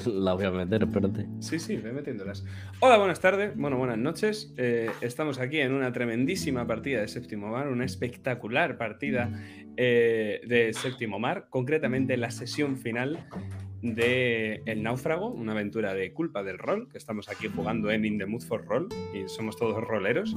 la 0.06 0.34
voy 0.34 0.44
a 0.44 0.50
meter, 0.50 0.82
espérate. 0.82 1.26
Sí, 1.40 1.58
sí, 1.58 1.76
voy 1.76 1.92
metiéndolas. 1.92 2.44
Hola, 2.80 2.98
buenas 2.98 3.20
tardes, 3.20 3.56
bueno, 3.56 3.76
buenas 3.76 3.98
noches. 3.98 4.52
Eh, 4.56 4.90
estamos 5.00 5.38
aquí 5.38 5.58
en 5.58 5.72
una 5.72 5.92
tremendísima 5.92 6.66
partida 6.66 7.00
de 7.00 7.08
Séptimo 7.08 7.48
Mar, 7.48 7.68
una 7.68 7.84
espectacular 7.84 8.78
partida 8.78 9.30
eh, 9.76 10.40
de 10.46 10.72
Séptimo 10.72 11.18
Mar, 11.18 11.46
concretamente 11.50 12.16
la 12.16 12.30
sesión 12.30 12.76
final 12.76 13.26
de 13.82 14.62
El 14.66 14.82
Náufrago, 14.82 15.30
una 15.30 15.52
aventura 15.52 15.94
de 15.94 16.12
culpa 16.12 16.42
del 16.42 16.58
rol, 16.58 16.88
que 16.90 16.98
estamos 16.98 17.28
aquí 17.28 17.48
jugando 17.48 17.90
en 17.90 18.04
In 18.04 18.18
the 18.18 18.26
Mood 18.26 18.42
for 18.42 18.64
Roll 18.66 18.88
y 19.14 19.28
somos 19.28 19.56
todos 19.56 19.82
roleros. 19.82 20.36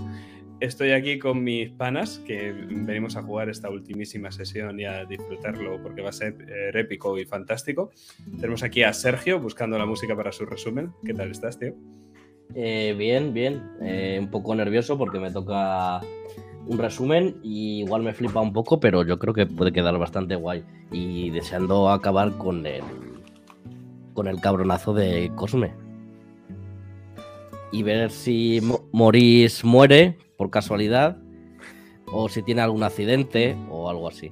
Estoy 0.64 0.92
aquí 0.92 1.20
con 1.20 1.44
mis 1.44 1.72
panas, 1.72 2.20
que 2.26 2.54
venimos 2.54 3.18
a 3.18 3.22
jugar 3.22 3.50
esta 3.50 3.70
ultimísima 3.70 4.32
sesión 4.32 4.80
y 4.80 4.86
a 4.86 5.04
disfrutarlo 5.04 5.84
porque 5.84 6.02
va 6.02 6.08
a 6.08 6.14
ser 6.14 6.38
eh, 6.48 6.72
épico 6.80 7.20
y 7.20 7.26
fantástico. 7.26 7.92
Tenemos 8.40 8.64
aquí 8.64 8.82
a 8.82 8.94
Sergio 8.94 9.42
buscando 9.42 9.78
la 9.78 9.86
música 9.86 10.16
para 10.16 10.32
su 10.32 10.46
resumen. 10.46 10.94
¿Qué 11.06 11.14
tal 11.14 11.32
estás, 11.32 11.60
tío? 11.60 11.74
Eh, 12.56 12.96
bien, 12.98 13.34
bien. 13.34 13.62
Eh, 13.82 14.18
un 14.22 14.32
poco 14.32 14.56
nervioso 14.56 14.98
porque 14.98 15.20
me 15.20 15.32
toca 15.32 16.00
un 16.66 16.78
resumen 16.78 17.36
y 17.44 17.82
igual 17.82 18.04
me 18.04 18.14
flipa 18.14 18.40
un 18.40 18.54
poco, 18.54 18.80
pero 18.80 19.06
yo 19.06 19.20
creo 19.20 19.34
que 19.34 19.46
puede 19.46 19.74
quedar 19.74 19.98
bastante 19.98 20.36
guay. 20.36 20.64
Y 20.94 21.30
deseando 21.32 21.90
acabar 21.90 22.38
con 22.38 22.66
el, 22.66 22.84
con 24.14 24.30
el 24.30 24.40
cabronazo 24.40 24.94
de 24.94 25.30
Cosme. 25.36 25.74
Y 27.74 27.84
ver 27.84 28.12
si 28.12 28.62
Morís 28.94 29.66
muere 29.66 30.23
por 30.38 30.50
casualidad 30.50 31.18
o 32.06 32.30
si 32.30 32.44
tiene 32.44 32.62
algún 32.62 32.84
accidente 32.84 33.56
o 33.70 33.90
algo 33.90 34.08
así. 34.08 34.32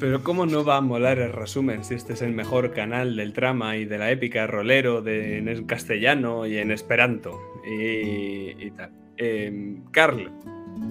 Pero 0.00 0.22
¿cómo 0.22 0.44
no 0.44 0.64
va 0.64 0.76
a 0.76 0.80
molar 0.80 1.18
el 1.18 1.32
resumen 1.32 1.84
si 1.84 1.94
este 1.94 2.14
es 2.14 2.22
el 2.22 2.32
mejor 2.32 2.72
canal 2.72 3.16
del 3.16 3.32
trama 3.32 3.76
y 3.76 3.84
de 3.84 3.98
la 3.98 4.10
épica 4.10 4.46
rolero 4.46 5.02
de, 5.02 5.38
en 5.38 5.66
castellano 5.66 6.46
y 6.46 6.58
en 6.58 6.72
esperanto 6.72 7.40
y, 7.64 8.70
tal? 8.72 8.90
Eh, 9.16 9.76
Carl, 9.92 10.30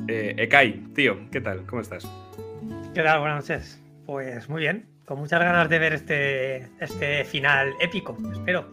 eh, 0.08 0.36
Ekai, 0.38 0.86
tío, 0.95 1.30
¿qué 1.31 1.42
tal? 1.42 1.66
¿Cómo 1.66 1.81
estás? 1.81 2.09
¿Qué 2.94 3.03
tal? 3.03 3.20
Buenas 3.20 3.50
noches. 3.50 3.81
Pues 4.06 4.50
muy 4.50 4.62
bien, 4.62 4.86
con 5.06 5.20
muchas 5.20 5.40
ganas 5.42 5.70
de 5.70 5.80
ver 5.80 5.94
este, 5.94 6.70
este 6.80 7.25
final 7.25 7.73
épico, 7.81 8.18
espero 8.31 8.72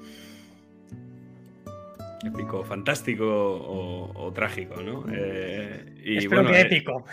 épico, 2.25 2.63
fantástico 2.65 3.25
o, 3.27 4.33
trágico, 4.33 4.83
¿no? 4.83 5.05
Eh, 5.13 6.03
y 6.05 6.19
Espero 6.19 6.47
que 6.47 6.53
eh, 6.53 6.61
épico. 6.63 7.05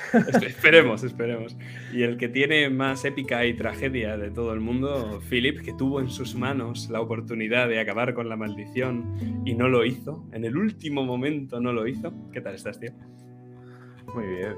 esperemos, 0.46 1.04
esperemos. 1.04 1.58
Y 1.94 2.04
el 2.04 2.18
que 2.18 2.30
tiene 2.30 2.70
más 2.70 3.06
épica 3.06 3.46
y 3.46 3.54
tragedia 3.54 4.18
de 4.18 4.30
todo 4.30 4.54
el 4.54 4.60
mundo, 4.60 5.20
Philip, 5.30 5.62
que 5.62 5.74
tuvo 5.74 6.00
en 6.00 6.10
sus 6.10 6.36
manos 6.36 6.90
la 6.90 7.02
oportunidad 7.02 7.68
de 7.70 7.80
acabar 7.80 8.14
con 8.14 8.30
la 8.30 8.36
maldición 8.36 9.42
y 9.46 9.54
no 9.56 9.68
lo 9.68 9.86
hizo, 9.86 10.26
en 10.34 10.46
el 10.46 10.58
último 10.58 11.04
momento 11.06 11.60
no 11.60 11.74
lo 11.74 11.88
hizo. 11.88 12.14
¿Qué 12.32 12.42
tal 12.42 12.56
estás, 12.56 12.80
tío? 12.80 12.92
Muy 14.14 14.26
bien. 14.26 14.56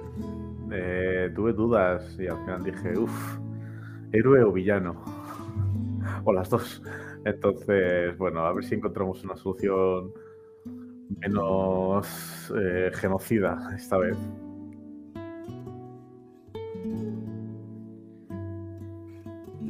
Eh, 0.71 1.31
tuve 1.35 1.53
dudas 1.53 2.17
y 2.19 2.27
al 2.27 2.37
final 2.37 2.63
dije, 2.63 2.97
uff, 2.97 3.37
héroe 4.11 4.43
o 4.43 4.51
villano. 4.51 5.01
O 6.23 6.33
las 6.33 6.49
dos. 6.49 6.81
Entonces, 7.23 8.17
bueno, 8.17 8.45
a 8.45 8.51
ver 8.51 8.63
si 8.63 8.75
encontramos 8.75 9.23
una 9.23 9.37
solución 9.37 10.11
menos 11.09 12.51
eh, 12.57 12.91
genocida 12.93 13.57
esta 13.75 13.97
vez. 13.97 14.17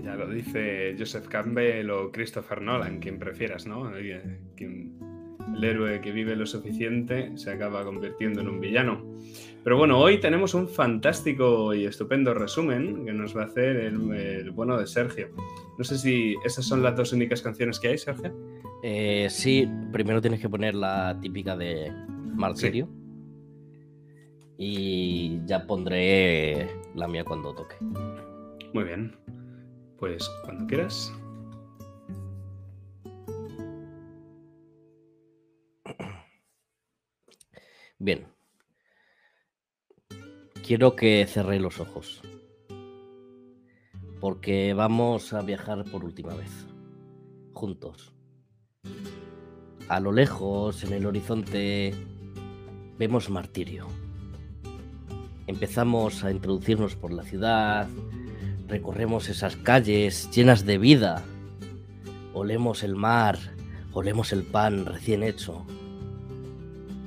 Ya 0.03 0.15
lo 0.15 0.27
dice 0.29 0.95
Joseph 0.97 1.27
Campbell 1.27 1.89
o 1.89 2.11
Christopher 2.11 2.61
Nolan, 2.61 2.99
quien 2.99 3.19
prefieras, 3.19 3.65
¿no? 3.65 3.89
el 3.95 5.63
héroe 5.63 5.99
que 6.01 6.11
vive 6.11 6.35
lo 6.35 6.45
suficiente 6.45 7.31
se 7.35 7.51
acaba 7.51 7.83
convirtiendo 7.83 8.41
en 8.41 8.49
un 8.49 8.59
villano. 8.59 9.03
Pero 9.63 9.77
bueno, 9.77 9.99
hoy 9.99 10.19
tenemos 10.19 10.53
un 10.53 10.67
fantástico 10.67 11.73
y 11.73 11.85
estupendo 11.85 12.33
resumen 12.33 13.05
que 13.05 13.13
nos 13.13 13.35
va 13.35 13.43
a 13.43 13.45
hacer 13.45 13.75
el, 13.77 14.11
el 14.13 14.51
bueno 14.51 14.77
de 14.77 14.87
Sergio. 14.87 15.29
No 15.77 15.83
sé 15.83 15.97
si 15.97 16.35
esas 16.45 16.65
son 16.65 16.81
las 16.81 16.95
dos 16.95 17.13
únicas 17.13 17.41
canciones 17.41 17.79
que 17.79 17.89
hay, 17.89 17.97
Sergio. 17.97 18.33
Eh, 18.81 19.27
sí, 19.29 19.69
primero 19.91 20.21
tienes 20.21 20.39
que 20.39 20.49
poner 20.49 20.75
la 20.75 21.17
típica 21.19 21.55
de 21.57 21.91
Martirio. 22.35 22.87
Y 24.57 25.45
ya 25.45 25.65
pondré 25.65 26.69
la 26.95 27.07
mía 27.07 27.23
cuando 27.23 27.53
toque. 27.53 27.75
Muy 28.73 28.83
bien. 28.83 29.15
Pues 29.97 30.29
cuando 30.43 30.67
quieras. 30.67 31.13
Bien. 37.97 38.27
Quiero 40.65 40.95
que 40.95 41.25
cerréis 41.27 41.61
los 41.61 41.79
ojos. 41.79 42.21
Porque 44.21 44.73
vamos 44.73 45.33
a 45.33 45.41
viajar 45.41 45.83
por 45.85 46.05
última 46.05 46.33
vez. 46.35 46.67
Juntos. 47.53 48.13
A 49.89 49.99
lo 49.99 50.11
lejos, 50.11 50.83
en 50.83 50.93
el 50.93 51.07
horizonte, 51.07 51.95
vemos 52.99 53.31
martirio. 53.31 53.87
Empezamos 55.47 56.23
a 56.23 56.29
introducirnos 56.29 56.95
por 56.95 57.11
la 57.11 57.23
ciudad, 57.23 57.87
recorremos 58.67 59.29
esas 59.29 59.55
calles 59.55 60.29
llenas 60.29 60.63
de 60.63 60.77
vida, 60.77 61.23
olemos 62.35 62.83
el 62.83 62.95
mar, 62.95 63.39
olemos 63.91 64.31
el 64.31 64.43
pan 64.43 64.85
recién 64.85 65.23
hecho, 65.23 65.65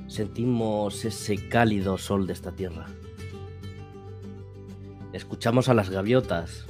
sentimos 0.07 1.05
ese 1.05 1.47
cálido 1.47 1.97
sol 1.97 2.27
de 2.27 2.33
esta 2.33 2.51
tierra. 2.51 2.87
Escuchamos 5.13 5.69
a 5.69 5.73
las 5.73 5.89
gaviotas, 5.89 6.65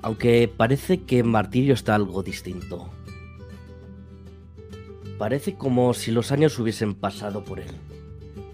aunque 0.00 0.46
parece 0.46 1.02
que 1.02 1.24
Martirio 1.24 1.74
está 1.74 1.96
algo 1.96 2.22
distinto. 2.22 2.88
Parece 5.18 5.56
como 5.56 5.94
si 5.94 6.12
los 6.12 6.30
años 6.30 6.56
hubiesen 6.60 6.94
pasado 6.94 7.42
por 7.42 7.58
él. 7.58 7.72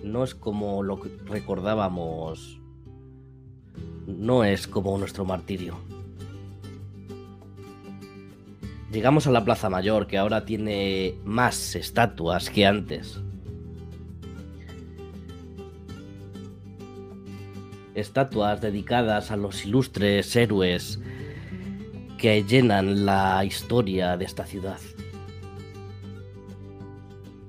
No 0.03 0.25
es 0.25 0.35
como 0.35 0.83
lo 0.83 0.99
que 0.99 1.11
recordábamos. 1.27 2.59
No 4.07 4.45
es 4.45 4.67
como 4.67 4.97
nuestro 4.97 5.27
martirio. 5.27 5.77
Llegamos 8.91 9.27
a 9.27 9.31
la 9.31 9.45
Plaza 9.45 9.69
Mayor, 9.69 10.07
que 10.07 10.17
ahora 10.17 10.47
tiene 10.47 11.19
más 11.25 11.75
estatuas 11.77 12.49
que 12.49 12.65
antes. 12.65 13.21
Estatuas 17.95 18.63
dedicadas 18.63 19.31
a 19.31 19.37
los 19.37 19.67
ilustres 19.67 20.35
héroes 20.35 20.99
que 22.17 22.43
llenan 22.43 23.05
la 23.05 23.45
historia 23.45 24.17
de 24.17 24.25
esta 24.25 24.47
ciudad 24.47 24.79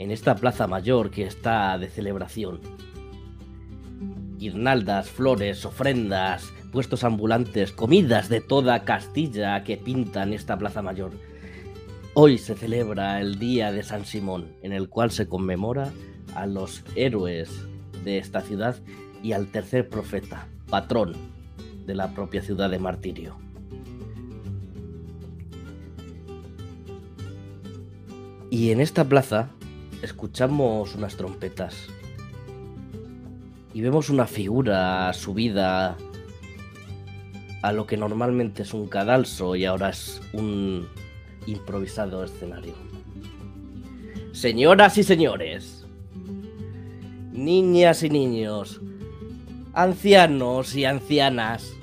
en 0.05 0.11
esta 0.11 0.35
plaza 0.35 0.67
mayor 0.67 1.09
que 1.09 1.23
está 1.23 1.79
de 1.79 1.89
celebración. 1.89 2.59
Guirnaldas, 4.37 5.09
flores, 5.09 5.65
ofrendas, 5.65 6.53
puestos 6.71 7.03
ambulantes, 7.03 7.71
comidas 7.71 8.29
de 8.29 8.39
toda 8.39 8.83
Castilla 8.83 9.63
que 9.63 9.77
pintan 9.77 10.31
esta 10.31 10.59
plaza 10.59 10.83
mayor. 10.83 11.13
Hoy 12.13 12.37
se 12.37 12.53
celebra 12.53 13.19
el 13.19 13.39
Día 13.39 13.71
de 13.71 13.81
San 13.81 14.05
Simón, 14.05 14.53
en 14.61 14.73
el 14.73 14.89
cual 14.89 15.09
se 15.09 15.27
conmemora 15.27 15.91
a 16.35 16.45
los 16.45 16.83
héroes 16.95 17.49
de 18.03 18.19
esta 18.19 18.41
ciudad 18.41 18.75
y 19.23 19.31
al 19.31 19.47
tercer 19.47 19.89
profeta, 19.89 20.47
patrón 20.69 21.15
de 21.87 21.95
la 21.95 22.13
propia 22.13 22.43
ciudad 22.43 22.69
de 22.69 22.77
Martirio. 22.77 23.37
Y 28.51 28.69
en 28.69 28.81
esta 28.81 29.03
plaza 29.05 29.49
escuchamos 30.01 30.95
unas 30.95 31.15
trompetas 31.15 31.87
y 33.73 33.81
vemos 33.81 34.09
una 34.09 34.25
figura 34.25 35.11
subida 35.13 35.97
a 37.61 37.71
lo 37.71 37.85
que 37.85 37.97
normalmente 37.97 38.61
es 38.61 38.73
un 38.73 38.87
cadalso 38.87 39.55
y 39.55 39.65
ahora 39.65 39.89
es 39.89 40.21
un 40.33 40.87
improvisado 41.47 42.23
escenario. 42.23 42.73
Señoras 44.31 44.97
y 44.97 45.03
señores, 45.03 45.85
niñas 47.31 48.03
y 48.03 48.09
niños, 48.09 48.81
ancianos 49.73 50.75
y 50.75 50.85
ancianas, 50.85 51.73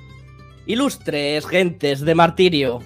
ilustres 0.66 1.46
gentes 1.46 2.00
de 2.00 2.14
martirio. 2.14 2.78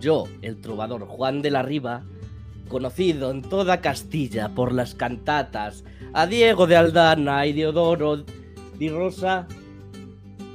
Yo, 0.00 0.24
el 0.42 0.60
trovador 0.60 1.06
Juan 1.06 1.42
de 1.42 1.50
la 1.50 1.62
Riva, 1.62 2.04
conocido 2.66 3.30
en 3.30 3.42
toda 3.42 3.80
Castilla 3.80 4.50
por 4.50 4.72
las 4.72 4.94
cantatas 4.94 5.84
a 6.12 6.26
Diego 6.26 6.66
de 6.66 6.76
Aldana 6.76 7.46
y 7.46 7.52
Diodoro 7.52 8.24
di 8.78 8.88
Rosa, 8.88 9.46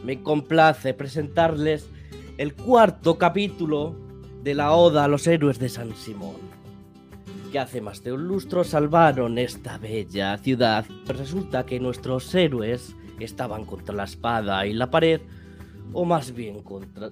me 0.03 0.21
complace 0.21 0.93
presentarles 0.93 1.89
el 2.37 2.53
cuarto 2.55 3.17
capítulo 3.17 3.95
de 4.43 4.55
la 4.55 4.73
Oda 4.73 5.03
a 5.03 5.07
los 5.07 5.27
héroes 5.27 5.59
de 5.59 5.69
San 5.69 5.95
Simón, 5.95 6.37
que 7.51 7.59
hace 7.59 7.81
más 7.81 8.03
de 8.03 8.13
un 8.13 8.27
lustro 8.27 8.63
salvaron 8.63 9.37
esta 9.37 9.77
bella 9.77 10.37
ciudad. 10.37 10.85
Resulta 11.05 11.65
que 11.65 11.79
nuestros 11.79 12.33
héroes 12.33 12.95
estaban 13.19 13.65
contra 13.65 13.95
la 13.95 14.05
espada 14.05 14.65
y 14.65 14.73
la 14.73 14.89
pared, 14.89 15.21
o 15.93 16.05
más 16.05 16.33
bien 16.33 16.61
contra, 16.63 17.09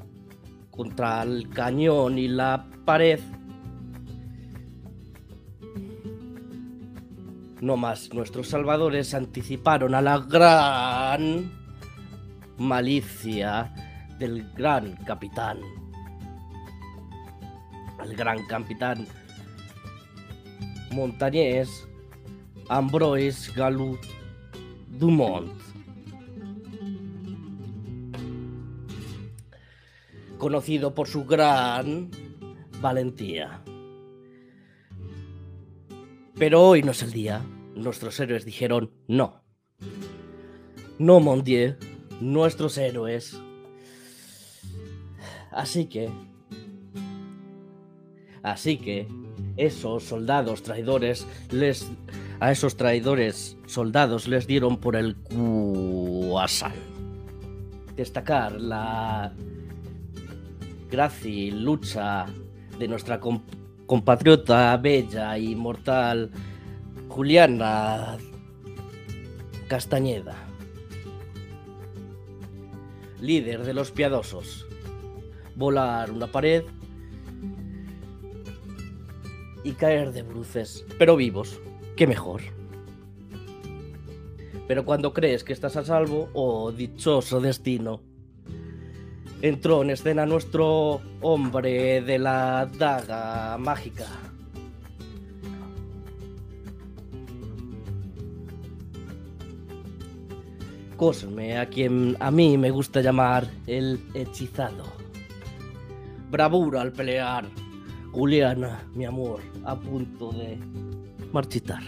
contra 0.72 1.22
el 1.24 1.50
cañón 1.50 2.18
y 2.18 2.28
la 2.28 2.66
pared. 2.86 3.20
No 7.62 7.76
más, 7.76 8.14
nuestros 8.14 8.48
salvadores 8.48 9.14
anticiparon 9.14 9.94
a 9.94 10.02
la 10.02 10.20
gran 10.20 11.52
malicia 12.58 13.74
del 14.18 14.50
gran 14.54 14.96
capitán. 15.06 15.60
El 18.02 18.16
gran 18.16 18.46
capitán 18.46 19.06
montañés 20.92 21.88
Ambroise 22.70 23.52
Galou 23.54 23.98
Dumont. 24.88 25.52
Conocido 30.38 30.96
por 30.96 31.08
su 31.08 31.26
gran 31.26 32.10
valentía. 32.80 33.62
Pero 36.40 36.64
hoy 36.64 36.84
no 36.84 36.92
es 36.92 37.04
el 37.04 37.12
día. 37.12 37.46
Nuestros 37.76 38.18
héroes 38.22 38.46
dijeron 38.46 38.92
no. 39.10 39.44
No, 40.98 41.20
mon 41.20 41.44
nuestros 42.22 42.78
héroes. 42.78 43.38
Así 45.52 45.88
que... 45.88 46.10
Así 48.42 48.78
que 48.78 49.06
esos 49.58 50.04
soldados 50.06 50.64
traidores 50.64 51.28
les... 51.52 51.92
A 52.40 52.54
esos 52.54 52.78
traidores 52.78 53.58
soldados 53.66 54.30
les 54.30 54.48
dieron 54.48 54.78
por 54.78 54.96
el 54.96 55.18
cuasal. 55.18 56.72
Destacar 57.98 58.62
la 58.62 59.34
gracia 60.90 61.30
y 61.30 61.52
lucha 61.52 62.28
de 62.80 62.88
nuestra 62.88 63.20
comp 63.20 63.59
compatriota 63.90 64.78
bella 64.78 65.36
y 65.40 65.56
mortal 65.56 66.30
Juliana 67.08 68.20
Castañeda, 69.68 70.36
líder 73.20 73.64
de 73.64 73.74
los 73.74 73.90
piadosos. 73.90 74.68
Volar 75.56 76.12
una 76.12 76.28
pared 76.28 76.66
y 79.64 79.72
caer 79.72 80.12
de 80.12 80.22
bruces, 80.22 80.86
pero 81.00 81.16
vivos, 81.16 81.60
qué 81.98 82.06
mejor. 82.06 82.42
Pero 84.68 84.86
cuando 84.86 85.14
crees 85.14 85.44
que 85.44 85.54
estás 85.54 85.78
a 85.78 85.84
salvo, 85.84 86.30
oh 86.34 86.72
dichoso 86.72 87.42
destino, 87.42 88.04
entró 89.42 89.82
en 89.84 89.92
escena 89.92 90.26
nuestro 90.26 91.02
hombre 91.22 92.02
de 92.02 92.20
la 92.20 92.70
daga 92.78 93.58
mágica. 93.58 94.06
Cosme, 100.98 101.58
a 101.58 101.66
quien 101.68 102.18
a 102.20 102.30
mí 102.30 102.58
me 102.58 102.72
gusta 102.72 103.00
llamar 103.00 103.48
el 103.68 104.02
hechizado. 104.14 104.84
Bravura 106.30 106.82
al 106.82 106.92
pelear. 106.92 107.46
Juliana, 108.12 108.84
mi 108.94 109.06
amor, 109.06 109.40
a 109.64 109.80
punto 109.80 110.32
de 110.32 110.58
marchitar. 111.32 111.84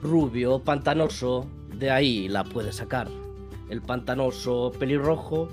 Rubio, 0.00 0.60
pantanoso, 0.60 1.46
de 1.74 1.90
ahí 1.90 2.28
la 2.28 2.44
puede 2.44 2.72
sacar. 2.72 3.08
El 3.68 3.82
pantanoso 3.82 4.70
pelirrojo 4.78 5.48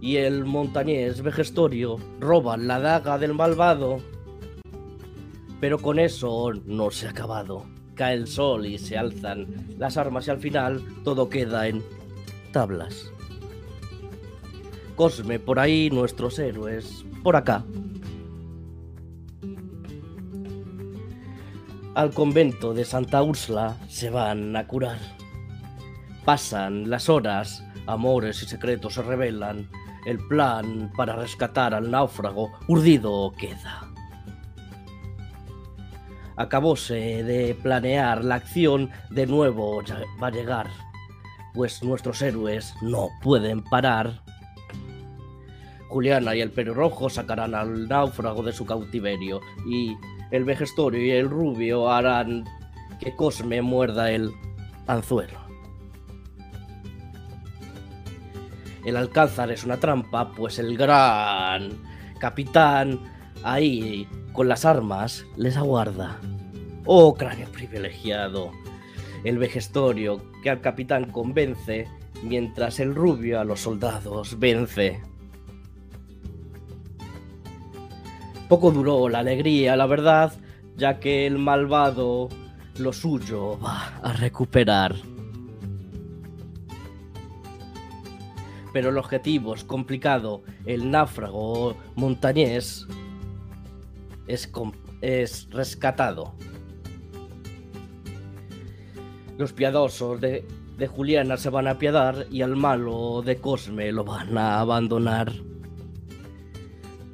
y 0.00 0.16
el 0.16 0.44
montañés 0.44 1.22
vejestorio 1.22 1.96
roban 2.20 2.68
la 2.68 2.78
daga 2.80 3.18
del 3.18 3.34
malvado. 3.34 3.98
Pero 5.60 5.78
con 5.78 5.98
eso 5.98 6.52
no 6.66 6.90
se 6.90 7.06
ha 7.06 7.10
acabado. 7.10 7.64
Cae 7.94 8.14
el 8.14 8.28
sol 8.28 8.66
y 8.66 8.78
se 8.78 8.96
alzan 8.96 9.74
las 9.76 9.96
armas 9.96 10.28
y 10.28 10.30
al 10.30 10.38
final 10.38 10.82
todo 11.02 11.28
queda 11.28 11.66
en 11.66 11.82
tablas. 12.52 13.10
Cosme 14.94 15.38
por 15.38 15.58
ahí, 15.58 15.90
nuestros 15.90 16.38
héroes 16.38 17.04
por 17.22 17.34
acá. 17.36 17.64
Al 21.94 22.12
convento 22.12 22.74
de 22.74 22.84
Santa 22.84 23.22
Úrsula 23.22 23.76
se 23.88 24.10
van 24.10 24.54
a 24.54 24.68
curar. 24.68 24.98
Pasan 26.24 26.88
las 26.88 27.08
horas, 27.08 27.64
amores 27.86 28.40
y 28.42 28.46
secretos 28.46 28.94
se 28.94 29.02
revelan 29.02 29.68
el 30.06 30.18
plan 30.26 30.90
para 30.96 31.16
rescatar 31.16 31.74
al 31.74 31.90
náufrago 31.90 32.52
urdido 32.66 33.32
queda. 33.38 33.88
Acabóse 36.36 37.24
de 37.24 37.54
planear 37.54 38.24
la 38.24 38.36
acción, 38.36 38.90
de 39.10 39.26
nuevo 39.26 39.82
va 40.22 40.28
a 40.28 40.30
llegar, 40.30 40.68
pues 41.52 41.82
nuestros 41.82 42.22
héroes 42.22 42.74
no 42.80 43.08
pueden 43.22 43.64
parar. 43.64 44.22
Juliana 45.88 46.36
y 46.36 46.40
el 46.40 46.52
pelo 46.52 46.74
rojo 46.74 47.10
sacarán 47.10 47.54
al 47.54 47.88
náufrago 47.88 48.42
de 48.42 48.52
su 48.52 48.64
cautiverio 48.66 49.40
y 49.66 49.96
el 50.30 50.44
vejestorio 50.44 51.04
y 51.04 51.10
el 51.10 51.28
rubio 51.28 51.90
harán 51.90 52.44
que 53.00 53.16
Cosme 53.16 53.62
muerda 53.62 54.10
el 54.10 54.30
anzuelo. 54.86 55.47
El 58.84 58.96
alcázar 58.96 59.50
es 59.50 59.64
una 59.64 59.78
trampa, 59.78 60.32
pues 60.32 60.58
el 60.58 60.76
gran 60.76 61.70
capitán 62.18 63.00
ahí 63.42 64.08
con 64.32 64.48
las 64.48 64.64
armas 64.64 65.24
les 65.36 65.56
aguarda. 65.56 66.18
Oh, 66.84 67.14
cráneo 67.14 67.48
privilegiado. 67.50 68.52
El 69.24 69.38
vejestorio 69.38 70.22
que 70.42 70.50
al 70.50 70.60
capitán 70.60 71.10
convence, 71.10 71.88
mientras 72.22 72.80
el 72.80 72.94
rubio 72.94 73.40
a 73.40 73.44
los 73.44 73.60
soldados 73.60 74.38
vence. 74.38 75.00
Poco 78.48 78.70
duró 78.70 79.08
la 79.08 79.18
alegría, 79.18 79.76
la 79.76 79.86
verdad, 79.86 80.32
ya 80.76 81.00
que 81.00 81.26
el 81.26 81.38
malvado 81.38 82.28
lo 82.78 82.92
suyo 82.92 83.58
va 83.60 83.98
a 84.02 84.12
recuperar. 84.14 84.94
Pero 88.78 88.90
el 88.90 88.98
objetivo 88.98 89.56
es 89.56 89.64
complicado. 89.64 90.44
El 90.64 90.88
náufrago 90.88 91.76
montañés 91.96 92.86
es, 94.28 94.48
es 95.00 95.50
rescatado. 95.50 96.32
Los 99.36 99.52
piadosos 99.52 100.20
de, 100.20 100.46
de 100.76 100.86
Juliana 100.86 101.36
se 101.36 101.50
van 101.50 101.66
a 101.66 101.72
apiadar 101.72 102.26
y 102.30 102.42
al 102.42 102.54
malo 102.54 103.20
de 103.26 103.38
Cosme 103.38 103.90
lo 103.90 104.04
van 104.04 104.38
a 104.38 104.60
abandonar. 104.60 105.32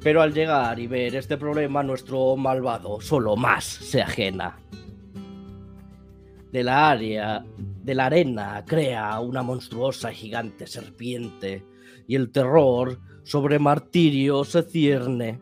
Pero 0.03 0.21
al 0.21 0.35
llegar 0.35 0.79
y 0.79 0.85
ver 0.85 1.15
este 1.15 1.35
problema, 1.35 1.81
nuestro 1.81 2.35
malvado 2.35 3.01
solo 3.01 3.35
más 3.35 3.63
se 3.63 4.03
ajena. 4.03 4.59
De 6.51 6.63
la 6.63 6.91
área 6.91 7.43
de 7.85 7.93
la 7.93 8.07
arena 8.07 8.63
crea 8.65 9.19
una 9.19 9.43
monstruosa 9.43 10.11
gigante 10.11 10.65
serpiente, 10.65 11.63
y 12.07 12.15
el 12.15 12.31
terror 12.31 12.99
sobre 13.23 13.59
martirio 13.59 14.43
se 14.43 14.63
cierne. 14.63 15.39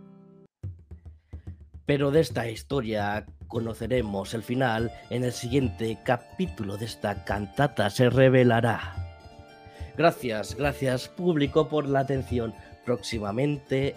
Pero 1.86 2.12
de 2.12 2.20
esta 2.20 2.50
historia 2.50 3.26
conoceremos 3.48 4.34
el 4.34 4.44
final 4.44 4.92
en 5.10 5.24
el 5.24 5.32
siguiente 5.32 5.98
capítulo 6.04 6.76
de 6.76 6.86
esta 6.86 7.24
cantata 7.24 7.90
se 7.90 8.10
revelará. 8.10 8.96
Gracias, 9.98 10.56
gracias 10.56 11.08
público 11.08 11.70
por 11.70 11.88
la 11.88 12.02
atención. 12.02 12.54
Próximamente 12.86 13.96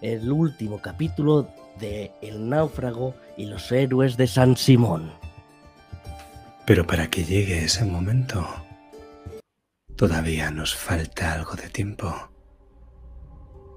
el 0.00 0.32
último 0.32 0.80
capítulo 0.82 1.48
de 1.78 2.10
El 2.20 2.48
náufrago 2.48 3.14
y 3.36 3.46
los 3.46 3.70
héroes 3.70 4.16
de 4.16 4.26
San 4.26 4.56
Simón. 4.56 5.25
Pero 6.66 6.86
para 6.86 7.08
que 7.08 7.24
llegue 7.24 7.64
ese 7.64 7.84
momento, 7.84 8.44
todavía 9.94 10.50
nos 10.50 10.74
falta 10.74 11.32
algo 11.32 11.54
de 11.54 11.70
tiempo 11.70 12.12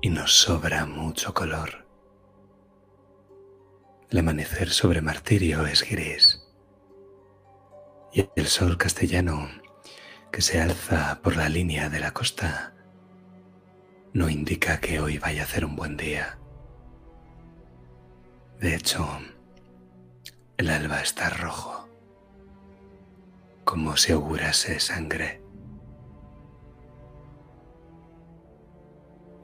y 0.02 0.10
nos 0.10 0.34
sobra 0.36 0.86
mucho 0.88 1.34
color. 1.34 1.86
El 4.10 4.18
amanecer 4.18 4.72
sobre 4.72 5.02
martirio 5.02 5.68
es 5.68 5.88
gris 5.88 6.42
y 8.12 8.28
el 8.36 8.48
sol 8.48 8.76
castellano 8.76 9.48
que 10.32 10.42
se 10.42 10.60
alza 10.60 11.20
por 11.22 11.38
la 11.38 11.48
línea 11.48 11.90
de 11.90 12.00
la 12.00 12.12
costa 12.12 12.74
no 14.14 14.30
indica 14.30 14.80
que 14.80 15.00
hoy 15.00 15.20
vaya 15.20 15.44
a 15.44 15.48
ser 15.48 15.64
un 15.64 15.76
buen 15.76 15.96
día. 15.96 16.40
De 18.60 18.74
hecho, 18.74 19.08
el 20.58 20.72
alba 20.72 21.02
está 21.02 21.30
rojo, 21.30 21.79
como 23.70 23.96
si 23.98 24.12
augurase 24.14 24.80
sangre. 24.80 25.44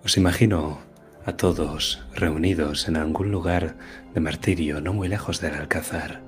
Os 0.03 0.17
imagino 0.17 0.79
a 1.27 1.33
todos 1.33 2.03
reunidos 2.15 2.87
en 2.87 2.97
algún 2.97 3.29
lugar 3.29 3.77
de 4.15 4.21
martirio 4.21 4.81
no 4.81 4.93
muy 4.93 5.09
lejos 5.09 5.41
del 5.41 5.53
Alcázar, 5.53 6.23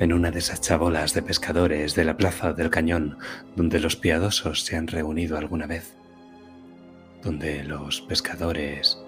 en 0.00 0.12
una 0.12 0.32
de 0.32 0.40
esas 0.40 0.60
chabolas 0.60 1.14
de 1.14 1.22
pescadores 1.22 1.94
de 1.94 2.04
la 2.04 2.16
plaza 2.16 2.52
del 2.52 2.70
cañón 2.70 3.16
donde 3.54 3.78
los 3.78 3.94
piadosos 3.94 4.64
se 4.64 4.76
han 4.76 4.88
reunido 4.88 5.38
alguna 5.38 5.68
vez, 5.68 5.94
donde 7.22 7.62
los 7.62 8.00
pescadores 8.00 8.98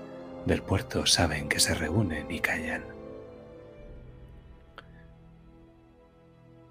del 0.47 0.63
puerto 0.63 1.07
saben 1.07 1.49
que 1.49 1.59
se 1.59 1.75
reúnen 1.75 2.31
y 2.31 2.39
callan. 2.39 2.94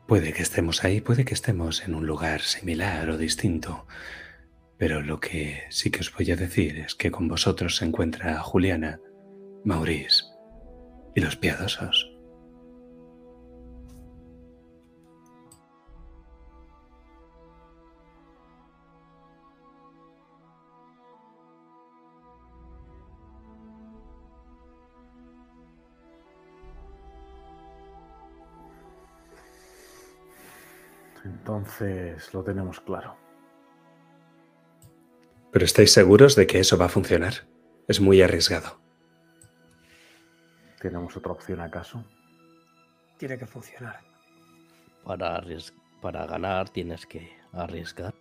Puede 0.07 0.33
que 0.33 0.43
estemos 0.43 0.83
ahí, 0.83 1.01
puede 1.01 1.25
que 1.25 1.33
estemos 1.33 1.83
en 1.85 1.95
un 1.95 2.05
lugar 2.05 2.41
similar 2.41 3.09
o 3.09 3.17
distinto, 3.17 3.87
pero 4.77 5.01
lo 5.01 5.19
que 5.19 5.63
sí 5.69 5.91
que 5.91 6.01
os 6.01 6.13
voy 6.13 6.29
a 6.31 6.35
decir 6.35 6.77
es 6.79 6.93
que 6.93 7.09
con 7.09 7.27
vosotros 7.27 7.77
se 7.77 7.85
encuentra 7.85 8.39
Juliana, 8.41 8.99
Maurice 9.63 10.25
y 11.15 11.21
los 11.21 11.37
piadosos. 11.37 12.12
Entonces 31.23 32.33
lo 32.33 32.43
tenemos 32.43 32.79
claro. 32.81 33.17
¿Pero 35.51 35.65
estáis 35.65 35.93
seguros 35.93 36.35
de 36.35 36.47
que 36.47 36.59
eso 36.59 36.77
va 36.77 36.85
a 36.85 36.89
funcionar? 36.89 37.47
Es 37.87 38.01
muy 38.01 38.21
arriesgado. 38.21 38.79
¿Tenemos 40.81 41.15
otra 41.15 41.31
opción 41.31 41.61
acaso? 41.61 42.03
Tiene 43.17 43.37
que 43.37 43.45
funcionar. 43.45 43.99
Para, 45.03 45.41
para 46.01 46.25
ganar 46.25 46.69
tienes 46.69 47.05
que 47.05 47.37
arriesgar. 47.53 48.13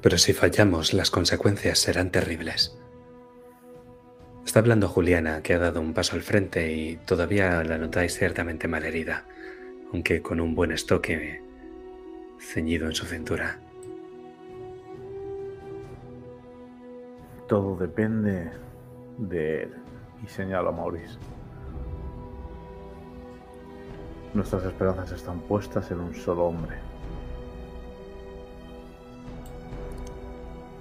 Pero 0.00 0.18
si 0.18 0.32
fallamos, 0.32 0.92
las 0.92 1.10
consecuencias 1.10 1.78
serán 1.78 2.10
terribles. 2.10 2.78
Está 4.46 4.60
hablando 4.60 4.88
Juliana, 4.88 5.42
que 5.42 5.54
ha 5.54 5.58
dado 5.58 5.80
un 5.80 5.92
paso 5.92 6.14
al 6.14 6.22
frente 6.22 6.72
y 6.72 6.96
todavía 6.96 7.64
la 7.64 7.78
notáis 7.78 8.16
ciertamente 8.16 8.68
malherida, 8.68 9.24
aunque 9.92 10.22
con 10.22 10.40
un 10.40 10.54
buen 10.54 10.70
estoque 10.70 11.42
ceñido 12.38 12.86
en 12.86 12.94
su 12.94 13.04
cintura. 13.06 13.58
Todo 17.48 17.76
depende 17.76 18.52
de 19.18 19.64
él. 19.64 19.74
Y 20.24 20.28
señalo 20.28 20.68
a 20.68 20.72
Maurice. 20.72 21.18
Nuestras 24.32 24.64
esperanzas 24.64 25.10
están 25.10 25.40
puestas 25.40 25.90
en 25.90 26.00
un 26.00 26.14
solo 26.14 26.44
hombre. 26.44 26.76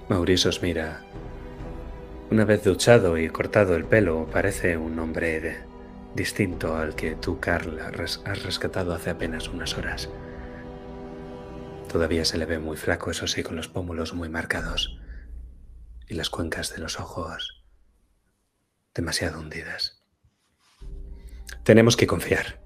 Maurice 0.08 0.50
os 0.50 0.62
mira. 0.62 1.02
Una 2.32 2.44
vez 2.44 2.64
duchado 2.64 3.18
y 3.18 3.30
cortado 3.30 3.76
el 3.76 3.86
pelo, 3.86 4.28
parece 4.32 4.78
un 4.78 4.98
hombre 4.98 5.64
distinto 6.16 6.76
al 6.76 6.96
que 6.96 7.16
tú, 7.16 7.40
Carl, 7.40 7.80
has 7.80 8.44
rescatado 8.44 8.94
hace 8.94 9.12
apenas 9.12 9.48
unas 9.50 9.78
horas. 9.78 10.10
Todavía 11.92 12.26
se 12.26 12.38
le 12.38 12.46
ve 12.46 12.58
muy 12.58 12.78
flaco, 12.78 13.12
eso 13.12 13.28
sí, 13.28 13.44
con 13.44 13.56
los 13.56 13.68
pómulos 13.68 14.14
muy 14.14 14.28
marcados 14.28 15.00
y 16.08 16.16
las 16.16 16.30
cuencas 16.30 16.74
de 16.74 16.80
los 16.80 17.00
ojos 17.00 17.64
demasiado 18.94 19.40
hundidas. 19.40 20.02
Tenemos 21.64 21.98
que 21.98 22.08
confiar. 22.08 22.62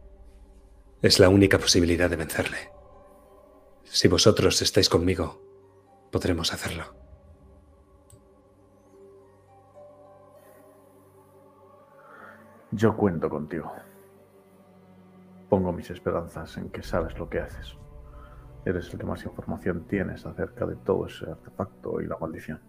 Es 1.02 1.20
la 1.20 1.30
única 1.30 1.58
posibilidad 1.58 2.10
de 2.10 2.16
vencerle. 2.16 2.72
Si 3.84 4.08
vosotros 4.08 4.62
estáis 4.62 4.90
conmigo, 4.90 5.42
podremos 6.12 6.54
hacerlo. 6.54 6.99
Yo 12.72 12.96
cuento 12.96 13.30
contigo. 13.30 13.72
Pongo 15.50 15.72
mis 15.72 15.90
esperanzas 15.90 16.56
en 16.58 16.70
que 16.70 16.84
sabes 16.84 17.18
lo 17.18 17.28
que 17.28 17.40
haces. 17.40 17.76
Eres 18.64 18.94
el 18.94 19.00
que 19.00 19.06
más 19.06 19.26
información 19.26 19.86
tienes 19.88 20.24
acerca 20.26 20.68
de 20.68 20.76
todo 20.76 21.08
ese 21.08 21.28
artefacto 21.30 22.00
y 22.00 22.06
la 22.06 22.18
maldición. 22.18 22.60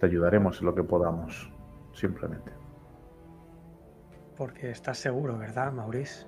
Te 0.00 0.06
ayudaremos 0.06 0.58
en 0.58 0.66
lo 0.66 0.74
que 0.74 0.82
podamos, 0.82 1.48
simplemente. 1.92 2.50
Porque 4.36 4.72
estás 4.72 4.98
seguro, 4.98 5.38
¿verdad, 5.38 5.72
Maurice? 5.72 6.26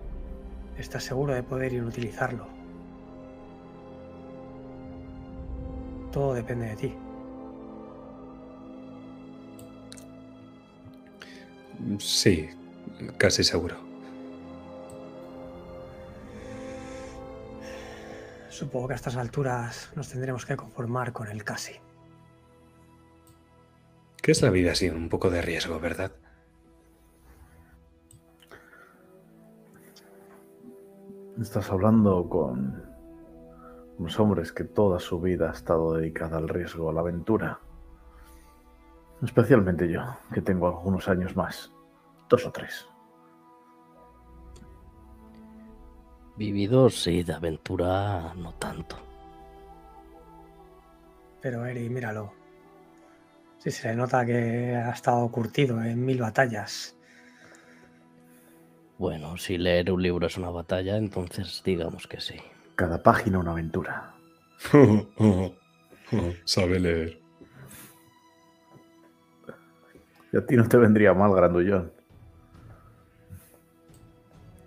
Estás 0.79 1.03
seguro 1.03 1.35
de 1.35 1.43
poder 1.43 1.73
inutilizarlo. 1.73 2.47
Todo 6.13 6.35
depende 6.35 6.67
de 6.67 6.77
ti. 6.77 7.04
Sí, 11.99 12.49
casi 13.19 13.45
seguro. 13.45 13.77
Supongo 18.49 18.89
que 18.89 18.95
a 18.95 18.97
estas 18.97 19.17
alturas 19.17 19.91
nos 19.97 20.09
tendremos 20.11 20.47
que 20.47 20.57
conformar 20.57 21.13
con 21.13 21.29
el 21.29 21.43
casi. 21.43 21.75
¿Qué 24.23 24.31
es 24.31 24.43
la 24.43 24.51
vida 24.51 24.75
sin 24.75 24.95
un 24.95 25.09
poco 25.09 25.29
de 25.29 25.43
riesgo, 25.43 25.81
verdad? 25.81 26.13
Estás 31.41 31.69
hablando 31.71 32.29
con 32.29 32.85
unos 33.99 34.21
hombres 34.21 34.53
que 34.53 34.63
toda 34.63 35.01
su 35.01 35.21
vida 35.21 35.51
ha 35.51 35.53
estado 35.53 35.95
dedicada 35.95 36.39
al 36.39 36.49
riesgo, 36.49 36.89
a 36.89 36.93
la 36.93 37.01
aventura. 37.01 37.59
Especialmente 39.23 39.91
yo, 39.91 40.03
que 40.33 40.41
tengo 40.41 40.69
algunos 40.69 41.09
años 41.09 41.35
más. 41.37 41.73
Dos 42.29 42.47
o 42.47 42.53
tres. 42.53 42.87
Vividos 46.37 47.03
sí, 47.03 47.23
de 47.23 47.33
aventura 47.33 48.35
no 48.35 48.53
tanto. 48.55 48.97
Pero 51.41 51.65
Eri, 51.65 51.89
míralo. 51.89 52.33
Si 53.59 53.71
se 53.71 53.89
le 53.89 53.97
nota 53.97 54.27
que 54.27 54.75
ha 54.77 54.91
estado 54.91 55.31
curtido 55.31 55.83
en 55.83 56.05
mil 56.05 56.21
batallas. 56.21 56.97
Bueno, 58.99 59.37
si 59.37 59.59
leer 59.59 59.91
un 59.91 60.03
libro 60.03 60.27
es 60.27 60.37
una 60.37 60.51
batalla, 60.51 60.97
entonces 60.97 61.63
digamos 61.65 62.07
que 62.07 62.21
sí. 62.21 62.37
Cada 62.77 63.03
página 63.03 63.39
una 63.39 63.53
aventura. 63.53 64.15
Sabe 66.45 66.81
leer. 66.81 67.24
Y 70.35 70.37
a 70.37 70.45
ti 70.45 70.57
no 70.57 70.69
te 70.69 70.77
vendría 70.77 71.15
mal, 71.15 71.33
grandullón. 71.33 71.93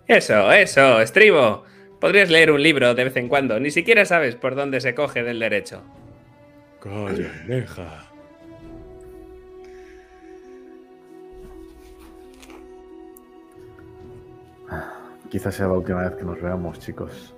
Eso, 0.06 0.50
eso, 0.50 1.02
estribo. 1.02 1.64
Podrías 2.00 2.30
leer 2.30 2.50
un 2.50 2.62
libro 2.62 2.94
de 2.94 3.04
vez 3.04 3.14
en 3.16 3.28
cuando. 3.28 3.60
Ni 3.60 3.70
siquiera 3.70 4.06
sabes 4.06 4.34
por 4.34 4.54
dónde 4.54 4.80
se 4.80 4.94
coge 4.94 5.22
del 5.22 5.38
derecho. 5.38 5.82
Calla, 6.80 7.30
deja. 7.46 8.04
Quizás 15.28 15.54
sea 15.54 15.66
la 15.66 15.74
última 15.74 16.08
vez 16.08 16.12
que 16.12 16.24
nos 16.24 16.40
veamos, 16.40 16.78
chicos. 16.78 17.34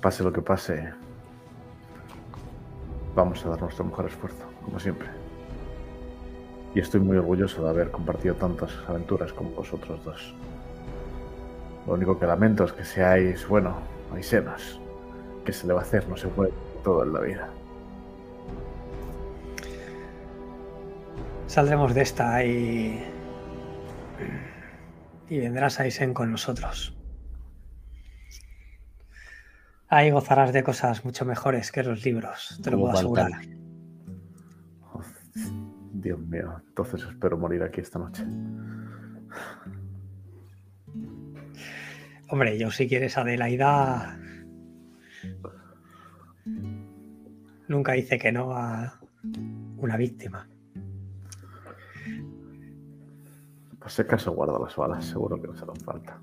Pase 0.00 0.22
lo 0.22 0.32
que 0.32 0.42
pase, 0.42 0.92
vamos 3.16 3.44
a 3.44 3.48
dar 3.48 3.60
nuestro 3.60 3.84
mejor 3.84 4.06
esfuerzo, 4.06 4.44
como 4.62 4.78
siempre. 4.78 5.08
Y 6.78 6.80
estoy 6.80 7.00
muy 7.00 7.16
orgulloso 7.16 7.64
de 7.64 7.70
haber 7.70 7.90
compartido 7.90 8.36
tantas 8.36 8.70
aventuras 8.86 9.32
con 9.32 9.52
vosotros 9.52 9.98
dos. 10.04 10.32
Lo 11.88 11.94
único 11.94 12.20
que 12.20 12.24
lamento 12.24 12.62
es 12.62 12.72
que 12.72 12.84
seáis, 12.84 13.48
bueno, 13.48 13.80
aisenos. 14.14 14.80
¿Qué 15.44 15.52
se 15.52 15.66
le 15.66 15.72
va 15.72 15.80
a 15.80 15.82
hacer? 15.82 16.08
No 16.08 16.16
se 16.16 16.28
puede 16.28 16.52
todo 16.84 17.02
en 17.02 17.12
la 17.12 17.18
vida. 17.18 17.48
Saldremos 21.48 21.94
de 21.94 22.02
esta 22.02 22.44
y. 22.44 23.04
y 25.28 25.38
vendrás 25.40 25.80
a 25.80 25.86
Isen 25.88 26.14
con 26.14 26.30
nosotros. 26.30 26.96
Ahí 29.88 30.12
gozarás 30.12 30.52
de 30.52 30.62
cosas 30.62 31.04
mucho 31.04 31.24
mejores 31.24 31.72
que 31.72 31.82
los 31.82 32.04
libros, 32.04 32.60
te 32.62 32.70
lo 32.70 32.78
puedo 32.78 32.92
asegurar. 32.92 33.32
Dios 36.00 36.18
mío, 36.20 36.62
entonces 36.68 37.02
espero 37.08 37.36
morir 37.36 37.62
aquí 37.62 37.80
esta 37.80 37.98
noche. 37.98 38.24
Hombre, 42.28 42.58
yo 42.58 42.70
si 42.70 42.88
quieres 42.88 43.16
Adelaida... 43.16 44.18
Nunca 47.68 47.96
hice 47.96 48.18
que 48.18 48.32
no 48.32 48.52
a 48.52 48.98
una 49.76 49.96
víctima. 49.96 50.48
Pues 53.78 53.92
si 53.92 54.02
acaso 54.02 54.32
guarda 54.32 54.58
las 54.58 54.74
balas, 54.76 55.04
seguro 55.04 55.40
que 55.40 55.48
nos 55.48 55.60
harán 55.62 55.76
falta. 55.76 56.20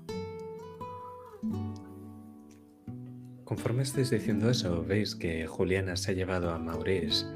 Conforme 3.44 3.82
estáis 3.82 4.10
diciendo 4.10 4.50
eso, 4.50 4.84
veis 4.84 5.14
que 5.14 5.46
Juliana 5.46 5.96
se 5.96 6.10
ha 6.10 6.14
llevado 6.14 6.50
a 6.50 6.58
Maurice 6.58 7.26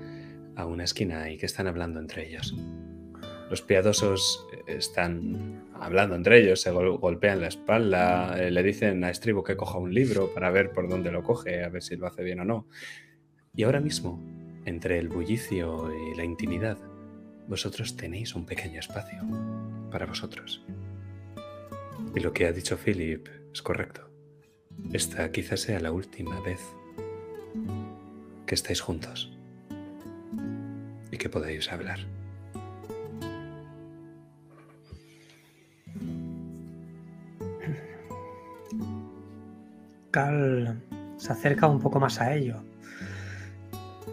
a 0.61 0.67
una 0.67 0.85
esquina 0.85 1.31
y 1.31 1.39
que 1.39 1.47
están 1.47 1.67
hablando 1.67 2.01
entre 2.01 2.29
ellos. 2.29 2.55
Los 3.51 3.63
piadosos 3.63 4.47
están 4.67 5.65
hablando 5.75 6.15
entre 6.15 6.41
ellos, 6.41 6.61
se 6.61 6.71
gol- 6.71 6.99
golpean 6.99 7.41
la 7.41 7.49
espalda, 7.49 8.41
eh, 8.41 8.51
le 8.51 8.63
dicen 8.63 9.03
a 9.03 9.11
Estribo 9.11 9.43
que 9.43 9.57
coja 9.57 9.79
un 9.79 9.93
libro 9.93 10.33
para 10.33 10.51
ver 10.51 10.71
por 10.71 10.89
dónde 10.89 11.11
lo 11.11 11.23
coge, 11.25 11.65
a 11.65 11.69
ver 11.69 11.83
si 11.83 11.97
lo 11.97 12.07
hace 12.07 12.23
bien 12.23 12.41
o 12.41 12.45
no. 12.45 12.69
Y 13.55 13.65
ahora 13.65 13.81
mismo, 13.81 14.23
entre 14.67 14.99
el 14.99 15.09
bullicio 15.09 15.91
y 15.93 16.17
la 16.17 16.25
intimidad, 16.25 16.79
vosotros 17.49 17.97
tenéis 17.97 18.37
un 18.37 18.47
pequeño 18.47 18.79
espacio 18.79 19.19
para 19.91 20.07
vosotros. 20.07 20.65
Y 22.15 22.21
lo 22.21 22.33
que 22.33 22.47
ha 22.47 22.53
dicho 22.53 22.77
Philip 22.77 23.27
es 23.53 23.63
correcto. 23.63 24.09
Esta 24.93 25.33
quizás 25.33 25.61
sea 25.63 25.81
la 25.81 25.91
última 25.91 26.41
vez 26.43 26.61
que 28.47 28.55
estáis 28.55 28.81
juntos 28.81 29.37
que 31.21 31.29
podáis 31.29 31.71
hablar. 31.71 32.01
Cal 40.11 40.83
se 41.19 41.33
acerca 41.33 41.69
un 41.69 41.79
poco 41.79 42.01
más 42.01 42.21
a 42.21 42.35
ello, 42.35 42.65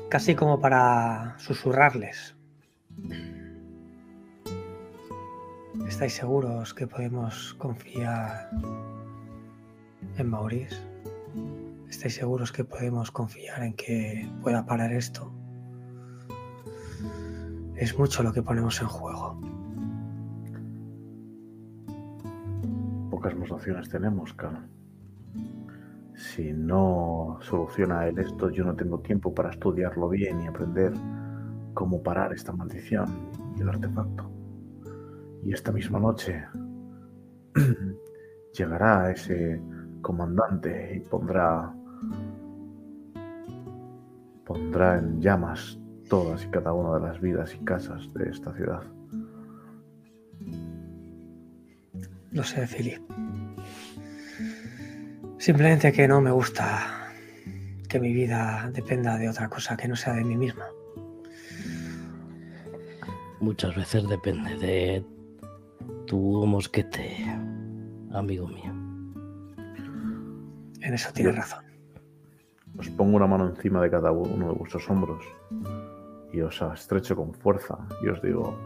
casi 0.09 0.35
como 0.35 0.59
para 0.59 1.39
susurrarles. 1.39 2.35
¿Estáis 5.87 6.13
seguros 6.13 6.73
que 6.73 6.87
podemos 6.87 7.53
confiar 7.53 8.49
en 10.17 10.29
Maurice? 10.29 10.75
¿Estáis 11.89 12.15
seguros 12.15 12.51
que 12.51 12.65
podemos 12.65 13.11
confiar 13.11 13.63
en 13.63 13.73
que 13.73 14.29
pueda 14.43 14.65
parar 14.65 14.91
esto? 14.91 15.36
Es 17.77 17.97
mucho 17.97 18.23
lo 18.23 18.33
que 18.33 18.41
ponemos 18.41 18.81
en 18.81 18.87
juego. 18.87 19.39
Pocas 23.11 23.35
más 23.35 23.89
tenemos, 23.89 24.33
Cal. 24.33 24.67
Si 26.15 26.51
no 26.53 27.37
soluciona 27.41 28.07
él 28.07 28.17
esto, 28.17 28.49
yo 28.49 28.65
no 28.65 28.75
tengo 28.75 28.99
tiempo 29.01 29.31
para 29.31 29.51
estudiarlo 29.51 30.09
bien 30.09 30.41
y 30.41 30.47
aprender 30.47 30.91
cómo 31.75 32.01
parar 32.01 32.33
esta 32.33 32.51
maldición 32.51 33.05
y 33.55 33.61
el 33.61 33.69
artefacto. 33.69 34.27
Y 35.43 35.53
esta 35.53 35.71
misma 35.71 35.99
noche 35.99 36.47
llegará 38.53 39.11
ese 39.11 39.61
comandante 40.01 40.95
y 40.95 40.99
pondrá 41.01 41.71
pondrá 44.43 44.97
en 44.97 45.21
llamas 45.21 45.79
todas 46.07 46.43
y 46.43 46.47
cada 46.47 46.73
una 46.73 46.99
de 46.99 47.07
las 47.07 47.21
vidas 47.21 47.53
y 47.55 47.63
casas 47.63 48.11
de 48.13 48.29
esta 48.29 48.53
ciudad. 48.53 48.83
Lo 52.31 52.43
sé, 52.43 52.67
Philip. 52.67 53.01
Simplemente 55.37 55.91
que 55.91 56.07
no 56.07 56.21
me 56.21 56.31
gusta 56.31 57.13
que 57.87 57.99
mi 57.99 58.13
vida 58.13 58.69
dependa 58.73 59.17
de 59.17 59.29
otra 59.29 59.47
cosa 59.49 59.77
que 59.77 59.87
no 59.87 59.95
sea 59.95 60.13
de 60.13 60.23
mí 60.23 60.35
misma. 60.35 60.65
Muchas 63.39 63.75
veces 63.75 64.07
depende 64.09 64.55
de 64.57 65.05
tu 66.05 66.45
mosquete, 66.45 67.25
amigo 68.11 68.47
mío. 68.47 68.73
En 70.81 70.93
eso 70.93 71.11
tienes 71.13 71.35
razón. 71.35 71.63
Os 72.77 72.89
pongo 72.89 73.17
una 73.17 73.27
mano 73.27 73.47
encima 73.47 73.81
de 73.81 73.89
cada 73.89 74.11
uno 74.11 74.49
de 74.49 74.53
vuestros 74.53 74.89
hombros 74.89 75.23
y 76.31 76.41
os 76.41 76.61
estrecho 76.61 77.15
con 77.15 77.33
fuerza 77.33 77.77
y 78.03 78.07
os 78.09 78.21
digo, 78.21 78.57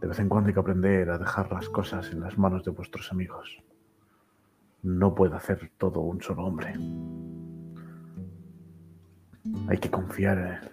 de 0.00 0.06
vez 0.06 0.18
en 0.18 0.28
cuando 0.28 0.48
hay 0.48 0.54
que 0.54 0.60
aprender 0.60 1.10
a 1.10 1.18
dejar 1.18 1.52
las 1.52 1.68
cosas 1.68 2.10
en 2.10 2.20
las 2.20 2.38
manos 2.38 2.64
de 2.64 2.70
vuestros 2.70 3.12
amigos. 3.12 3.62
No 4.82 5.14
puede 5.14 5.36
hacer 5.36 5.70
todo 5.76 6.00
un 6.00 6.22
solo 6.22 6.46
hombre. 6.46 6.74
Hay 9.68 9.78
que 9.78 9.90
confiar 9.90 10.38
en 10.38 10.46
él. 10.46 10.70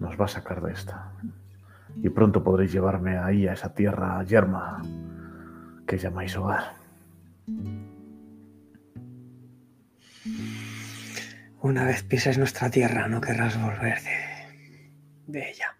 Nos 0.00 0.20
va 0.20 0.26
a 0.26 0.28
sacar 0.28 0.62
de 0.62 0.72
esta. 0.72 1.12
Y 2.02 2.10
pronto 2.10 2.44
podréis 2.44 2.72
llevarme 2.72 3.16
ahí 3.16 3.46
a 3.46 3.54
esa 3.54 3.72
tierra 3.72 4.22
yerma 4.24 4.82
que 5.86 5.96
llamáis 5.96 6.36
hogar. 6.36 6.74
Una 11.62 11.84
vez 11.84 12.02
pises 12.02 12.38
nuestra 12.38 12.68
tierra, 12.70 13.06
no 13.06 13.20
querrás 13.20 13.56
volver 13.56 14.02
de, 14.02 14.92
de 15.28 15.50
ella. 15.50 15.76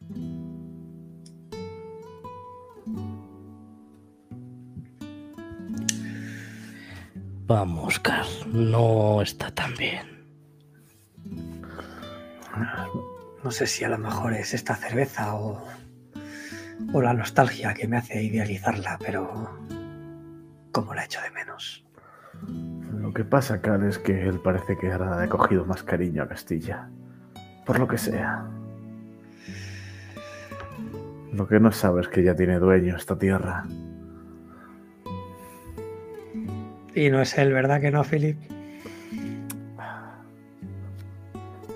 Vamos, 7.46 7.98
Carl, 7.98 8.28
no 8.46 9.22
está 9.22 9.50
tan 9.50 9.74
bien. 9.74 10.24
No 13.42 13.50
sé 13.50 13.66
si 13.66 13.82
a 13.82 13.88
lo 13.88 13.98
mejor 13.98 14.34
es 14.34 14.54
esta 14.54 14.76
cerveza 14.76 15.34
o, 15.34 15.66
o 16.92 17.02
la 17.02 17.12
nostalgia 17.12 17.74
que 17.74 17.88
me 17.88 17.96
hace 17.96 18.22
idealizarla, 18.22 19.00
pero 19.00 19.58
como 20.70 20.94
la 20.94 21.06
echo 21.06 21.20
de 21.22 21.30
menos. 21.32 21.81
Lo 22.92 23.12
que 23.12 23.24
pasa, 23.24 23.60
Cal, 23.60 23.84
es 23.84 23.98
que 23.98 24.28
él 24.28 24.40
parece 24.40 24.76
que 24.78 24.92
ahora 24.92 25.22
ha 25.22 25.28
cogido 25.28 25.64
más 25.64 25.82
cariño 25.82 26.22
a 26.22 26.28
Castilla. 26.28 26.88
Por 27.66 27.78
lo 27.78 27.88
que 27.88 27.98
sea. 27.98 28.46
Lo 31.32 31.48
que 31.48 31.58
no 31.60 31.72
sabe 31.72 32.02
es 32.02 32.08
que 32.08 32.22
ya 32.22 32.34
tiene 32.36 32.58
dueño 32.58 32.96
esta 32.96 33.18
tierra. 33.18 33.64
Y 36.94 37.08
no 37.10 37.20
es 37.20 37.36
él, 37.38 37.52
¿verdad 37.52 37.80
que 37.80 37.90
no, 37.90 38.04
Philip? 38.04 38.38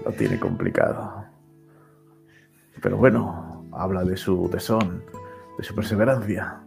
Lo 0.04 0.12
tiene 0.12 0.38
complicado. 0.38 1.24
Pero 2.82 2.98
bueno, 2.98 3.66
habla 3.72 4.04
de 4.04 4.16
su 4.16 4.48
tesón, 4.50 5.02
de 5.58 5.64
su 5.64 5.74
perseverancia. 5.74 6.60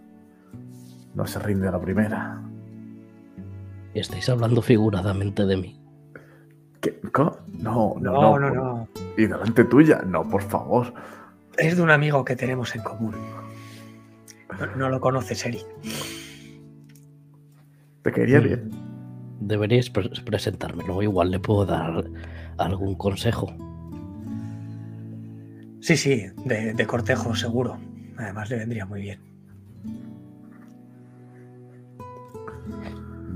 No 1.13 1.25
se 1.27 1.39
rinde 1.39 1.67
a 1.67 1.71
la 1.71 1.79
primera. 1.79 2.41
Estáis 3.93 4.29
hablando 4.29 4.61
figuradamente 4.61 5.45
de 5.45 5.57
mí. 5.57 5.81
¿Qué? 6.81 6.99
¿Co? 7.11 7.37
No, 7.47 7.95
no, 7.99 8.11
No, 8.13 8.39
no. 8.39 8.39
no, 8.39 8.47
por- 8.49 8.55
no. 8.55 8.87
Y 9.17 9.23
delante 9.27 9.65
tuya, 9.65 10.01
no, 10.05 10.27
por 10.27 10.41
favor. 10.43 10.93
Es 11.57 11.75
de 11.75 11.81
un 11.83 11.89
amigo 11.91 12.23
que 12.23 12.35
tenemos 12.35 12.73
en 12.75 12.83
común. 12.83 13.15
No, 14.59 14.65
no 14.75 14.89
lo 14.89 14.99
conoces, 15.01 15.45
Eric. 15.45 15.65
Te 18.03 18.11
quería 18.11 18.39
Mm. 18.39 18.43
bien. 18.43 18.71
Deberíais 19.41 19.89
pre- 19.89 20.09
presentármelo, 20.25 21.01
igual 21.01 21.31
le 21.31 21.39
puedo 21.39 21.65
dar 21.65 22.05
algún 22.57 22.95
consejo. 22.95 23.47
Sí, 25.81 25.95
sí, 25.97 26.25
de, 26.45 26.73
de 26.73 26.85
cortejo, 26.87 27.35
seguro. 27.35 27.77
Además, 28.17 28.49
le 28.49 28.57
vendría 28.57 28.85
muy 28.85 29.01
bien. 29.01 29.19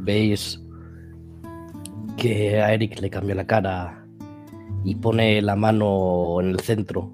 Veis 0.03 0.61
que 2.17 2.61
a 2.61 2.73
Eric 2.73 2.99
le 2.99 3.09
cambia 3.09 3.35
la 3.35 3.47
cara 3.47 4.05
y 4.83 4.95
pone 4.95 5.41
la 5.41 5.55
mano 5.55 6.39
en 6.41 6.49
el 6.49 6.59
centro 6.59 7.13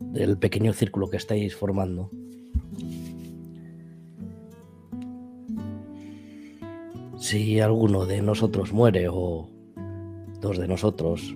del 0.00 0.36
pequeño 0.36 0.72
círculo 0.72 1.08
que 1.08 1.16
estáis 1.16 1.56
formando. 1.56 2.10
Si 7.18 7.60
alguno 7.60 8.04
de 8.04 8.20
nosotros 8.20 8.72
muere 8.72 9.08
o 9.10 9.48
dos 10.40 10.58
de 10.58 10.68
nosotros, 10.68 11.34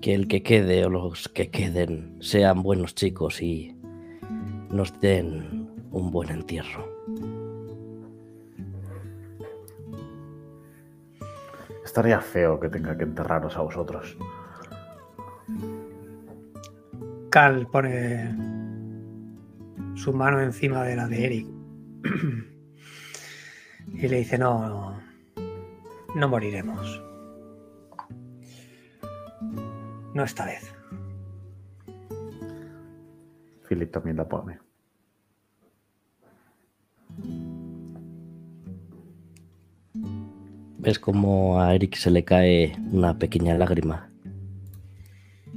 que 0.00 0.14
el 0.14 0.26
que 0.26 0.42
quede 0.42 0.84
o 0.84 0.90
los 0.90 1.28
que 1.28 1.48
queden 1.50 2.16
sean 2.20 2.62
buenos 2.62 2.96
chicos 2.96 3.40
y 3.40 3.76
nos 4.70 4.98
den 5.00 5.68
un 5.92 6.10
buen 6.10 6.30
entierro. 6.30 7.01
Estaría 11.92 12.22
feo 12.22 12.58
que 12.58 12.70
tenga 12.70 12.96
que 12.96 13.04
enterraros 13.04 13.54
a 13.54 13.60
vosotros. 13.60 14.16
Cal 17.28 17.66
pone 17.66 18.34
su 19.94 20.14
mano 20.14 20.40
encima 20.40 20.84
de 20.84 20.96
la 20.96 21.06
de 21.06 21.26
Eric 21.26 21.46
y 23.88 24.08
le 24.08 24.16
dice, 24.16 24.38
no, 24.38 24.66
no, 24.66 25.02
no 26.14 26.28
moriremos. 26.30 27.04
No 30.14 30.24
esta 30.24 30.46
vez. 30.46 30.74
Philip 33.68 33.92
también 33.92 34.16
la 34.16 34.26
pone. 34.26 34.58
Ves 40.82 40.98
como 40.98 41.60
a 41.60 41.76
Eric 41.76 41.94
se 41.94 42.10
le 42.10 42.24
cae 42.24 42.76
una 42.90 43.16
pequeña 43.16 43.56
lágrima. 43.56 44.10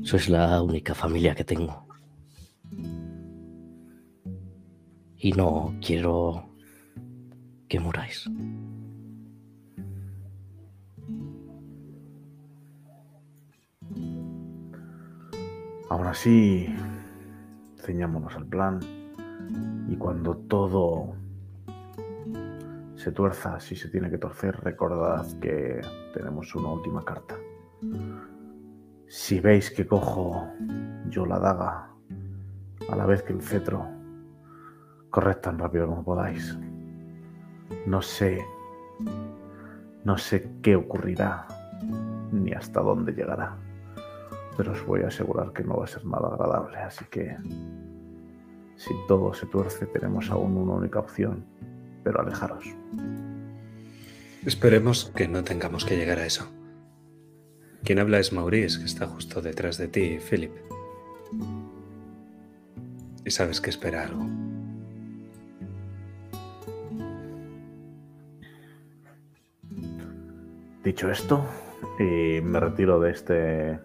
Sois 0.03 0.29
la 0.29 0.61
única 0.61 0.93
familia 0.93 1.33
que 1.33 1.43
tengo. 1.43 1.87
Y 5.17 5.31
no 5.31 5.73
quiero 5.81 6.47
que 7.67 7.79
muráis. 7.79 8.29
Aún 15.89 16.05
así, 16.05 16.67
ceñámonos 17.83 18.35
al 18.35 18.45
plan 18.45 18.79
y 19.89 19.95
cuando 19.95 20.37
todo 20.37 21.15
se 23.05 23.11
tuerza, 23.11 23.59
si 23.59 23.75
se 23.75 23.89
tiene 23.89 24.09
que 24.09 24.17
torcer, 24.17 24.59
recordad 24.63 25.27
que 25.39 25.79
tenemos 26.11 26.55
una 26.55 26.69
última 26.69 27.05
carta. 27.05 27.35
Si 29.07 29.39
veis 29.39 29.69
que 29.69 29.85
cojo 29.85 30.47
yo 31.07 31.27
la 31.27 31.37
daga 31.37 31.91
a 32.89 32.95
la 32.95 33.05
vez 33.05 33.21
que 33.21 33.33
el 33.33 33.43
cetro, 33.43 33.85
corred 35.11 35.37
tan 35.37 35.59
rápido 35.59 35.85
como 35.85 36.03
podáis. 36.03 36.57
No 37.85 38.01
sé, 38.01 38.43
no 40.03 40.17
sé 40.17 40.49
qué 40.63 40.75
ocurrirá 40.75 41.45
ni 42.31 42.53
hasta 42.53 42.81
dónde 42.81 43.13
llegará 43.13 43.55
pero 44.57 44.71
os 44.71 44.83
voy 44.83 45.03
a 45.03 45.09
asegurar 45.09 45.51
que 45.51 45.63
no 45.63 45.77
va 45.77 45.83
a 45.83 45.87
ser 45.87 46.05
nada 46.05 46.29
agradable. 46.29 46.77
Así 46.77 47.05
que 47.11 47.37
si 48.77 48.95
todo 49.07 49.31
se 49.33 49.45
tuerce, 49.45 49.85
tenemos 49.85 50.31
aún 50.31 50.57
una 50.57 50.73
única 50.73 50.99
opción, 50.99 51.45
pero 52.05 52.21
alejaros. 52.21 52.63
Esperemos 54.45 55.11
que 55.15 55.27
no 55.27 55.43
tengamos 55.43 55.83
que 55.83 55.97
llegar 55.97 56.19
a 56.19 56.27
eso. 56.27 56.47
Quien 57.83 57.97
habla 57.97 58.19
es 58.19 58.31
Maurice, 58.31 58.79
que 58.79 58.85
está 58.85 59.07
justo 59.07 59.41
detrás 59.41 59.79
de 59.79 59.87
ti, 59.87 60.19
Philip. 60.19 60.51
Y 63.25 63.31
sabes 63.31 63.59
que 63.59 63.71
espera 63.71 64.03
algo. 64.03 64.23
Dicho 70.83 71.09
esto, 71.09 71.43
y 71.99 72.39
me 72.41 72.59
retiro 72.59 72.99
de 72.99 73.11
este 73.11 73.79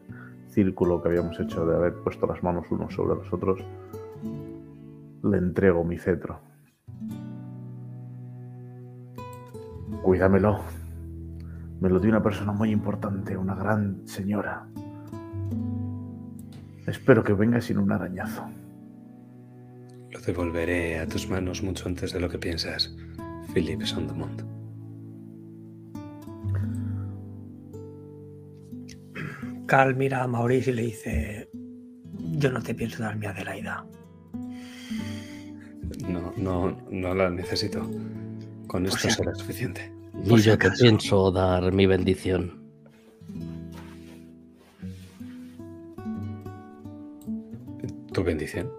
círculo 0.50 1.02
que 1.02 1.08
habíamos 1.08 1.40
hecho 1.40 1.64
de 1.64 1.74
haber 1.74 1.94
puesto 1.94 2.26
las 2.26 2.42
manos 2.42 2.66
unos 2.70 2.92
sobre 2.92 3.16
los 3.16 3.32
otros, 3.32 3.64
le 5.22 5.38
entrego 5.38 5.82
mi 5.84 5.96
cetro. 5.96 6.49
Cuídamelo. 10.02 10.60
Me 11.80 11.88
lo 11.88 11.98
dio 11.98 12.10
una 12.10 12.22
persona 12.22 12.52
muy 12.52 12.70
importante, 12.70 13.36
una 13.36 13.54
gran 13.54 14.06
señora. 14.06 14.66
Espero 16.86 17.22
que 17.22 17.32
venga 17.34 17.60
sin 17.60 17.78
un 17.78 17.92
arañazo. 17.92 18.44
Lo 20.10 20.20
devolveré 20.20 20.98
a 20.98 21.06
tus 21.06 21.28
manos 21.28 21.62
mucho 21.62 21.88
antes 21.88 22.12
de 22.12 22.20
lo 22.20 22.28
que 22.28 22.38
piensas, 22.38 22.94
Philip 23.54 23.82
Sondemont. 23.82 24.42
Cal 29.66 29.94
mira 29.94 30.24
a 30.24 30.26
Maurice 30.26 30.70
y 30.70 30.74
le 30.74 30.82
dice, 30.82 31.50
yo 32.18 32.50
no 32.50 32.60
te 32.60 32.74
pienso 32.74 33.02
dar 33.02 33.16
mi 33.16 33.26
Adelaida. 33.26 33.86
No, 36.08 36.32
no, 36.36 36.76
no 36.90 37.14
la 37.14 37.30
necesito. 37.30 37.88
Con 38.70 38.86
esto 38.86 38.98
sea- 38.98 39.10
será 39.10 39.34
suficiente. 39.34 39.92
Y 40.24 40.36
yo 40.42 40.56
te 40.56 40.70
pienso 40.70 41.32
dar 41.32 41.72
mi 41.72 41.86
bendición. 41.86 42.60
¿Tu 48.12 48.22
bendición? 48.22 48.70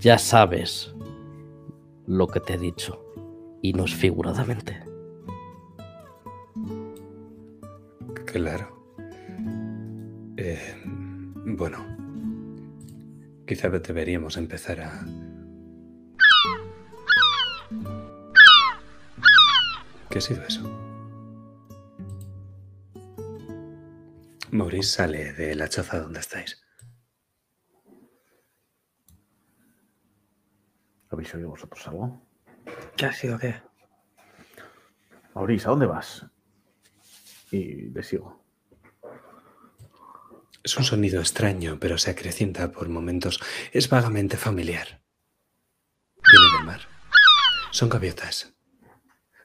Ya 0.00 0.18
sabes 0.18 0.92
lo 2.06 2.26
que 2.26 2.40
te 2.40 2.54
he 2.54 2.58
dicho. 2.58 2.98
Y 3.62 3.72
no 3.72 3.84
es 3.84 3.94
figuradamente. 3.94 4.80
Claro. 8.26 8.66
Eh, 10.36 10.58
bueno, 11.46 11.78
quizá 13.46 13.68
deberíamos 13.68 14.36
empezar 14.36 14.80
a... 14.80 15.04
¿Qué 20.12 20.18
ha 20.18 20.20
sido 20.20 20.44
eso? 20.44 20.60
Maurice 24.50 24.90
sale 24.90 25.32
de 25.32 25.54
la 25.54 25.70
choza 25.70 26.00
donde 26.00 26.20
estáis. 26.20 26.62
¿Habéis 31.08 31.34
oído 31.34 31.48
vosotros 31.48 31.88
algo? 31.88 32.28
¿Qué 32.94 33.06
ha 33.06 33.12
sido 33.14 33.38
qué? 33.38 33.62
Maurice, 35.34 35.66
¿a 35.66 35.70
dónde 35.70 35.86
vas? 35.86 36.26
Y 37.50 37.88
le 37.88 38.02
sigo. 38.02 38.44
Es 40.62 40.76
un 40.76 40.84
sonido 40.84 41.20
extraño, 41.20 41.78
pero 41.80 41.96
se 41.96 42.10
acrecienta 42.10 42.70
por 42.70 42.90
momentos. 42.90 43.40
Es 43.72 43.88
vagamente 43.88 44.36
familiar. 44.36 45.00
Viene 46.30 46.56
del 46.58 46.66
mar. 46.66 46.80
Son 47.70 47.88
gaviotas. 47.88 48.52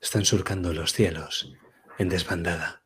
Están 0.08 0.24
surcando 0.24 0.72
los 0.72 0.93
cielos 0.93 1.54
en 1.98 2.08
desbandada. 2.08 2.82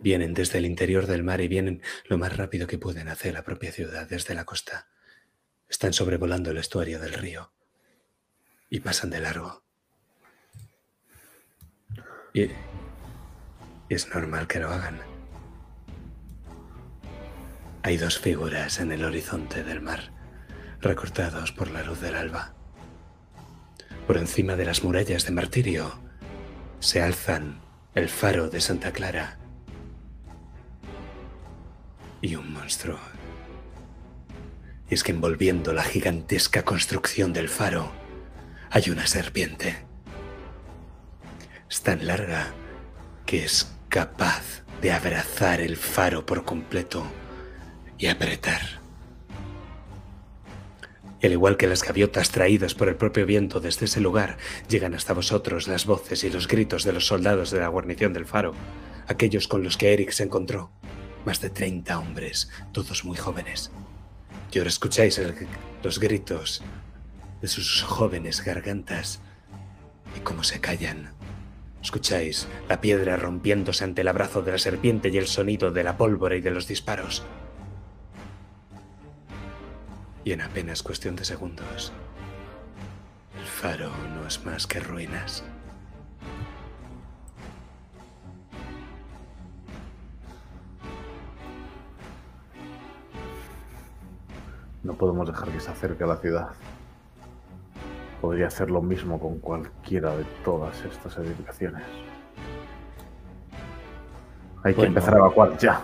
Vienen 0.00 0.34
desde 0.34 0.58
el 0.58 0.66
interior 0.66 1.06
del 1.06 1.22
mar 1.22 1.40
y 1.40 1.46
vienen 1.46 1.82
lo 2.08 2.18
más 2.18 2.36
rápido 2.36 2.66
que 2.66 2.78
pueden 2.78 3.06
hacia 3.06 3.32
la 3.32 3.44
propia 3.44 3.70
ciudad 3.70 4.08
desde 4.08 4.34
la 4.34 4.44
costa. 4.44 4.88
Están 5.68 5.92
sobrevolando 5.92 6.50
el 6.50 6.56
estuario 6.56 6.98
del 6.98 7.12
río 7.12 7.52
y 8.70 8.80
pasan 8.80 9.10
de 9.10 9.20
largo. 9.20 9.62
Y, 12.34 12.48
es 13.88 14.08
normal 14.08 14.48
que 14.48 14.58
lo 14.58 14.68
hagan. 14.68 15.00
Hay 17.84 17.98
dos 17.98 18.18
figuras 18.18 18.80
en 18.80 18.90
el 18.90 19.04
horizonte 19.04 19.62
del 19.62 19.80
mar, 19.80 20.10
recortados 20.80 21.52
por 21.52 21.70
la 21.70 21.84
luz 21.84 22.00
del 22.00 22.16
alba. 22.16 22.56
Por 24.06 24.16
encima 24.16 24.56
de 24.56 24.64
las 24.64 24.82
murallas 24.82 25.24
de 25.24 25.30
martirio 25.30 25.92
se 26.80 27.00
alzan 27.00 27.60
el 27.94 28.08
faro 28.08 28.48
de 28.48 28.60
Santa 28.60 28.92
Clara 28.92 29.38
y 32.20 32.34
un 32.34 32.52
monstruo. 32.52 32.98
Y 34.90 34.94
es 34.94 35.04
que 35.04 35.12
envolviendo 35.12 35.72
la 35.72 35.84
gigantesca 35.84 36.64
construcción 36.64 37.32
del 37.32 37.48
faro 37.48 37.92
hay 38.70 38.90
una 38.90 39.06
serpiente. 39.06 39.84
Es 41.70 41.82
tan 41.82 42.06
larga 42.06 42.48
que 43.24 43.44
es 43.44 43.72
capaz 43.88 44.62
de 44.80 44.92
abrazar 44.92 45.60
el 45.60 45.76
faro 45.76 46.26
por 46.26 46.44
completo 46.44 47.04
y 47.98 48.06
apretar. 48.08 48.81
Al 51.22 51.32
igual 51.32 51.56
que 51.56 51.68
las 51.68 51.84
gaviotas 51.84 52.30
traídas 52.30 52.74
por 52.74 52.88
el 52.88 52.96
propio 52.96 53.26
viento 53.26 53.60
desde 53.60 53.86
ese 53.86 54.00
lugar, 54.00 54.38
llegan 54.68 54.94
hasta 54.94 55.14
vosotros 55.14 55.68
las 55.68 55.86
voces 55.86 56.24
y 56.24 56.30
los 56.30 56.48
gritos 56.48 56.82
de 56.82 56.92
los 56.92 57.06
soldados 57.06 57.50
de 57.52 57.60
la 57.60 57.68
guarnición 57.68 58.12
del 58.12 58.26
faro, 58.26 58.54
aquellos 59.06 59.46
con 59.46 59.62
los 59.62 59.76
que 59.76 59.92
Eric 59.92 60.10
se 60.10 60.24
encontró. 60.24 60.72
Más 61.24 61.40
de 61.40 61.50
30 61.50 61.96
hombres, 61.98 62.50
todos 62.72 63.04
muy 63.04 63.16
jóvenes. 63.16 63.70
Y 64.50 64.58
ahora 64.58 64.68
escucháis 64.68 65.20
los 65.82 66.00
gritos 66.00 66.62
de 67.40 67.48
sus 67.48 67.82
jóvenes 67.82 68.44
gargantas 68.44 69.20
y 70.16 70.20
cómo 70.20 70.42
se 70.42 70.60
callan. 70.60 71.12
Escucháis 71.80 72.48
la 72.68 72.80
piedra 72.80 73.16
rompiéndose 73.16 73.84
ante 73.84 74.02
el 74.02 74.08
abrazo 74.08 74.42
de 74.42 74.52
la 74.52 74.58
serpiente 74.58 75.08
y 75.08 75.18
el 75.18 75.26
sonido 75.28 75.70
de 75.70 75.84
la 75.84 75.96
pólvora 75.96 76.36
y 76.36 76.40
de 76.40 76.50
los 76.50 76.66
disparos. 76.66 77.22
Y 80.24 80.32
en 80.32 80.40
apenas 80.40 80.82
cuestión 80.82 81.16
de 81.16 81.24
segundos, 81.24 81.92
el 83.38 83.44
faro 83.44 83.90
no 84.14 84.26
es 84.26 84.44
más 84.44 84.66
que 84.68 84.78
ruinas. 84.78 85.42
No 94.84 94.94
podemos 94.94 95.26
dejar 95.26 95.48
que 95.48 95.60
se 95.60 95.70
acerque 95.70 96.04
a 96.04 96.08
la 96.08 96.16
ciudad. 96.16 96.50
Podría 98.20 98.46
hacer 98.46 98.70
lo 98.70 98.80
mismo 98.80 99.18
con 99.18 99.38
cualquiera 99.40 100.16
de 100.16 100.24
todas 100.44 100.80
estas 100.84 101.16
edificaciones. 101.18 101.84
Hay 104.62 104.74
que 104.74 104.84
empezar 104.84 105.14
a 105.14 105.18
evacuar 105.18 105.58
ya. 105.58 105.82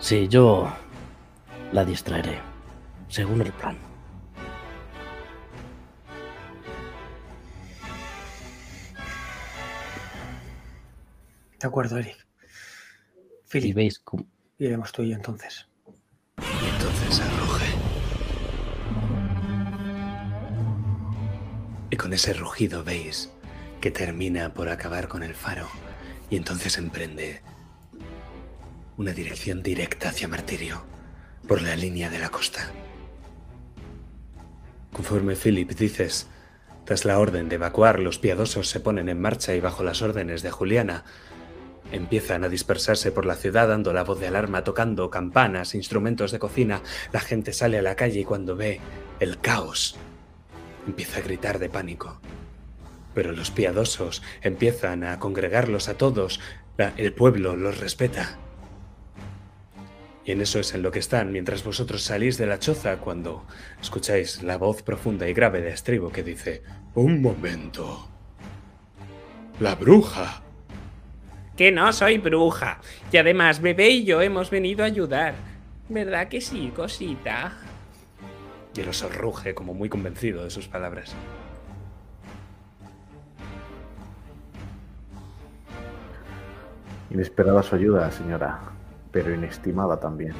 Sí, 0.00 0.28
yo 0.28 0.72
la 1.72 1.84
distraeré, 1.84 2.38
según 3.08 3.42
el 3.42 3.52
plan. 3.52 3.76
De 11.60 11.66
acuerdo, 11.66 11.98
Eric. 11.98 12.26
Y 13.16 13.50
Philip, 13.50 13.74
veis 13.74 13.98
cómo... 13.98 14.24
iremos 14.58 14.92
tú 14.92 15.02
y 15.02 15.10
yo 15.10 15.16
entonces. 15.16 15.66
Y 16.38 16.68
entonces 16.68 17.20
arruge. 17.20 17.66
Y 21.90 21.96
con 21.96 22.12
ese 22.12 22.34
rugido 22.34 22.84
veis 22.84 23.32
que 23.80 23.90
termina 23.90 24.54
por 24.54 24.68
acabar 24.68 25.08
con 25.08 25.24
el 25.24 25.34
faro 25.34 25.66
y 26.30 26.36
entonces 26.36 26.78
emprende 26.78 27.42
una 28.98 29.12
dirección 29.12 29.62
directa 29.62 30.10
hacia 30.10 30.28
Martirio 30.28 30.84
por 31.46 31.62
la 31.62 31.74
línea 31.76 32.10
de 32.10 32.18
la 32.18 32.28
costa. 32.28 32.70
Conforme 34.92 35.34
Philip 35.34 35.70
dices, 35.70 36.26
tras 36.84 37.06
la 37.06 37.18
orden 37.18 37.48
de 37.48 37.54
evacuar, 37.54 38.00
los 38.00 38.18
piadosos 38.18 38.68
se 38.68 38.80
ponen 38.80 39.08
en 39.08 39.20
marcha 39.20 39.54
y 39.54 39.60
bajo 39.60 39.82
las 39.82 40.02
órdenes 40.02 40.42
de 40.42 40.50
Juliana 40.50 41.04
Empiezan 41.90 42.44
a 42.44 42.48
dispersarse 42.48 43.12
por 43.12 43.24
la 43.24 43.34
ciudad 43.34 43.68
dando 43.68 43.92
la 43.94 44.04
voz 44.04 44.20
de 44.20 44.26
alarma, 44.26 44.62
tocando 44.62 45.08
campanas, 45.08 45.74
instrumentos 45.74 46.32
de 46.32 46.38
cocina. 46.38 46.82
La 47.12 47.20
gente 47.20 47.52
sale 47.54 47.78
a 47.78 47.82
la 47.82 47.94
calle 47.94 48.20
y 48.20 48.24
cuando 48.24 48.56
ve 48.56 48.80
el 49.20 49.38
caos, 49.38 49.96
empieza 50.86 51.18
a 51.18 51.22
gritar 51.22 51.58
de 51.58 51.70
pánico. 51.70 52.20
Pero 53.14 53.32
los 53.32 53.50
piadosos 53.50 54.22
empiezan 54.42 55.02
a 55.02 55.18
congregarlos 55.18 55.88
a 55.88 55.94
todos. 55.94 56.40
El 56.96 57.14
pueblo 57.14 57.56
los 57.56 57.78
respeta. 57.78 58.38
Y 60.28 60.32
en 60.32 60.42
eso 60.42 60.60
es 60.60 60.74
en 60.74 60.82
lo 60.82 60.90
que 60.90 60.98
están 60.98 61.32
mientras 61.32 61.64
vosotros 61.64 62.02
salís 62.02 62.36
de 62.36 62.44
la 62.44 62.58
choza 62.58 62.98
cuando 62.98 63.46
escucháis 63.80 64.42
la 64.42 64.58
voz 64.58 64.82
profunda 64.82 65.26
y 65.26 65.32
grave 65.32 65.62
de 65.62 65.70
Estribo 65.70 66.12
que 66.12 66.22
dice, 66.22 66.62
Un 66.94 67.22
momento. 67.22 68.06
La 69.58 69.74
bruja. 69.74 70.42
Que 71.56 71.72
no 71.72 71.90
soy 71.94 72.18
bruja. 72.18 72.78
Y 73.10 73.16
además, 73.16 73.62
bebé 73.62 73.88
y 73.88 74.04
yo 74.04 74.20
hemos 74.20 74.50
venido 74.50 74.84
a 74.84 74.88
ayudar. 74.88 75.32
¿Verdad 75.88 76.28
que 76.28 76.42
sí, 76.42 76.74
cosita? 76.76 77.56
Y 78.76 78.80
el 78.82 78.88
oso 78.90 79.08
ruge 79.08 79.54
como 79.54 79.72
muy 79.72 79.88
convencido 79.88 80.44
de 80.44 80.50
sus 80.50 80.68
palabras. 80.68 81.14
Inesperada 87.08 87.62
su 87.62 87.76
ayuda, 87.76 88.10
señora, 88.10 88.76
pero 89.22 89.34
inestimada 89.34 89.98
también. 89.98 90.32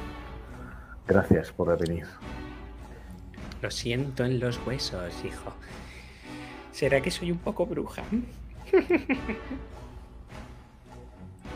Gracias 1.04 1.50
por 1.50 1.76
venir. 1.76 2.06
Lo 3.60 3.72
siento 3.72 4.24
en 4.24 4.38
los 4.38 4.64
huesos, 4.64 5.12
hijo. 5.24 5.52
¿Será 6.70 7.00
que 7.00 7.10
soy 7.10 7.32
un 7.32 7.38
poco 7.38 7.66
bruja? 7.66 8.04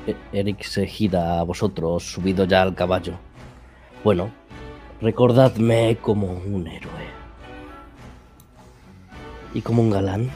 E- 0.05 0.17
Eric 0.33 0.63
se 0.65 0.85
gira 0.85 1.39
a 1.39 1.45
vosotros, 1.45 2.03
subido 2.03 2.45
ya 2.45 2.63
al 2.63 2.75
caballo. 2.75 3.13
Bueno, 4.03 4.31
recordadme 5.01 5.97
como 6.03 6.27
un 6.33 6.67
héroe. 6.67 7.07
Y 9.55 9.63
como 9.63 9.81
un 9.81 9.91
galán. 9.91 10.29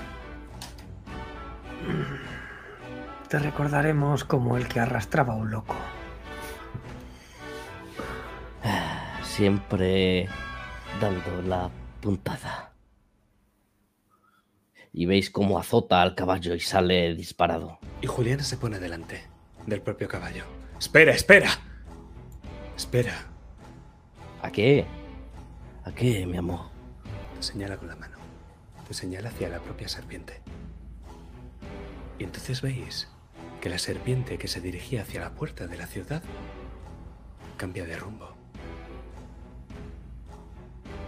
Te 3.28 3.40
recordaremos 3.40 4.22
como 4.22 4.56
el 4.56 4.68
que 4.68 4.78
arrastraba 4.78 5.32
a 5.32 5.36
un 5.36 5.50
loco. 5.50 5.74
Siempre 9.22 10.28
dando 11.00 11.42
la 11.42 11.70
puntada. 12.00 12.72
Y 14.92 15.06
veis 15.06 15.30
cómo 15.30 15.58
azota 15.58 16.00
al 16.00 16.14
caballo 16.14 16.54
y 16.54 16.60
sale 16.60 17.14
disparado. 17.14 17.78
Y 18.00 18.06
Juliana 18.06 18.42
se 18.42 18.56
pone 18.56 18.78
delante 18.78 19.24
del 19.66 19.82
propio 19.82 20.08
caballo. 20.08 20.44
¡Espera, 20.78 21.12
espera! 21.12 21.50
Espera. 22.76 23.26
¿A 24.42 24.50
qué? 24.50 24.86
¿A 25.84 25.92
qué, 25.92 26.26
mi 26.26 26.36
amor? 26.36 26.70
Te 27.36 27.42
señala 27.42 27.76
con 27.76 27.88
la 27.88 27.96
mano. 27.96 28.16
Te 28.86 28.94
señala 28.94 29.30
hacia 29.30 29.48
la 29.48 29.60
propia 29.60 29.88
serpiente. 29.88 30.40
Y 32.18 32.24
entonces 32.24 32.62
veis 32.62 33.08
que 33.60 33.68
la 33.68 33.78
serpiente 33.78 34.38
que 34.38 34.48
se 34.48 34.60
dirigía 34.60 35.02
hacia 35.02 35.20
la 35.20 35.34
puerta 35.34 35.66
de 35.66 35.76
la 35.76 35.86
ciudad 35.86 36.22
cambia 37.56 37.84
de 37.84 37.96
rumbo. 37.96 38.35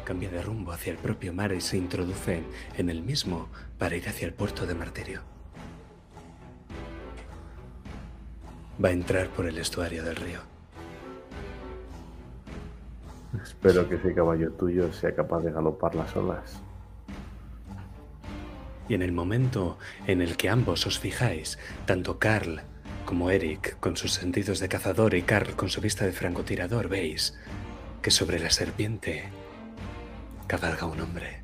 Cambia 0.08 0.30
de 0.30 0.40
rumbo 0.40 0.72
hacia 0.72 0.90
el 0.90 0.96
propio 0.96 1.34
mar 1.34 1.52
y 1.52 1.60
se 1.60 1.76
introduce 1.76 2.42
en 2.78 2.88
el 2.88 3.02
mismo 3.02 3.50
para 3.76 3.94
ir 3.94 4.08
hacia 4.08 4.26
el 4.26 4.32
puerto 4.32 4.64
de 4.64 4.74
Martirio. 4.74 5.20
Va 8.82 8.88
a 8.88 8.92
entrar 8.92 9.28
por 9.28 9.44
el 9.44 9.58
estuario 9.58 10.02
del 10.02 10.16
río. 10.16 10.40
Espero 13.42 13.86
que 13.86 13.96
ese 13.96 14.14
caballo 14.14 14.50
tuyo 14.52 14.90
sea 14.94 15.14
capaz 15.14 15.40
de 15.42 15.52
galopar 15.52 15.94
las 15.94 16.16
olas. 16.16 16.62
Y 18.88 18.94
en 18.94 19.02
el 19.02 19.12
momento 19.12 19.76
en 20.06 20.22
el 20.22 20.38
que 20.38 20.48
ambos 20.48 20.86
os 20.86 20.98
fijáis, 20.98 21.58
tanto 21.84 22.18
Carl 22.18 22.62
como 23.04 23.28
Eric 23.28 23.78
con 23.78 23.98
sus 23.98 24.14
sentidos 24.14 24.58
de 24.58 24.70
cazador 24.70 25.12
y 25.12 25.20
Carl 25.20 25.54
con 25.54 25.68
su 25.68 25.82
vista 25.82 26.06
de 26.06 26.12
francotirador, 26.12 26.88
veis 26.88 27.38
que 28.00 28.10
sobre 28.10 28.38
la 28.38 28.48
serpiente 28.48 29.28
cabalga 30.48 30.86
un 30.86 31.00
hombre. 31.00 31.42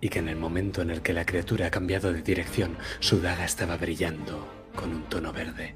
Y 0.00 0.08
que 0.08 0.20
en 0.20 0.28
el 0.28 0.36
momento 0.36 0.80
en 0.80 0.90
el 0.90 1.02
que 1.02 1.12
la 1.12 1.26
criatura 1.26 1.66
ha 1.66 1.70
cambiado 1.70 2.12
de 2.12 2.22
dirección, 2.22 2.78
su 3.00 3.20
daga 3.20 3.44
estaba 3.44 3.76
brillando 3.76 4.46
con 4.74 4.90
un 4.90 5.02
tono 5.04 5.32
verde. 5.32 5.74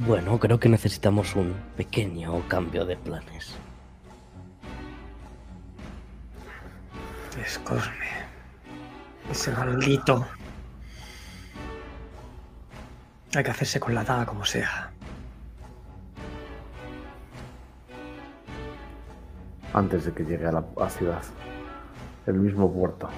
Bueno, 0.00 0.38
creo 0.38 0.60
que 0.60 0.68
necesitamos 0.68 1.34
un 1.36 1.54
pequeño 1.76 2.46
cambio 2.48 2.84
de 2.84 2.96
planes. 2.96 3.56
Es 7.42 7.58
Cosme. 7.60 7.92
Ese 9.30 9.52
maldito. 9.52 10.26
Hay 13.34 13.44
que 13.44 13.50
hacerse 13.50 13.80
con 13.80 13.94
la 13.94 14.04
daga 14.04 14.24
como 14.24 14.44
sea. 14.44 14.92
Antes 19.72 20.06
de 20.06 20.12
que 20.12 20.24
llegue 20.24 20.46
a 20.46 20.52
la 20.52 20.64
a 20.80 20.88
ciudad. 20.88 21.22
El 22.26 22.34
mismo 22.34 22.72
puerto. 22.72 23.08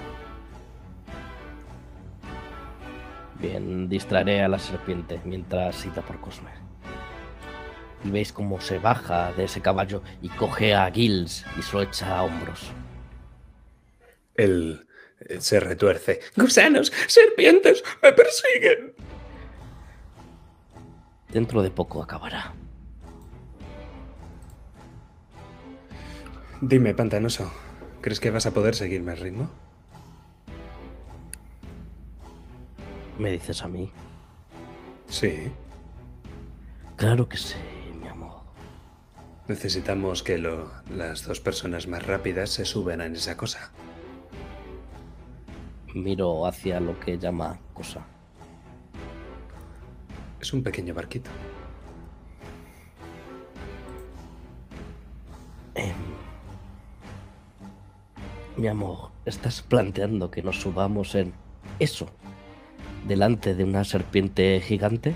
Bien, 3.39 3.87
distraeré 3.87 4.43
a 4.43 4.49
la 4.49 4.59
serpiente 4.59 5.21
mientras 5.23 5.85
ida 5.85 6.01
por 6.01 6.19
Cosme. 6.19 6.51
Y 8.03 8.11
veis 8.11 8.33
cómo 8.33 8.59
se 8.59 8.79
baja 8.79 9.31
de 9.33 9.45
ese 9.45 9.61
caballo 9.61 10.03
y 10.21 10.29
coge 10.29 10.75
a 10.75 10.91
Gills 10.91 11.45
y 11.57 11.61
se 11.61 11.73
lo 11.73 11.81
echa 11.83 12.17
a 12.17 12.23
hombros. 12.23 12.71
Él 14.35 14.85
eh, 15.21 15.39
se 15.39 15.59
retuerce. 15.59 16.19
Gusanos, 16.35 16.91
serpientes, 17.07 17.83
me 18.01 18.11
persiguen. 18.11 18.93
Dentro 21.31 21.61
de 21.61 21.69
poco 21.71 22.01
acabará. 22.01 22.53
Dime, 26.61 26.93
pantanoso, 26.93 27.51
¿crees 28.01 28.19
que 28.19 28.31
vas 28.31 28.45
a 28.45 28.51
poder 28.53 28.75
seguirme 28.75 29.13
el 29.13 29.19
ritmo? 29.19 29.49
¿Me 33.17 33.31
dices 33.31 33.61
a 33.63 33.67
mí? 33.67 33.91
Sí. 35.07 35.51
Claro 36.95 37.29
que 37.29 37.37
sí, 37.37 37.55
mi 38.01 38.07
amor. 38.07 38.41
Necesitamos 39.47 40.21
que 40.23 40.37
lo- 40.37 40.69
las 40.95 41.25
dos 41.25 41.39
personas 41.39 41.87
más 41.87 42.05
rápidas 42.05 42.49
se 42.49 42.65
suban 42.65 43.01
en 43.01 43.15
esa 43.15 43.37
cosa. 43.37 43.71
Miro 45.93 46.45
hacia 46.45 46.79
lo 46.79 46.99
que 46.99 47.17
llama 47.17 47.59
cosa. 47.73 48.05
Es 50.41 50.53
un 50.53 50.63
pequeño 50.63 50.93
barquito. 50.93 51.29
Em, 55.75 55.93
Mi 58.57 58.67
amor, 58.67 59.11
¿estás 59.25 59.61
planteando 59.61 60.29
que 60.31 60.41
nos 60.43 60.59
subamos 60.59 61.15
en 61.15 61.31
eso 61.79 62.07
delante 63.07 63.55
de 63.55 63.63
una 63.63 63.83
serpiente 63.85 64.59
gigante? 64.61 65.13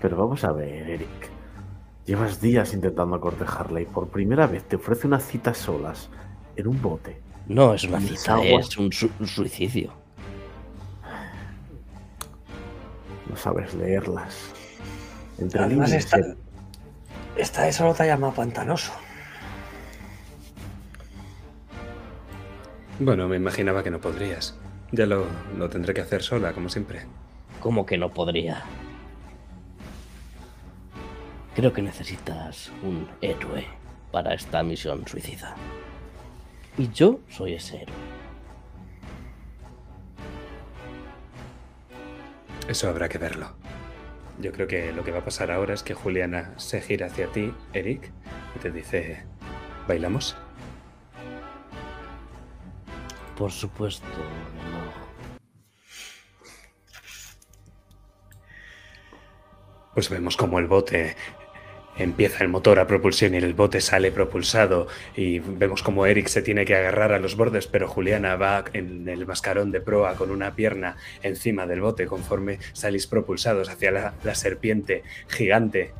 Pero 0.00 0.16
vamos 0.16 0.44
a 0.44 0.52
ver, 0.52 0.90
Eric. 0.90 1.08
Llevas 2.06 2.40
días 2.40 2.74
intentando 2.74 3.18
cortejarla 3.20 3.80
y 3.80 3.86
por 3.86 4.08
primera 4.08 4.46
vez 4.46 4.62
te 4.64 4.76
ofrece 4.76 5.06
una 5.06 5.18
cita 5.18 5.50
a 5.50 5.54
solas 5.54 6.10
en 6.54 6.66
un 6.68 6.80
bote. 6.80 7.20
No 7.48 7.74
es 7.74 7.84
una 7.84 7.98
cita, 8.00 8.36
es 8.60 8.76
un, 8.76 8.92
su- 8.92 9.10
un 9.18 9.26
suicidio. 9.26 9.92
Sabes 13.36 13.74
leerlas. 13.74 14.34
Entre 15.38 15.60
Además, 15.60 15.90
líneas, 15.90 16.04
esta, 16.04 16.18
Eric. 16.18 16.38
esta 17.36 17.62
de 17.62 17.72
solo 17.72 17.94
te 17.94 18.04
ha 18.04 18.06
llamado 18.06 18.34
pantanoso. 18.34 18.92
Bueno, 22.98 23.28
me 23.28 23.36
imaginaba 23.36 23.82
que 23.82 23.90
no 23.90 24.00
podrías. 24.00 24.54
Ya 24.92 25.06
lo, 25.06 25.26
lo 25.58 25.68
tendré 25.68 25.94
que 25.94 26.00
hacer 26.02 26.22
sola, 26.22 26.52
como 26.52 26.68
siempre. 26.68 27.06
¿Cómo 27.60 27.84
que 27.84 27.98
no 27.98 28.12
podría? 28.12 28.62
Creo 31.54 31.72
que 31.72 31.82
necesitas 31.82 32.70
un 32.82 33.08
héroe 33.20 33.66
para 34.12 34.34
esta 34.34 34.62
misión 34.62 35.06
suicida. 35.06 35.54
Y 36.78 36.90
yo 36.90 37.20
soy 37.28 37.54
ese 37.54 37.82
héroe. 37.82 38.13
Eso 42.68 42.88
habrá 42.88 43.08
que 43.08 43.18
verlo. 43.18 43.54
Yo 44.38 44.50
creo 44.52 44.66
que 44.66 44.92
lo 44.92 45.04
que 45.04 45.12
va 45.12 45.18
a 45.18 45.24
pasar 45.24 45.50
ahora 45.50 45.74
es 45.74 45.82
que 45.82 45.94
Juliana 45.94 46.54
se 46.56 46.80
gira 46.80 47.06
hacia 47.06 47.30
ti, 47.30 47.54
Eric, 47.72 48.10
y 48.56 48.58
te 48.58 48.70
dice, 48.70 49.24
¿bailamos? 49.86 50.34
Por 53.36 53.52
supuesto, 53.52 54.06
amor. 54.06 54.92
Pues 59.92 60.08
vemos 60.08 60.36
como 60.36 60.58
el 60.58 60.66
bote 60.66 61.16
empieza 61.96 62.42
el 62.42 62.48
motor 62.48 62.78
a 62.78 62.86
propulsión 62.86 63.34
y 63.34 63.38
el 63.38 63.54
bote 63.54 63.80
sale 63.80 64.10
propulsado 64.10 64.86
y 65.16 65.38
vemos 65.38 65.82
como 65.82 66.06
Eric 66.06 66.28
se 66.28 66.42
tiene 66.42 66.64
que 66.64 66.74
agarrar 66.74 67.12
a 67.12 67.18
los 67.18 67.36
bordes, 67.36 67.66
pero 67.66 67.88
Juliana 67.88 68.36
va 68.36 68.64
en 68.72 69.08
el 69.08 69.26
mascarón 69.26 69.70
de 69.70 69.80
proa 69.80 70.14
con 70.14 70.30
una 70.30 70.54
pierna 70.54 70.96
encima 71.22 71.66
del 71.66 71.80
bote 71.80 72.06
conforme 72.06 72.58
salís 72.72 73.06
propulsados 73.06 73.68
hacia 73.68 73.90
la, 73.90 74.14
la 74.24 74.34
serpiente 74.34 75.02
gigante 75.28 75.92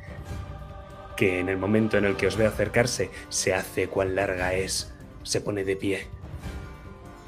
que 1.15 1.39
en 1.39 1.49
el 1.49 1.57
momento 1.57 1.97
en 1.97 2.05
el 2.05 2.15
que 2.15 2.27
os 2.27 2.35
ve 2.35 2.45
acercarse 2.45 3.09
se 3.29 3.53
hace 3.53 3.87
cuán 3.87 4.15
larga 4.15 4.53
es, 4.53 4.93
se 5.23 5.39
pone 5.41 5.63
de 5.63 5.75
pie. 5.75 6.07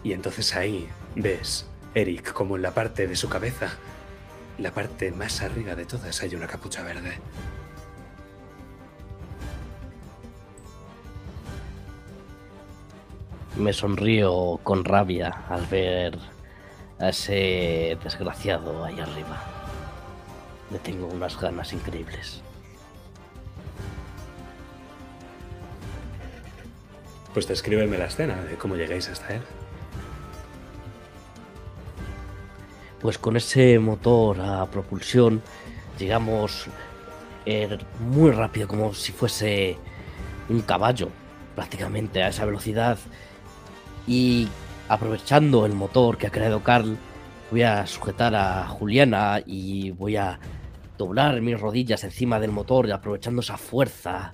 Y 0.04 0.14
entonces 0.14 0.56
ahí 0.56 0.88
ves, 1.16 1.68
Eric, 1.96 2.34
como 2.34 2.58
en 2.58 2.62
la 2.64 2.72
parte 2.72 3.08
de 3.08 3.16
su 3.16 3.30
cabeza 3.30 3.78
la 4.58 4.72
parte 4.72 5.12
más 5.12 5.42
arriba 5.42 5.76
de 5.76 5.86
todas 5.86 6.22
hay 6.22 6.36
una 6.36 6.48
capucha 6.48 6.84
verde. 6.84 7.14
Me 13.58 13.74
sonrío 13.74 14.60
con 14.64 14.86
rabia 14.86 15.46
al 15.50 15.66
ver 15.66 16.18
a 17.00 17.10
ese 17.10 17.98
desgraciado 18.04 18.86
ahí 18.86 19.00
arriba. 19.00 19.42
Le 20.70 20.80
tengo 20.80 21.08
unas 21.08 21.40
ganas 21.40 21.74
increíbles. 21.74 22.42
Pues 27.34 27.48
descríbeme 27.48 27.98
la 27.98 28.06
escena 28.06 28.36
de 28.44 28.56
cómo 28.58 28.76
llegáis 28.76 29.10
hasta 29.10 29.36
él. 29.36 29.42
Pues 33.02 33.18
con 33.18 33.38
ese 33.38 33.80
motor 33.80 34.40
a 34.42 34.66
propulsión 34.68 35.42
llegamos 35.98 36.68
eh, 37.46 37.78
muy 38.00 38.32
rápido, 38.32 38.68
como 38.68 38.94
si 38.94 39.12
fuese 39.12 39.78
un 40.50 40.62
caballo, 40.62 41.10
prácticamente 41.56 42.22
a 42.22 42.30
esa 42.30 42.46
velocidad. 42.46 42.98
Y 44.08 44.48
aprovechando 44.88 45.66
el 45.66 45.74
motor 45.74 46.18
que 46.18 46.28
ha 46.28 46.32
creado 46.32 46.64
Carl, 46.64 46.98
voy 47.52 47.64
a 47.64 47.86
sujetar 47.86 48.34
a 48.36 48.66
Juliana 48.68 49.42
y 49.46 49.92
voy 49.92 50.16
a 50.16 50.40
doblar 50.98 51.42
mis 51.42 51.60
rodillas 51.60 52.04
encima 52.04 52.40
del 52.40 52.52
motor 52.52 52.88
y 52.88 52.92
aprovechando 52.92 53.42
esa 53.42 53.58
fuerza, 53.58 54.34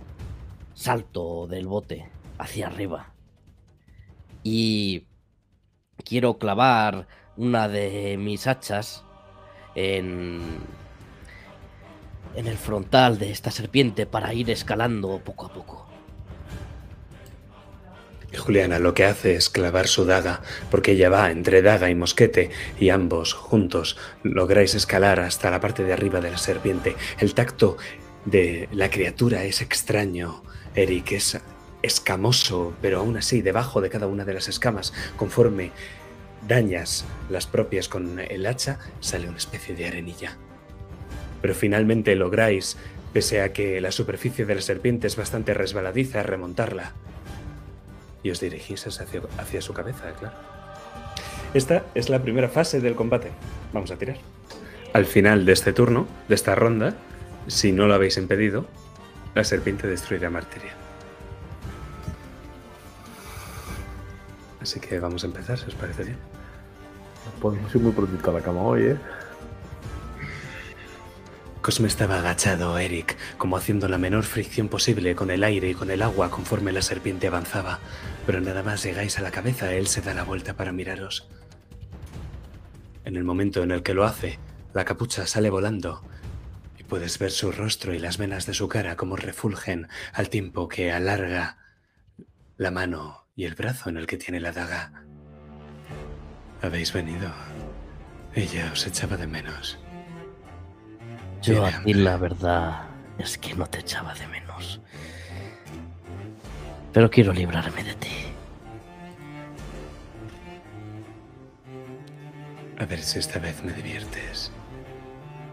salto 0.76 1.48
del 1.48 1.68
bote 1.68 2.10
hacia 2.38 2.68
arriba. 2.68 3.14
Y 4.44 5.08
quiero 6.06 6.38
clavar 6.38 7.08
una 7.36 7.68
de 7.68 8.18
mis 8.18 8.46
hachas 8.46 9.04
en, 9.74 10.60
en 12.36 12.48
el 12.48 12.58
frontal 12.58 13.18
de 13.18 13.32
esta 13.32 13.52
serpiente 13.52 14.06
para 14.06 14.34
ir 14.34 14.50
escalando 14.52 15.20
poco 15.24 15.48
a 15.48 15.54
poco. 15.54 15.83
Juliana 18.38 18.80
lo 18.80 18.94
que 18.94 19.06
hace 19.06 19.36
es 19.36 19.50
clavar 19.50 19.88
su 19.88 20.06
daga, 20.06 20.42
porque 20.72 20.92
ella 20.94 21.10
va 21.10 21.32
entre 21.32 21.62
daga 21.62 21.90
y 21.90 21.96
mosquete, 21.96 22.50
y 22.80 22.90
ambos 22.90 23.34
juntos 23.34 23.98
lográis 24.24 24.76
escalar 24.76 25.20
hasta 25.20 25.52
la 25.52 25.62
parte 25.62 25.84
de 25.84 25.94
arriba 25.94 26.22
de 26.22 26.32
la 26.32 26.38
serpiente. 26.38 26.96
El 27.20 27.34
tacto 27.34 27.78
de 28.26 28.70
la 28.72 28.90
criatura 28.90 29.44
es 29.44 29.62
extraño, 29.62 30.44
Eric, 30.76 31.12
es 31.12 31.40
escamoso, 31.82 32.74
pero 32.82 33.00
aún 33.00 33.18
así 33.18 33.42
debajo 33.42 33.82
de 33.82 33.90
cada 33.90 34.08
una 34.08 34.26
de 34.26 34.34
las 34.34 34.48
escamas, 34.48 34.94
conforme 35.18 35.72
dañas 36.48 37.06
las 37.30 37.46
propias 37.46 37.88
con 37.88 38.20
el 38.20 38.46
hacha, 38.46 38.80
sale 39.00 39.28
una 39.28 39.38
especie 39.38 39.76
de 39.76 39.88
arenilla. 39.88 40.38
Pero 41.42 41.54
finalmente 41.54 42.16
lográis, 42.16 42.78
pese 43.12 43.42
a 43.42 43.54
que 43.54 43.82
la 43.82 43.92
superficie 43.92 44.46
de 44.46 44.56
la 44.56 44.62
serpiente 44.62 45.08
es 45.08 45.16
bastante 45.16 45.54
resbaladiza, 45.54 46.24
remontarla. 46.24 46.94
Y 48.24 48.32
os 48.32 48.40
dirigís 48.40 48.88
hacia, 48.88 49.22
hacia 49.38 49.62
su 49.62 49.74
cabeza, 49.74 50.12
claro. 50.14 50.36
Esta 51.54 51.84
es 51.94 52.10
la 52.10 52.22
primera 52.22 52.50
fase 52.50 52.82
del 52.82 52.96
combate. 52.96 53.30
Vamos 53.74 53.92
a 53.92 53.98
tirar. 53.98 54.18
Al 54.94 55.06
final 55.06 55.46
de 55.46 55.54
este 55.54 55.74
turno, 55.74 56.08
de 56.28 56.36
esta 56.36 56.56
ronda, 56.56 56.96
si 57.48 57.72
no 57.72 57.88
lo 57.88 57.94
habéis 57.94 58.18
impedido, 58.18 58.66
la 59.36 59.44
serpiente 59.44 59.88
destruirá 59.88 60.30
Martiria. 60.30 60.74
Así 64.62 64.80
que 64.80 65.00
vamos 65.00 65.24
a 65.24 65.28
empezar, 65.28 65.60
si 65.60 65.66
os 65.66 65.76
parece 65.76 66.06
bien. 66.06 66.18
Podemos 67.42 67.74
ir 67.76 67.82
muy 67.82 67.92
prontito 67.92 68.30
a 68.30 68.34
la 68.34 68.42
cama 68.42 68.62
hoy, 68.62 68.84
¿eh? 68.84 68.98
Cosme 71.62 71.88
estaba 71.88 72.20
agachado, 72.20 72.78
Eric, 72.78 73.16
como 73.38 73.58
haciendo 73.58 73.88
la 73.88 73.98
menor 73.98 74.24
fricción 74.24 74.70
posible 74.70 75.16
con 75.16 75.32
el 75.32 75.44
aire 75.44 75.70
y 75.70 75.74
con 75.74 75.92
el 75.92 76.02
agua 76.02 76.30
conforme 76.30 76.72
la 76.72 76.82
serpiente 76.82 77.28
avanzaba. 77.28 77.80
Pero 78.26 78.40
nada 78.40 78.64
más 78.64 78.84
llegáis 78.84 79.20
a 79.20 79.22
la 79.22 79.32
cabeza, 79.32 79.74
él 79.74 79.88
se 79.88 80.02
da 80.02 80.14
la 80.14 80.24
vuelta 80.24 80.56
para 80.56 80.72
miraros. 80.72 81.28
En 83.06 83.18
el 83.18 83.24
momento 83.24 83.64
en 83.64 83.72
el 83.72 83.84
que 83.84 83.94
lo 83.94 84.06
hace, 84.06 84.40
la 84.74 84.86
capucha 84.86 85.28
sale 85.28 85.50
volando 85.50 86.02
y 86.78 86.84
puedes 86.84 87.20
ver 87.20 87.32
su 87.32 87.52
rostro 87.52 87.94
y 87.94 88.00
las 88.00 88.18
venas 88.18 88.46
de 88.46 88.54
su 88.54 88.70
cara 88.70 88.96
como 88.96 89.18
refulgen 89.18 89.90
al 90.14 90.30
tiempo 90.30 90.68
que 90.70 90.92
alarga 90.92 91.58
la 92.58 92.72
mano 92.72 93.26
y 93.36 93.46
el 93.46 93.56
brazo 93.56 93.90
en 93.90 93.98
el 93.98 94.08
que 94.08 94.18
tiene 94.18 94.40
la 94.40 94.52
daga. 94.52 95.04
Habéis 96.62 96.94
venido. 96.94 97.30
Ella 98.34 98.70
os 98.72 98.88
echaba 98.88 99.18
de 99.18 99.28
menos. 99.28 99.78
Yo 101.42 101.66
a 101.66 101.84
ti 101.84 101.94
la 101.94 102.16
verdad 102.16 102.88
es 103.18 103.38
que 103.38 103.54
no 103.54 103.68
te 103.68 103.80
echaba 103.80 104.14
de 104.16 104.28
menos. 104.28 104.80
Pero 106.94 107.10
quiero 107.10 107.34
librarme 107.34 107.84
de 107.84 107.94
ti. 107.96 108.10
A 112.80 112.86
ver 112.86 113.00
si 113.02 113.20
esta 113.20 113.40
vez 113.40 113.64
me 113.64 113.74
diviertes. 113.74 114.52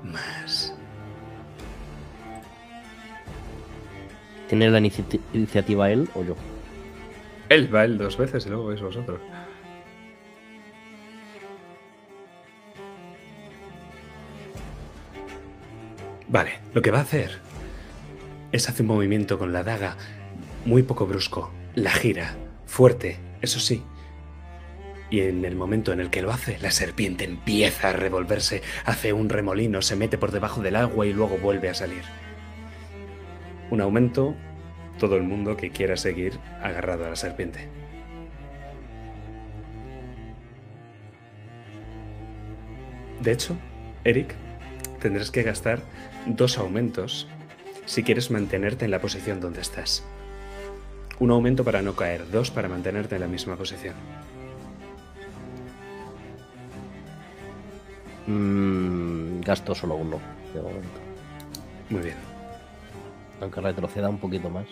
Más. 0.05 0.74
¿Tiene 4.49 4.68
la 4.70 4.80
inici- 4.80 5.20
iniciativa 5.32 5.91
él 5.91 6.09
o 6.14 6.24
yo? 6.24 6.34
Él 7.49 7.72
va 7.74 7.84
él 7.84 7.99
dos 7.99 8.16
veces 8.16 8.47
y 8.47 8.49
luego 8.49 8.66
vais 8.66 8.80
vosotros. 8.80 9.20
Vale, 16.28 16.53
lo 16.74 16.82
que 16.82 16.91
va 16.91 16.99
a 16.99 17.03
hacer 17.03 17.38
es 18.53 18.68
hacer 18.68 18.82
un 18.82 18.88
movimiento 18.88 19.38
con 19.38 19.53
la 19.53 19.62
daga 19.64 19.97
muy 20.64 20.82
poco 20.82 21.06
brusco, 21.06 21.50
la 21.74 21.90
gira, 21.90 22.36
fuerte, 22.66 23.18
eso 23.40 23.61
sí. 23.61 23.82
Y 25.11 25.20
en 25.20 25.44
el 25.44 25.56
momento 25.56 25.92
en 25.92 26.00
el 26.00 26.11
que 26.11 26.22
lo 26.22 26.30
hace, 26.30 26.58
la 26.61 26.70
serpiente 26.70 27.24
empieza 27.24 27.88
a 27.88 27.92
revolverse, 27.92 28.62
hace 28.84 29.12
un 29.12 29.28
remolino, 29.28 29.82
se 29.82 29.96
mete 29.96 30.18
por 30.18 30.30
debajo 30.30 30.62
del 30.62 30.76
agua 30.76 31.06
y 31.06 31.12
luego 31.12 31.36
vuelve 31.38 31.68
a 31.68 31.74
salir. 31.74 32.02
Un 33.70 33.80
aumento, 33.80 34.36
todo 34.98 35.16
el 35.16 35.22
mundo 35.22 35.56
que 35.56 35.70
quiera 35.70 35.96
seguir 35.96 36.38
agarrado 36.62 37.06
a 37.06 37.11
la 37.11 37.16
serpiente. 37.16 37.68
De 43.20 43.32
hecho, 43.32 43.56
Eric, 44.04 44.34
tendrás 45.00 45.30
que 45.30 45.42
gastar 45.42 45.80
dos 46.26 46.56
aumentos 46.56 47.28
si 47.84 48.02
quieres 48.02 48.30
mantenerte 48.30 48.84
en 48.84 48.90
la 48.90 49.00
posición 49.00 49.40
donde 49.40 49.61
estás. 49.61 50.04
Un 51.20 51.30
aumento 51.30 51.62
para 51.64 51.82
no 51.82 51.94
caer, 51.94 52.30
dos 52.30 52.50
para 52.50 52.66
mantenerte 52.68 53.14
en 53.14 53.20
la 53.20 53.28
misma 53.28 53.54
posición. 53.54 53.94
Mm, 58.26 59.40
gasto 59.42 59.74
solo 59.74 59.96
uno 59.96 60.18
de 60.54 60.62
momento. 60.62 61.00
Muy 61.90 62.00
bien. 62.00 62.16
Aunque 63.40 63.60
retroceda 63.60 64.08
un 64.08 64.18
poquito 64.18 64.48
más. 64.48 64.66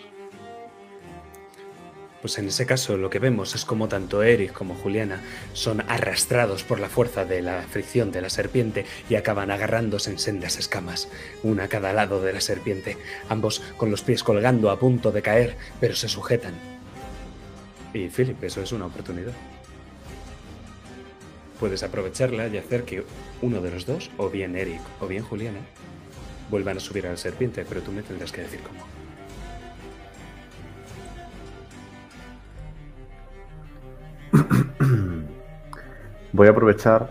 Pues 2.21 2.37
en 2.37 2.49
ese 2.49 2.65
caso 2.65 2.97
lo 2.97 3.09
que 3.09 3.19
vemos 3.19 3.55
es 3.55 3.63
como 3.63 3.87
tanto 3.87 4.23
Eric 4.23 4.51
como 4.51 4.75
Juliana 4.75 5.21
son 5.53 5.81
arrastrados 5.87 6.63
por 6.63 6.79
la 6.79 6.89
fuerza 6.89 7.23
de 7.23 7.41
la 7.41 7.61
fricción 7.61 8.11
de 8.11 8.21
la 8.21 8.29
serpiente 8.29 8.85
y 9.09 9.15
acaban 9.15 9.51
agarrándose 9.51 10.11
en 10.11 10.19
sendas 10.19 10.57
escamas, 10.57 11.07
una 11.43 11.65
a 11.65 11.67
cada 11.69 11.93
lado 11.93 12.21
de 12.21 12.33
la 12.33 12.41
serpiente, 12.41 12.97
ambos 13.29 13.61
con 13.77 13.89
los 13.89 14.01
pies 14.01 14.23
colgando 14.23 14.69
a 14.69 14.79
punto 14.79 15.11
de 15.11 15.21
caer, 15.21 15.55
pero 15.79 15.95
se 15.95 16.09
sujetan. 16.09 16.55
Y 17.93 18.09
Philip, 18.09 18.43
eso 18.43 18.61
es 18.61 18.71
una 18.73 18.87
oportunidad. 18.87 19.33
Puedes 21.57 21.83
aprovecharla 21.83 22.47
y 22.47 22.57
hacer 22.57 22.83
que 22.83 23.03
uno 23.41 23.61
de 23.61 23.71
los 23.71 23.85
dos, 23.85 24.11
o 24.17 24.29
bien 24.29 24.57
Eric 24.57 24.81
o 24.99 25.07
bien 25.07 25.23
Juliana, 25.23 25.59
vuelvan 26.49 26.77
a 26.77 26.79
subir 26.81 27.07
a 27.07 27.11
la 27.11 27.17
serpiente, 27.17 27.65
pero 27.67 27.81
tú 27.81 27.91
me 27.91 28.03
tendrás 28.03 28.31
que 28.31 28.41
decir 28.41 28.59
cómo. 28.59 28.98
Voy 36.33 36.47
a 36.47 36.51
aprovechar 36.51 37.09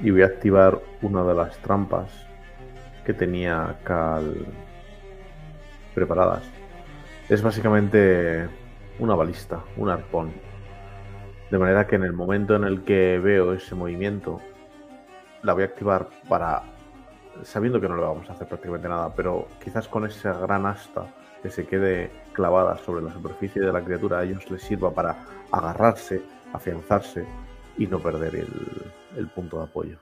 y 0.00 0.10
voy 0.10 0.22
a 0.22 0.26
activar 0.26 0.80
una 1.00 1.24
de 1.24 1.34
las 1.34 1.56
trampas 1.58 2.10
que 3.04 3.12
tenía 3.12 3.78
Cal 3.84 4.46
preparadas. 5.94 6.42
Es 7.28 7.42
básicamente 7.42 8.48
una 8.98 9.14
balista, 9.14 9.60
un 9.76 9.90
arpón. 9.90 10.32
De 11.50 11.58
manera 11.58 11.86
que 11.86 11.96
en 11.96 12.04
el 12.04 12.12
momento 12.12 12.56
en 12.56 12.64
el 12.64 12.82
que 12.82 13.18
veo 13.18 13.52
ese 13.52 13.74
movimiento, 13.74 14.40
la 15.42 15.52
voy 15.52 15.64
a 15.64 15.66
activar 15.66 16.08
para, 16.28 16.62
sabiendo 17.42 17.80
que 17.80 17.88
no 17.88 17.96
le 17.96 18.02
vamos 18.02 18.28
a 18.30 18.32
hacer 18.32 18.48
prácticamente 18.48 18.88
nada, 18.88 19.12
pero 19.14 19.48
quizás 19.62 19.88
con 19.88 20.06
esa 20.06 20.32
gran 20.34 20.66
asta 20.66 21.06
que 21.42 21.50
se 21.50 21.66
quede 21.66 22.10
clavada 22.32 22.78
sobre 22.78 23.02
la 23.02 23.12
superficie 23.12 23.60
de 23.60 23.72
la 23.72 23.82
criatura, 23.82 24.20
a 24.20 24.24
ellos 24.24 24.48
les 24.50 24.62
sirva 24.62 24.92
para 24.92 25.16
agarrarse, 25.50 26.22
afianzarse 26.52 27.24
y 27.78 27.86
no 27.86 28.00
perder 28.00 28.36
el, 28.36 28.48
el 29.16 29.28
punto 29.28 29.58
de 29.58 29.64
apoyo. 29.64 29.98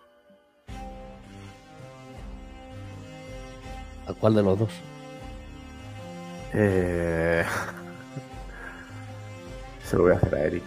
¿A 4.07 4.13
cuál 4.15 4.35
de 4.35 4.43
los 4.43 4.59
dos? 4.59 4.73
Eh, 6.55 7.45
Se 9.85 9.97
lo 9.97 10.03
voy 10.03 10.13
a 10.13 10.17
hacer 10.17 10.35
a 10.35 10.45
Eric. 10.45 10.63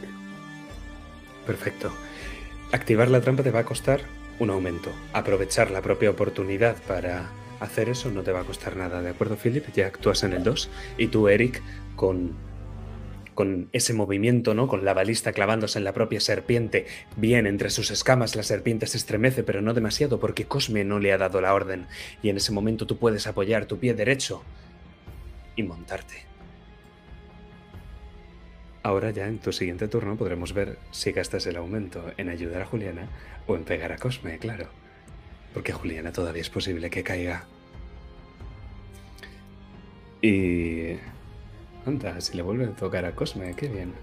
Perfecto. 1.46 1.92
Activar 2.72 3.10
la 3.10 3.22
trampa 3.22 3.44
te 3.44 3.52
va 3.52 3.60
a 3.60 3.66
costar 3.66 4.02
un 4.40 4.50
aumento. 4.50 4.90
Aprovechar 5.14 5.72
la 5.72 5.82
propia 5.82 6.10
oportunidad 6.10 6.76
para 6.88 7.30
hacer 7.60 7.90
eso 7.90 8.10
no 8.12 8.24
te 8.24 8.32
va 8.32 8.42
a 8.42 8.44
costar 8.44 8.76
nada, 8.76 9.02
¿de 9.02 9.10
acuerdo, 9.10 9.38
Philip? 9.38 9.66
Ya 9.74 9.88
actúas 9.88 10.24
en 10.24 10.34
el 10.34 10.44
2 10.44 10.70
y 10.98 11.08
tú, 11.08 11.30
Eric, 11.30 11.62
con 11.96 12.34
con 13.34 13.70
ese 13.72 13.94
movimiento, 13.94 14.54
¿no? 14.54 14.68
Con 14.68 14.86
la 14.86 14.94
balista 14.94 15.34
clavándose 15.34 15.80
en 15.80 15.86
la 15.86 15.94
propia 15.94 16.20
serpiente. 16.20 16.86
Bien, 17.16 17.48
entre 17.48 17.70
sus 17.70 17.92
escamas 17.92 18.36
la 18.36 18.44
serpiente 18.44 18.88
se 18.88 18.98
estremece, 18.98 19.44
pero 19.44 19.62
no 19.62 19.74
demasiado 19.74 20.20
porque 20.20 20.46
Cosme 20.46 20.84
no 20.84 21.00
le 21.00 21.14
ha 21.14 21.18
dado 21.18 21.42
la 21.42 21.54
orden. 21.54 21.88
Y 22.22 22.30
en 22.30 22.38
ese 22.38 22.52
momento 22.52 22.88
tú 22.88 22.98
puedes 22.98 23.28
apoyar 23.28 23.66
tu 23.66 23.80
pie 23.80 23.94
derecho 23.94 24.44
y 25.56 25.64
montarte. 25.64 26.26
Ahora 28.84 29.12
ya 29.12 29.28
en 29.28 29.40
tu 29.40 29.54
siguiente 29.54 29.88
turno 29.88 30.18
podremos 30.18 30.54
ver 30.54 30.78
si 30.92 31.14
gastas 31.14 31.46
el 31.46 31.56
aumento 31.56 32.12
en 32.18 32.30
ayudar 32.30 32.64
a 32.64 32.66
Juliana 32.66 33.08
o 33.48 33.56
en 33.56 33.64
pegar 33.64 33.94
a 33.94 33.98
Cosme, 33.98 34.38
claro. 34.40 34.68
Porque 35.54 35.72
Juliana 35.72 36.12
todavía 36.12 36.42
es 36.42 36.50
posible 36.50 36.90
que 36.90 37.04
caiga. 37.04 37.46
Y 40.22 40.98
Anda, 41.86 42.22
si 42.22 42.38
le 42.38 42.44
vuelve 42.44 42.66
a 42.66 42.72
tocar 42.72 43.04
a 43.06 43.14
Cosme, 43.14 43.54
qué 43.56 43.68
bien. 43.68 43.94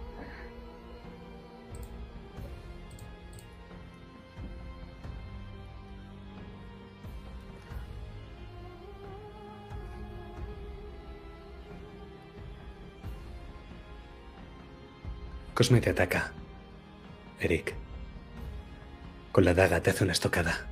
Cosme 15.55 15.81
te 15.81 15.91
ataca. 15.91 16.33
Eric. 17.39 17.74
Con 19.33 19.45
la 19.45 19.55
daga 19.55 19.81
te 19.81 19.91
hace 19.91 20.05
una 20.05 20.12
estocada. 20.12 20.66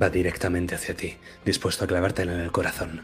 Va 0.00 0.10
directamente 0.10 0.74
hacia 0.74 0.96
ti, 0.96 1.16
dispuesto 1.44 1.84
a 1.84 1.88
clavártela 1.88 2.34
en 2.34 2.40
el 2.40 2.52
corazón. 2.52 3.02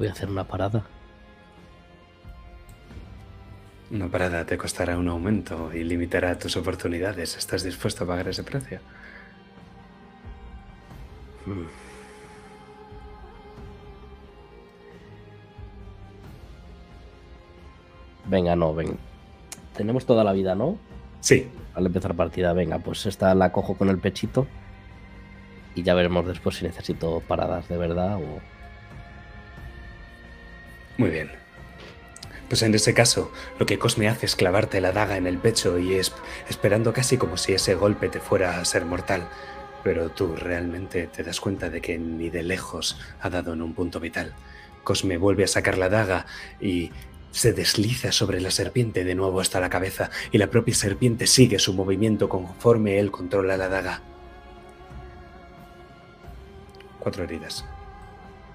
Voy 0.00 0.08
a 0.08 0.12
hacer 0.12 0.30
una 0.30 0.44
parada. 0.44 0.82
Una 3.90 4.08
parada 4.08 4.46
te 4.46 4.56
costará 4.56 4.96
un 4.96 5.06
aumento 5.10 5.74
y 5.74 5.84
limitará 5.84 6.38
tus 6.38 6.56
oportunidades. 6.56 7.36
¿Estás 7.36 7.62
dispuesto 7.64 8.04
a 8.04 8.06
pagar 8.06 8.26
ese 8.26 8.42
precio? 8.42 8.80
Mm. 11.44 11.66
Venga, 18.24 18.56
no, 18.56 18.74
ven. 18.74 18.96
Tenemos 19.76 20.06
toda 20.06 20.24
la 20.24 20.32
vida, 20.32 20.54
¿no? 20.54 20.78
Sí. 21.20 21.46
Al 21.74 21.84
empezar 21.84 22.14
partida, 22.14 22.54
venga, 22.54 22.78
pues 22.78 23.04
esta 23.04 23.34
la 23.34 23.52
cojo 23.52 23.76
con 23.76 23.90
el 23.90 23.98
pechito. 23.98 24.46
Y 25.74 25.82
ya 25.82 25.92
veremos 25.92 26.26
después 26.26 26.56
si 26.56 26.64
necesito 26.64 27.22
paradas 27.28 27.68
de 27.68 27.76
verdad 27.76 28.16
o. 28.16 28.59
Muy 31.00 31.08
bien. 31.08 31.30
Pues 32.50 32.60
en 32.60 32.74
ese 32.74 32.92
caso, 32.92 33.32
lo 33.58 33.64
que 33.64 33.78
Cosme 33.78 34.06
hace 34.10 34.26
es 34.26 34.36
clavarte 34.36 34.82
la 34.82 34.92
daga 34.92 35.16
en 35.16 35.26
el 35.26 35.38
pecho 35.38 35.78
y 35.78 35.94
es 35.94 36.12
esperando 36.46 36.92
casi 36.92 37.16
como 37.16 37.38
si 37.38 37.54
ese 37.54 37.74
golpe 37.74 38.10
te 38.10 38.20
fuera 38.20 38.60
a 38.60 38.64
ser 38.66 38.84
mortal. 38.84 39.26
Pero 39.82 40.10
tú 40.10 40.36
realmente 40.36 41.06
te 41.06 41.22
das 41.22 41.40
cuenta 41.40 41.70
de 41.70 41.80
que 41.80 41.98
ni 41.98 42.28
de 42.28 42.42
lejos 42.42 43.00
ha 43.22 43.30
dado 43.30 43.54
en 43.54 43.62
un 43.62 43.72
punto 43.72 43.98
vital. 43.98 44.34
Cosme 44.84 45.16
vuelve 45.16 45.44
a 45.44 45.46
sacar 45.46 45.78
la 45.78 45.88
daga 45.88 46.26
y 46.60 46.90
se 47.30 47.54
desliza 47.54 48.12
sobre 48.12 48.42
la 48.42 48.50
serpiente 48.50 49.02
de 49.02 49.14
nuevo 49.14 49.40
hasta 49.40 49.58
la 49.58 49.70
cabeza 49.70 50.10
y 50.32 50.36
la 50.36 50.50
propia 50.50 50.74
serpiente 50.74 51.26
sigue 51.26 51.58
su 51.58 51.72
movimiento 51.72 52.28
conforme 52.28 52.98
él 52.98 53.10
controla 53.10 53.56
la 53.56 53.70
daga. 53.70 54.02
Cuatro 56.98 57.24
heridas. 57.24 57.64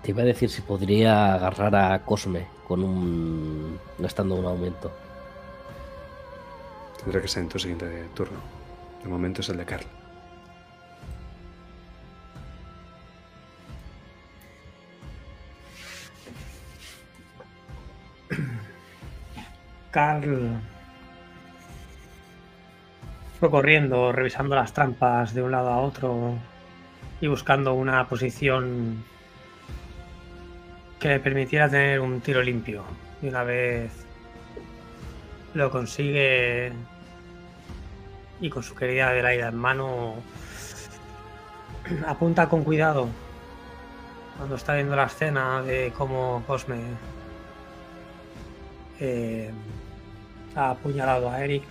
Te 0.06 0.12
iba 0.12 0.22
a 0.22 0.26
decir 0.26 0.52
si 0.52 0.62
podría 0.62 1.34
agarrar 1.34 1.76
a 1.76 2.06
Cosme 2.06 2.46
con 2.68 2.84
un. 2.84 3.80
gastando 3.98 4.36
un 4.36 4.46
aumento. 4.46 4.92
Tendrá 7.04 7.20
que 7.20 7.28
ser 7.28 7.42
en 7.42 7.50
tu 7.50 7.58
siguiente 7.58 8.06
turno. 8.14 8.38
De 9.02 9.10
momento 9.10 9.42
es 9.42 9.50
el 9.50 9.58
de 9.58 9.66
Carl. 9.66 9.84
Carl 19.90 20.62
fue 23.40 23.50
corriendo, 23.50 24.12
revisando 24.12 24.56
las 24.56 24.72
trampas 24.72 25.34
de 25.34 25.42
un 25.42 25.50
lado 25.50 25.70
a 25.70 25.80
otro 25.80 26.36
y 27.22 27.28
buscando 27.28 27.74
una 27.74 28.08
posición 28.08 29.04
que 31.06 31.10
le 31.10 31.20
permitiera 31.20 31.70
tener 31.70 32.00
un 32.00 32.20
tiro 32.20 32.42
limpio. 32.42 32.84
Y 33.22 33.28
una 33.28 33.44
vez 33.44 33.92
lo 35.54 35.70
consigue 35.70 36.72
y 38.42 38.50
con 38.50 38.64
su 38.64 38.74
querida 38.74 39.10
Adelaida 39.10 39.50
en 39.50 39.56
mano, 39.56 40.16
apunta 42.08 42.50
con 42.50 42.64
cuidado 42.64 43.08
cuando 44.36 44.56
está 44.56 44.74
viendo 44.74 44.96
la 44.96 45.04
escena 45.04 45.62
de 45.62 45.94
cómo 45.96 46.44
Cosme 46.48 46.80
eh, 49.00 49.52
ha 50.56 50.72
apuñalado 50.72 51.30
a 51.30 51.44
Eric. 51.44 51.66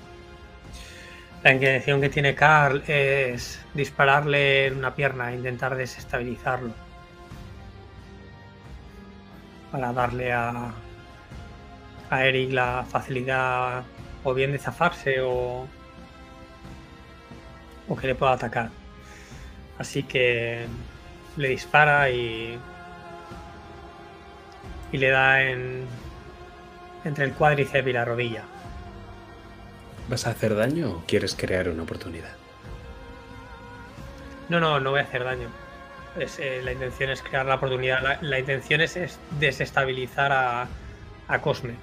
La 1.42 1.54
intención 1.54 2.00
que 2.00 2.08
tiene 2.08 2.36
Carl 2.36 2.84
es 2.86 3.60
dispararle 3.74 4.68
en 4.68 4.76
una 4.76 4.94
pierna 4.94 5.32
e 5.32 5.34
intentar 5.34 5.74
desestabilizarlo. 5.74 6.83
Para 9.74 9.92
darle 9.92 10.32
a, 10.32 10.70
a 12.08 12.24
Eric 12.24 12.52
la 12.52 12.86
facilidad 12.88 13.82
o 14.22 14.32
bien 14.32 14.52
de 14.52 14.58
zafarse 14.60 15.20
o, 15.20 15.66
o 17.88 17.96
que 17.96 18.06
le 18.06 18.14
pueda 18.14 18.34
atacar. 18.34 18.70
Así 19.76 20.04
que 20.04 20.68
le 21.36 21.48
dispara 21.48 22.08
y, 22.08 22.56
y 24.92 24.96
le 24.96 25.10
da 25.10 25.42
en, 25.42 25.86
entre 27.04 27.24
el 27.24 27.32
cuádriceps 27.32 27.88
y 27.88 27.92
la 27.92 28.04
rodilla. 28.04 28.44
¿Vas 30.08 30.28
a 30.28 30.30
hacer 30.30 30.54
daño 30.54 30.88
o 30.88 31.04
quieres 31.04 31.34
crear 31.34 31.68
una 31.68 31.82
oportunidad? 31.82 32.36
No, 34.48 34.60
no, 34.60 34.78
no 34.78 34.92
voy 34.92 35.00
a 35.00 35.02
hacer 35.02 35.24
daño. 35.24 35.63
Es, 36.18 36.38
eh, 36.38 36.60
la 36.62 36.72
intención 36.72 37.10
es 37.10 37.22
crear 37.22 37.44
la 37.46 37.56
oportunidad. 37.56 38.02
La, 38.02 38.18
la 38.20 38.38
intención 38.38 38.80
es, 38.80 38.96
es 38.96 39.18
desestabilizar 39.40 40.30
a, 40.32 40.68
a 41.28 41.40
Cosme. 41.40 41.74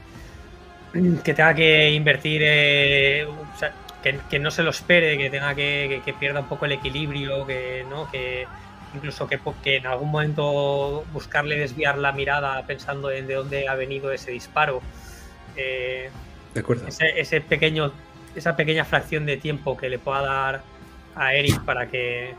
Que 1.24 1.34
tenga 1.34 1.54
que 1.56 1.92
invertir, 1.92 2.42
eh, 2.44 3.26
o 3.26 3.58
sea, 3.58 3.74
que, 4.04 4.20
que 4.30 4.40
no 4.40 4.52
se 4.52 4.64
lo 4.64 4.72
espere, 4.72 5.18
que 5.18 5.30
tenga 5.30 5.54
que, 5.56 5.88
que- 5.90 6.02
que 6.02 6.14
pierda 6.18 6.42
un 6.42 6.48
poco 6.48 6.66
el 6.66 6.74
equilibrio, 6.74 7.46
que 7.46 7.86
no, 7.90 8.10
que 8.12 8.46
incluso 8.94 9.26
que, 9.28 9.40
en 9.78 9.88
algún 9.88 10.12
momento 10.12 11.06
buscarle 11.14 11.58
desviar 11.58 11.98
la 11.98 12.12
mirada 12.12 12.66
pensando 12.68 13.10
en 13.10 13.26
de 13.28 13.36
dónde 13.36 13.70
ha 13.70 13.76
venido 13.76 14.12
ese 14.12 14.32
disparo. 14.32 14.82
Eh, 15.56 16.10
De 16.54 16.60
acuerdo. 16.60 16.88
ese, 16.88 17.20
ese 17.20 17.40
pequeño, 17.40 17.94
esa 18.36 18.56
pequeña 18.58 18.84
fracción 18.84 19.26
de 19.26 19.38
tiempo 19.38 19.78
que 19.78 19.88
le 19.90 19.98
pueda 20.00 20.22
dar 20.24 20.62
a 21.16 21.34
Eric 21.36 21.64
para 21.64 21.88
que 21.88 22.34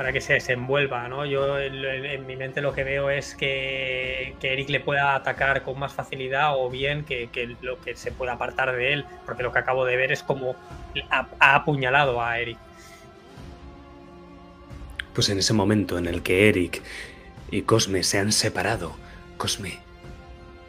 para 0.00 0.14
que 0.14 0.22
se 0.22 0.32
desenvuelva, 0.32 1.08
¿no? 1.08 1.26
Yo 1.26 1.60
en, 1.60 2.26
mi 2.26 2.34
mente 2.34 2.62
lo 2.62 2.72
que 2.72 2.84
veo 2.84 3.10
es 3.10 3.34
que, 3.34 4.34
que 4.40 4.54
Eric 4.54 4.70
le 4.70 4.80
pueda 4.80 5.14
atacar 5.14 5.62
con 5.62 5.78
más 5.78 5.92
facilidad 5.92 6.54
o 6.56 6.70
bien 6.70 7.04
que, 7.04 7.28
que 7.28 7.54
lo 7.60 7.78
que 7.82 7.94
se 7.94 8.10
pueda 8.10 8.32
apartar 8.32 8.74
de 8.74 8.94
él, 8.94 9.04
porque 9.26 9.42
lo 9.42 9.52
que 9.52 9.58
acabo 9.58 9.84
de 9.84 9.96
ver 9.96 10.10
es 10.10 10.22
como 10.22 10.56
ha, 11.10 11.26
ha 11.38 11.54
apuñalado 11.54 12.22
a 12.22 12.38
Eric. 12.38 12.56
Pues 15.12 15.28
en 15.28 15.38
ese 15.38 15.52
momento 15.52 15.98
en 15.98 16.06
el 16.06 16.22
que 16.22 16.48
Eric 16.48 16.80
y 17.50 17.60
Cosme 17.60 18.02
se 18.02 18.20
han 18.20 18.32
separado, 18.32 18.96
Cosme, 19.36 19.80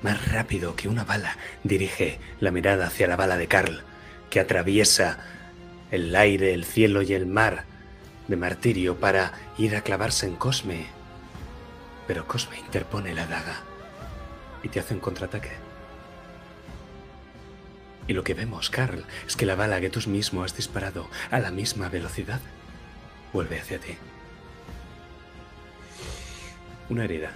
más 0.02 0.30
rápido 0.30 0.76
que 0.76 0.90
una 0.90 1.06
bala, 1.06 1.38
dirige 1.64 2.20
la 2.42 2.52
mirada 2.52 2.88
hacia 2.88 3.08
la 3.08 3.16
bala 3.16 3.38
de 3.38 3.48
Carl, 3.48 3.82
que 4.30 4.42
atraviesa 4.42 5.20
el 5.90 6.14
aire, 6.18 6.54
el 6.54 6.66
cielo 6.66 7.02
y 7.02 7.14
el 7.14 7.28
mar 7.28 7.71
de 8.28 8.38
martirio 8.38 8.98
para 8.98 9.34
ir 9.58 9.76
a 9.76 9.82
clavarse 9.82 10.26
en 10.26 10.36
Cosme. 10.36 10.88
Pero 12.08 12.28
Cosme 12.28 12.60
interpone 12.60 13.14
la 13.14 13.28
daga 13.28 13.62
y 14.64 14.70
te 14.70 14.80
hace 14.80 14.94
un 14.94 15.00
contraataque. 15.00 15.52
Y 18.08 18.14
lo 18.14 18.24
que 18.24 18.34
vemos, 18.34 18.70
Carl, 18.70 19.06
es 19.26 19.36
que 19.36 19.46
la 19.46 19.56
bala 19.56 19.80
que 19.80 19.90
tú 19.90 20.00
mismo 20.10 20.44
has 20.44 20.56
disparado 20.56 21.10
a 21.30 21.40
la 21.40 21.52
misma 21.52 21.90
velocidad 21.90 22.42
vuelve 23.32 23.60
hacia 23.60 23.80
ti. 23.80 23.96
Una 26.90 27.06
herida. 27.06 27.32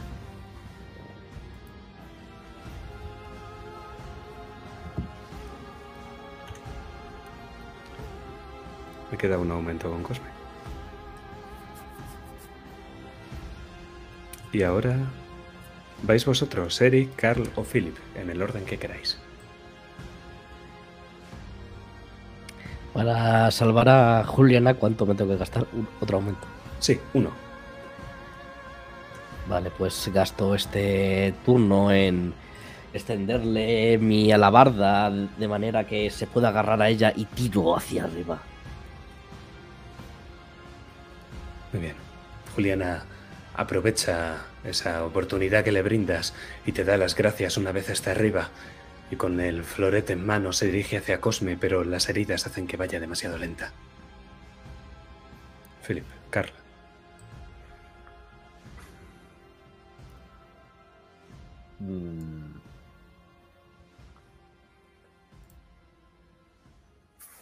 Me 9.11 9.17
queda 9.17 9.37
un 9.37 9.51
aumento 9.51 9.89
con 9.89 10.03
Cosme. 10.03 10.34
Y 14.55 14.63
ahora 14.63 14.95
vais 16.03 16.23
vosotros, 16.25 16.79
Eric, 16.79 17.13
Carl 17.17 17.43
o 17.57 17.63
Philip, 17.65 17.97
en 18.15 18.29
el 18.29 18.41
orden 18.41 18.63
que 18.63 18.77
queráis. 18.77 19.17
Para 22.93 23.51
salvar 23.51 23.89
a 23.89 24.23
Juliana, 24.23 24.75
¿cuánto 24.75 25.05
me 25.05 25.13
tengo 25.13 25.31
que 25.31 25.37
gastar? 25.39 25.67
Un- 25.73 25.89
otro 25.99 26.15
aumento. 26.19 26.47
Sí, 26.79 26.97
uno. 27.13 27.31
Vale, 29.49 29.71
pues 29.77 30.09
gasto 30.13 30.55
este 30.55 31.33
turno 31.45 31.91
en 31.91 32.33
extenderle 32.93 33.97
mi 33.97 34.31
alabarda 34.31 35.09
de 35.11 35.47
manera 35.49 35.85
que 35.85 36.09
se 36.09 36.27
pueda 36.27 36.47
agarrar 36.47 36.81
a 36.81 36.87
ella 36.87 37.11
y 37.13 37.25
tiro 37.25 37.75
hacia 37.75 38.05
arriba. 38.05 38.39
Muy 41.73 41.81
bien. 41.81 41.95
Juliana 42.55 43.03
aprovecha 43.57 44.45
esa 44.63 45.05
oportunidad 45.05 45.63
que 45.63 45.71
le 45.71 45.81
brindas 45.81 46.33
y 46.65 46.71
te 46.71 46.83
da 46.83 46.97
las 46.97 47.15
gracias 47.15 47.57
una 47.57 47.71
vez 47.71 47.89
está 47.89 48.11
arriba. 48.11 48.49
Y 49.11 49.15
con 49.15 49.39
el 49.39 49.63
florete 49.63 50.13
en 50.13 50.25
mano 50.25 50.51
se 50.51 50.65
dirige 50.65 50.97
hacia 50.97 51.21
Cosme, 51.21 51.57
pero 51.57 51.83
las 51.83 52.09
heridas 52.09 52.47
hacen 52.47 52.67
que 52.67 52.77
vaya 52.77 52.99
demasiado 52.99 53.37
lenta. 53.37 53.71
Philip, 55.85 56.05
Carla. 56.29 56.53
Mm. 61.79 62.55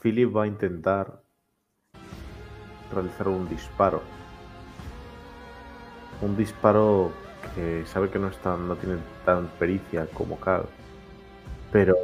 Philip 0.02 0.36
va 0.36 0.44
a 0.44 0.48
intentar 0.48 1.24
realizar 2.92 3.28
un 3.30 3.48
disparo. 3.48 4.23
Un 6.22 6.38
disparo 6.38 7.12
que 7.56 7.86
sabe 7.86 8.10
que 8.10 8.20
no, 8.20 8.28
es 8.28 8.38
no 8.46 8.76
tiene 8.76 8.98
tan 9.26 9.48
pericia 9.60 10.08
como 10.14 10.40
Carl, 10.40 10.66
pero 11.72 11.96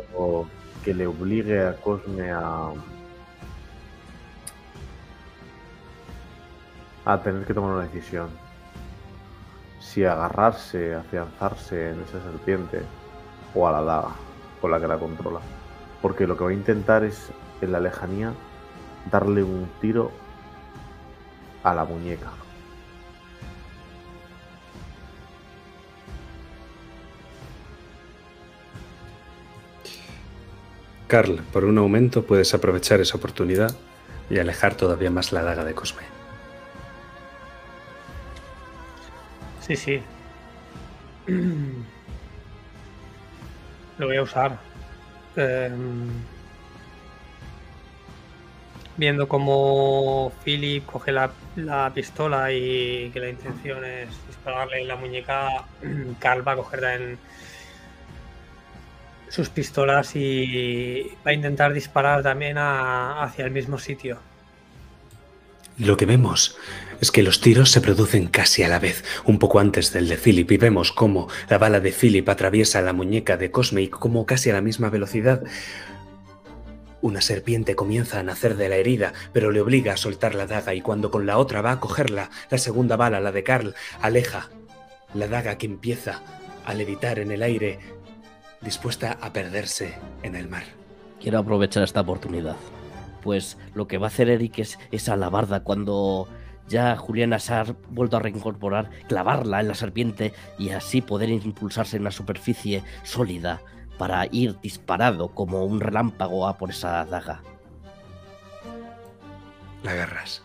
que 0.83 0.93
le 0.93 1.07
obligue 1.07 1.65
a 1.65 1.75
Cosme 1.75 2.31
a, 2.31 2.71
a 7.05 7.21
tener 7.21 7.45
que 7.45 7.53
tomar 7.53 7.71
una 7.71 7.83
decisión. 7.83 8.29
Si 9.79 10.03
agarrarse, 10.05 10.95
afianzarse 10.95 11.91
en 11.91 12.01
esa 12.01 12.21
serpiente 12.21 12.81
o 13.55 13.67
a 13.67 13.71
la 13.71 13.81
daga 13.81 14.15
con 14.61 14.71
la 14.71 14.79
que 14.79 14.87
la 14.87 14.97
controla. 14.97 15.39
Porque 16.01 16.27
lo 16.27 16.37
que 16.37 16.43
va 16.43 16.49
a 16.49 16.53
intentar 16.53 17.03
es, 17.03 17.31
en 17.61 17.71
la 17.71 17.79
lejanía, 17.79 18.33
darle 19.11 19.43
un 19.43 19.69
tiro 19.81 20.11
a 21.63 21.73
la 21.73 21.85
muñeca. 21.85 22.38
Carl, 31.09 31.41
por 31.51 31.65
un 31.65 31.79
aumento 31.79 32.23
puedes 32.23 32.53
aprovechar 32.53 33.01
esa 33.01 33.17
oportunidad 33.17 33.75
y 34.29 34.37
alejar 34.37 34.75
todavía 34.75 35.09
más 35.09 35.31
la 35.31 35.41
daga 35.41 35.65
de 35.65 35.73
Cosme. 35.73 36.03
Sí, 39.59 39.75
sí. 39.75 40.01
Lo 43.97 44.05
voy 44.05 44.17
a 44.17 44.21
usar. 44.21 44.59
Em, 45.35 46.09
viendo 48.95 49.27
cómo 49.27 50.31
Philip 50.43 50.85
coge 50.85 51.11
la, 51.11 51.31
la 51.55 51.91
pistola 51.91 52.51
y 52.51 53.09
que 53.11 53.19
la 53.19 53.29
intención 53.29 53.83
es 53.83 54.09
dispararle 54.27 54.81
en 54.81 54.87
la 54.87 54.95
muñeca, 54.95 55.65
Carl 56.19 56.47
va 56.47 56.51
a 56.51 56.57
coger 56.57 56.83
en 56.83 57.17
sus 59.29 59.49
pistolas 59.49 60.15
y 60.15 61.11
va 61.25 61.31
a 61.31 61.33
intentar 61.33 61.73
disparar 61.73 62.21
también 62.23 62.57
a- 62.57 63.23
hacia 63.23 63.45
el 63.45 63.51
mismo 63.51 63.77
sitio. 63.77 64.17
Lo 65.77 65.95
que 65.95 66.05
vemos 66.05 66.57
es 66.99 67.09
que 67.11 67.23
los 67.23 67.39
tiros 67.39 67.71
se 67.71 67.79
producen 67.79 68.27
casi 68.27 68.63
a 68.63 68.67
la 68.67 68.79
vez, 68.79 69.05
un 69.23 69.39
poco 69.39 69.59
antes 69.59 69.93
del 69.93 70.09
de 70.09 70.17
Philip, 70.17 70.51
y 70.51 70.57
vemos 70.57 70.91
cómo 70.91 71.29
la 71.47 71.57
bala 71.57 71.79
de 71.79 71.93
Philip 71.93 72.27
atraviesa 72.27 72.81
la 72.81 72.91
muñeca 72.91 73.37
de 73.37 73.51
Cosme 73.51 73.83
y 73.83 73.87
cómo 73.87 74.25
casi 74.25 74.49
a 74.49 74.53
la 74.53 74.61
misma 74.61 74.89
velocidad 74.89 75.41
una 77.01 77.21
serpiente 77.21 77.75
comienza 77.75 78.19
a 78.19 78.23
nacer 78.23 78.57
de 78.57 78.67
la 78.67 78.75
herida, 78.75 79.13
pero 79.31 79.51
le 79.51 79.61
obliga 79.61 79.93
a 79.93 79.97
soltar 79.97 80.35
la 80.35 80.47
daga 80.47 80.73
y 80.73 80.81
cuando 80.81 81.11
con 81.11 81.25
la 81.25 81.37
otra 81.37 81.61
va 81.61 81.71
a 81.71 81.79
cogerla, 81.79 82.29
la 82.49 82.57
segunda 82.57 82.97
bala, 82.97 83.21
la 83.21 83.31
de 83.31 83.43
Carl, 83.43 83.73
aleja 84.01 84.49
la 85.13 85.27
daga 85.29 85.57
que 85.57 85.65
empieza 85.67 86.21
a 86.65 86.73
levitar 86.73 87.19
en 87.19 87.31
el 87.31 87.41
aire, 87.41 87.79
dispuesta 88.61 89.17
a 89.21 89.33
perderse 89.33 89.95
en 90.23 90.35
el 90.35 90.49
mar. 90.49 90.63
Quiero 91.19 91.39
aprovechar 91.39 91.83
esta 91.83 92.01
oportunidad. 92.01 92.55
Pues 93.21 93.57
lo 93.73 93.87
que 93.87 93.97
va 93.97 94.07
a 94.07 94.09
hacer 94.09 94.29
Eric 94.29 94.59
es 94.59 94.79
esa 94.91 95.13
alabarda 95.13 95.63
cuando 95.63 96.27
ya 96.67 96.95
Juliana 96.95 97.39
se 97.39 97.53
ha 97.53 97.65
vuelto 97.89 98.17
a 98.17 98.19
reincorporar, 98.19 98.89
clavarla 99.07 99.59
en 99.59 99.67
la 99.67 99.75
serpiente 99.75 100.33
y 100.57 100.69
así 100.69 101.01
poder 101.01 101.29
impulsarse 101.29 101.97
en 101.97 102.03
una 102.03 102.11
superficie 102.11 102.83
sólida 103.03 103.61
para 103.97 104.27
ir 104.31 104.59
disparado 104.61 105.29
como 105.29 105.65
un 105.65 105.81
relámpago 105.81 106.47
a 106.47 106.57
por 106.57 106.69
esa 106.69 107.03
daga. 107.05 107.41
La 109.83 109.91
agarras. 109.91 110.43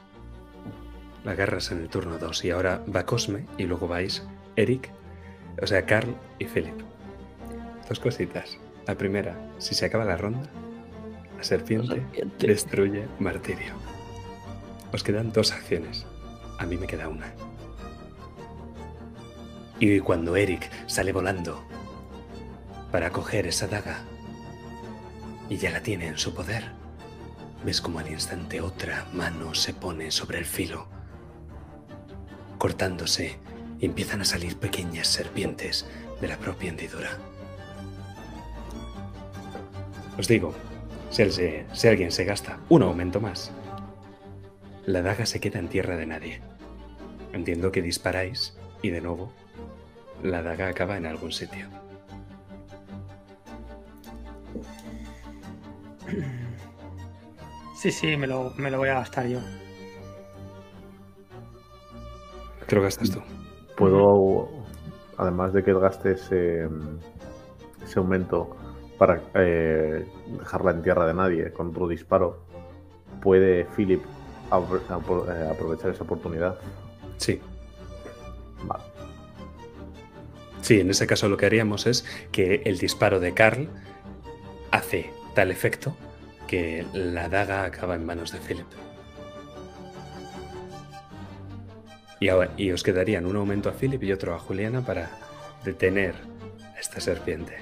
La 1.24 1.32
agarras 1.32 1.70
en 1.70 1.82
el 1.82 1.88
turno 1.88 2.18
2 2.18 2.44
y 2.44 2.50
ahora 2.50 2.82
va 2.94 3.06
Cosme 3.06 3.46
y 3.58 3.64
luego 3.64 3.86
vais 3.86 4.26
Eric, 4.56 4.90
o 5.62 5.66
sea, 5.66 5.86
Carl 5.86 6.16
y 6.38 6.46
Philip. 6.46 6.93
Dos 7.88 8.00
cositas. 8.00 8.58
La 8.86 8.96
primera, 8.96 9.36
si 9.58 9.74
se 9.74 9.86
acaba 9.86 10.04
la 10.04 10.16
ronda, 10.16 10.48
serpiente 11.40 11.96
serpiente. 11.96 12.46
destruye 12.46 13.06
martirio. 13.18 13.74
Os 14.92 15.02
quedan 15.02 15.32
dos 15.32 15.52
acciones. 15.52 16.06
A 16.58 16.66
mí 16.66 16.76
me 16.76 16.86
queda 16.86 17.08
una. 17.08 17.34
Y 19.80 20.00
cuando 20.00 20.36
Eric 20.36 20.70
sale 20.86 21.12
volando 21.12 21.62
para 22.90 23.10
coger 23.10 23.46
esa 23.46 23.66
daga 23.66 24.04
y 25.50 25.56
ya 25.56 25.70
la 25.70 25.82
tiene 25.82 26.06
en 26.06 26.16
su 26.16 26.32
poder, 26.32 26.70
ves 27.64 27.80
como 27.80 27.98
al 27.98 28.08
instante 28.08 28.60
otra 28.60 29.06
mano 29.12 29.54
se 29.54 29.74
pone 29.74 30.10
sobre 30.10 30.38
el 30.38 30.46
filo, 30.46 30.86
cortándose 32.56 33.38
y 33.80 33.86
empiezan 33.86 34.20
a 34.20 34.24
salir 34.24 34.56
pequeñas 34.58 35.08
serpientes 35.08 35.86
de 36.20 36.28
la 36.28 36.38
propia 36.38 36.70
hendidura. 36.70 37.18
Os 40.18 40.28
digo, 40.28 40.52
si, 41.10 41.22
el- 41.22 41.32
si- 41.32 41.64
si 41.72 41.88
alguien 41.88 42.10
se 42.12 42.24
gasta 42.24 42.58
un 42.68 42.82
aumento 42.82 43.20
más, 43.20 43.50
la 44.86 45.02
daga 45.02 45.26
se 45.26 45.40
queda 45.40 45.58
en 45.58 45.68
tierra 45.68 45.96
de 45.96 46.06
nadie. 46.06 46.40
Entiendo 47.32 47.72
que 47.72 47.82
disparáis 47.82 48.56
y 48.82 48.90
de 48.90 49.00
nuevo 49.00 49.32
la 50.22 50.42
daga 50.42 50.68
acaba 50.68 50.96
en 50.96 51.06
algún 51.06 51.32
sitio. 51.32 51.66
Sí, 57.76 57.90
sí, 57.90 58.16
me 58.16 58.26
lo, 58.26 58.52
me 58.56 58.70
lo 58.70 58.78
voy 58.78 58.88
a 58.88 58.94
gastar 58.94 59.26
yo. 59.26 59.40
¿Qué 62.66 62.76
lo 62.76 62.82
gastas 62.82 63.10
tú? 63.10 63.20
Puedo, 63.76 64.48
además 65.18 65.52
de 65.52 65.62
que 65.62 65.74
gaste 65.74 66.12
ese, 66.12 66.66
ese 67.84 67.98
aumento 67.98 68.56
para 68.98 69.20
eh, 69.34 70.06
dejarla 70.38 70.70
en 70.72 70.82
tierra 70.82 71.06
de 71.06 71.14
nadie 71.14 71.52
con 71.52 71.68
otro 71.70 71.88
disparo, 71.88 72.44
¿puede 73.22 73.64
Philip 73.76 74.02
apro- 74.50 74.80
apro- 74.88 75.26
eh, 75.28 75.48
aprovechar 75.50 75.90
esa 75.90 76.04
oportunidad? 76.04 76.56
Sí. 77.18 77.40
Vale. 78.64 78.84
Sí, 80.62 80.80
en 80.80 80.90
ese 80.90 81.06
caso 81.06 81.28
lo 81.28 81.36
que 81.36 81.46
haríamos 81.46 81.86
es 81.86 82.04
que 82.32 82.62
el 82.64 82.78
disparo 82.78 83.20
de 83.20 83.34
Carl 83.34 83.68
hace 84.70 85.10
tal 85.34 85.50
efecto 85.50 85.94
que 86.46 86.86
la 86.94 87.28
daga 87.28 87.64
acaba 87.64 87.94
en 87.96 88.06
manos 88.06 88.32
de 88.32 88.38
Philip. 88.38 88.66
Y, 92.20 92.28
ahora- 92.28 92.52
y 92.56 92.70
os 92.70 92.82
quedarían 92.82 93.26
un 93.26 93.36
aumento 93.36 93.68
a 93.68 93.72
Philip 93.72 94.02
y 94.04 94.12
otro 94.12 94.34
a 94.34 94.38
Juliana 94.38 94.80
para 94.80 95.10
detener 95.64 96.14
a 96.74 96.78
esta 96.80 97.00
serpiente. 97.00 97.58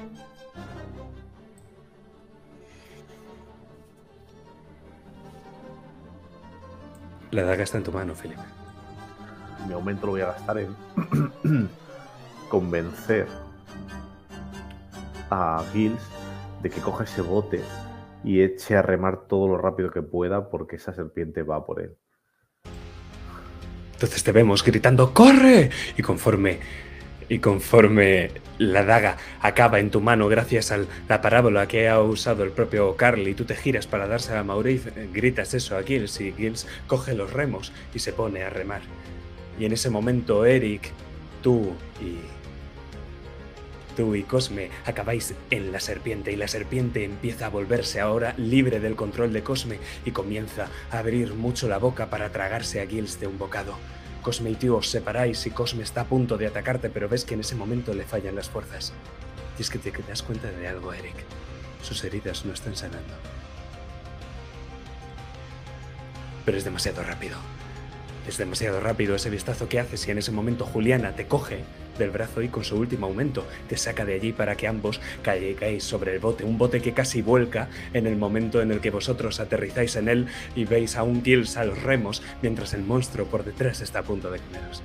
La 7.33 7.45
daga 7.45 7.63
está 7.65 7.79
en 7.79 7.85
tu 7.85 7.93
mano, 7.93 8.15
Philip. 8.15 8.39
Mi 9.67 9.73
aumento 9.73 10.05
lo 10.05 10.13
voy 10.13 10.21
a 10.21 10.27
gastar 10.27 10.59
en 10.59 10.77
convencer 12.51 13.27
a 15.31 15.65
Gills 15.73 16.03
de 16.63 16.69
que 16.69 16.83
coja 16.83 17.05
ese 17.05 17.23
bote 17.23 17.63
y 18.23 18.43
eche 18.43 18.77
a 18.77 18.83
remar 18.83 19.29
todo 19.29 19.49
lo 19.49 19.57
rápido 19.57 19.91
que 19.91 20.03
pueda 20.03 20.51
porque 20.51 20.77
esa 20.77 20.93
serpiente 20.93 21.43
va 21.43 21.65
por 21.65 21.81
él. 21.81 21.97
Entonces 23.95 24.23
te 24.23 24.33
vemos 24.33 24.63
gritando 24.63 25.15
¡Corre! 25.15 25.71
Y 25.97 26.03
conforme 26.03 26.61
y 27.33 27.39
conforme 27.39 28.31
la 28.59 28.85
daga 28.85 29.17
acaba 29.41 29.81
en 29.81 29.91
tu 29.91 30.03
mano 30.03 30.29
gracias 30.29 30.71
a 30.71 30.81
la 31.09 31.23
parábola 31.23 31.67
que 31.67 31.89
ha 31.89 31.99
usado 31.99 32.45
el 32.45 32.51
propio 32.51 32.95
Carl 32.95 33.27
y 33.27 33.33
tú 33.33 33.47
te 33.47 33.57
giras 33.57 33.87
para 33.87 34.07
dársela 34.07 34.41
a 34.41 34.45
Maurice, 34.45 34.91
eh, 34.95 35.09
gritas 35.11 35.55
eso 35.55 35.79
a 35.79 35.83
Gilles 35.83 36.21
y 36.21 36.31
Gilles 36.33 36.69
coge 36.87 37.15
los 37.15 37.33
remos 37.33 37.73
y 37.95 38.01
se 38.01 38.13
pone 38.13 38.43
a 38.43 38.51
remar. 38.51 38.83
Y 39.59 39.65
en 39.65 39.73
ese 39.73 39.89
momento 39.89 40.45
Eric, 40.45 40.91
tú 41.43 41.73
y 42.03 42.19
tú 43.97 44.15
y 44.15 44.25
Cosme 44.25 44.69
acabáis 44.85 45.35
en 45.49 45.73
la 45.73 45.81
serpiente 45.81 46.33
y 46.33 46.37
la 46.37 46.49
serpiente 46.49 47.03
empieza 47.03 47.47
a 47.47 47.49
volverse 47.49 47.99
ahora 47.99 48.35
libre 48.37 48.79
del 48.79 48.95
control 48.95 49.33
de 49.33 49.43
Cosme 49.43 49.79
y 50.05 50.11
comienza 50.11 50.69
a 50.91 50.99
abrir 50.99 51.33
mucho 51.33 51.67
la 51.67 51.79
boca 51.79 52.11
para 52.11 52.31
tragarse 52.31 52.83
a 52.83 52.87
Gilles 52.87 53.19
de 53.21 53.27
un 53.27 53.39
bocado. 53.39 53.79
Cosme 54.23 54.51
y 54.51 54.55
tú 54.55 54.77
os 54.77 54.89
separáis 54.89 55.45
y 55.47 55.51
Cosme 55.51 55.83
está 55.83 56.03
a 56.03 56.07
punto 56.07 56.39
de 56.39 56.47
atacarte, 56.47 56.91
pero 56.91 57.09
ves 57.09 57.25
que 57.25 57.35
en 57.35 57.41
ese 57.41 57.57
momento 57.57 57.93
le 57.93 58.05
fallan 58.05 58.37
las 58.37 58.49
fuerzas. 58.49 58.93
Y 59.59 59.63
es 59.63 59.69
que 59.69 59.79
te 59.79 59.93
das 60.09 60.23
cuenta 60.23 60.51
de 60.51 60.69
algo, 60.69 60.93
Eric. 60.93 61.17
Sus 61.83 62.05
heridas 62.05 62.45
no 62.45 62.53
están 62.53 62.77
sanando. 62.77 63.15
Pero 66.45 66.57
es 66.57 66.65
demasiado 66.65 67.03
rápido. 67.03 67.37
Es 68.29 68.39
demasiado 68.39 68.81
rápido 68.81 69.17
ese 69.17 69.31
vistazo 69.31 69.69
que 69.69 69.81
haces 69.81 70.07
y 70.07 70.13
en 70.13 70.19
ese 70.19 70.31
momento 70.31 70.65
Juliana 70.65 71.17
te 71.17 71.27
coge 71.27 71.65
del 71.99 72.11
brazo 72.11 72.43
y 72.43 72.49
con 72.49 72.65
su 72.65 72.77
último 72.77 73.07
aumento 73.07 73.47
te 73.69 73.77
saca 73.77 74.05
de 74.05 74.15
allí 74.15 74.33
para 74.33 74.57
que 74.57 74.67
ambos 74.67 75.01
caigáis 75.23 75.85
sobre 75.85 76.15
el 76.15 76.21
bote. 76.21 76.45
Un 76.45 76.59
bote 76.59 76.81
que 76.81 76.93
casi 76.93 77.23
vuelca 77.23 77.69
en 77.93 78.07
el 78.07 78.17
momento 78.17 78.63
en 78.63 78.71
el 78.71 78.81
que 78.81 78.91
vosotros 78.91 79.41
aterrizáis 79.41 79.97
en 79.97 80.09
él 80.09 80.27
y 80.55 80.65
veis 80.65 80.97
a 80.97 81.03
un 81.03 81.23
Gills 81.23 81.57
a 81.57 81.65
los 81.65 81.83
remos 81.83 82.23
mientras 82.41 82.75
el 82.75 82.83
monstruo 82.83 83.27
por 83.27 83.45
detrás 83.45 83.81
está 83.81 84.01
a 84.01 84.03
punto 84.03 84.31
de 84.31 84.39
comeros. 84.39 84.83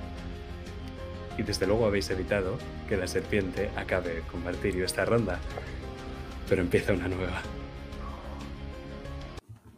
Y 1.36 1.42
desde 1.42 1.66
luego 1.66 1.86
habéis 1.86 2.10
evitado 2.10 2.58
que 2.88 2.96
la 2.96 3.06
serpiente 3.06 3.70
acabe 3.76 4.22
con 4.30 4.42
Martirio 4.42 4.84
esta 4.84 5.04
ronda. 5.04 5.38
Pero 6.48 6.62
empieza 6.62 6.92
una 6.92 7.08
nueva. 7.08 7.42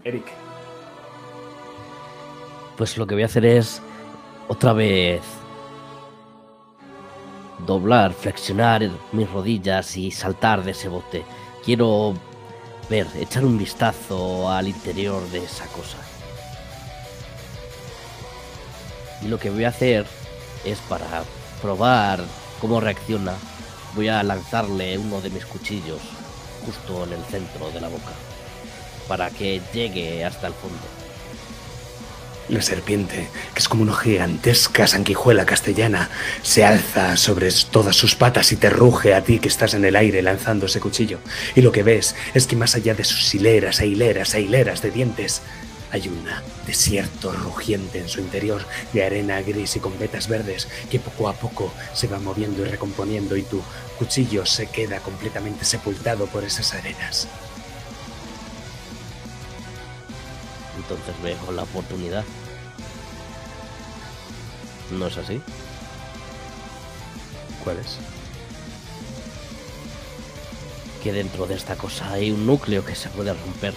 Eric, 0.04 0.24
Pues 2.78 2.96
lo 2.96 3.06
que 3.06 3.14
voy 3.14 3.24
a 3.24 3.26
hacer 3.26 3.44
es 3.44 3.82
otra 4.48 4.72
vez 4.72 5.20
doblar, 7.66 8.12
flexionar 8.12 8.88
mis 9.12 9.30
rodillas 9.30 9.96
y 9.96 10.10
saltar 10.10 10.64
de 10.64 10.72
ese 10.72 10.88
bote. 10.88 11.24
Quiero 11.64 12.14
ver, 12.88 13.06
echar 13.16 13.44
un 13.44 13.58
vistazo 13.58 14.50
al 14.50 14.68
interior 14.68 15.22
de 15.30 15.44
esa 15.44 15.66
cosa. 15.66 15.98
Y 19.22 19.28
lo 19.28 19.38
que 19.38 19.50
voy 19.50 19.64
a 19.64 19.68
hacer 19.68 20.06
es 20.64 20.78
para 20.80 21.24
probar 21.60 22.20
cómo 22.60 22.80
reacciona, 22.80 23.34
voy 23.94 24.08
a 24.08 24.22
lanzarle 24.22 24.98
uno 24.98 25.20
de 25.20 25.30
mis 25.30 25.44
cuchillos 25.44 26.00
justo 26.64 27.04
en 27.04 27.12
el 27.12 27.24
centro 27.24 27.70
de 27.70 27.80
la 27.80 27.88
boca 27.88 28.12
para 29.08 29.30
que 29.30 29.60
llegue 29.72 30.24
hasta 30.24 30.46
el 30.46 30.52
fondo. 30.54 30.99
La 32.50 32.62
serpiente, 32.62 33.28
que 33.54 33.60
es 33.60 33.68
como 33.68 33.84
una 33.84 33.94
gigantesca 33.94 34.88
sanguijuela 34.88 35.46
castellana, 35.46 36.10
se 36.42 36.64
alza 36.64 37.16
sobre 37.16 37.48
todas 37.70 37.94
sus 37.94 38.16
patas 38.16 38.50
y 38.50 38.56
te 38.56 38.68
ruge 38.68 39.14
a 39.14 39.22
ti 39.22 39.38
que 39.38 39.46
estás 39.46 39.74
en 39.74 39.84
el 39.84 39.94
aire 39.94 40.20
lanzando 40.20 40.66
ese 40.66 40.80
cuchillo. 40.80 41.20
Y 41.54 41.62
lo 41.62 41.70
que 41.70 41.84
ves 41.84 42.16
es 42.34 42.48
que 42.48 42.56
más 42.56 42.74
allá 42.74 42.94
de 42.94 43.04
sus 43.04 43.32
hileras 43.36 43.78
e 43.78 43.86
hileras 43.86 44.34
e 44.34 44.40
hileras 44.40 44.82
de 44.82 44.90
dientes, 44.90 45.42
hay 45.92 46.08
un 46.08 46.24
desierto 46.66 47.30
rugiente 47.30 48.00
en 48.00 48.08
su 48.08 48.18
interior 48.18 48.62
de 48.92 49.04
arena 49.04 49.40
gris 49.42 49.76
y 49.76 49.80
con 49.80 49.96
vetas 49.96 50.26
verdes 50.26 50.66
que 50.90 50.98
poco 50.98 51.28
a 51.28 51.34
poco 51.34 51.72
se 51.94 52.08
va 52.08 52.18
moviendo 52.18 52.62
y 52.62 52.64
recomponiendo 52.64 53.36
y 53.36 53.42
tu 53.42 53.62
cuchillo 53.96 54.44
se 54.44 54.66
queda 54.66 54.98
completamente 54.98 55.64
sepultado 55.64 56.26
por 56.26 56.42
esas 56.42 56.74
arenas. 56.74 57.28
Entonces 60.90 61.22
veo 61.22 61.52
la 61.52 61.62
oportunidad. 61.62 62.24
¿No 64.90 65.06
es 65.06 65.16
así? 65.16 65.40
¿Cuál 67.62 67.78
es? 67.78 67.96
Que 71.00 71.12
dentro 71.12 71.46
de 71.46 71.54
esta 71.54 71.76
cosa 71.76 72.10
hay 72.10 72.32
un 72.32 72.44
núcleo 72.44 72.84
que 72.84 72.96
se 72.96 73.08
puede 73.08 73.32
romper. 73.32 73.74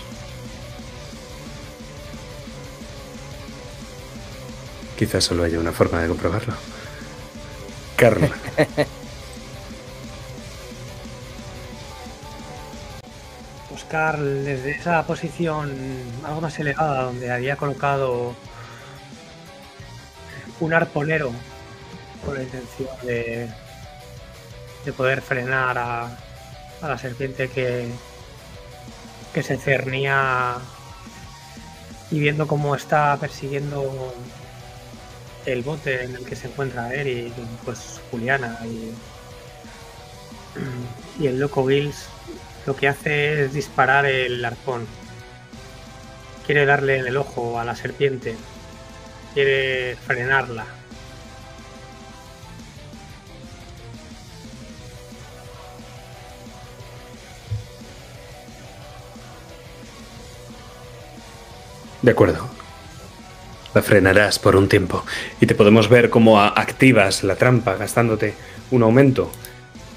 Quizás 4.97 5.24
solo 5.24 5.43
haya 5.43 5.59
una 5.59 5.72
forma 5.72 6.01
de 6.01 6.07
comprobarlo. 6.07 6.55
Carl. 7.95 8.28
Buscar 13.74 14.20
desde 14.20 14.70
esa 14.70 15.04
posición 15.08 15.74
algo 16.24 16.42
más 16.42 16.60
elevada 16.60 17.06
donde 17.06 17.32
había 17.32 17.56
colocado 17.56 18.36
un 20.60 20.74
arponero 20.76 21.32
con 22.24 22.36
la 22.36 22.44
intención 22.44 22.90
de, 23.02 23.50
de 24.86 24.94
poder 24.94 25.24
frenar 25.24 25.80
a, 25.80 26.06
a 26.84 26.88
la 26.88 26.98
serpiente 27.00 27.50
que, 27.50 27.90
que 29.34 29.42
se 29.42 29.58
cernía 29.58 30.58
y 32.12 32.20
viendo 32.20 32.46
cómo 32.46 32.76
está 32.76 33.18
persiguiendo 33.18 34.14
el 35.48 35.64
bote 35.64 36.04
en 36.04 36.16
el 36.18 36.26
que 36.26 36.36
se 36.36 36.46
encuentra 36.48 36.94
Eric, 36.94 37.34
pues 37.66 38.00
Juliana 38.12 38.60
y, 38.66 38.94
y 41.24 41.26
el 41.26 41.40
loco 41.40 41.66
Bills 41.66 42.12
lo 42.66 42.76
que 42.76 42.88
hace 42.88 43.43
es 43.43 43.53
disparar 43.53 44.05
el 44.05 44.43
arpón 44.43 44.88
quiere 46.45 46.66
darle 46.66 46.97
en 46.97 47.07
el 47.07 47.18
ojo 47.18 47.59
a 47.59 47.66
la 47.66 47.76
serpiente, 47.76 48.36
quiere 49.34 49.95
frenarla. 50.05 50.66
De 62.01 62.11
acuerdo. 62.11 62.49
La 63.74 63.82
frenarás 63.82 64.38
por 64.38 64.55
un 64.55 64.70
tiempo 64.70 65.03
y 65.41 65.47
te 65.47 65.55
podemos 65.55 65.89
ver 65.89 66.11
cómo 66.11 66.39
activas 66.39 67.24
la 67.24 67.36
trampa 67.36 67.76
gastándote 67.76 68.36
un 68.70 68.84
aumento 68.84 69.32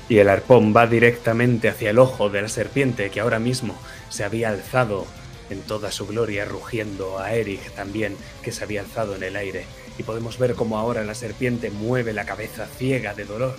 y 0.09 0.19
el 0.19 0.29
arpón 0.29 0.75
va 0.75 0.87
directamente 0.87 1.69
hacia 1.69 1.91
el 1.91 1.99
ojo 1.99 2.29
de 2.29 2.43
la 2.43 2.49
serpiente 2.49 3.11
que 3.11 3.21
ahora 3.21 3.39
mismo 3.39 3.77
se 4.09 4.25
había 4.25 4.51
alzado 4.51 5.07
en 5.51 5.61
toda 5.63 5.91
su 5.91 6.07
gloria 6.07 6.45
rugiendo 6.45 7.19
a 7.19 7.33
Eric 7.33 7.73
también 7.75 8.17
que 8.43 8.53
se 8.53 8.65
había 8.65 8.81
alzado 8.81 9.17
en 9.17 9.23
el 9.23 9.37
aire 9.37 9.65
y 9.99 10.03
podemos 10.03 10.39
ver 10.39 10.55
cómo 10.55 10.79
ahora 10.79 11.05
la 11.05 11.15
serpiente 11.15 11.71
mueve 11.71 12.13
la 12.13 12.25
cabeza 12.25 12.67
ciega 12.67 13.15
de 13.15 13.25
dolor 13.25 13.57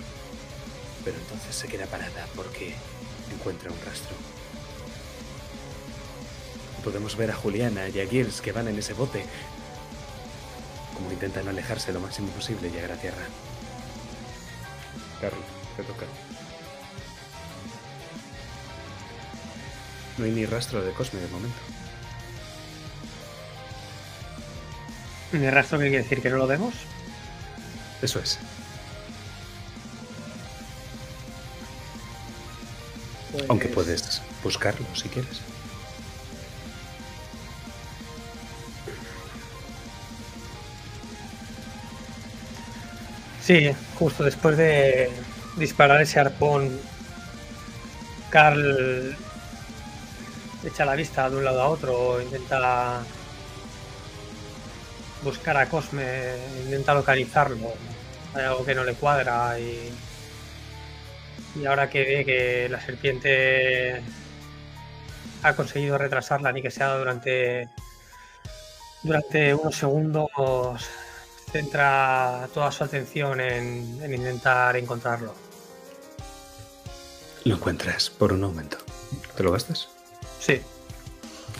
pero 1.04 1.16
entonces 1.16 1.54
se 1.54 1.68
queda 1.68 1.86
parada 1.86 2.26
porque 2.36 2.74
encuentra 3.32 3.70
un 3.70 3.78
rastro. 3.80 4.16
Podemos 6.84 7.16
ver 7.16 7.30
a 7.30 7.34
Juliana 7.34 7.88
y 7.88 8.00
a 8.00 8.06
Giles 8.06 8.40
que 8.40 8.52
van 8.52 8.68
en 8.68 8.78
ese 8.78 8.94
bote 8.94 9.24
como 10.94 11.12
intentan 11.12 11.46
alejarse 11.46 11.92
lo 11.92 12.00
máximo 12.00 12.28
posible 12.30 12.68
y 12.68 12.72
llegar 12.72 12.92
a 12.92 12.96
tierra. 12.96 13.22
Carl, 15.20 15.36
te 15.76 15.82
toca. 15.84 16.06
No 20.18 20.24
hay 20.24 20.32
ni 20.32 20.46
rastro 20.46 20.82
de 20.84 20.92
Cosme 20.92 21.20
de 21.20 21.28
momento. 21.28 21.56
¿El 25.32 25.52
rastro 25.52 25.78
qué 25.78 25.88
quiere 25.88 26.02
decir? 26.02 26.22
¿Que 26.22 26.30
no 26.30 26.36
lo 26.38 26.46
vemos? 26.46 26.74
Eso 28.02 28.18
es. 28.18 28.38
Aunque 33.48 33.68
Pues- 33.68 33.86
puedes 33.86 34.22
buscarlo 34.42 34.86
si 34.94 35.08
quieres. 35.08 35.40
Sí, 43.42 43.70
justo 43.98 44.24
después 44.24 44.56
de 44.56 45.10
disparar 45.56 46.02
ese 46.02 46.20
arpón, 46.20 46.78
Carl 48.30 49.16
echa 50.64 50.84
la 50.84 50.94
vista 50.94 51.28
de 51.30 51.36
un 51.36 51.44
lado 51.44 51.62
a 51.62 51.68
otro, 51.68 52.20
intenta 52.20 53.00
buscar 55.22 55.56
a 55.56 55.68
Cosme, 55.68 56.36
intenta 56.64 56.94
localizarlo. 56.94 57.72
Hay 58.34 58.44
algo 58.44 58.64
que 58.64 58.74
no 58.74 58.84
le 58.84 58.94
cuadra 58.94 59.58
y, 59.58 59.92
y 61.56 61.66
ahora 61.66 61.88
que 61.88 62.04
ve 62.04 62.24
que 62.24 62.68
la 62.68 62.80
serpiente 62.80 64.02
ha 65.42 65.54
conseguido 65.54 65.98
retrasarla 65.98 66.52
ni 66.52 66.62
que 66.62 66.70
sea 66.70 66.96
durante 66.96 67.68
durante 69.02 69.54
unos 69.54 69.76
segundos 69.76 70.30
centra 71.52 72.48
toda 72.52 72.70
su 72.72 72.84
atención 72.84 73.40
en, 73.40 74.00
en 74.02 74.14
intentar 74.14 74.76
encontrarlo. 74.76 75.34
Lo 77.44 77.54
encuentras 77.54 78.10
por 78.10 78.32
un 78.32 78.44
aumento. 78.44 78.78
¿Te 79.36 79.42
lo 79.42 79.52
gastas? 79.52 79.88
Sí, 80.48 80.62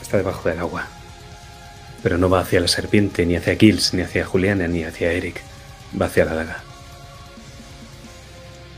Está 0.00 0.16
debajo 0.16 0.48
del 0.48 0.60
agua. 0.60 0.86
Pero 2.02 2.16
no 2.16 2.30
va 2.30 2.40
hacia 2.40 2.60
la 2.60 2.68
serpiente, 2.68 3.26
ni 3.26 3.36
hacia 3.36 3.56
Gilles, 3.56 3.92
ni 3.92 4.00
hacia 4.00 4.24
Juliana, 4.24 4.66
ni 4.66 4.84
hacia 4.84 5.12
Eric. 5.12 5.42
Va 6.00 6.06
hacia 6.06 6.24
la 6.24 6.34
daga. 6.34 6.62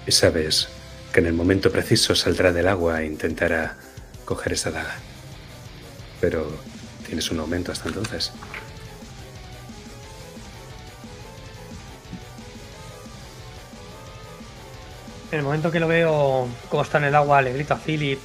Y 0.06 0.12
sabes 0.12 0.68
que 1.12 1.20
en 1.20 1.26
el 1.26 1.34
momento 1.34 1.70
preciso 1.70 2.16
saldrá 2.16 2.52
del 2.52 2.66
agua 2.66 3.02
e 3.02 3.06
intentará 3.06 3.76
coger 4.24 4.54
esa 4.54 4.72
daga. 4.72 4.96
Pero 6.20 6.50
tienes 7.06 7.30
un 7.30 7.38
aumento 7.38 7.70
hasta 7.70 7.88
entonces. 7.88 8.32
en 15.32 15.38
el 15.38 15.44
momento 15.44 15.70
que 15.70 15.78
lo 15.78 15.86
veo 15.86 16.48
como 16.68 16.82
está 16.82 16.98
en 16.98 17.04
el 17.04 17.14
agua, 17.14 17.40
le 17.40 17.52
grito 17.52 17.74
a 17.74 17.78
Philip. 17.78 18.18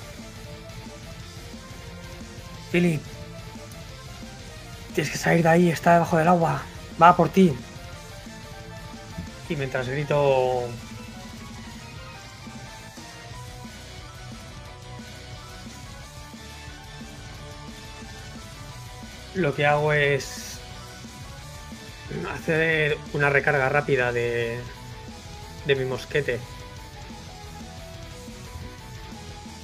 Philip, 2.75 3.01
tienes 4.93 5.09
que 5.09 5.17
salir 5.17 5.43
de 5.43 5.47
ahí, 5.47 5.69
está 5.69 5.93
debajo 5.93 6.17
del 6.17 6.27
agua, 6.27 6.61
va 7.01 7.15
por 7.15 7.29
ti. 7.29 7.53
Y 9.47 9.55
mientras 9.55 9.87
grito... 9.87 10.67
Lo 19.35 19.55
que 19.55 19.65
hago 19.65 19.93
es 19.93 20.59
hacer 22.33 22.97
una 23.13 23.29
recarga 23.29 23.69
rápida 23.69 24.11
de, 24.11 24.59
de 25.65 25.75
mi 25.75 25.85
mosquete. 25.85 26.41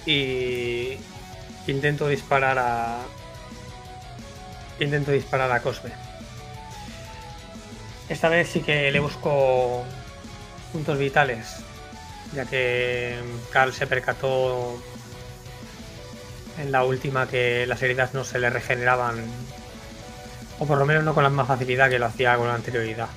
Y 0.06 0.98
intento 1.68 2.08
disparar 2.08 2.58
a. 2.60 3.00
Intento 4.80 5.12
disparar 5.12 5.52
a 5.52 5.62
Cosme. 5.62 5.92
Esta 8.10 8.30
vez 8.30 8.50
sí 8.50 8.62
que 8.62 8.92
le 8.92 9.00
busco 9.00 9.84
puntos 10.72 10.98
vitales, 10.98 11.58
ya 12.34 12.46
que 12.46 13.20
Carl 13.52 13.74
se 13.74 13.88
percató 13.88 14.82
en 16.58 16.72
la 16.72 16.84
última 16.84 17.28
que 17.28 17.66
las 17.68 17.82
heridas 17.82 18.14
no 18.14 18.24
se 18.24 18.40
le 18.40 18.50
regeneraban, 18.50 19.24
o 20.60 20.66
por 20.66 20.78
lo 20.78 20.86
menos 20.86 21.04
no 21.04 21.14
con 21.14 21.24
la 21.24 21.30
misma 21.30 21.46
facilidad 21.46 21.90
que 21.90 22.00
lo 22.00 22.08
hacía 22.08 22.36
con 22.36 22.48
la 22.48 22.56
anterioridad. 22.56 23.10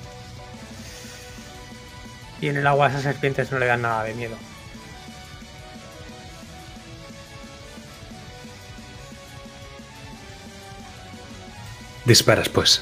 Y 2.39 2.49
en 2.49 2.57
el 2.57 2.67
agua 2.67 2.89
esas 2.89 3.03
serpientes 3.03 3.51
no 3.51 3.59
le 3.59 3.65
dan 3.65 3.81
nada 3.81 4.03
de 4.03 4.13
miedo. 4.13 4.37
Disparas, 12.05 12.49
pues. 12.49 12.81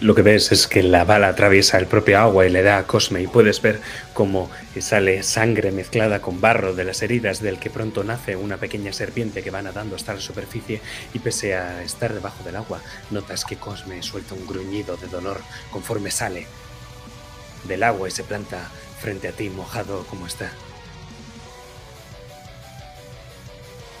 Lo 0.00 0.14
que 0.14 0.22
ves 0.22 0.52
es 0.52 0.66
que 0.66 0.82
la 0.82 1.04
bala 1.04 1.28
atraviesa 1.28 1.78
el 1.78 1.86
propio 1.86 2.18
agua 2.18 2.46
y 2.46 2.50
le 2.50 2.62
da 2.62 2.78
a 2.78 2.86
Cosme 2.86 3.22
y 3.22 3.26
puedes 3.26 3.62
ver 3.62 3.80
cómo 4.12 4.50
sale 4.78 5.22
sangre 5.22 5.72
mezclada 5.72 6.20
con 6.20 6.40
barro 6.40 6.74
de 6.74 6.84
las 6.84 7.00
heridas 7.02 7.40
del 7.40 7.58
que 7.58 7.70
pronto 7.70 8.04
nace 8.04 8.36
una 8.36 8.58
pequeña 8.58 8.92
serpiente 8.92 9.42
que 9.42 9.50
va 9.50 9.62
nadando 9.62 9.96
hasta 9.96 10.12
la 10.12 10.20
superficie 10.20 10.82
y 11.14 11.20
pese 11.20 11.54
a 11.54 11.82
estar 11.82 12.12
debajo 12.12 12.44
del 12.44 12.56
agua 12.56 12.82
notas 13.10 13.44
que 13.46 13.56
Cosme 13.56 14.02
suelta 14.02 14.34
un 14.34 14.46
gruñido 14.46 14.98
de 14.98 15.06
dolor 15.06 15.40
conforme 15.70 16.10
sale 16.10 16.46
del 17.66 17.82
agua 17.82 18.06
y 18.06 18.10
se 18.10 18.24
planta 18.24 18.70
frente 19.00 19.28
a 19.28 19.32
ti 19.32 19.48
mojado 19.48 20.04
como 20.06 20.26
está. 20.26 20.50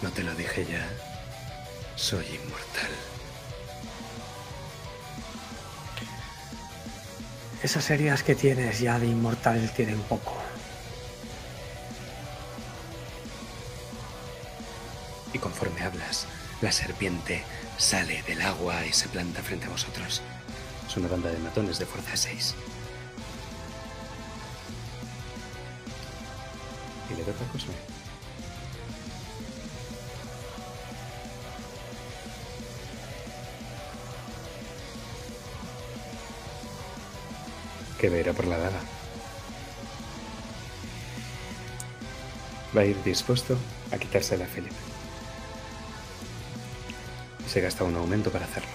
No 0.04 0.10
te 0.10 0.22
lo 0.22 0.34
dije 0.34 0.66
ya. 0.66 0.86
Soy 1.96 2.26
inmortal. 2.26 2.90
Esas 7.62 7.88
heridas 7.88 8.22
que 8.22 8.34
tienes 8.34 8.80
ya 8.80 8.98
de 8.98 9.06
inmortal 9.06 9.72
tienen 9.74 9.98
poco. 10.02 10.36
Y 15.32 15.38
conforme 15.38 15.80
hablas, 15.80 16.26
la 16.60 16.70
serpiente 16.70 17.42
sale 17.78 18.22
del 18.24 18.42
agua 18.42 18.84
y 18.84 18.92
se 18.92 19.08
planta 19.08 19.42
frente 19.42 19.64
a 19.64 19.70
vosotros. 19.70 20.20
Es 20.86 20.96
una 20.98 21.08
banda 21.08 21.30
de 21.30 21.38
matones 21.38 21.78
de 21.78 21.86
fuerza 21.86 22.14
6. 22.14 22.54
Y 27.10 27.14
le 27.14 27.22
toca 27.22 27.42
a 27.42 27.48
Cosme. 27.48 27.93
Que 38.04 38.10
va 38.10 38.16
a 38.16 38.20
ir 38.20 38.28
a 38.28 38.34
por 38.34 38.44
la 38.44 38.58
daga. 38.58 38.80
Va 42.76 42.82
a 42.82 42.84
ir 42.84 42.98
dispuesto 43.02 43.56
a 43.90 43.96
quitársela 43.96 44.44
a 44.44 44.46
Philip. 44.46 44.74
Y 47.46 47.48
se 47.48 47.62
gasta 47.62 47.82
un 47.82 47.96
aumento 47.96 48.30
para 48.30 48.44
hacerlo. 48.44 48.68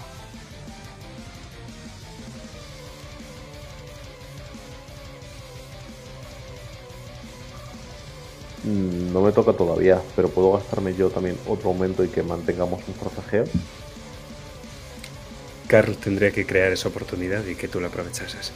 Mm, 8.64 9.12
No 9.12 9.20
me 9.20 9.30
toca 9.30 9.52
todavía, 9.52 10.02
pero 10.16 10.28
puedo 10.28 10.54
gastarme 10.54 10.96
yo 10.96 11.08
también 11.10 11.38
otro 11.46 11.68
aumento 11.68 12.02
y 12.02 12.08
que 12.08 12.24
mantengamos 12.24 12.82
un 12.88 12.94
forcejeo. 12.94 13.44
Carl 15.68 15.96
tendría 15.98 16.32
que 16.32 16.44
crear 16.46 16.72
esa 16.72 16.88
oportunidad 16.88 17.46
y 17.46 17.54
que 17.54 17.68
tú 17.68 17.80
la 17.80 17.86
aprovechases. 17.86 18.50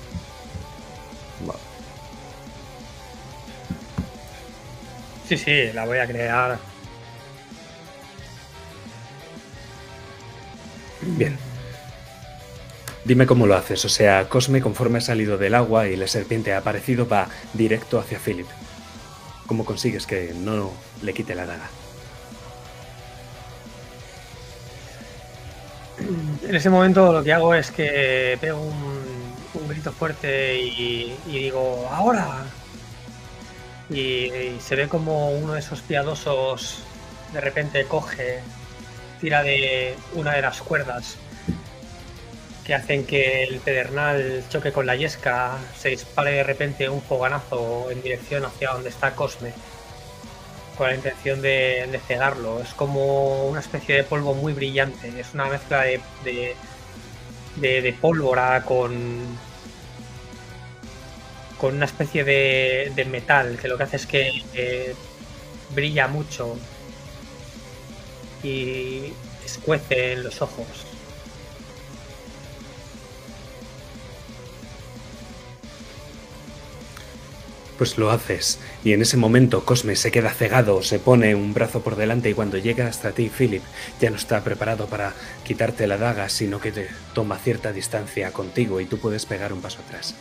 Sí, 5.28 5.38
sí, 5.38 5.72
la 5.72 5.86
voy 5.86 5.98
a 5.98 6.06
crear. 6.06 6.58
Bien. 11.00 11.36
Dime 13.04 13.26
cómo 13.26 13.46
lo 13.46 13.54
haces. 13.56 13.84
O 13.84 13.88
sea, 13.88 14.28
Cosme, 14.28 14.60
conforme 14.60 14.98
ha 14.98 15.00
salido 15.00 15.36
del 15.36 15.54
agua 15.54 15.88
y 15.88 15.96
la 15.96 16.06
serpiente 16.06 16.52
ha 16.54 16.58
aparecido, 16.58 17.08
va 17.08 17.28
directo 17.52 17.98
hacia 17.98 18.18
Philip. 18.18 18.46
¿Cómo 19.46 19.64
consigues 19.64 20.06
que 20.06 20.32
no 20.34 20.72
le 21.02 21.12
quite 21.12 21.34
la 21.34 21.46
daga? 21.46 21.68
En 26.48 26.54
ese 26.54 26.70
momento 26.70 27.12
lo 27.12 27.22
que 27.22 27.32
hago 27.32 27.54
es 27.54 27.70
que 27.70 28.36
pego 28.40 28.60
un, 28.60 29.34
un 29.54 29.68
grito 29.68 29.92
fuerte 29.92 30.58
y, 30.58 31.16
y 31.26 31.38
digo, 31.38 31.88
ahora. 31.90 32.44
Y, 33.91 34.30
se 34.61 34.76
ve 34.76 34.89
como 34.89 35.30
uno 35.30 35.55
de 35.55 35.61
esos 35.61 35.80
piadosos 35.82 36.82
de 37.32 37.41
repente 37.41 37.85
coge, 37.85 38.41
tira 39.20 39.43
de 39.43 39.95
una 40.14 40.32
de 40.32 40.43
las 40.43 40.62
cuerdas 40.62 41.16
que 42.64 42.74
hacen 42.74 43.05
que 43.05 43.43
el 43.43 43.59
pedernal 43.61 44.43
choque 44.49 44.72
con 44.72 44.87
la 44.87 44.97
yesca, 44.97 45.59
se 45.78 45.91
dispare 45.91 46.30
de 46.32 46.45
repente 46.45 46.89
un 46.89 47.03
foganazo 47.03 47.91
en 47.91 48.01
dirección 48.03 48.45
hacia 48.45 48.70
donde 48.70 48.89
está 48.89 49.14
Cosme, 49.14 49.53
con 50.78 50.89
la 50.89 50.95
intención 50.95 51.43
de, 51.43 52.01
cegarlo. 52.07 52.61
Es 52.62 52.72
como 52.72 53.47
una 53.47 53.61
especie 53.61 53.97
de 53.97 54.05
polvo 54.05 54.35
muy 54.35 54.55
brillante, 54.55 55.12
es 55.20 55.35
una 55.35 55.45
mezcla 55.47 55.82
de- 55.82 56.57
de 57.57 57.97
pólvora 58.01 58.62
con, 58.64 59.39
con 61.64 61.76
una 61.76 61.86
especie 61.86 62.24
de, 62.24 63.06
metal, 63.10 63.56
que 63.56 63.68
lo 63.68 63.78
que 63.78 63.84
hace 63.84 63.96
es 63.96 64.06
que 64.06 64.42
eh, 64.52 64.94
brilla 65.74 66.08
mucho 66.08 66.58
y 68.42 69.14
escuece 69.42 70.12
en 70.12 70.24
los 70.24 70.42
ojos. 70.42 70.66
Pues 77.78 77.96
lo 77.96 78.10
haces, 78.10 78.58
y 78.84 78.92
en 78.92 79.00
ese 79.00 79.16
momento 79.16 79.64
Cosme 79.64 79.96
se 79.96 80.12
queda 80.12 80.34
cegado, 80.34 80.82
se 80.82 80.98
pone 80.98 81.34
un 81.34 81.54
brazo 81.54 81.80
por 81.80 81.96
delante 81.96 82.28
y 82.28 82.34
cuando 82.34 82.58
llega 82.58 82.88
hasta 82.88 83.12
ti, 83.12 83.30
Philip, 83.30 83.62
ya 84.02 84.10
no 84.10 84.16
está 84.16 84.44
preparado 84.44 84.84
para 84.84 85.14
quitarte 85.44 85.86
la 85.86 85.96
daga, 85.96 86.28
sino 86.28 86.60
que 86.60 86.72
te 86.72 86.88
toma 87.14 87.38
cierta 87.38 87.72
distancia 87.72 88.32
contigo 88.32 88.82
y 88.82 88.84
tú 88.84 88.98
puedes 88.98 89.24
pegar 89.24 89.54
un 89.54 89.62
paso 89.62 89.78
atrás. 89.80 90.14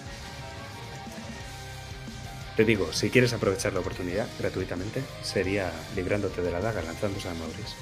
Te 2.55 2.65
digo, 2.65 2.93
si 2.93 3.09
quieres 3.09 3.33
aprovechar 3.33 3.73
la 3.73 3.79
oportunidad 3.79 4.27
gratuitamente, 4.37 5.03
sería 5.23 5.71
librándote 5.95 6.43
de 6.43 6.51
la 6.51 6.61
daga 6.61 6.83
lanzándose 6.83 7.27
a 7.27 7.33
Maurice. 7.33 7.75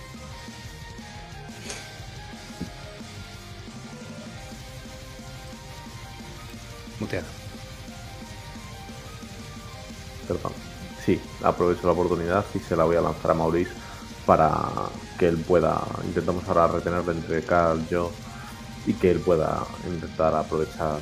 Muteado. 6.99 7.27
Perdón. 10.27 10.53
Sí, 11.05 11.19
aprovecho 11.43 11.87
la 11.87 11.93
oportunidad 11.93 12.45
y 12.53 12.59
se 12.59 12.75
la 12.77 12.85
voy 12.85 12.95
a 12.95 13.01
lanzar 13.01 13.31
a 13.31 13.33
Maurice 13.33 13.71
para 14.25 14.53
que 15.19 15.27
él 15.27 15.37
pueda. 15.37 15.83
Intentamos 16.05 16.47
ahora 16.47 16.67
retenerle 16.67 17.11
entre 17.11 17.43
Carl, 17.43 17.85
yo 17.89 18.09
y 18.85 18.93
que 18.93 19.11
él 19.11 19.19
pueda 19.19 19.65
intentar 19.85 20.33
aprovechar 20.33 21.01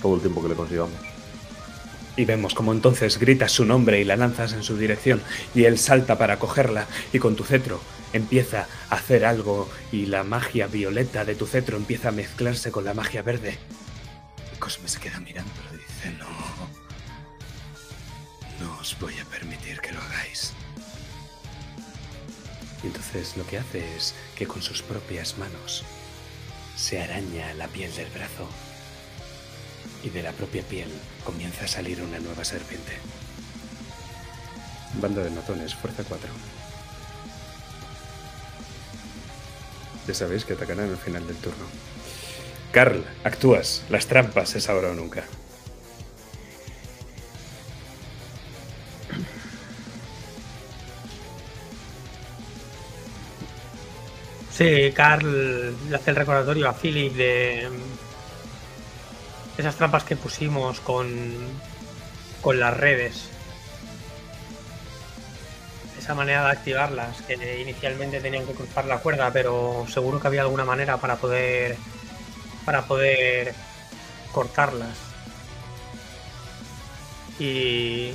todo 0.00 0.14
el 0.14 0.20
tiempo 0.22 0.42
que 0.42 0.48
le 0.48 0.54
consigamos. 0.54 1.11
Y 2.16 2.24
vemos 2.26 2.54
como 2.54 2.72
entonces 2.72 3.18
gritas 3.18 3.52
su 3.52 3.64
nombre 3.64 4.00
y 4.00 4.04
la 4.04 4.16
lanzas 4.16 4.52
en 4.52 4.62
su 4.62 4.76
dirección 4.76 5.22
y 5.54 5.64
él 5.64 5.78
salta 5.78 6.18
para 6.18 6.38
cogerla 6.38 6.86
y 7.12 7.18
con 7.18 7.36
tu 7.36 7.44
cetro 7.44 7.80
empieza 8.12 8.66
a 8.90 8.96
hacer 8.96 9.24
algo 9.24 9.70
y 9.90 10.06
la 10.06 10.22
magia 10.22 10.66
violeta 10.66 11.24
de 11.24 11.34
tu 11.34 11.46
cetro 11.46 11.76
empieza 11.76 12.10
a 12.10 12.12
mezclarse 12.12 12.70
con 12.70 12.84
la 12.84 12.92
magia 12.92 13.22
verde. 13.22 13.58
Y 14.54 14.58
Cosme 14.58 14.88
se 14.88 15.00
queda 15.00 15.20
mirándolo 15.20 15.68
y 15.72 15.78
dice, 15.78 16.10
no, 16.18 16.28
no 18.60 18.78
os 18.78 18.94
voy 19.00 19.14
a 19.18 19.24
permitir 19.24 19.80
que 19.80 19.92
lo 19.92 20.00
hagáis. 20.02 20.52
Y 22.82 22.88
entonces 22.88 23.36
lo 23.38 23.46
que 23.46 23.58
hace 23.58 23.96
es 23.96 24.14
que 24.36 24.46
con 24.46 24.60
sus 24.60 24.82
propias 24.82 25.38
manos 25.38 25.84
se 26.76 27.00
araña 27.00 27.54
la 27.54 27.68
piel 27.68 27.94
del 27.94 28.10
brazo 28.10 28.48
y 30.02 30.10
de 30.10 30.22
la 30.22 30.32
propia 30.32 30.62
piel 30.62 30.88
comienza 31.24 31.64
a 31.64 31.68
salir 31.68 32.02
una 32.02 32.18
nueva 32.18 32.44
serpiente. 32.44 32.92
Banda 35.00 35.22
de 35.22 35.30
matones, 35.30 35.74
fuerza 35.74 36.04
4. 36.06 36.28
Ya 40.06 40.14
sabéis 40.14 40.44
que 40.44 40.54
atacarán 40.54 40.90
al 40.90 40.98
final 40.98 41.26
del 41.26 41.36
turno. 41.36 41.64
Carl, 42.72 43.04
actúas. 43.22 43.84
Las 43.88 44.06
trampas 44.06 44.54
es 44.56 44.68
ahora 44.68 44.90
o 44.90 44.94
nunca. 44.94 45.24
Sí, 54.50 54.92
Carl 54.94 55.90
le 55.90 55.96
hace 55.96 56.10
el 56.10 56.16
recordatorio 56.16 56.68
a 56.68 56.74
Philip 56.74 57.14
de 57.14 57.68
esas 59.58 59.76
trampas 59.76 60.04
que 60.04 60.16
pusimos 60.16 60.80
con, 60.80 61.08
con 62.40 62.58
las 62.58 62.76
redes. 62.76 63.28
Esa 65.98 66.14
manera 66.14 66.44
de 66.44 66.50
activarlas, 66.50 67.22
que 67.22 67.60
inicialmente 67.60 68.20
tenían 68.20 68.46
que 68.46 68.54
cruzar 68.54 68.86
la 68.86 68.98
cuerda, 68.98 69.30
pero 69.32 69.86
seguro 69.88 70.20
que 70.20 70.26
había 70.26 70.42
alguna 70.42 70.64
manera 70.64 70.96
para 70.96 71.16
poder 71.16 71.76
para 72.64 72.82
poder 72.82 73.54
cortarlas. 74.32 74.96
Y 77.38 78.12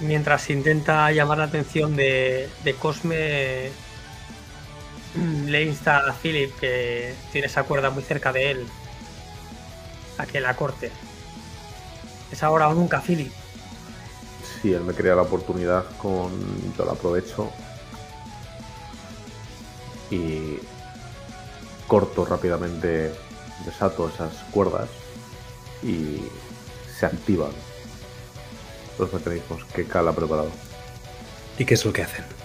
mientras 0.00 0.48
intenta 0.50 1.10
llamar 1.10 1.38
la 1.38 1.44
atención 1.44 1.96
de, 1.96 2.48
de 2.64 2.74
Cosme, 2.74 3.70
le 5.46 5.62
insta 5.62 5.98
a 5.98 6.12
Philip, 6.12 6.56
que 6.58 7.14
tiene 7.32 7.46
esa 7.46 7.64
cuerda 7.64 7.90
muy 7.90 8.02
cerca 8.02 8.32
de 8.32 8.50
él, 8.50 8.66
a 10.18 10.26
que 10.26 10.40
la 10.40 10.54
corte. 10.56 10.90
Es 12.30 12.42
ahora 12.42 12.68
o 12.68 12.74
nunca, 12.74 13.00
Philip. 13.00 13.32
Si 14.60 14.72
él 14.72 14.82
me 14.82 14.92
crea 14.92 15.14
la 15.14 15.22
oportunidad, 15.22 15.84
con 15.96 16.30
yo 16.76 16.84
la 16.84 16.92
aprovecho 16.92 17.50
y 20.10 20.58
corto 21.86 22.24
rápidamente, 22.24 23.14
desato 23.64 24.08
esas 24.08 24.32
cuerdas 24.50 24.88
y 25.82 26.22
se 26.98 27.06
activan 27.06 27.52
los 28.98 29.12
mecanismos 29.12 29.64
que 29.66 29.86
Cal 29.86 30.08
ha 30.08 30.12
preparado. 30.12 30.50
¿Y 31.58 31.64
qué 31.64 31.74
es 31.74 31.84
lo 31.84 31.92
que 31.92 32.02
hacen? 32.02 32.37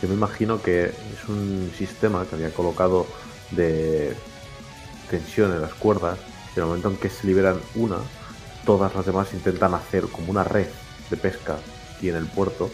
Yo 0.00 0.08
me 0.08 0.14
imagino 0.14 0.62
que 0.62 0.84
es 0.84 1.28
un 1.28 1.72
sistema 1.76 2.24
que 2.24 2.36
había 2.36 2.50
colocado 2.50 3.06
de 3.50 4.14
tensión 5.10 5.52
en 5.52 5.62
las 5.62 5.74
cuerdas. 5.74 6.18
Y 6.54 6.58
en 6.58 6.62
el 6.62 6.66
momento 6.66 6.90
en 6.90 6.96
que 6.96 7.10
se 7.10 7.26
liberan 7.26 7.60
una, 7.74 7.98
todas 8.64 8.94
las 8.94 9.06
demás 9.06 9.32
intentan 9.32 9.74
hacer 9.74 10.04
como 10.04 10.30
una 10.30 10.44
red 10.44 10.66
de 11.10 11.16
pesca 11.16 11.56
y 12.00 12.08
en 12.08 12.16
el 12.16 12.26
puerto 12.26 12.70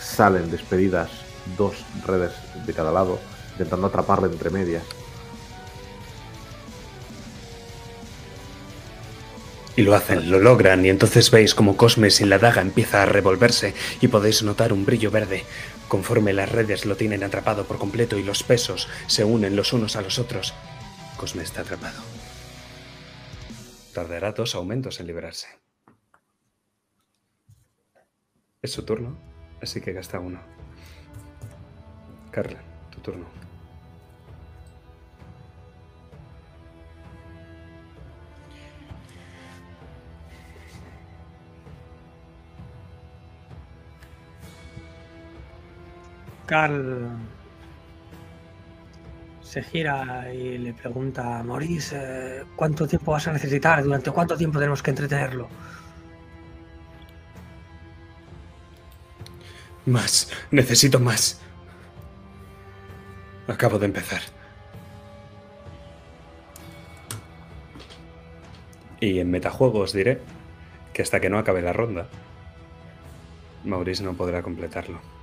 salen 0.00 0.50
despedidas 0.50 1.10
dos 1.56 1.74
redes 2.06 2.32
de 2.66 2.72
cada 2.72 2.92
lado, 2.92 3.18
intentando 3.52 3.88
atraparle 3.88 4.28
entre 4.28 4.50
medias. 4.50 4.84
Y 9.76 9.82
lo 9.82 9.94
hacen, 9.94 10.28
lo 10.28 10.40
logran, 10.40 10.84
y 10.84 10.88
entonces 10.88 11.30
veis 11.30 11.54
como 11.54 11.76
Cosme 11.76 12.10
sin 12.10 12.30
la 12.30 12.38
daga 12.38 12.62
empieza 12.62 13.02
a 13.02 13.06
revolverse 13.06 13.74
y 14.00 14.08
podéis 14.08 14.42
notar 14.42 14.72
un 14.72 14.84
brillo 14.84 15.12
verde 15.12 15.44
conforme 15.88 16.32
las 16.32 16.50
redes 16.50 16.86
lo 16.86 16.96
tienen 16.96 17.24
atrapado 17.24 17.66
por 17.66 17.78
completo 17.78 18.18
y 18.18 18.22
los 18.22 18.42
pesos 18.42 18.88
se 19.06 19.24
unen 19.24 19.56
los 19.56 19.72
unos 19.72 19.96
a 19.96 20.02
los 20.02 20.18
otros. 20.18 20.54
Cosme 21.16 21.42
está 21.42 21.62
atrapado. 21.62 22.00
Tardará 23.92 24.32
dos 24.32 24.54
aumentos 24.54 25.00
en 25.00 25.06
liberarse. 25.06 25.48
Es 28.62 28.72
su 28.72 28.84
turno, 28.84 29.18
así 29.62 29.80
que 29.80 29.92
gasta 29.92 30.20
uno. 30.20 30.40
Carla, 32.30 32.60
tu 32.90 33.00
turno. 33.00 33.37
Carl 46.48 47.10
se 49.42 49.62
gira 49.62 50.32
y 50.32 50.56
le 50.56 50.72
pregunta 50.72 51.38
a 51.38 51.42
Maurice, 51.42 51.96
eh, 51.98 52.44
¿cuánto 52.56 52.88
tiempo 52.88 53.12
vas 53.12 53.28
a 53.28 53.32
necesitar? 53.32 53.84
¿Durante 53.84 54.10
cuánto 54.10 54.34
tiempo 54.34 54.58
tenemos 54.58 54.82
que 54.82 54.90
entretenerlo? 54.90 55.48
Más. 59.84 60.30
Necesito 60.50 60.98
más. 60.98 61.38
Acabo 63.46 63.78
de 63.78 63.86
empezar. 63.86 64.22
Y 69.00 69.18
en 69.18 69.30
metajuego 69.30 69.80
os 69.80 69.92
diré 69.92 70.20
que 70.94 71.02
hasta 71.02 71.20
que 71.20 71.28
no 71.28 71.38
acabe 71.38 71.60
la 71.60 71.74
ronda, 71.74 72.08
Maurice 73.64 74.02
no 74.02 74.14
podrá 74.14 74.42
completarlo. 74.42 75.17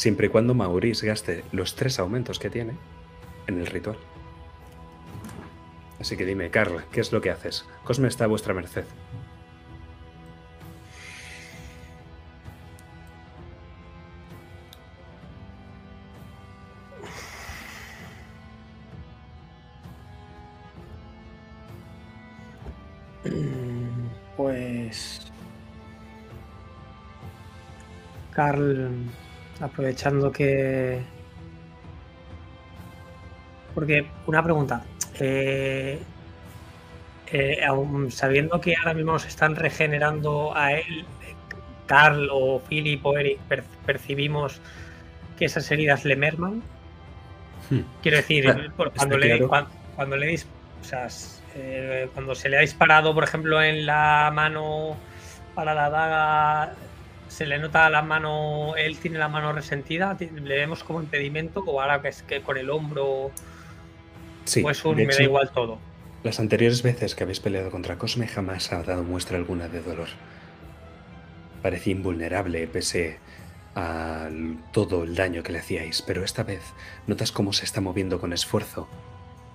Siempre 0.00 0.28
y 0.28 0.30
cuando 0.30 0.54
Maurice 0.54 1.06
gaste 1.06 1.44
los 1.52 1.74
tres 1.74 1.98
aumentos 1.98 2.38
que 2.38 2.48
tiene 2.48 2.72
en 3.46 3.60
el 3.60 3.66
ritual. 3.66 3.98
Así 6.00 6.16
que 6.16 6.24
dime, 6.24 6.50
Carl, 6.50 6.86
¿qué 6.90 7.02
es 7.02 7.12
lo 7.12 7.20
que 7.20 7.28
haces? 7.28 7.66
Cosme 7.84 8.08
está 8.08 8.24
a 8.24 8.28
vuestra 8.28 8.54
merced. 8.54 8.86
Pues. 24.34 25.30
Carl, 28.32 29.10
aprovechando 29.60 30.30
que. 30.32 31.00
Porque, 33.74 34.06
una 34.26 34.42
pregunta. 34.42 34.82
eh, 35.18 35.98
eh, 37.32 37.60
sabiendo 38.10 38.60
que 38.60 38.74
ahora 38.76 38.94
mismo 38.94 39.18
se 39.18 39.28
están 39.28 39.54
regenerando 39.54 40.56
a 40.56 40.72
él, 40.72 41.04
Carl 41.86 42.28
o 42.32 42.60
Philip 42.68 43.04
o 43.06 43.16
Eric, 43.18 43.38
per- 43.40 43.62
percibimos 43.86 44.60
que 45.38 45.44
esas 45.44 45.70
heridas 45.70 46.04
le 46.04 46.16
merman. 46.16 46.62
Hmm. 47.70 47.80
Quiero 48.02 48.16
decir, 48.16 48.44
Claro, 48.44 48.92
cuando, 48.96 49.18
le, 49.18 49.38
claro. 49.46 49.68
cuando 49.94 50.16
le 50.16 50.28
dis- 50.32 50.46
o 50.80 50.84
sea, 50.84 51.06
s- 51.06 51.40
eh, 51.54 52.08
cuando 52.14 52.34
se 52.34 52.48
le 52.48 52.56
ha 52.58 52.60
disparado, 52.60 53.14
por 53.14 53.24
ejemplo, 53.24 53.62
en 53.62 53.86
la 53.86 54.30
mano 54.34 54.96
para 55.54 55.74
la 55.74 55.90
daga, 55.90 56.72
se 57.30 57.46
le 57.46 57.58
nota 57.58 57.88
la 57.90 58.02
mano, 58.02 58.74
él 58.76 58.98
tiene 58.98 59.18
la 59.18 59.28
mano 59.28 59.52
resentida, 59.52 60.16
ti- 60.16 60.28
le 60.30 60.56
vemos 60.56 60.82
como 60.84 61.00
impedimento, 61.00 61.60
o 61.64 61.80
ahora 61.80 62.02
que 62.02 62.08
es 62.08 62.22
que 62.22 62.42
con 62.42 62.58
el 62.58 62.68
hombro, 62.70 63.30
Sí, 64.44 64.62
pues 64.62 64.84
un 64.84 64.96
me 64.96 65.06
da 65.06 65.22
igual 65.22 65.50
todo. 65.52 65.78
Las 66.24 66.40
anteriores 66.40 66.82
veces 66.82 67.14
que 67.14 67.22
habéis 67.24 67.40
peleado 67.40 67.70
contra 67.70 67.96
Cosme 67.96 68.26
jamás 68.26 68.72
ha 68.72 68.82
dado 68.82 69.04
muestra 69.04 69.38
alguna 69.38 69.68
de 69.68 69.80
dolor. 69.80 70.08
Parecía 71.62 71.92
invulnerable 71.92 72.66
pese 72.66 73.18
a 73.76 74.28
todo 74.72 75.04
el 75.04 75.14
daño 75.14 75.42
que 75.42 75.52
le 75.52 75.60
hacíais, 75.60 76.02
pero 76.02 76.24
esta 76.24 76.42
vez 76.42 76.62
notas 77.06 77.32
cómo 77.32 77.52
se 77.52 77.64
está 77.64 77.80
moviendo 77.80 78.18
con 78.20 78.32
esfuerzo, 78.32 78.88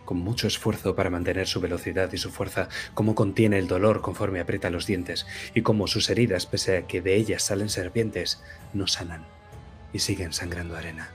con 0.06 0.18
mucho 0.18 0.48
esfuerzo 0.48 0.96
para 0.96 1.10
mantener 1.10 1.48
su 1.48 1.60
velocidad 1.60 2.12
y 2.14 2.18
su 2.18 2.32
fuerza, 2.32 2.70
cómo 2.94 3.16
contiene 3.16 3.58
el 3.58 3.68
dolor 3.68 4.02
conforme 4.02 4.40
aprieta 4.40 4.70
los 4.70 4.86
dientes 4.86 5.26
y 5.54 5.62
cómo 5.62 5.88
sus 5.88 6.10
heridas, 6.10 6.46
pese 6.46 6.78
a 6.78 6.88
que 6.88 7.02
de 7.02 7.16
ellas 7.16 7.44
salen 7.44 7.70
serpientes, 7.70 8.42
no 8.74 8.88
sanan 8.88 9.26
y 9.92 10.00
siguen 10.00 10.34
sangrando 10.34 10.76
arena. 10.76 11.10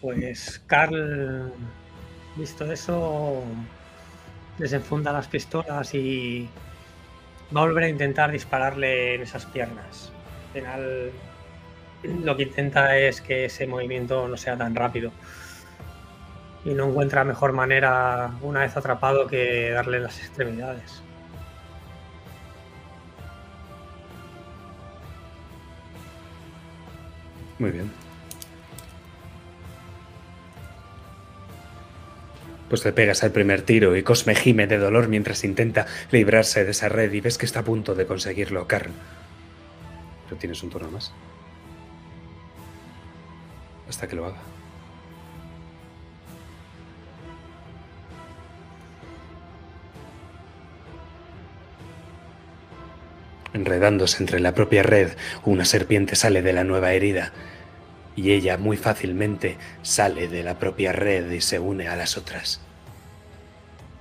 Pues 0.00 0.62
Carl, 0.66 1.50
visto 2.36 2.70
eso, 2.70 3.42
desenfunda 4.58 5.12
las 5.12 5.28
pistolas 5.28 5.94
y 5.94 6.48
va 7.56 7.62
a 7.62 7.64
volver 7.64 7.84
a 7.84 7.88
intentar 7.88 8.30
dispararle 8.30 9.14
en 9.14 9.22
esas 9.22 9.46
piernas. 9.46 10.13
Al 10.54 10.60
final, 10.60 11.10
lo 12.22 12.36
que 12.36 12.44
intenta 12.44 12.96
es 12.96 13.20
que 13.20 13.46
ese 13.46 13.66
movimiento 13.66 14.28
no 14.28 14.36
sea 14.36 14.56
tan 14.56 14.74
rápido. 14.76 15.10
Y 16.64 16.74
no 16.74 16.88
encuentra 16.88 17.24
mejor 17.24 17.52
manera, 17.52 18.30
una 18.40 18.60
vez 18.60 18.76
atrapado, 18.76 19.26
que 19.26 19.70
darle 19.70 19.98
las 19.98 20.18
extremidades. 20.20 21.02
Muy 27.58 27.72
bien. 27.72 27.90
Pues 32.68 32.84
le 32.84 32.92
pegas 32.92 33.24
al 33.24 33.32
primer 33.32 33.62
tiro 33.62 33.96
y 33.96 34.04
Cosme 34.04 34.36
gime 34.36 34.68
de 34.68 34.78
dolor 34.78 35.08
mientras 35.08 35.42
intenta 35.42 35.86
librarse 36.12 36.64
de 36.64 36.70
esa 36.70 36.88
red 36.88 37.12
y 37.12 37.20
ves 37.20 37.38
que 37.38 37.46
está 37.46 37.60
a 37.60 37.64
punto 37.64 37.94
de 37.96 38.06
conseguirlo, 38.06 38.68
Carl. 38.68 38.92
Pero 40.24 40.36
tienes 40.36 40.62
un 40.62 40.70
turno 40.70 40.90
más. 40.90 41.12
Hasta 43.88 44.06
que 44.08 44.16
lo 44.16 44.26
haga. 44.26 44.38
Enredándose 53.52 54.20
entre 54.20 54.40
la 54.40 54.52
propia 54.52 54.82
red, 54.82 55.16
una 55.44 55.64
serpiente 55.64 56.16
sale 56.16 56.42
de 56.42 56.52
la 56.52 56.64
nueva 56.64 56.92
herida 56.92 57.32
y 58.16 58.32
ella 58.32 58.58
muy 58.58 58.76
fácilmente 58.76 59.58
sale 59.82 60.28
de 60.28 60.42
la 60.42 60.58
propia 60.58 60.92
red 60.92 61.30
y 61.30 61.40
se 61.40 61.58
une 61.58 61.88
a 61.88 61.96
las 61.96 62.16
otras, 62.16 62.60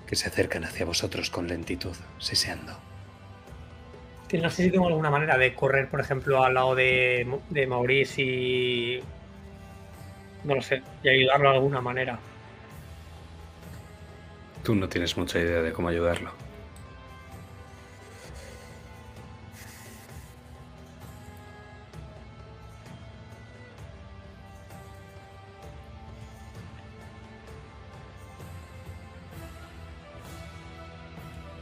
que 0.07 0.15
se 0.15 0.28
acercan 0.28 0.63
hacia 0.63 0.86
vosotros 0.86 1.30
con 1.30 1.47
lentitud, 1.47 1.95
siseando. 2.19 2.93
Que 4.34 4.39
no 4.39 4.49
sé 4.49 4.63
si 4.63 4.71
tengo 4.71 4.88
alguna 4.88 5.11
manera 5.11 5.38
de 5.38 5.53
correr, 5.53 5.88
por 5.88 5.99
ejemplo, 6.01 6.43
al 6.43 6.55
lado 6.55 6.73
de, 6.73 7.39
de 7.51 7.67
Maurice 7.67 8.19
y. 8.19 8.99
No 10.43 10.55
lo 10.55 10.61
sé, 10.63 10.81
y 11.03 11.09
ayudarlo 11.09 11.51
de 11.51 11.55
alguna 11.57 11.81
manera. 11.81 12.17
Tú 14.63 14.73
no 14.73 14.89
tienes 14.89 15.15
mucha 15.17 15.39
idea 15.39 15.61
de 15.61 15.71
cómo 15.71 15.89
ayudarlo. 15.89 16.31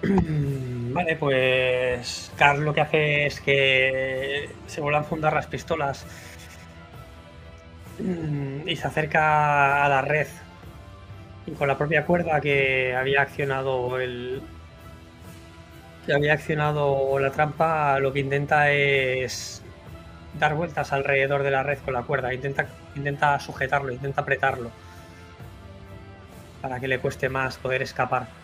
Vale, 0.94 1.16
pues 1.16 2.32
Carl 2.36 2.66
lo 2.66 2.74
que 2.74 2.82
hace 2.82 3.26
es 3.26 3.40
que 3.40 4.50
se 4.68 4.82
vuelve 4.82 4.98
a 4.98 5.02
enfundar 5.02 5.34
las 5.34 5.48
pistolas 5.48 6.06
mm, 8.00 8.68
y 8.68 8.76
se 8.76 8.88
acerca 8.88 9.86
a 9.86 9.90
la 9.90 10.02
red. 10.02 10.28
Y 11.48 11.52
con 11.52 11.68
la 11.68 11.78
propia 11.78 12.06
cuerda 12.06 12.42
que 12.42 12.94
había 12.96 13.22
accionado 13.22 14.00
el. 14.00 14.42
que 16.06 16.14
había 16.14 16.34
accionado 16.34 17.20
la 17.20 17.32
trampa, 17.32 17.98
lo 18.00 18.12
que 18.12 18.20
intenta 18.20 18.72
es 18.72 19.64
dar 20.40 20.56
vueltas 20.56 20.92
alrededor 20.92 21.44
de 21.44 21.52
la 21.52 21.64
red 21.64 21.80
con 21.80 21.94
la 21.94 22.04
cuerda. 22.04 22.34
Intenta, 22.34 22.68
intenta 22.96 23.40
sujetarlo, 23.40 23.92
intenta 23.94 24.22
apretarlo. 24.22 24.72
Para 26.62 26.80
que 26.80 26.88
le 26.88 27.00
cueste 27.00 27.30
más 27.30 27.58
poder 27.58 27.82
escapar. 27.82 28.41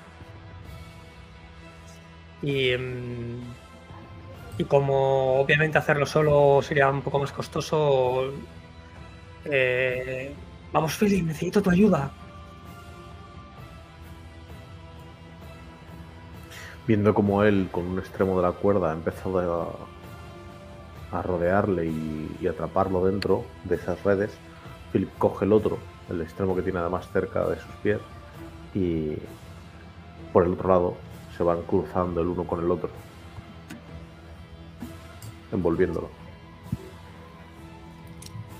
Y, 2.41 2.75
mm, 2.77 3.41
y 4.59 4.63
como 4.65 5.39
obviamente 5.39 5.77
hacerlo 5.77 6.05
solo 6.05 6.61
sería 6.61 6.89
un 6.89 7.01
poco 7.01 7.19
más 7.19 7.31
costoso, 7.31 8.31
eh, 9.45 10.33
vamos 10.71 10.97
Philip, 10.97 11.25
necesito 11.25 11.61
tu 11.61 11.69
ayuda. 11.69 12.11
Viendo 16.87 17.13
como 17.13 17.43
él, 17.43 17.67
con 17.71 17.85
un 17.85 17.99
extremo 17.99 18.37
de 18.37 18.43
la 18.43 18.53
cuerda, 18.53 18.91
ha 18.91 18.93
empezado 18.93 19.87
a, 21.11 21.17
a 21.17 21.21
rodearle 21.21 21.85
y, 21.87 22.37
y 22.41 22.47
atraparlo 22.47 23.05
dentro 23.05 23.43
de 23.65 23.75
esas 23.75 24.01
redes, 24.03 24.31
Philip 24.91 25.09
coge 25.17 25.45
el 25.45 25.53
otro, 25.53 25.77
el 26.09 26.21
extremo 26.21 26.55
que 26.55 26.61
tiene 26.61 26.79
además 26.79 27.09
cerca 27.11 27.45
de 27.45 27.57
sus 27.59 27.71
pies, 27.83 27.99
y 28.73 29.17
por 30.31 30.45
el 30.45 30.53
otro 30.53 30.69
lado 30.69 30.97
se 31.37 31.43
van 31.43 31.61
cruzando 31.61 32.21
el 32.21 32.27
uno 32.27 32.45
con 32.45 32.63
el 32.63 32.71
otro, 32.71 32.89
envolviéndolo. 35.51 36.09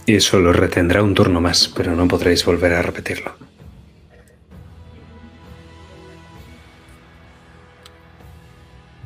Y 0.06 0.16
eso 0.16 0.40
lo 0.40 0.54
retendrá 0.54 1.04
un 1.04 1.14
turno 1.14 1.42
más, 1.42 1.68
pero 1.68 1.96
no 1.96 2.08
podréis 2.08 2.46
volver 2.46 2.74
a 2.74 2.82
repetirlo. 2.82 3.36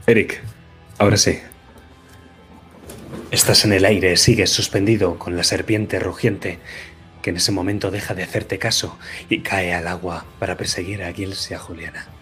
Eric, 0.05 0.41
ahora 0.99 1.17
sí. 1.17 1.39
Estás 3.31 3.63
en 3.65 3.71
el 3.71 3.85
aire, 3.85 4.17
sigues 4.17 4.51
suspendido 4.51 5.17
con 5.17 5.37
la 5.37 5.43
serpiente 5.43 5.99
rugiente, 5.99 6.59
que 7.21 7.29
en 7.29 7.37
ese 7.37 7.51
momento 7.51 7.89
deja 7.89 8.13
de 8.13 8.23
hacerte 8.23 8.59
caso 8.59 8.99
y 9.29 9.39
cae 9.39 9.73
al 9.73 9.87
agua 9.87 10.25
para 10.37 10.57
perseguir 10.57 11.01
a 11.01 11.13
Gils 11.13 11.49
y 11.49 11.53
a 11.53 11.59
Juliana. 11.59 12.20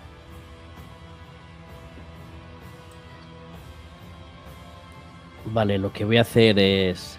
Vale, 5.52 5.80
lo 5.80 5.92
que 5.92 6.06
voy 6.06 6.18
a 6.18 6.22
hacer 6.22 6.60
es 6.60 7.18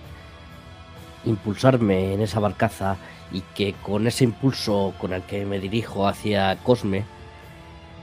impulsarme 1.24 2.14
en 2.14 2.20
esa 2.20 2.38
barcaza 2.38 2.96
y 3.32 3.40
que 3.54 3.72
con 3.74 4.06
ese 4.06 4.24
impulso 4.24 4.94
con 4.98 5.12
el 5.12 5.22
que 5.22 5.44
me 5.44 5.58
dirijo 5.58 6.06
hacia 6.06 6.56
Cosme, 6.62 7.04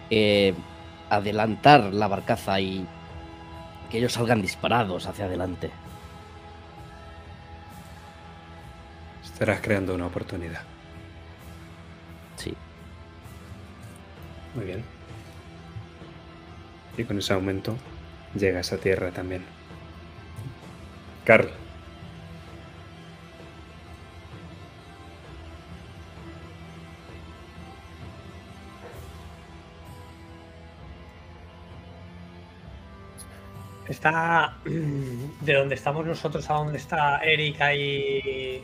eh, 0.09 0.53
adelantar 1.09 1.93
la 1.93 2.07
barcaza 2.07 2.59
y 2.59 2.85
que 3.89 3.99
ellos 3.99 4.13
salgan 4.13 4.41
disparados 4.41 5.07
hacia 5.07 5.25
adelante. 5.25 5.71
Estarás 9.23 9.61
creando 9.61 9.95
una 9.95 10.07
oportunidad. 10.07 10.61
Sí. 12.35 12.53
Muy 14.55 14.65
bien. 14.65 14.83
Y 16.97 17.03
con 17.05 17.17
ese 17.17 17.33
aumento 17.33 17.77
llegas 18.35 18.73
a 18.73 18.77
tierra 18.77 19.11
también. 19.11 19.56
Carl. 21.27 21.49
Está 33.89 34.55
de 34.65 35.53
donde 35.53 35.75
estamos 35.75 36.05
nosotros 36.05 36.49
a 36.49 36.53
donde 36.53 36.77
está 36.77 37.17
Eric 37.17 37.59
hay 37.59 38.63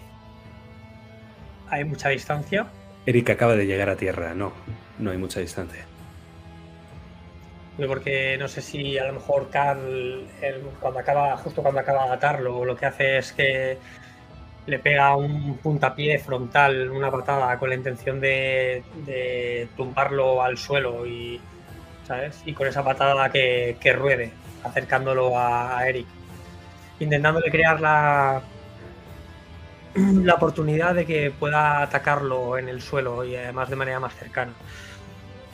hay 1.70 1.84
mucha 1.84 2.09
distancia. 2.09 2.68
Eric 3.05 3.30
acaba 3.32 3.55
de 3.55 3.66
llegar 3.66 3.89
a 3.89 3.97
tierra, 3.97 4.34
no, 4.34 4.53
no 4.99 5.11
hay 5.11 5.18
mucha 5.18 5.41
distancia. 5.41 5.86
Porque 7.76 8.38
no 8.38 8.47
sé 8.47 8.61
si 8.61 8.97
a 8.97 9.05
lo 9.07 9.13
mejor 9.13 9.49
Carl, 9.49 10.28
él, 10.41 10.61
cuando 10.80 10.99
acaba, 10.99 11.36
justo 11.38 11.61
cuando 11.63 11.80
acaba 11.82 12.05
de 12.05 12.13
atarlo, 12.13 12.63
lo 12.65 12.76
que 12.76 12.86
hace 12.86 13.17
es 13.17 13.34
que 13.34 13.78
le 14.67 14.80
pega 14.80 15.15
un 15.15 15.57
puntapié 15.57 16.19
frontal, 16.19 16.89
una 16.91 17.11
patada, 17.11 17.57
con 17.57 17.69
la 17.69 17.76
intención 17.76 18.21
de, 18.21 18.84
de 19.05 19.67
tumbarlo 19.76 20.43
al 20.43 20.57
suelo 20.57 21.05
y, 21.05 21.41
¿sabes? 22.07 22.41
Y 22.45 22.53
con 22.53 22.67
esa 22.67 22.84
patada 22.84 23.30
que, 23.32 23.78
que 23.80 23.91
ruede, 23.91 24.32
acercándolo 24.63 25.38
a, 25.38 25.80
a 25.80 25.89
Eric. 25.89 26.05
Intentándole 26.99 27.49
crear 27.49 27.82
la, 27.82 28.41
la 29.95 30.36
oportunidad 30.36 30.93
de 30.93 31.05
que 31.07 31.32
pueda 31.32 31.82
atacarlo 31.82 32.57
en 32.57 32.69
el 32.69 32.82
suelo 32.82 33.26
y 33.26 33.36
además 33.36 33.69
de 33.69 33.76
manera 33.76 33.99
más 33.99 34.15
cercana. 34.15 34.53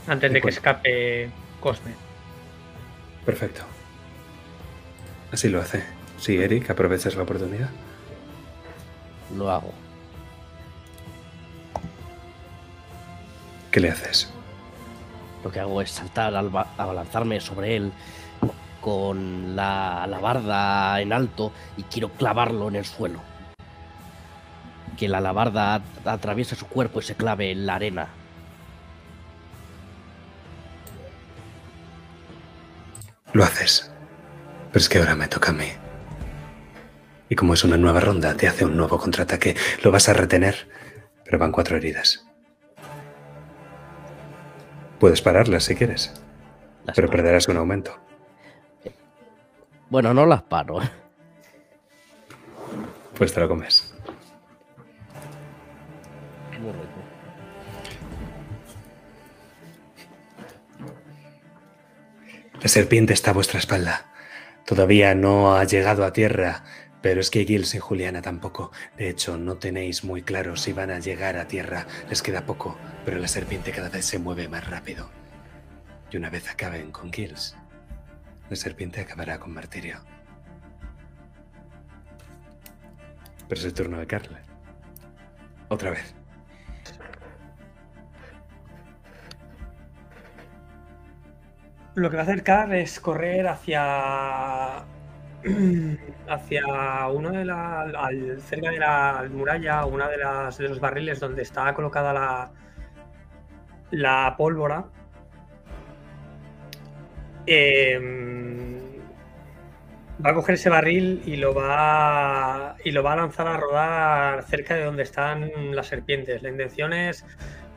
Antes 0.05 0.33
de 0.33 0.41
que 0.41 0.49
escape 0.49 1.31
Cosme. 1.59 2.08
Perfecto. 3.29 3.61
Así 5.31 5.49
lo 5.49 5.61
hace. 5.61 5.83
Sí, 6.17 6.35
Eric, 6.37 6.67
aprovechas 6.71 7.15
la 7.15 7.21
oportunidad. 7.21 7.69
Lo 9.37 9.51
hago. 9.51 9.71
¿Qué 13.69 13.79
le 13.81 13.91
haces? 13.91 14.33
Lo 15.43 15.51
que 15.51 15.59
hago 15.59 15.79
es 15.79 15.91
saltar, 15.91 16.33
al 16.35 16.49
ba- 16.49 16.73
abalanzarme 16.75 17.39
sobre 17.39 17.75
él 17.75 17.91
con 18.81 19.55
la 19.55 20.05
alabarda 20.05 20.99
en 20.99 21.13
alto 21.13 21.51
y 21.77 21.83
quiero 21.83 22.09
clavarlo 22.09 22.67
en 22.69 22.77
el 22.77 22.85
suelo. 22.85 23.19
Que 24.97 25.07
la 25.07 25.19
alabarda 25.19 25.75
at- 25.75 26.07
atraviese 26.07 26.55
su 26.55 26.65
cuerpo 26.65 26.99
y 26.99 27.03
se 27.03 27.13
clave 27.13 27.51
en 27.51 27.67
la 27.67 27.75
arena. 27.75 28.07
Lo 33.33 33.43
haces. 33.43 33.91
Pero 34.71 34.79
es 34.79 34.89
que 34.89 34.99
ahora 34.99 35.15
me 35.15 35.27
toca 35.27 35.49
a 35.51 35.53
mí. 35.53 35.67
Y 37.29 37.35
como 37.35 37.53
es 37.53 37.63
una 37.63 37.77
nueva 37.77 37.99
ronda, 37.99 38.35
te 38.35 38.47
hace 38.47 38.65
un 38.65 38.75
nuevo 38.75 38.97
contraataque. 38.97 39.55
Lo 39.83 39.91
vas 39.91 40.09
a 40.09 40.13
retener, 40.13 40.67
pero 41.23 41.37
van 41.37 41.51
cuatro 41.51 41.77
heridas. 41.77 42.25
Puedes 44.99 45.21
pararlas 45.21 45.63
si 45.63 45.75
quieres, 45.75 46.11
Las 46.85 46.95
pero 46.95 47.07
paro. 47.07 47.17
perderás 47.17 47.47
un 47.47 47.57
aumento. 47.57 47.97
Bueno, 49.89 50.13
no 50.13 50.25
las 50.25 50.41
paro. 50.43 50.79
Pues 53.17 53.33
te 53.33 53.39
lo 53.39 53.47
comes. 53.47 53.88
La 62.61 62.67
serpiente 62.67 63.13
está 63.13 63.31
a 63.31 63.33
vuestra 63.33 63.57
espalda. 63.57 64.11
Todavía 64.65 65.15
no 65.15 65.55
ha 65.55 65.63
llegado 65.63 66.03
a 66.03 66.11
tierra, 66.11 66.65
pero 67.01 67.21
es 67.21 67.29
que 67.29 67.45
Gils 67.45 67.73
y 67.73 67.79
Juliana 67.79 68.21
tampoco. 68.21 68.73
De 68.97 69.09
hecho, 69.09 69.37
no 69.37 69.55
tenéis 69.55 70.03
muy 70.03 70.23
claro 70.23 70.57
si 70.57 70.73
van 70.73 70.91
a 70.91 70.99
llegar 70.99 71.37
a 71.37 71.47
tierra. 71.47 71.87
Les 72.09 72.21
queda 72.21 72.45
poco, 72.45 72.77
pero 73.05 73.17
la 73.17 73.29
serpiente 73.29 73.71
cada 73.71 73.87
vez 73.87 74.05
se 74.05 74.19
mueve 74.19 74.49
más 74.49 74.69
rápido. 74.69 75.09
Y 76.11 76.17
una 76.17 76.29
vez 76.29 76.49
acaben 76.49 76.91
con 76.91 77.13
Gils, 77.13 77.55
la 78.49 78.55
serpiente 78.57 78.99
acabará 78.99 79.39
con 79.39 79.53
Martirio. 79.53 80.01
Pero 83.47 83.59
es 83.59 83.65
el 83.65 83.73
turno 83.73 83.99
de 83.99 84.05
Carl. 84.05 84.37
Otra 85.69 85.91
vez. 85.91 86.18
Lo 91.99 92.09
que 92.09 92.15
va 92.15 92.21
a 92.21 92.23
hacer 92.23 92.43
Carl 92.43 92.73
es 92.73 92.97
correr 93.01 93.45
hacia. 93.47 94.85
hacia 96.29 97.07
una 97.07 97.31
de 97.31 97.43
las. 97.43 98.41
cerca 98.43 98.71
de 98.71 98.79
la 98.79 99.25
muralla, 99.29 99.85
una 99.85 100.07
de 100.07 100.17
las 100.17 100.57
de 100.57 100.69
los 100.69 100.79
barriles 100.79 101.19
donde 101.19 101.41
está 101.41 101.73
colocada 101.73 102.13
la. 102.13 102.51
la 103.91 104.35
pólvora. 104.37 104.85
Em, 107.45 108.77
va 110.25 110.29
a 110.29 110.33
coger 110.33 110.55
ese 110.55 110.69
barril 110.69 111.21
y 111.25 111.35
lo 111.35 111.53
va 111.53 112.77
y 112.85 112.91
lo 112.91 113.03
va 113.03 113.13
a 113.13 113.15
lanzar 113.17 113.47
a 113.47 113.57
rodar 113.57 114.43
cerca 114.43 114.75
de 114.75 114.85
donde 114.85 115.03
están 115.03 115.75
las 115.75 115.87
serpientes. 115.87 116.41
La 116.43 116.49
intención 116.49 116.93
es 116.93 117.25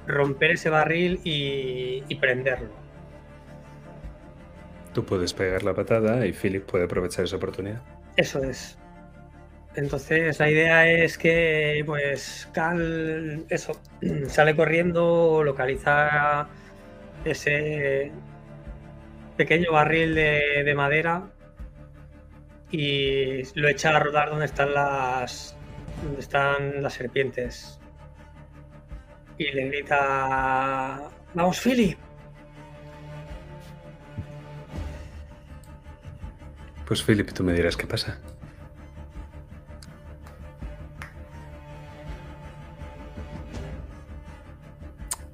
romper 0.06 0.52
ese 0.52 0.70
barril 0.70 1.20
y 1.24 2.14
prenderlo. 2.20 2.81
Tú 4.92 5.04
puedes 5.04 5.32
pegar 5.32 5.62
la 5.62 5.74
patada 5.74 6.26
y 6.26 6.32
Philip 6.32 6.64
puede 6.64 6.84
aprovechar 6.84 7.24
esa 7.24 7.36
oportunidad. 7.36 7.82
Eso 8.16 8.42
es. 8.42 8.78
Entonces 9.74 10.38
la 10.38 10.50
idea 10.50 10.90
es 10.90 11.16
que 11.16 11.82
pues 11.86 12.48
Cal 12.52 13.46
eso 13.48 13.72
sale 14.28 14.54
corriendo, 14.54 15.42
localiza 15.42 16.46
ese 17.24 18.12
pequeño 19.36 19.72
barril 19.72 20.14
de, 20.14 20.62
de 20.64 20.74
madera 20.74 21.22
y 22.70 23.42
lo 23.58 23.68
echa 23.68 23.96
a 23.96 24.00
rodar 24.00 24.30
donde 24.30 24.46
están 24.46 24.74
las 24.74 25.56
donde 26.02 26.20
están 26.20 26.82
las 26.82 26.92
serpientes. 26.92 27.78
Y 29.38 29.50
le 29.52 29.68
grita 29.68 31.10
Vamos 31.34 31.58
Philip. 31.60 31.98
Pues 36.92 37.02
Philip, 37.02 37.32
tú 37.32 37.42
me 37.42 37.54
dirás 37.54 37.74
qué 37.74 37.86
pasa. 37.86 38.18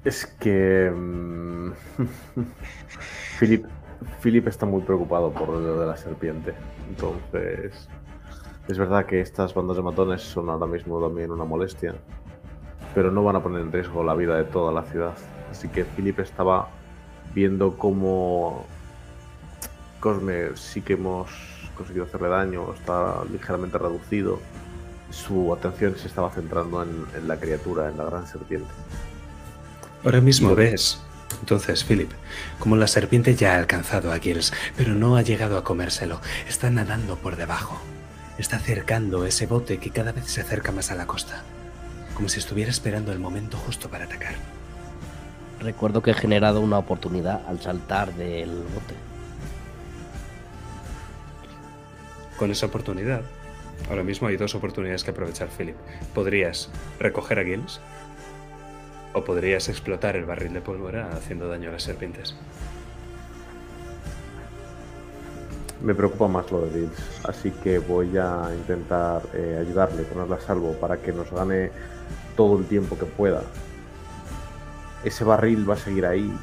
Es 0.05 0.25
que. 0.25 0.89
mm, 0.89 1.71
Philip, 3.41 3.65
Philip 4.23 4.47
está 4.47 4.65
muy 4.65 4.83
preocupado 4.83 5.33
por 5.33 5.49
lo 5.49 5.81
de 5.81 5.85
la 5.85 5.97
serpiente. 5.97 6.53
Entonces. 6.87 7.89
Es 8.69 8.77
verdad 8.77 9.05
que 9.05 9.19
estas 9.19 9.53
bandas 9.53 9.75
de 9.75 9.83
matones 9.83 10.21
son 10.21 10.49
ahora 10.49 10.65
mismo 10.65 11.05
también 11.05 11.29
una 11.29 11.43
molestia. 11.43 11.93
Pero 12.95 13.11
no 13.11 13.21
van 13.21 13.35
a 13.35 13.43
poner 13.43 13.59
en 13.59 13.73
riesgo 13.73 14.01
la 14.01 14.15
vida 14.15 14.37
de 14.37 14.45
toda 14.45 14.71
la 14.71 14.83
ciudad. 14.83 15.17
Así 15.51 15.67
que 15.67 15.83
Philip 15.83 16.19
estaba 16.21 16.69
viendo 17.35 17.77
cómo. 17.77 18.65
Cosme 19.99 20.55
sí 20.55 20.81
que 20.81 20.93
hemos 20.93 21.48
conseguido 21.79 22.05
hacerle 22.05 22.29
daño, 22.29 22.73
está 22.73 23.23
ligeramente 23.31 23.77
reducido. 23.79 24.39
Su 25.09 25.51
atención 25.53 25.95
se 25.97 26.07
estaba 26.07 26.29
centrando 26.29 26.83
en, 26.83 27.05
en 27.15 27.27
la 27.27 27.37
criatura, 27.37 27.89
en 27.89 27.97
la 27.97 28.05
gran 28.05 28.27
serpiente. 28.27 28.69
Ahora 30.03 30.21
mismo 30.21 30.53
ves 30.53 31.01
Entonces, 31.39 31.83
Philip, 31.83 32.11
como 32.59 32.75
la 32.75 32.87
serpiente 32.87 33.35
ya 33.35 33.53
ha 33.53 33.57
alcanzado 33.57 34.11
a 34.11 34.19
Gills, 34.19 34.53
pero 34.75 34.93
no 34.93 35.15
ha 35.15 35.21
llegado 35.21 35.57
a 35.57 35.63
comérselo, 35.63 36.19
está 36.47 36.69
nadando 36.69 37.15
por 37.15 37.35
debajo. 37.35 37.79
Está 38.37 38.57
acercando 38.57 39.25
ese 39.25 39.45
bote 39.45 39.77
que 39.79 39.89
cada 39.89 40.11
vez 40.11 40.25
se 40.25 40.41
acerca 40.41 40.71
más 40.71 40.91
a 40.91 40.95
la 40.95 41.07
costa, 41.07 41.43
como 42.15 42.29
si 42.29 42.39
estuviera 42.39 42.71
esperando 42.71 43.11
el 43.11 43.19
momento 43.19 43.57
justo 43.57 43.89
para 43.89 44.05
atacar. 44.05 44.35
Recuerdo 45.59 46.01
que 46.01 46.11
he 46.11 46.13
generado 46.13 46.61
una 46.61 46.77
oportunidad 46.77 47.41
al 47.47 47.59
saltar 47.61 48.13
del 48.13 48.49
bote. 48.49 49.08
Con 52.39 52.51
esa 52.51 52.67
oportunidad, 52.67 53.23
ahora 53.89 54.01
mismo 54.01 54.29
hay 54.29 54.37
dos 54.37 54.55
oportunidades 54.55 55.03
que 55.03 55.11
aprovechar, 55.11 55.49
Philip. 55.49 55.75
Podrías 56.15 56.69
recoger 56.97 57.37
a 57.37 57.43
Gills 57.43 57.81
o 59.13 59.25
podrías 59.25 59.67
explotar 59.67 60.15
el 60.15 60.23
barril 60.23 60.53
de 60.53 60.61
pólvora 60.61 61.09
haciendo 61.11 61.49
daño 61.49 61.67
a 61.67 61.73
las 61.73 61.83
serpientes. 61.83 62.37
Me 65.83 65.93
preocupa 65.93 66.29
más 66.29 66.49
lo 66.49 66.61
de 66.61 66.79
Bills, 66.79 67.21
así 67.25 67.51
que 67.51 67.79
voy 67.79 68.17
a 68.17 68.49
intentar 68.57 69.21
eh, 69.33 69.57
ayudarle, 69.59 70.03
ponerla 70.03 70.37
a 70.37 70.39
salvo 70.41 70.71
para 70.79 70.95
que 70.95 71.11
nos 71.11 71.29
gane 71.31 71.71
todo 72.37 72.57
el 72.57 72.67
tiempo 72.67 72.97
que 72.97 73.05
pueda. 73.05 73.43
Ese 75.03 75.25
barril 75.25 75.69
va 75.69 75.73
a 75.73 75.77
seguir 75.77 76.05
ahí, 76.05 76.33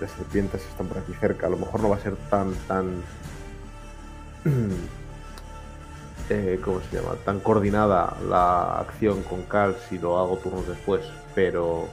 las 0.00 0.12
serpientes 0.12 0.64
están 0.64 0.86
por 0.86 0.98
aquí 0.98 1.12
cerca, 1.20 1.48
a 1.48 1.50
lo 1.50 1.56
mejor 1.56 1.80
no 1.80 1.88
va 1.88 1.96
a 1.96 2.00
ser 2.00 2.14
tan, 2.30 2.54
tan... 2.68 3.02
eh, 6.30 6.60
¿Cómo 6.64 6.80
se 6.80 6.96
llama? 6.96 7.16
Tan 7.24 7.40
coordinada 7.40 8.16
la 8.28 8.78
acción 8.78 9.22
con 9.24 9.42
Cal 9.42 9.76
si 9.88 9.98
lo 9.98 10.18
hago 10.18 10.38
turnos 10.38 10.66
después, 10.66 11.02
pero 11.34 11.88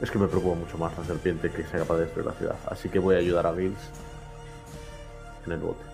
es 0.00 0.10
que 0.10 0.18
me 0.18 0.26
preocupa 0.26 0.56
mucho 0.56 0.78
más 0.78 0.96
la 0.98 1.04
serpiente 1.04 1.50
que 1.50 1.62
sea 1.64 1.80
capaz 1.80 1.96
de 1.96 2.04
destruir 2.04 2.26
la 2.26 2.32
ciudad. 2.32 2.56
Así 2.66 2.88
que 2.88 2.98
voy 2.98 3.14
a 3.14 3.18
ayudar 3.18 3.46
a 3.46 3.52
Bills 3.52 3.78
en 5.46 5.52
el 5.52 5.58
bote. 5.58 5.84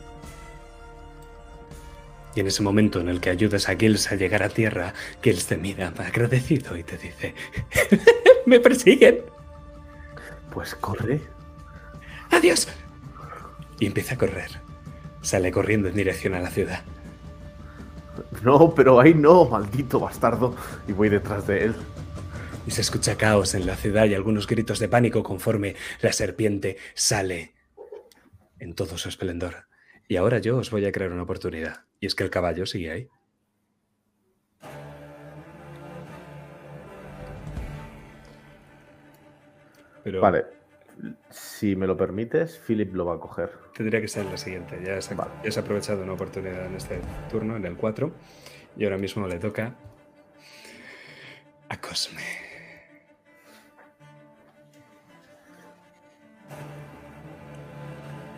Y 2.35 2.41
en 2.41 2.47
ese 2.47 2.63
momento 2.63 3.01
en 3.01 3.09
el 3.09 3.21
que 3.21 3.31
ayudas 3.31 3.69
a 3.69 3.75
Gills 3.75 4.13
a 4.13 4.15
llegar 4.15 4.45
a 4.45 4.49
tierra, 4.49 4.95
Gills 5.23 5.47
te 5.47 5.57
mira 5.57 5.93
agradecido 5.99 6.77
y 6.77 6.85
te 6.85 6.97
dice: 6.97 7.35
¡Me 8.47 8.61
persiguen! 8.61 9.23
Pues 10.55 10.75
corre. 10.77 11.21
¡Adiós! 12.31 12.69
Y 13.81 13.87
empieza 13.87 14.15
a 14.15 14.19
correr. 14.19 14.51
Sale 15.21 15.51
corriendo 15.51 15.89
en 15.89 15.97
dirección 15.97 16.35
a 16.35 16.41
la 16.41 16.51
ciudad. 16.51 16.85
No, 18.43 18.75
pero 18.75 19.01
ahí 19.01 19.15
no, 19.15 19.45
maldito 19.45 20.01
bastardo. 20.01 20.55
Y 20.87 20.93
voy 20.93 21.09
detrás 21.09 21.47
de 21.47 21.65
él. 21.65 21.75
Y 22.67 22.71
se 22.71 22.83
escucha 22.83 23.17
caos 23.17 23.55
en 23.55 23.67
la 23.67 23.77
ciudad 23.77 24.05
y 24.07 24.15
algunos 24.15 24.47
gritos 24.47 24.79
de 24.79 24.89
pánico 24.89 25.23
conforme 25.23 25.75
la 26.03 26.13
serpiente 26.13 26.77
sale 26.95 27.55
en 28.59 28.75
todo 28.75 28.99
su 28.99 29.09
esplendor. 29.09 29.69
Y 30.07 30.17
ahora 30.17 30.39
yo 30.39 30.59
os 30.59 30.71
voy 30.71 30.85
a 30.85 30.93
crear 30.93 31.13
una 31.13 31.23
oportunidad. 31.23 31.85
Y 32.01 32.07
es 32.07 32.15
que 32.15 32.25
el 32.25 32.31
caballo 32.31 32.67
sigue 32.67 32.91
ahí. 32.91 33.09
Pero 40.05 40.21
Vale. 40.21 40.45
Si 41.59 41.75
me 41.75 41.89
lo 41.89 41.97
permites, 41.97 42.57
Philip 42.65 42.95
lo 42.95 43.05
va 43.05 43.17
a 43.17 43.19
coger. 43.19 43.51
tendría 43.77 44.01
que 44.01 44.07
ser 44.07 44.25
la 44.27 44.37
siguiente. 44.37 44.79
Ya 44.85 44.97
has, 44.97 45.17
Vale. 45.17 45.33
ya 45.43 45.49
has 45.49 45.59
aprovechado 45.59 46.05
una 46.05 46.13
oportunidad 46.13 46.67
en 46.67 46.77
este 46.77 47.01
turno, 47.29 47.57
en 47.57 47.65
el 47.65 47.75
4. 47.75 48.13
Y 48.77 48.85
ahora 48.85 48.97
mismo 48.97 49.27
le 49.27 49.41
toca 49.41 49.75
a 51.69 51.81
Cosme. 51.81 52.23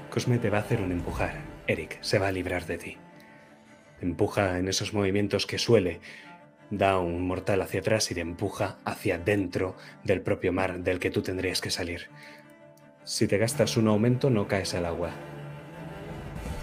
Cosme 0.08 0.38
te 0.38 0.48
va 0.48 0.56
a 0.56 0.60
hacer 0.62 0.80
un 0.80 0.90
empujar. 0.90 1.34
Eric 1.66 1.98
se 2.00 2.18
va 2.18 2.28
a 2.28 2.32
librar 2.32 2.64
de 2.64 2.78
ti. 2.78 2.96
Te 3.98 4.06
empuja 4.06 4.58
en 4.58 4.66
esos 4.66 4.94
movimientos 4.94 5.46
que 5.46 5.58
suele. 5.58 6.00
Da 6.70 6.98
un 6.98 7.26
mortal 7.26 7.60
hacia 7.60 7.80
atrás 7.80 8.10
y 8.10 8.14
te 8.14 8.20
empuja 8.22 8.78
hacia 8.86 9.18
dentro 9.18 9.76
del 10.04 10.22
propio 10.22 10.54
mar 10.54 10.80
del 10.80 10.98
que 10.98 11.10
tú 11.10 11.20
tendrías 11.20 11.60
que 11.60 11.70
salir. 11.70 12.08
Si 13.10 13.26
te 13.26 13.38
gastas 13.38 13.76
un 13.76 13.88
aumento, 13.88 14.30
no 14.30 14.46
caes 14.46 14.72
al 14.74 14.86
agua. 14.86 15.10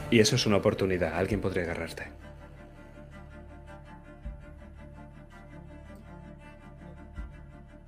Y 0.09 0.21
eso 0.21 0.37
es 0.37 0.45
una 0.45 0.55
oportunidad. 0.55 1.13
Alguien 1.15 1.41
podría 1.41 1.63
agarrarte. 1.63 2.07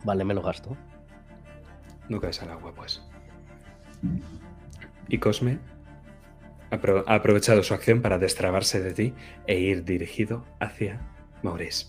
Vale, 0.03 0.23
me 0.23 0.33
lo 0.33 0.41
gasto. 0.41 0.75
No 2.07 2.19
caes 2.19 2.41
al 2.41 2.51
agua, 2.51 2.73
pues. 2.73 3.01
Y 5.07 5.17
Cosme 5.19 5.59
apro- 6.71 7.03
ha 7.07 7.15
aprovechado 7.15 7.63
su 7.63 7.73
acción 7.73 8.01
para 8.01 8.17
destrabarse 8.17 8.81
de 8.81 8.93
ti 8.93 9.13
e 9.47 9.59
ir 9.59 9.83
dirigido 9.83 10.45
hacia 10.59 10.99
Maurice. 11.43 11.87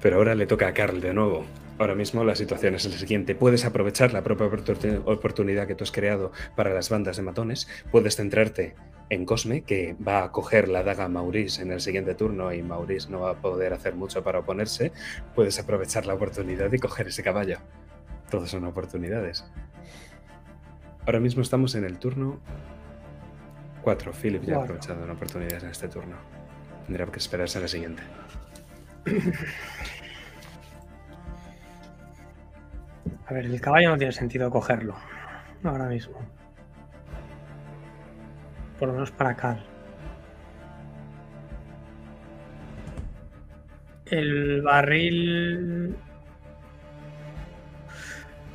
Pero 0.00 0.16
ahora 0.16 0.34
le 0.34 0.46
toca 0.46 0.68
a 0.68 0.74
Carl 0.74 1.00
de 1.00 1.14
nuevo. 1.14 1.44
Ahora 1.80 1.94
mismo 1.94 2.24
la 2.24 2.34
situación 2.34 2.74
es 2.74 2.84
la 2.84 2.98
siguiente. 2.98 3.34
Puedes 3.34 3.64
aprovechar 3.64 4.12
la 4.12 4.22
propia 4.22 4.46
oportun- 4.48 5.02
oportunidad 5.06 5.66
que 5.66 5.74
tú 5.74 5.84
has 5.84 5.90
creado 5.90 6.30
para 6.54 6.74
las 6.74 6.90
bandas 6.90 7.16
de 7.16 7.22
matones. 7.22 7.68
Puedes 7.90 8.16
centrarte 8.16 8.74
en 9.08 9.24
Cosme, 9.24 9.62
que 9.62 9.96
va 10.06 10.24
a 10.24 10.30
coger 10.30 10.68
la 10.68 10.82
daga 10.82 11.04
a 11.06 11.08
Maurice 11.08 11.62
en 11.62 11.72
el 11.72 11.80
siguiente 11.80 12.14
turno 12.14 12.52
y 12.52 12.62
Maurice 12.62 13.08
no 13.08 13.20
va 13.20 13.30
a 13.30 13.40
poder 13.40 13.72
hacer 13.72 13.94
mucho 13.94 14.22
para 14.22 14.40
oponerse. 14.40 14.92
Puedes 15.34 15.58
aprovechar 15.58 16.04
la 16.04 16.12
oportunidad 16.12 16.70
y 16.70 16.78
coger 16.78 17.08
ese 17.08 17.22
caballo. 17.22 17.56
Todas 18.30 18.50
son 18.50 18.64
oportunidades. 18.66 19.42
Ahora 21.06 21.18
mismo 21.18 21.40
estamos 21.40 21.74
en 21.76 21.84
el 21.84 21.98
turno 21.98 22.40
4. 23.80 24.12
Philip 24.12 24.42
ya 24.44 24.56
ha 24.58 24.62
aprovechado 24.64 25.02
una 25.02 25.14
oportunidad 25.14 25.64
en 25.64 25.70
este 25.70 25.88
turno. 25.88 26.16
Tendrá 26.84 27.06
que 27.06 27.18
esperarse 27.18 27.56
a 27.56 27.62
la 27.62 27.68
siguiente. 27.68 28.02
A 33.26 33.32
ver, 33.32 33.46
el 33.46 33.60
caballo 33.60 33.90
no 33.90 33.98
tiene 33.98 34.12
sentido 34.12 34.50
cogerlo. 34.50 34.94
Ahora 35.62 35.86
mismo. 35.86 36.18
Por 38.78 38.88
lo 38.88 38.94
menos 38.94 39.10
para 39.10 39.36
Cal. 39.36 39.64
El 44.06 44.62
barril. 44.62 45.94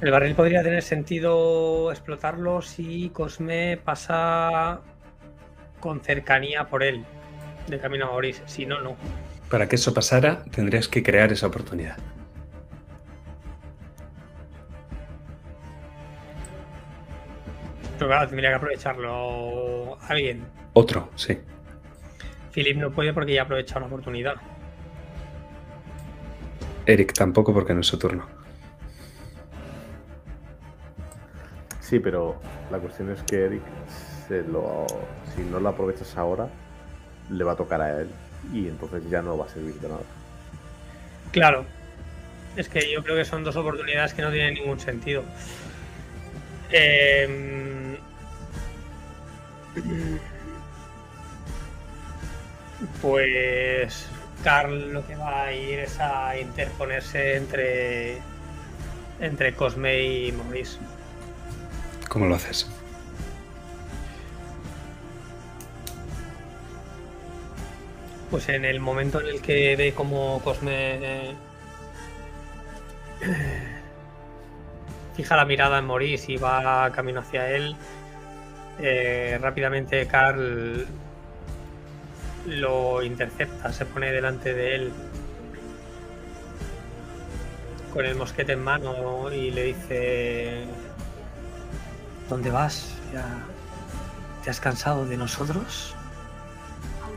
El 0.01 0.11
barril 0.11 0.35
podría 0.35 0.61
tener 0.61 0.81
sentido 0.81 1.91
explotarlo 1.91 2.61
si 2.61 3.09
Cosme 3.11 3.77
pasa 3.77 4.81
con 5.79 6.01
cercanía 6.01 6.67
por 6.67 6.83
él, 6.83 7.05
de 7.67 7.79
camino 7.79 8.05
a 8.05 8.09
Maurice. 8.09 8.43
Si 8.45 8.65
no, 8.65 8.81
no. 8.81 8.97
Para 9.49 9.69
que 9.69 9.77
eso 9.77 9.93
pasara, 9.93 10.43
tendrías 10.51 10.87
que 10.89 11.01
crear 11.01 11.31
esa 11.31 11.47
oportunidad. 11.47 11.97
Pero 17.97 18.07
claro, 18.07 18.27
tendría 18.27 18.49
que 18.49 18.55
aprovecharlo 18.55 19.97
alguien. 20.07 20.45
Otro, 20.73 21.09
sí. 21.15 21.37
Philip 22.53 22.77
no 22.77 22.91
puede 22.91 23.13
porque 23.13 23.33
ya 23.33 23.41
ha 23.41 23.45
aprovechado 23.45 23.81
la 23.81 23.87
oportunidad. 23.87 24.35
Eric 26.85 27.13
tampoco 27.13 27.53
porque 27.53 27.73
no 27.73 27.81
es 27.81 27.87
su 27.87 27.97
turno. 27.97 28.27
Sí, 31.79 31.99
pero 31.99 32.39
la 32.71 32.79
cuestión 32.79 33.11
es 33.11 33.21
que 33.23 33.45
Eric, 33.45 33.61
se 34.27 34.43
lo, 34.43 34.85
si 35.35 35.41
no 35.43 35.59
lo 35.59 35.69
aprovechas 35.69 36.17
ahora, 36.17 36.47
le 37.29 37.43
va 37.43 37.53
a 37.53 37.55
tocar 37.55 37.81
a 37.81 38.01
él 38.01 38.09
y 38.53 38.67
entonces 38.67 39.07
ya 39.09 39.21
no 39.21 39.37
va 39.37 39.45
a 39.45 39.49
servir 39.49 39.75
de 39.75 39.89
nada. 39.89 40.01
Claro. 41.31 41.65
Es 42.55 42.69
que 42.69 42.91
yo 42.91 43.03
creo 43.03 43.17
que 43.17 43.25
son 43.25 43.43
dos 43.43 43.55
oportunidades 43.55 44.13
que 44.13 44.21
no 44.21 44.31
tienen 44.31 44.53
ningún 44.53 44.79
sentido. 44.79 45.23
Em, 46.71 47.74
Pues 53.01 54.07
Carl 54.43 54.93
lo 54.93 55.05
que 55.07 55.15
va 55.15 55.43
a 55.43 55.53
ir 55.53 55.79
es 55.79 55.99
a 55.99 56.37
interponerse 56.37 57.37
entre 57.37 58.17
entre 59.19 59.53
Cosme 59.53 60.01
y 60.03 60.31
Maurice. 60.31 60.77
¿Cómo 62.09 62.25
lo 62.27 62.35
haces? 62.35 62.69
Pues 68.29 68.49
en 68.49 68.65
el 68.65 68.79
momento 68.79 69.21
en 69.21 69.27
el 69.27 69.41
que 69.41 69.75
ve 69.75 69.93
como 69.93 70.41
Cosme 70.43 71.29
eh, 71.29 71.35
fija 75.15 75.35
la 75.35 75.45
mirada 75.45 75.79
en 75.79 75.85
Maurice 75.85 76.33
y 76.33 76.37
va 76.37 76.91
camino 76.91 77.21
hacia 77.21 77.49
él, 77.51 77.75
eh, 78.79 79.37
rápidamente 79.41 80.05
Carl 80.07 80.85
lo 82.47 83.01
intercepta, 83.01 83.71
se 83.73 83.85
pone 83.85 84.11
delante 84.11 84.53
de 84.53 84.75
él 84.75 84.93
con 87.93 88.05
el 88.05 88.15
mosquete 88.15 88.53
en 88.53 88.63
mano 88.63 89.31
y 89.31 89.51
le 89.51 89.63
dice: 89.63 90.65
¿Dónde 92.29 92.51
vas? 92.51 92.89
¿Ya 93.13 93.25
te 94.43 94.49
has 94.49 94.59
cansado 94.59 95.05
de 95.05 95.17
nosotros? 95.17 95.95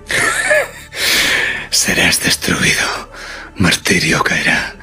Serás 1.71 2.23
destruido. 2.23 3.11
Martirio 3.57 4.23
caerá. 4.23 4.75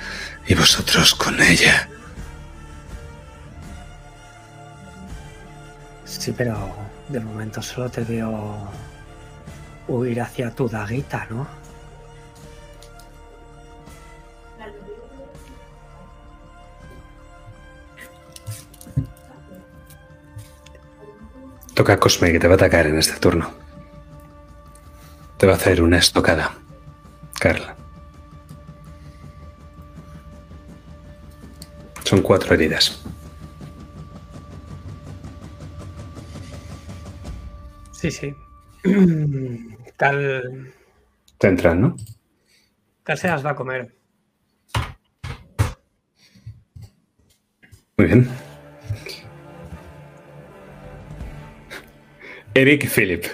Y 0.47 0.53
vosotros 0.53 1.15
con 1.15 1.41
ella. 1.41 1.89
Sí, 6.25 6.33
pero 6.35 6.57
de 7.07 7.19
momento 7.19 7.61
solo 7.61 7.87
te 7.87 8.03
veo 8.03 8.57
huir 9.87 10.19
hacia 10.19 10.49
tu 10.49 10.67
daguita, 10.67 11.27
¿no? 11.29 11.45
Toca 21.75 21.99
Cosme 21.99 22.31
que 22.31 22.39
te 22.39 22.47
va 22.47 22.53
a 22.53 22.55
atacar 22.55 22.87
en 22.87 22.97
este 22.97 23.19
turno. 23.19 23.51
Te 25.37 25.45
va 25.45 25.53
a 25.53 25.57
hacer 25.57 25.83
una 25.83 25.99
estocada. 25.99 26.53
Carla. 27.39 27.75
Son 32.03 32.23
cuatro 32.23 32.55
heridas. 32.55 33.05
Sí, 38.05 38.11
sí. 38.11 38.35
Cal, 39.97 40.71
Te 41.39 41.47
entran, 41.47 41.81
¿no? 41.81 41.95
Cal 43.01 43.17
se 43.17 43.27
las 43.27 43.43
va 43.43 43.49
a 43.51 43.55
comer. 43.55 43.95
Muy 47.97 48.07
bien. 48.07 48.29
Eric 52.53 52.83
y 52.83 52.87
Philip. 52.87 53.25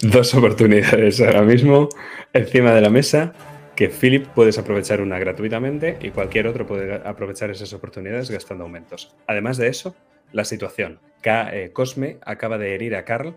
Dos 0.00 0.34
oportunidades 0.34 1.20
ahora 1.20 1.42
mismo 1.42 1.88
encima 2.32 2.72
de 2.72 2.80
la 2.80 2.90
mesa 2.90 3.32
que 3.76 3.88
Philip 3.90 4.26
puedes 4.26 4.58
aprovechar 4.58 5.00
una 5.00 5.20
gratuitamente 5.20 5.98
y 6.00 6.10
cualquier 6.10 6.48
otro 6.48 6.66
puede 6.66 6.94
aprovechar 7.06 7.50
esas 7.50 7.72
oportunidades 7.72 8.28
gastando 8.28 8.64
aumentos. 8.64 9.14
Además 9.28 9.56
de 9.56 9.68
eso, 9.68 9.94
la 10.32 10.44
situación. 10.44 10.98
Eh, 11.24 11.70
Cosme 11.72 12.18
acaba 12.22 12.58
de 12.58 12.74
herir 12.74 12.96
a 12.96 13.04
Carl 13.04 13.36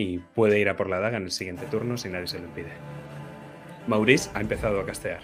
y 0.00 0.18
puede 0.18 0.60
ir 0.60 0.68
a 0.68 0.76
por 0.76 0.88
la 0.88 1.00
daga 1.00 1.16
en 1.16 1.24
el 1.24 1.32
siguiente 1.32 1.66
turno 1.66 1.96
si 1.96 2.08
nadie 2.08 2.28
se 2.28 2.38
lo 2.38 2.44
impide. 2.44 2.70
Maurice 3.88 4.30
ha 4.32 4.40
empezado 4.40 4.78
a 4.78 4.86
castear. 4.86 5.20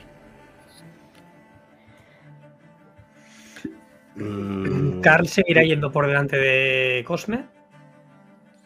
Mm, 4.16 5.00
Carl 5.00 5.28
seguirá 5.28 5.62
yendo 5.62 5.92
por 5.92 6.08
delante 6.08 6.36
de 6.36 7.04
Cosme, 7.06 7.46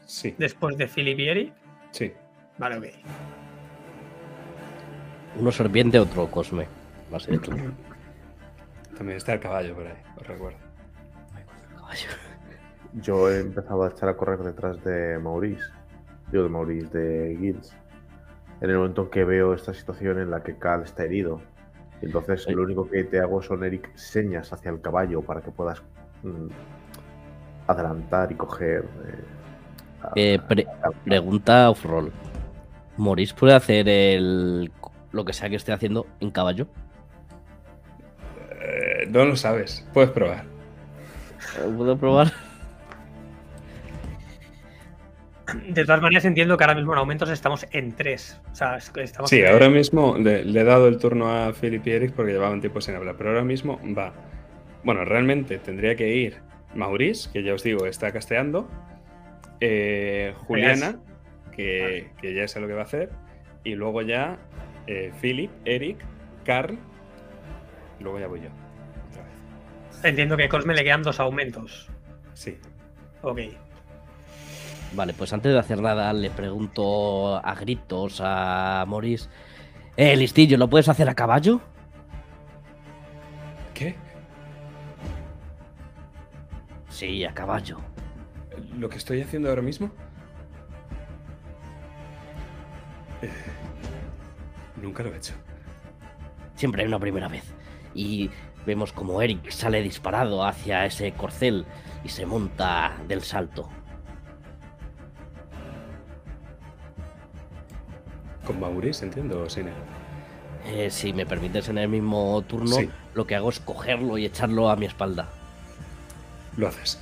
Sí, 0.07 0.35
después 0.39 0.79
de 0.79 0.89
Philip 0.89 1.19
y 1.19 1.29
Eric. 1.29 1.53
sí. 1.91 2.13
Vale, 2.57 2.79
ok. 2.79 2.85
Uno 5.39 5.53
serpiente, 5.53 5.99
otro 5.99 6.29
cosme. 6.29 6.67
Va 7.13 7.19
a 7.19 7.21
ser 7.21 7.39
tú. 7.39 7.53
También 8.97 9.19
está 9.19 9.35
el 9.35 9.41
caballo 9.41 9.75
por 9.75 9.87
ahí, 9.87 9.93
os 10.17 10.27
recuerdo. 10.27 10.59
Yo 12.95 13.31
he 13.31 13.41
empezado 13.41 13.85
a 13.85 13.91
echar 13.91 14.09
a 14.09 14.17
correr 14.17 14.39
detrás 14.41 14.83
de 14.83 15.19
Maurice. 15.19 15.63
Yo 16.33 16.43
de 16.43 16.49
Maurice, 16.49 16.99
de 16.99 17.37
Gils. 17.39 17.73
En 18.61 18.71
el 18.71 18.77
momento 18.79 19.03
en 19.03 19.11
que 19.11 19.25
veo 19.25 19.55
esta 19.55 19.73
situación 19.73 20.19
en 20.19 20.31
la 20.31 20.43
que 20.43 20.57
Cal 20.59 20.83
está 20.83 21.05
herido. 21.05 21.41
Entonces 22.03 22.45
Sí. 22.45 22.53
lo 22.53 22.63
único 22.63 22.89
que 22.89 23.05
te 23.05 23.19
hago 23.21 23.43
son, 23.43 23.65
Eric, 23.65 23.91
señas 23.97 24.53
hacia 24.53 24.71
el 24.71 24.81
caballo 24.81 25.23
para 25.23 25.41
que 25.41 25.51
puedas 25.51 25.83
mm, 26.23 26.49
adelantar 27.69 28.31
y 28.33 28.35
coger. 28.35 28.85
eh, 29.07 29.25
a- 30.03 30.13
Eh, 30.17 30.39
pre- 30.49 30.67
a- 30.83 30.91
pregunta 31.05 31.71
off-roll. 31.71 32.13
¿Morís 32.97 33.33
puede 33.33 33.55
hacer 33.55 33.89
el 33.89 34.71
lo 35.13 35.25
que 35.25 35.33
sea 35.33 35.49
que 35.49 35.57
esté 35.57 35.73
haciendo 35.73 36.07
en 36.21 36.31
caballo? 36.31 36.67
Eh, 38.61 39.07
no 39.11 39.25
lo 39.25 39.37
sabes, 39.37 39.87
puedes 39.95 40.11
probar. 40.11 40.45
¿Puedo 41.77 41.97
probar? 41.97 42.33
De 45.69 45.85
todas 45.85 46.01
maneras, 46.03 46.25
entiendo 46.25 46.57
que 46.57 46.65
ahora 46.65 46.75
mismo 46.75 46.93
en 46.93 46.99
aumentos 46.99 47.31
estamos 47.31 47.67
en 47.73 47.93
tres. 47.93 48.41
O 48.53 48.55
sea, 48.55 48.77
estamos 48.77 49.31
Sí, 49.31 49.41
en- 49.41 49.47
ahora 49.49 49.69
mismo 49.69 50.17
le, 50.19 50.45
le 50.45 50.61
he 50.61 50.65
dado 50.65 50.89
el 50.89 50.99
turno 50.99 51.31
a 51.31 51.53
Philip 51.53 51.87
y 51.87 51.91
Eric 51.93 52.13
porque 52.13 52.33
llevaban 52.33 52.61
tiempo 52.61 52.81
sin 52.81 52.95
hablar, 52.95 53.15
pero 53.17 53.31
ahora 53.31 53.45
mismo 53.45 53.81
va. 53.97 54.13
Bueno, 54.85 55.05
realmente 55.05 55.59
tendría 55.59 55.97
que 55.97 56.09
ir 56.15 56.37
Maurice, 56.75 57.31
que 57.33 57.43
ya 57.43 57.55
os 57.55 57.63
digo, 57.63 57.87
está 57.87 58.13
casteando, 58.13 58.69
eh, 59.61 60.35
Juliana, 60.47 61.01
que, 61.57 62.11
que 62.21 62.35
ya 62.35 62.47
sé 62.47 62.61
lo 62.61 62.67
que 62.69 62.75
va 62.75 62.83
a 62.83 62.85
hacer, 62.85 63.11
y 63.65 63.75
luego 63.75 64.03
ya 64.03 64.39
eh, 64.87 65.13
Philip, 65.21 65.51
Eric, 65.65 65.99
Carl, 66.45 66.79
y 67.99 68.03
luego 68.03 68.21
ya 68.21 68.27
voy 68.29 68.41
yo. 68.41 68.49
Otra 69.11 69.23
vez. 69.23 70.05
Entiendo 70.05 70.37
que 70.37 70.45
a 70.45 70.49
Cosme 70.49 70.75
le 70.75 70.85
quedan 70.85 71.03
dos 71.03 71.19
aumentos. 71.21 71.89
Sí. 72.35 72.57
Ok. 73.23 73.41
Vale, 74.93 75.13
pues 75.13 75.33
antes 75.33 75.53
de 75.53 75.59
hacer 75.59 75.81
nada, 75.81 76.13
le 76.13 76.31
pregunto 76.31 77.37
a 77.37 77.55
gritos 77.55 78.21
a 78.25 78.85
Morís. 78.87 79.29
Eh, 79.97 80.17
listillo, 80.17 80.57
¿lo 80.57 80.69
puedes 80.69 80.89
hacer 80.89 81.09
a 81.09 81.15
caballo? 81.15 81.61
¿Qué? 83.75 83.97
Sí, 86.89 87.25
a 87.25 87.35
caballo. 87.35 87.79
¿Lo 88.77 88.89
que 88.89 88.97
estoy 88.97 89.21
haciendo 89.21 89.49
ahora 89.51 89.63
mismo? 89.63 89.91
Eh, 93.23 93.31
nunca 94.81 95.03
lo 95.03 95.13
he 95.13 95.17
hecho. 95.17 95.35
Siempre 96.55 96.83
hay 96.83 96.89
una 96.89 96.99
primera 96.99 97.29
vez. 97.29 97.45
Y 97.95 98.31
vemos 98.67 98.93
como 98.93 99.23
Eric 99.23 99.51
sale 99.51 99.83
disparado 99.83 100.45
hacia 100.45 100.87
ese 100.87 101.13
corcel 101.13 101.67
y 102.05 102.09
se 102.09 102.27
monta 102.27 102.97
del 103.07 103.23
salto. 103.23 103.69
Con 108.49 108.59
Maurice, 108.61 109.05
entiendo, 109.05 109.47
él. 109.57 109.67
Eh, 110.67 110.91
si 110.91 111.13
me 111.13 111.25
permites 111.27 111.69
en 111.69 111.79
el 111.79 111.89
mismo 111.89 112.43
turno, 112.49 112.75
Sí. 112.77 112.89
lo 113.15 113.27
que 113.27 113.37
hago 113.37 113.51
es 113.51 113.61
cogerlo 113.61 114.19
y 114.19 114.25
echarlo 114.25 114.71
a 114.71 114.77
mi 114.77 114.87
espalda. 114.87 115.29
Lo 116.57 116.67
haces. 116.69 116.99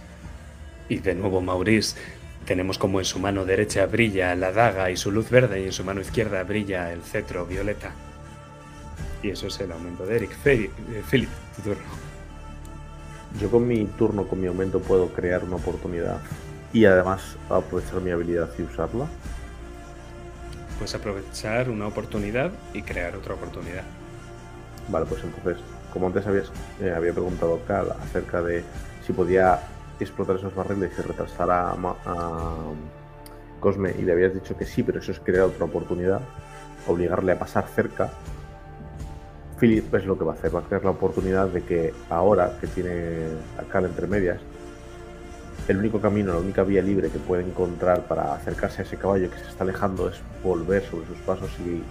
Y 0.89 0.99
de 0.99 1.15
nuevo, 1.15 1.41
Maurice, 1.41 1.97
tenemos 2.45 2.79
como 2.79 2.99
en 2.99 3.05
su 3.05 3.19
mano 3.21 3.45
derecha 3.45 3.87
brilla 3.87 4.35
la 4.35 4.53
daga 4.53 4.91
y 4.91 4.97
su 4.97 5.11
luz 5.11 5.31
verde, 5.31 5.63
y 5.63 5.65
en 5.67 5.73
su 5.73 5.85
mano 5.85 6.01
izquierda 6.01 6.43
brilla 6.45 6.93
el 6.93 7.03
cetro 7.03 7.47
violeta. 7.47 7.93
Y 9.23 9.31
eso 9.31 9.47
es 9.47 9.59
el 9.61 9.73
aumento 9.73 10.05
de 10.05 10.17
Eric. 10.17 10.31
Fe- 10.37 10.65
eh, 10.91 11.03
Philip, 11.11 11.31
tu 11.57 11.63
turno. 11.63 11.83
Yo 13.41 13.51
con 13.51 13.67
mi 13.67 13.85
turno, 13.87 14.27
con 14.27 14.41
mi 14.41 14.47
aumento, 14.49 14.81
puedo 14.81 15.09
crear 15.13 15.45
una 15.45 15.57
oportunidad 15.57 16.19
y 16.73 16.85
además 16.85 17.37
aprovechar 17.49 18.01
mi 18.01 18.11
habilidad 18.11 18.49
y 18.59 18.63
usarla. 18.63 19.07
Puedes 20.79 20.95
aprovechar 20.95 21.71
una 21.71 21.87
oportunidad 21.87 22.51
y 22.75 22.83
crear 22.83 23.17
otra 23.17 23.35
oportunidad. 23.35 23.85
Vale, 24.89 25.07
pues 25.07 25.25
entonces, 25.25 25.63
como 25.93 26.07
antes 26.07 26.27
habías, 26.27 26.51
eh, 26.81 26.93
había 26.95 27.13
preguntado 27.13 27.61
Cal 27.67 27.93
acerca 28.03 28.43
de 28.43 28.63
si 29.07 29.13
podía 29.13 29.61
explotar 29.99 30.37
esos 30.37 30.55
barriles 30.55 30.93
y 30.99 31.03
retrasar 31.03 31.51
a, 31.51 31.71
a 31.73 32.55
Cosme 33.61 33.95
y 33.99 34.03
le 34.03 34.13
habías 34.13 34.35
dicho 34.35 34.57
que 34.57 34.67
sí, 34.67 34.83
pero 34.83 34.99
eso 35.01 35.13
es 35.13 35.21
crear 35.21 35.45
otra 35.45 35.65
oportunidad, 35.65 36.21
obligarle 36.87 37.33
a 37.33 37.39
pasar 37.39 37.67
cerca. 37.69 38.11
Philip 39.59 39.95
es 39.95 40.05
lo 40.05 40.19
que 40.19 40.25
va 40.25 40.33
a 40.33 40.37
hacer, 40.37 40.55
va 40.55 40.61
a 40.61 40.65
crear 40.65 40.85
la 40.85 40.91
oportunidad 40.91 41.49
de 41.49 41.63
que 41.63 41.95
ahora 42.11 42.59
que 42.61 42.67
tiene 42.67 43.25
a 43.59 43.63
Cal 43.63 43.87
entre 43.87 44.07
medias, 44.07 44.41
el 45.69 45.79
único 45.79 46.01
camino, 46.01 46.33
la 46.33 46.39
única 46.39 46.63
vía 46.63 46.81
libre 46.81 47.11
que 47.11 47.19
puede 47.19 47.43
encontrar 47.43 48.03
para 48.03 48.35
acercarse 48.35 48.83
a 48.83 48.85
ese 48.85 48.97
caballo 48.97 49.31
que 49.31 49.39
se 49.39 49.49
está 49.49 49.65
alejando 49.65 50.09
es 50.09 50.21
volver 50.43 50.85
sobre 50.85 51.07
sus 51.07 51.19
pasos 51.19 51.51
y 51.59 51.83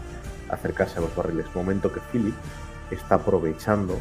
acercarse 0.50 0.98
a 0.98 1.02
los 1.02 1.14
barriles. 1.16 1.46
Momento 1.54 1.92
que 1.92 2.00
Philip 2.12 2.36
está 2.90 3.16
aprovechando, 3.16 3.98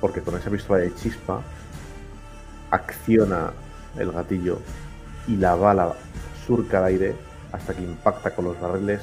porque 0.00 0.20
con 0.20 0.36
esa 0.36 0.50
pistola 0.50 0.80
de 0.80 0.94
chispa 0.94 1.42
acciona 2.70 3.52
el 3.98 4.10
gatillo 4.10 4.58
y 5.28 5.36
la 5.36 5.54
bala 5.54 5.94
surca 6.46 6.78
el 6.78 6.84
aire 6.84 7.16
hasta 7.52 7.72
que 7.72 7.82
impacta 7.82 8.34
con 8.34 8.46
los 8.46 8.60
barriles, 8.60 9.02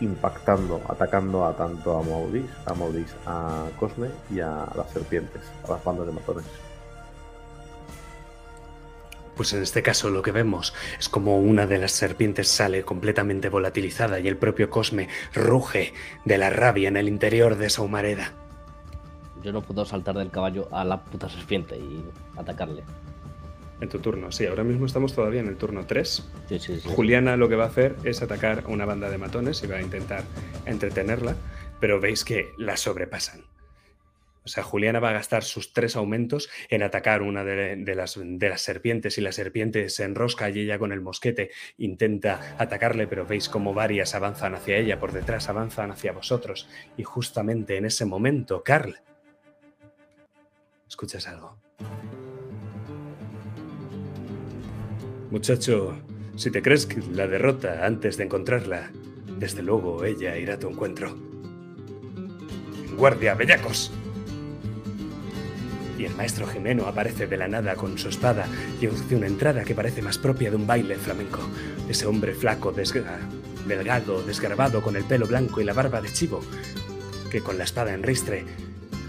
impactando, 0.00 0.80
atacando 0.88 1.44
a 1.44 1.56
tanto 1.56 1.98
a 1.98 2.02
Maurice, 2.02 2.48
a 2.66 2.74
Maurice, 2.74 3.14
a 3.26 3.64
Cosme 3.78 4.08
y 4.30 4.38
a 4.38 4.66
las 4.76 4.90
serpientes, 4.92 5.42
a 5.66 5.72
las 5.72 5.84
bandas 5.84 6.06
de 6.06 6.12
matones. 6.12 6.69
Pues 9.40 9.54
en 9.54 9.62
este 9.62 9.82
caso 9.82 10.10
lo 10.10 10.20
que 10.20 10.32
vemos 10.32 10.74
es 10.98 11.08
como 11.08 11.38
una 11.38 11.66
de 11.66 11.78
las 11.78 11.92
serpientes 11.92 12.46
sale 12.46 12.82
completamente 12.82 13.48
volatilizada 13.48 14.20
y 14.20 14.28
el 14.28 14.36
propio 14.36 14.68
Cosme 14.68 15.08
ruge 15.32 15.94
de 16.26 16.36
la 16.36 16.50
rabia 16.50 16.88
en 16.88 16.98
el 16.98 17.08
interior 17.08 17.56
de 17.56 17.68
esa 17.68 17.80
humareda. 17.80 18.34
Yo 19.42 19.50
no 19.50 19.62
puedo 19.62 19.86
saltar 19.86 20.18
del 20.18 20.30
caballo 20.30 20.68
a 20.72 20.84
la 20.84 21.02
puta 21.02 21.30
serpiente 21.30 21.78
y 21.78 22.04
atacarle. 22.36 22.82
En 23.80 23.88
tu 23.88 23.98
turno, 24.00 24.30
sí, 24.30 24.44
ahora 24.44 24.62
mismo 24.62 24.84
estamos 24.84 25.14
todavía 25.14 25.40
en 25.40 25.48
el 25.48 25.56
turno 25.56 25.86
3. 25.86 26.30
Sí, 26.50 26.58
sí, 26.58 26.78
sí. 26.78 26.90
Juliana 26.94 27.38
lo 27.38 27.48
que 27.48 27.56
va 27.56 27.64
a 27.64 27.68
hacer 27.68 27.96
es 28.04 28.20
atacar 28.20 28.64
a 28.66 28.68
una 28.68 28.84
banda 28.84 29.08
de 29.08 29.16
matones 29.16 29.64
y 29.64 29.68
va 29.68 29.76
a 29.76 29.80
intentar 29.80 30.22
entretenerla, 30.66 31.34
pero 31.80 31.98
veis 31.98 32.26
que 32.26 32.52
la 32.58 32.76
sobrepasan. 32.76 33.40
O 34.44 34.48
sea, 34.48 34.64
Juliana 34.64 35.00
va 35.00 35.10
a 35.10 35.14
gastar 35.14 35.44
sus 35.44 35.72
tres 35.72 35.96
aumentos 35.96 36.48
en 36.70 36.82
atacar 36.82 37.22
una 37.22 37.44
de, 37.44 37.94
las 37.94 38.62
serpientes 38.62 39.18
y 39.18 39.20
la 39.20 39.32
serpiente 39.32 39.88
se 39.90 40.04
enrosca 40.04 40.48
y 40.48 40.60
ella 40.60 40.78
con 40.78 40.92
el 40.92 41.00
mosquete 41.00 41.50
intenta 41.76 42.56
atacarle, 42.58 43.06
pero 43.06 43.26
veis 43.26 43.48
como 43.48 43.74
varias 43.74 44.14
avanzan 44.14 44.54
hacia 44.54 44.78
ella, 44.78 44.98
por 44.98 45.12
detrás 45.12 45.48
avanzan 45.48 45.90
hacia 45.90 46.12
vosotros. 46.12 46.68
Y 46.96 47.02
justamente 47.02 47.76
en 47.76 47.84
ese 47.84 48.06
momento, 48.06 48.62
Carl, 48.64 48.98
escuchas 50.88 51.28
algo. 51.28 51.58
Muchacho, 55.30 55.96
si 56.36 56.50
te 56.50 56.62
crees 56.62 56.86
que 56.86 57.00
la 57.12 57.28
derrota 57.28 57.86
antes 57.86 58.16
de 58.16 58.24
encontrarla, 58.24 58.90
desde 59.38 59.62
luego 59.62 60.04
ella 60.04 60.36
irá 60.38 60.54
a 60.54 60.58
tu 60.58 60.68
encuentro. 60.68 61.16
¡Guardia, 62.96 63.34
bellacos! 63.34 63.92
Y 66.00 66.06
el 66.06 66.16
maestro 66.16 66.46
Jimeno 66.46 66.86
aparece 66.86 67.26
de 67.26 67.36
la 67.36 67.46
nada 67.46 67.74
con 67.76 67.98
su 67.98 68.08
espada 68.08 68.46
y 68.80 68.86
hace 68.86 69.14
una 69.14 69.26
entrada 69.26 69.64
que 69.64 69.74
parece 69.74 70.00
más 70.00 70.16
propia 70.16 70.48
de 70.48 70.56
un 70.56 70.66
baile 70.66 70.96
flamenco. 70.96 71.40
Ese 71.90 72.06
hombre 72.06 72.32
flaco, 72.32 72.72
delgado, 72.72 74.22
desgarbado, 74.22 74.80
con 74.80 74.96
el 74.96 75.04
pelo 75.04 75.26
blanco 75.26 75.60
y 75.60 75.64
la 75.64 75.74
barba 75.74 76.00
de 76.00 76.10
chivo, 76.10 76.40
que 77.30 77.42
con 77.42 77.58
la 77.58 77.64
espada 77.64 77.92
en 77.92 78.02
ristre 78.02 78.46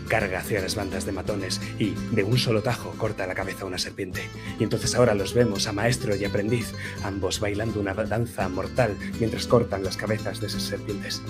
carga 0.10 0.40
hacia 0.40 0.60
las 0.60 0.76
bandas 0.76 1.06
de 1.06 1.14
matones 1.14 1.62
y 1.80 1.92
de 2.12 2.26
un 2.26 2.38
solo 2.38 2.62
tajo 2.62 2.94
corta 2.98 3.26
la 3.26 3.36
cabeza 3.36 3.64
a 3.64 3.68
una 3.68 3.78
serpiente. 3.78 4.24
Y 4.60 4.64
entonces 4.66 4.94
ahora 4.94 5.14
los 5.14 5.34
vemos 5.34 5.68
a 5.68 5.72
maestro 5.72 6.14
y 6.18 6.26
aprendiz, 6.26 6.74
ambos 7.06 7.40
bailando 7.40 7.80
una 7.80 7.94
danza 7.94 8.50
mortal 8.50 8.98
mientras 9.18 9.48
cortan 9.48 9.86
las 9.86 9.96
cabezas 9.96 10.42
de 10.42 10.48
esas 10.48 10.64
serpientes. 10.64 11.22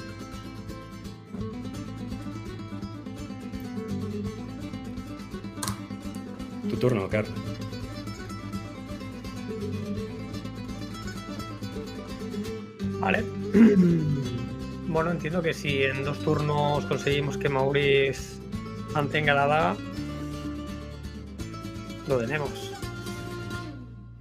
Tu 6.72 6.78
turno, 6.78 7.10
Carl. 7.10 7.28
Vale. 13.00 13.24
Bueno, 14.88 15.12
entiendo 15.12 15.42
que 15.42 15.54
si 15.54 15.84
en 15.84 16.04
dos 16.04 16.20
turnos 16.20 16.86
conseguimos 16.86 17.38
que 17.38 17.48
Maurice 17.48 18.42
mantenga 18.94 19.34
la 19.34 19.48
daga, 19.48 19.76
lo 22.10 22.18
tenemos. 22.18 22.74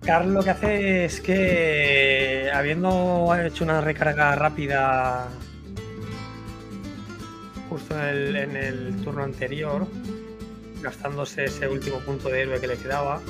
Carl 0.03 0.33
lo 0.33 0.45
que 0.45 0.51
hace 0.51 1.05
es 1.07 1.21
que, 1.21 2.53
habiendo 2.55 3.35
hecho 3.45 3.65
una 3.65 3.81
recarga 3.81 4.37
rápida 4.37 5.29
justo 7.69 7.99
en 7.99 8.05
el, 8.05 8.37
en 8.37 8.57
el 8.57 9.03
turno 9.03 9.25
anterior, 9.25 9.89
gastándose 10.83 11.45
ese 11.45 11.69
último 11.69 11.99
punto 12.01 12.29
de 12.29 12.43
héroe 12.43 12.61
que 12.61 12.67
le 12.67 12.77
quedaba, 12.77 13.21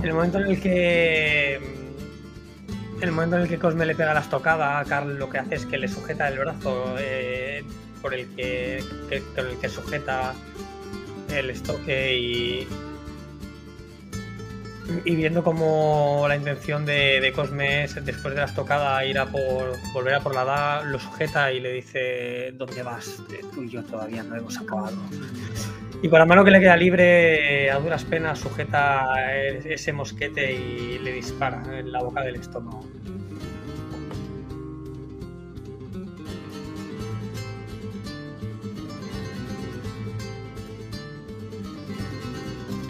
en 0.00 0.04
el 0.08 0.14
momento 0.14 0.38
en 0.38 0.46
el 0.46 0.60
que 0.60 1.56
en 1.56 3.08
el 3.08 3.12
momento 3.12 3.36
en 3.36 3.42
el 3.42 3.48
que 3.48 3.58
Cosme 3.58 3.84
le 3.84 3.94
pega 3.96 4.14
la 4.14 4.20
estocada, 4.20 4.84
Carl 4.84 5.18
lo 5.18 5.28
que 5.28 5.38
hace 5.38 5.56
es 5.56 5.66
que 5.66 5.76
le 5.76 5.88
sujeta 5.88 6.28
el 6.28 6.38
brazo 6.38 6.94
eh, 6.98 7.64
por 8.00 8.14
el 8.14 8.28
que, 8.34 8.82
que- 9.08 9.22
con 9.34 9.46
el 9.48 9.56
que 9.58 9.68
sujeta 9.68 10.34
el 11.30 11.50
estoque 11.50 12.14
y, 12.16 12.68
y 15.04 15.16
viendo 15.16 15.42
como 15.42 16.26
la 16.28 16.36
intención 16.36 16.84
de, 16.86 17.32
Cosme 17.34 17.84
es 17.84 17.94
después 18.04 18.34
de 18.34 18.40
la 18.40 18.46
estocada 18.46 19.04
ir 19.04 19.18
a 19.18 19.26
por 19.26 19.76
volver 19.94 20.14
a 20.14 20.20
por 20.20 20.34
la 20.34 20.44
daga, 20.44 20.82
lo 20.84 20.98
sujeta 21.00 21.50
y 21.52 21.58
le 21.60 21.72
dice 21.72 22.52
¿dónde 22.56 22.82
vas? 22.84 23.20
Tú 23.54 23.62
y 23.64 23.68
yo 23.70 23.82
todavía 23.82 24.22
no 24.22 24.36
hemos 24.36 24.58
acabado. 24.58 24.96
Y 26.02 26.08
con 26.08 26.18
la 26.18 26.26
mano 26.26 26.44
que 26.44 26.50
le 26.50 26.58
queda 26.58 26.76
libre, 26.76 27.70
a 27.70 27.78
duras 27.78 28.04
penas, 28.04 28.40
sujeta 28.40 29.32
e- 29.32 29.74
ese 29.74 29.92
mosquete 29.92 30.52
y 30.52 30.98
le 30.98 31.12
dispara 31.12 31.62
en 31.78 31.92
la 31.92 32.02
boca 32.02 32.22
del 32.22 32.34
estómago. 32.34 32.84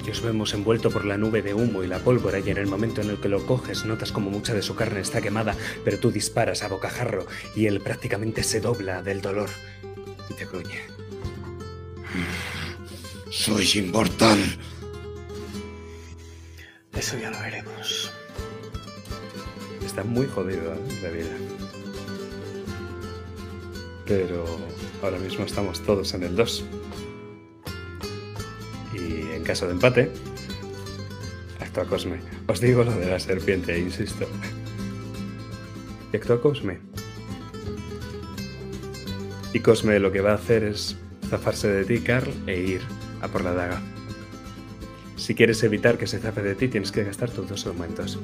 Y 0.06 0.10
os 0.10 0.22
vemos 0.22 0.54
envuelto 0.54 0.90
por 0.90 1.04
la 1.04 1.18
nube 1.18 1.42
de 1.42 1.52
humo 1.52 1.84
y 1.84 1.88
la 1.88 1.98
pólvora 1.98 2.38
y 2.38 2.48
en 2.48 2.56
el 2.56 2.66
momento 2.66 3.02
en 3.02 3.10
el 3.10 3.20
que 3.20 3.28
lo 3.28 3.44
coges 3.44 3.84
notas 3.84 4.10
como 4.10 4.30
mucha 4.30 4.54
de 4.54 4.62
su 4.62 4.74
carne 4.74 5.00
está 5.00 5.20
quemada, 5.20 5.54
pero 5.84 5.98
tú 5.98 6.10
disparas 6.10 6.62
a 6.62 6.68
bocajarro 6.68 7.26
y 7.54 7.66
él 7.66 7.80
prácticamente 7.80 8.42
se 8.42 8.62
dobla 8.62 9.02
del 9.02 9.20
dolor 9.20 9.50
y 10.30 10.34
te 10.34 10.46
gruñe. 10.46 11.01
Soy 13.32 13.66
inmortal. 13.76 14.38
Eso 16.92 17.18
ya 17.18 17.30
lo 17.30 17.40
veremos. 17.40 18.12
Está 19.82 20.04
muy 20.04 20.26
jodido 20.26 20.74
¿eh? 20.74 21.00
la 21.02 21.08
vida. 21.08 21.30
Pero 24.06 24.44
ahora 25.02 25.18
mismo 25.18 25.46
estamos 25.46 25.80
todos 25.80 26.12
en 26.12 26.24
el 26.24 26.36
2. 26.36 26.64
Y 28.92 29.34
en 29.34 29.42
caso 29.44 29.66
de 29.66 29.72
empate, 29.72 30.12
actúa 31.58 31.86
Cosme. 31.86 32.20
Os 32.48 32.60
digo 32.60 32.84
lo 32.84 32.94
de 32.94 33.06
la 33.06 33.18
serpiente, 33.18 33.78
insisto. 33.78 34.28
Y 36.12 36.16
actúa 36.18 36.38
Cosme. 36.38 36.80
Y 39.54 39.60
Cosme 39.60 39.98
lo 40.00 40.12
que 40.12 40.20
va 40.20 40.32
a 40.32 40.34
hacer 40.34 40.64
es 40.64 40.98
zafarse 41.30 41.68
de 41.68 41.84
ti, 41.86 42.00
Carl, 42.00 42.30
e 42.46 42.60
ir 42.60 43.01
a 43.22 43.28
por 43.28 43.42
la 43.42 43.52
daga. 43.52 43.80
Si 45.16 45.34
quieres 45.34 45.62
evitar 45.62 45.98
que 45.98 46.06
se 46.06 46.18
zafe 46.18 46.42
de 46.42 46.54
ti, 46.54 46.68
tienes 46.68 46.92
que 46.92 47.04
gastar 47.04 47.30
tus 47.30 47.48
dos 47.48 47.66
aumentos. 47.66 48.18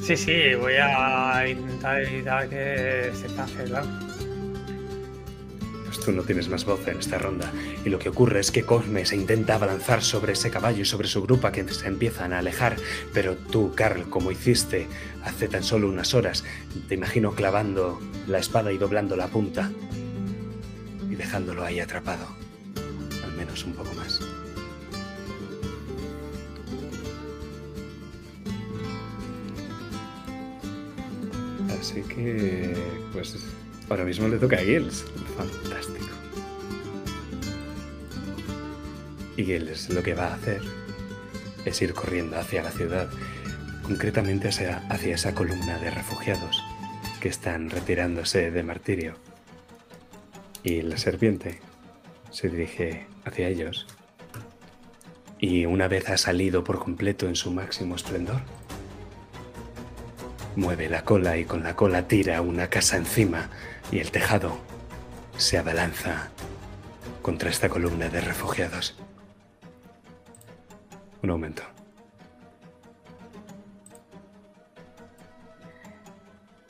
Sí, 0.00 0.16
sí, 0.16 0.54
voy 0.58 0.74
a 0.80 1.46
intentar 1.46 2.02
evitar 2.02 2.48
que 2.48 3.12
se 3.14 3.28
zafe, 3.28 3.64
claro. 3.64 4.07
No 6.12 6.22
tienes 6.22 6.48
más 6.48 6.64
voz 6.64 6.88
en 6.88 6.98
esta 6.98 7.18
ronda. 7.18 7.52
Y 7.84 7.90
lo 7.90 7.98
que 7.98 8.08
ocurre 8.08 8.40
es 8.40 8.50
que 8.50 8.64
Cosme 8.64 9.04
se 9.04 9.14
intenta 9.14 9.54
abalanzar 9.54 10.02
sobre 10.02 10.32
ese 10.32 10.50
caballo 10.50 10.82
y 10.82 10.84
sobre 10.84 11.06
su 11.06 11.22
grupa 11.22 11.52
que 11.52 11.68
se 11.68 11.86
empiezan 11.86 12.32
a 12.32 12.38
alejar. 12.38 12.76
Pero 13.12 13.36
tú, 13.36 13.72
Carl, 13.74 14.08
como 14.08 14.30
hiciste 14.32 14.86
hace 15.22 15.48
tan 15.48 15.62
solo 15.62 15.88
unas 15.88 16.14
horas, 16.14 16.44
te 16.88 16.94
imagino 16.94 17.32
clavando 17.32 18.00
la 18.26 18.38
espada 18.38 18.72
y 18.72 18.78
doblando 18.78 19.16
la 19.16 19.28
punta. 19.28 19.70
Y 21.10 21.14
dejándolo 21.14 21.64
ahí 21.64 21.78
atrapado. 21.80 22.26
Al 23.24 23.32
menos 23.32 23.64
un 23.64 23.74
poco 23.74 23.92
más. 23.94 24.20
Así 31.78 32.02
que, 32.02 32.76
pues, 33.12 33.36
ahora 33.88 34.04
mismo 34.04 34.28
le 34.28 34.38
toca 34.38 34.56
a 34.56 34.60
Gilles. 34.60 35.04
Fantástico. 35.36 36.06
Y 39.36 39.44
Gilles 39.44 39.88
lo 39.90 40.02
que 40.02 40.14
va 40.14 40.28
a 40.28 40.34
hacer 40.34 40.62
es 41.64 41.80
ir 41.82 41.94
corriendo 41.94 42.38
hacia 42.38 42.62
la 42.62 42.70
ciudad, 42.70 43.08
concretamente 43.82 44.48
hacia, 44.48 44.78
hacia 44.88 45.14
esa 45.14 45.34
columna 45.34 45.78
de 45.78 45.90
refugiados 45.90 46.62
que 47.20 47.28
están 47.28 47.70
retirándose 47.70 48.50
de 48.50 48.62
martirio. 48.62 49.14
Y 50.62 50.82
la 50.82 50.98
serpiente 50.98 51.60
se 52.30 52.48
dirige 52.48 53.06
hacia 53.24 53.48
ellos. 53.48 53.86
Y 55.38 55.66
una 55.66 55.88
vez 55.88 56.08
ha 56.08 56.16
salido 56.16 56.64
por 56.64 56.78
completo 56.80 57.28
en 57.28 57.36
su 57.36 57.52
máximo 57.52 57.94
esplendor, 57.94 58.40
Mueve 60.58 60.88
la 60.88 61.04
cola 61.04 61.36
y 61.38 61.44
con 61.44 61.62
la 61.62 61.76
cola 61.76 62.08
tira 62.08 62.40
una 62.40 62.68
casa 62.68 62.96
encima 62.96 63.48
y 63.90 63.98
el 64.00 64.10
tejado 64.10 64.56
se 65.36 65.58
abalanza 65.58 66.30
contra 67.22 67.50
esta 67.50 67.68
columna 67.68 68.08
de 68.08 68.20
refugiados. 68.20 68.96
Un 71.22 71.30
aumento. 71.30 71.62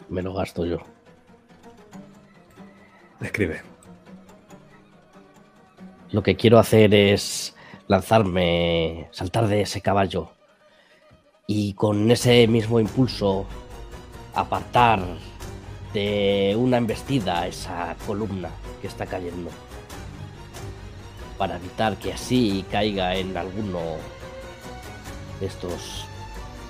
Me 0.09 0.23
lo 0.23 0.33
gasto 0.33 0.65
yo. 0.65 0.79
Describe. 3.21 3.63
Lo 6.11 6.23
que 6.23 6.37
quiero 6.37 6.59
hacer 6.59 6.95
es 6.95 7.55
lanzarme, 7.89 9.09
saltar 9.11 9.49
de 9.49 9.63
ese 9.63 9.83
caballo 9.83 10.31
y 11.47 11.75
con 11.75 12.11
ese 12.11 12.47
mismo 12.47 12.81
impulso 12.81 13.47
apartar 14.35 15.01
de 15.93 16.55
una 16.59 16.77
embestida 16.77 17.47
esa 17.47 17.97
columna 18.07 18.51
que 18.81 18.87
está 18.87 19.07
cayendo 19.07 19.51
para 21.39 21.57
evitar 21.57 21.97
que 21.97 22.13
así 22.13 22.65
caiga 22.71 23.15
en 23.15 23.37
alguno 23.37 23.81
de 25.41 25.47
estos 25.47 26.05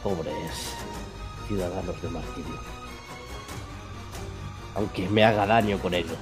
pobres 0.02 0.74
ciudadanos 1.48 2.00
de 2.02 2.08
martirio. 2.10 2.60
Aunque 4.74 5.08
me 5.08 5.24
haga 5.24 5.46
daño 5.46 5.78
con 5.78 5.94
ello. 5.94 6.14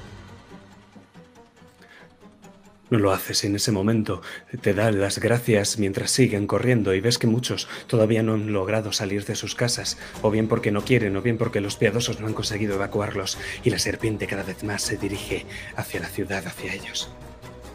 No 2.88 2.98
lo 3.00 3.10
haces 3.12 3.42
en 3.44 3.56
ese 3.56 3.72
momento. 3.72 4.22
Te 4.60 4.72
da 4.72 4.92
las 4.92 5.18
gracias 5.18 5.78
mientras 5.78 6.12
siguen 6.12 6.46
corriendo 6.46 6.94
y 6.94 7.00
ves 7.00 7.18
que 7.18 7.26
muchos 7.26 7.66
todavía 7.88 8.22
no 8.22 8.34
han 8.34 8.52
logrado 8.52 8.92
salir 8.92 9.24
de 9.24 9.34
sus 9.34 9.56
casas, 9.56 9.98
o 10.22 10.30
bien 10.30 10.46
porque 10.46 10.70
no 10.70 10.84
quieren, 10.84 11.16
o 11.16 11.22
bien 11.22 11.36
porque 11.36 11.60
los 11.60 11.76
piadosos 11.76 12.20
no 12.20 12.28
han 12.28 12.32
conseguido 12.34 12.76
evacuarlos, 12.76 13.38
y 13.64 13.70
la 13.70 13.80
serpiente 13.80 14.28
cada 14.28 14.44
vez 14.44 14.62
más 14.62 14.82
se 14.82 14.96
dirige 14.96 15.46
hacia 15.74 15.98
la 16.00 16.06
ciudad, 16.08 16.46
hacia 16.46 16.74
ellos. 16.74 17.10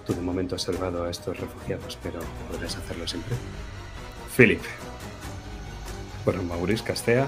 Tú 0.07 0.13
de 0.13 0.21
momento 0.21 0.55
has 0.55 0.61
salvado 0.63 1.03
a 1.03 1.11
estos 1.11 1.37
refugiados, 1.37 1.97
pero 2.01 2.19
podrás 2.49 2.77
hacerlo 2.77 3.05
siempre. 3.05 3.35
Philip. 4.37 4.61
Bueno, 6.23 6.41
Maurice 6.43 6.83
castea. 6.85 7.27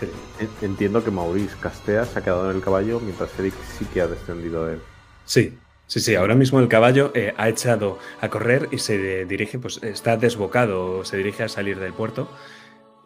En- 0.00 0.50
Entiendo 0.70 1.02
que 1.02 1.10
Maurice 1.10 1.54
Castea 1.60 2.04
se 2.04 2.18
ha 2.18 2.22
quedado 2.22 2.50
en 2.50 2.56
el 2.56 2.62
caballo 2.62 3.00
mientras 3.00 3.30
Eric 3.38 3.54
sí 3.78 3.84
que 3.86 4.00
ha 4.00 4.06
descendido 4.06 4.66
de 4.66 4.74
él. 4.74 4.80
Sí, 5.24 5.56
sí, 5.86 6.00
sí. 6.00 6.14
Ahora 6.14 6.34
mismo 6.34 6.60
el 6.60 6.68
caballo 6.68 7.12
eh, 7.14 7.34
ha 7.36 7.48
echado 7.48 7.98
a 8.20 8.28
correr 8.28 8.68
y 8.70 8.78
se 8.78 9.24
dirige, 9.24 9.58
pues 9.58 9.82
está 9.82 10.16
desbocado, 10.16 11.04
se 11.04 11.16
dirige 11.16 11.42
a 11.42 11.48
salir 11.48 11.78
del 11.78 11.92
puerto. 11.92 12.28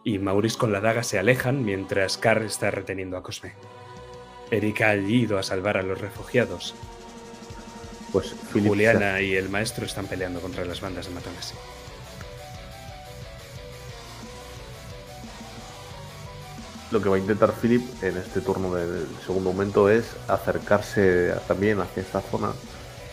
Y 0.03 0.19
Maurice 0.19 0.57
con 0.57 0.71
la 0.71 0.79
daga 0.79 1.03
se 1.03 1.19
alejan 1.19 1.65
mientras 1.65 2.17
Carr 2.17 2.43
está 2.43 2.71
reteniendo 2.71 3.17
a 3.17 3.23
Cosme. 3.23 3.53
Eric 4.51 4.81
ha 4.81 4.95
ido 4.95 5.37
a 5.37 5.43
salvar 5.43 5.77
a 5.77 5.83
los 5.83 5.99
refugiados. 5.99 6.75
Pues 8.11 8.33
Philip 8.51 8.69
Juliana 8.69 9.21
y 9.21 9.35
el 9.35 9.49
maestro 9.49 9.85
están 9.85 10.07
peleando 10.07 10.39
contra 10.39 10.65
las 10.65 10.81
bandas 10.81 11.07
de 11.07 11.13
matones. 11.13 11.53
Lo 16.91 17.01
que 17.01 17.09
va 17.09 17.17
a 17.17 17.19
intentar 17.19 17.53
Philip 17.53 17.83
en 18.03 18.17
este 18.17 18.41
turno 18.41 18.73
del 18.73 19.05
segundo 19.23 19.51
momento 19.51 19.89
es 19.89 20.05
acercarse 20.27 21.33
también 21.47 21.79
hacia 21.79 22.01
esta 22.01 22.21
zona, 22.21 22.51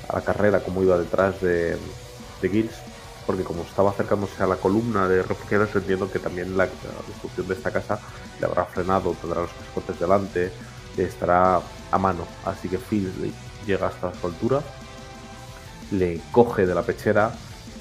a 0.08 0.16
la 0.16 0.22
carrera, 0.22 0.60
como 0.60 0.82
iba 0.82 0.96
detrás 0.96 1.40
de, 1.42 1.76
de 2.40 2.48
Gills, 2.48 2.72
porque 3.26 3.42
como 3.42 3.62
estaba 3.62 3.90
acercándose 3.90 4.42
a 4.42 4.46
la 4.46 4.56
columna 4.56 5.08
de 5.08 5.22
refugiados, 5.22 5.74
entiendo 5.74 6.10
que 6.10 6.18
también 6.18 6.56
la, 6.56 6.68
destrucción 7.08 7.48
de 7.48 7.54
esta 7.54 7.70
casa 7.70 7.98
le 8.40 8.46
habrá 8.46 8.64
frenado, 8.64 9.14
tendrá 9.20 9.42
los 9.42 9.50
cascotes 9.50 9.98
delante, 9.98 10.52
estará 10.96 11.60
a 11.90 11.98
mano. 11.98 12.26
Así 12.44 12.68
que 12.68 12.78
Phil 12.78 13.12
le 13.20 13.32
llega 13.66 13.88
hasta 13.88 14.14
su 14.14 14.26
altura, 14.26 14.62
le 15.90 16.20
coge 16.32 16.66
de 16.66 16.74
la 16.74 16.82
pechera 16.82 17.32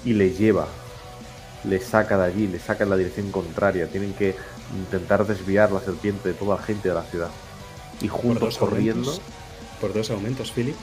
y 0.04 0.14
le 0.14 0.32
lleva, 0.32 0.68
le 1.64 1.80
saca 1.80 2.18
de 2.18 2.26
allí, 2.26 2.48
le 2.48 2.60
saca 2.60 2.84
en 2.84 2.90
la 2.90 2.98
dirección 2.98 3.32
contraria. 3.32 3.88
Tienen 3.88 4.14
que 4.14 4.36
intentar 4.74 5.26
desviar 5.26 5.72
la 5.72 5.80
serpiente 5.82 6.30
de 6.30 6.36
toda 6.36 6.58
la 6.58 6.64
gente 6.64 6.90
de 6.90 6.96
la 6.96 7.04
ciudad. 7.04 7.30
Y 8.02 8.08
juntos 8.08 8.58
corriendo, 8.58 9.10
aumentos- 9.12 9.22
por 9.80 9.94
dos 9.94 10.10
aumentos, 10.10 10.52
Philip, 10.52 10.76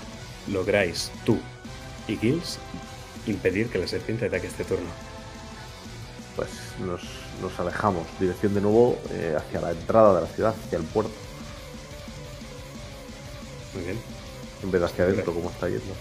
lográis 0.48 1.10
tú 1.24 1.38
y 2.08 2.16
Gills 2.16 2.58
impedir 3.26 3.68
que 3.68 3.78
la 3.78 3.86
serpiente 3.86 4.26
ataque 4.26 4.46
este 4.48 4.64
turno. 4.64 4.86
pues 6.36 6.48
nos, 6.80 7.02
nos 7.42 7.60
alejamos. 7.60 8.06
Dirección 8.18 8.54
de 8.54 8.60
nuevo 8.62 8.98
eh, 9.10 9.36
hacia 9.36 9.60
la 9.60 9.70
entrada 9.72 10.14
de 10.14 10.20
la 10.22 10.26
ciudad, 10.28 10.54
hacia 10.66 10.78
el 10.78 10.84
puerto, 10.84 11.12
Muy 13.74 13.84
bien. 13.84 13.98
en 14.62 14.70
vez 14.70 14.80
de 14.80 14.86
hacia 14.86 15.04
adentro, 15.04 15.34
como 15.34 15.50
está 15.50 15.68
yendo. 15.68 15.92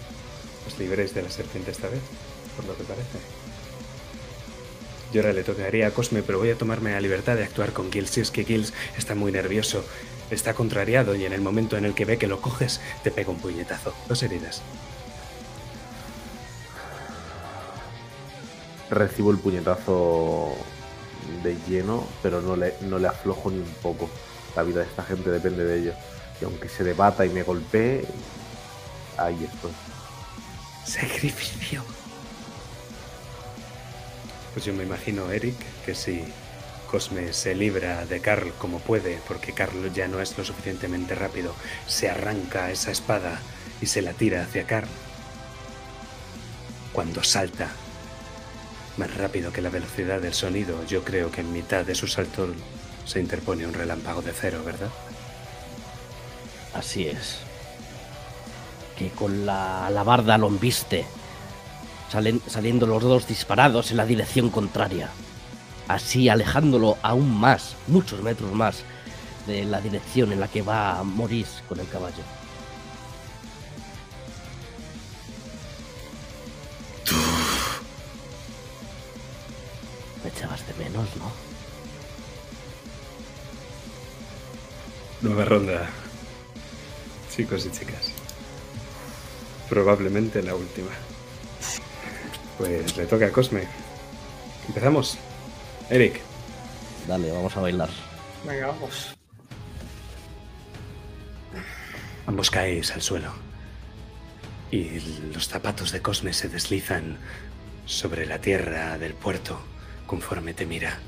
Os 0.67 0.77
liberéis 0.79 1.13
de 1.13 1.23
la 1.23 1.29
serpiente 1.29 1.71
esta 1.71 1.87
vez, 1.89 1.99
por 2.55 2.65
lo 2.65 2.77
que 2.77 2.83
parece. 2.83 3.17
Yo 5.11 5.21
ahora 5.21 5.33
le 5.33 5.43
tocaría 5.43 5.87
a 5.87 5.91
Cosme, 5.91 6.23
pero 6.23 6.39
voy 6.39 6.51
a 6.51 6.57
tomarme 6.57 6.91
la 6.91 7.01
libertad 7.01 7.35
de 7.35 7.43
actuar 7.43 7.73
con 7.73 7.91
Gills. 7.91 8.09
Si 8.09 8.21
es 8.21 8.31
que 8.31 8.45
Gills 8.45 8.73
está 8.97 9.13
muy 9.13 9.31
nervioso, 9.31 9.83
está 10.29 10.53
contrariado 10.53 11.15
y 11.15 11.25
en 11.25 11.33
el 11.33 11.41
momento 11.41 11.77
en 11.77 11.83
el 11.83 11.93
que 11.93 12.05
ve 12.05 12.17
que 12.17 12.27
lo 12.27 12.39
coges, 12.39 12.79
te 13.03 13.11
pega 13.11 13.29
un 13.29 13.39
puñetazo. 13.39 13.93
Dos 14.07 14.23
heridas. 14.23 14.61
Recibo 18.89 19.31
el 19.31 19.37
puñetazo 19.37 20.53
de 21.43 21.57
lleno, 21.67 22.07
pero 22.23 22.41
no 22.41 22.55
le, 22.55 22.75
no 22.81 22.97
le 22.97 23.07
aflojo 23.07 23.51
ni 23.51 23.59
un 23.59 23.73
poco. 23.81 24.09
La 24.55 24.63
vida 24.63 24.79
de 24.79 24.85
esta 24.85 25.03
gente 25.03 25.29
depende 25.29 25.65
de 25.65 25.79
ello. 25.79 25.93
Y 26.41 26.45
aunque 26.45 26.69
se 26.69 26.85
debata 26.85 27.25
y 27.25 27.29
me 27.29 27.43
golpee, 27.43 28.05
ahí 29.17 29.43
estoy. 29.43 29.71
Sacrificio. 30.85 31.83
Pues 34.53 34.65
yo 34.65 34.73
me 34.73 34.83
imagino, 34.83 35.31
Eric, 35.31 35.55
que 35.85 35.95
si 35.95 36.23
Cosme 36.89 37.31
se 37.31 37.55
libra 37.55 38.05
de 38.05 38.19
Carl 38.19 38.51
como 38.57 38.79
puede, 38.79 39.19
porque 39.27 39.53
Carl 39.53 39.93
ya 39.93 40.09
no 40.09 40.19
es 40.19 40.37
lo 40.37 40.43
suficientemente 40.43 41.15
rápido, 41.15 41.55
se 41.87 42.09
arranca 42.09 42.69
esa 42.69 42.91
espada 42.91 43.39
y 43.81 43.85
se 43.85 44.01
la 44.01 44.11
tira 44.11 44.41
hacia 44.43 44.67
Carl. 44.67 44.89
Cuando 46.91 47.23
salta, 47.23 47.69
más 48.97 49.15
rápido 49.15 49.53
que 49.53 49.61
la 49.61 49.69
velocidad 49.69 50.19
del 50.19 50.33
sonido, 50.33 50.85
yo 50.85 51.05
creo 51.05 51.31
que 51.31 51.39
en 51.39 51.53
mitad 51.53 51.85
de 51.85 51.95
su 51.95 52.07
salto 52.07 52.53
se 53.05 53.21
interpone 53.21 53.65
un 53.65 53.73
relámpago 53.73 54.21
de 54.21 54.33
cero, 54.33 54.61
¿verdad? 54.65 54.89
Así 56.73 57.07
es. 57.07 57.37
Que 58.97 59.09
con 59.11 59.45
la 59.45 59.87
alabarda 59.87 60.37
lo 60.37 60.47
embiste, 60.47 61.05
salen- 62.11 62.41
saliendo 62.47 62.85
los 62.87 63.01
dos 63.01 63.27
disparados 63.27 63.91
en 63.91 63.97
la 63.97 64.05
dirección 64.05 64.49
contraria, 64.49 65.09
así 65.87 66.29
alejándolo 66.29 66.97
aún 67.01 67.33
más, 67.39 67.75
muchos 67.87 68.21
metros 68.21 68.51
más, 68.53 68.83
de 69.47 69.65
la 69.65 69.81
dirección 69.81 70.31
en 70.31 70.39
la 70.39 70.47
que 70.47 70.61
va 70.61 70.99
a 70.99 71.03
morir 71.03 71.47
con 71.67 71.79
el 71.79 71.87
caballo. 71.87 72.23
Me 80.23 80.29
echabas 80.29 80.65
de 80.67 80.73
menos, 80.83 81.07
¿no? 81.17 81.31
Nueva 85.21 85.45
ronda. 85.45 85.89
Chicos 87.35 87.65
y 87.65 87.71
chicas. 87.71 88.11
Probablemente 89.69 90.43
la 90.43 90.55
última. 90.55 90.89
Pues 92.61 92.95
le 92.95 93.07
toca 93.07 93.25
a 93.25 93.31
Cosme. 93.31 93.63
Empezamos. 94.67 95.17
Eric, 95.89 96.21
Dale, 97.07 97.31
vamos 97.31 97.57
a 97.57 97.61
bailar. 97.61 97.89
Venga, 98.45 98.67
vamos. 98.67 99.15
ambos 102.27 102.51
caéis 102.51 102.91
al 102.91 103.01
suelo. 103.01 103.33
Y 104.69 104.99
los 105.33 105.47
zapatos 105.47 105.91
de 105.91 106.03
Cosme 106.03 106.33
se 106.33 106.49
deslizan 106.49 107.17
sobre 107.87 108.27
la 108.27 108.39
tierra 108.41 108.99
del 108.99 109.15
puerto 109.15 109.59
conforme 110.05 110.53
te 110.53 110.67
mira. 110.67 110.99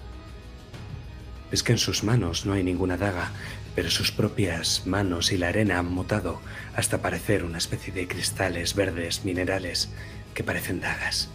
Es 1.52 1.62
que 1.62 1.74
en 1.74 1.78
sus 1.78 2.04
manos 2.04 2.48
no 2.48 2.54
hay 2.54 2.64
ninguna 2.64 2.98
daga, 2.98 3.30
pero 3.76 3.92
sus 3.92 4.12
propias 4.12 4.88
manos 4.88 5.32
y 5.32 5.38
la 5.38 5.50
arena 5.50 5.78
han 5.78 5.86
mutado 5.86 6.42
hasta 6.76 7.04
parecer 7.04 7.44
una 7.44 7.60
especie 7.60 7.94
de 7.94 8.08
cristales 8.08 8.74
verdes 8.74 9.24
minerales 9.24 9.92
que 10.34 10.44
parecen 10.44 10.82
dagas. 10.82 11.30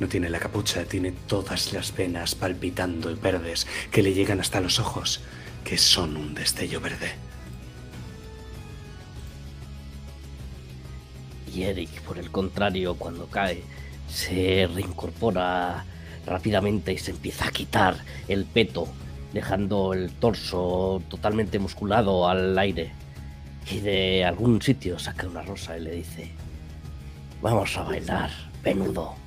No 0.00 0.08
tiene 0.08 0.30
la 0.30 0.40
capucha, 0.40 0.84
tiene 0.84 1.12
todas 1.12 1.74
las 1.74 1.94
venas 1.94 2.34
palpitando 2.34 3.10
y 3.10 3.14
verdes 3.14 3.66
que 3.92 4.02
le 4.02 4.14
llegan 4.14 4.40
hasta 4.40 4.60
los 4.60 4.80
ojos, 4.80 5.20
que 5.62 5.76
son 5.76 6.16
un 6.16 6.34
destello 6.34 6.80
verde. 6.80 7.12
Y 11.54 11.64
Eric, 11.64 12.00
por 12.02 12.18
el 12.18 12.30
contrario, 12.30 12.94
cuando 12.94 13.26
cae, 13.26 13.62
se 14.08 14.66
reincorpora 14.72 15.84
rápidamente 16.24 16.92
y 16.94 16.98
se 16.98 17.10
empieza 17.10 17.48
a 17.48 17.50
quitar 17.50 17.96
el 18.26 18.46
peto, 18.46 18.88
dejando 19.34 19.92
el 19.92 20.12
torso 20.12 21.02
totalmente 21.08 21.58
musculado 21.58 22.26
al 22.26 22.58
aire. 22.58 22.92
Y 23.70 23.80
de 23.80 24.24
algún 24.24 24.62
sitio 24.62 24.98
saca 24.98 25.26
una 25.26 25.42
rosa 25.42 25.76
y 25.76 25.82
le 25.82 25.90
dice, 25.90 26.30
vamos 27.42 27.76
a 27.76 27.82
bailar, 27.82 28.30
venudo. 28.62 29.19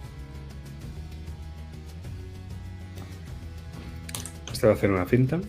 Este 4.63 4.69
va 4.69 4.75
a 4.75 4.77
hacer 4.77 4.91
una 4.91 5.05
finta. 5.05 5.41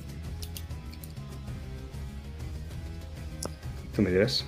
Tú 3.95 4.03
me 4.03 4.11
dirás. 4.11 4.45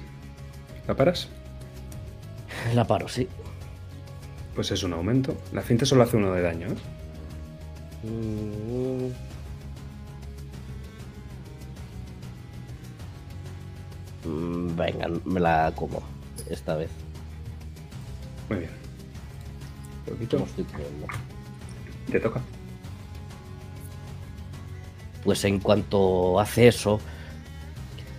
¿La 0.89 0.97
paras? 0.97 1.29
La 2.75 2.85
paro, 2.85 3.07
sí. 3.07 3.29
Pues 4.57 4.73
es 4.73 4.83
un 4.83 4.93
aumento. 4.93 5.37
La 5.53 5.63
cinta 5.63 5.87
solo 5.87 6.03
hace 6.03 6.17
uno 6.17 6.33
de 6.33 6.43
daño, 6.43 6.67
¿eh? 6.67 6.75
Mm. 8.09 9.09
Mm, 14.29 14.77
Venga, 14.77 15.09
me 15.27 15.39
la 15.39 15.73
como 15.77 16.03
esta 16.51 16.75
vez. 16.75 16.91
Muy 18.49 18.59
bien. 18.59 18.71
Poquito. 20.07 20.45
Te 22.11 22.19
toca. 22.19 22.43
Pues 25.27 25.45
en 25.45 25.59
cuanto 25.59 26.39
hace 26.39 26.69
eso, 26.69 27.01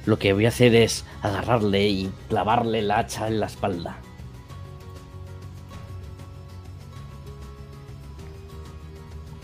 lo 0.06 0.20
que 0.20 0.34
voy 0.34 0.46
a 0.46 0.50
hacer 0.50 0.76
es 0.76 1.06
agarrarle 1.22 1.88
y 1.88 2.12
clavarle 2.28 2.82
la 2.82 3.00
hacha 3.00 3.30
en 3.30 3.40
la 3.40 3.46
espalda. 3.46 3.96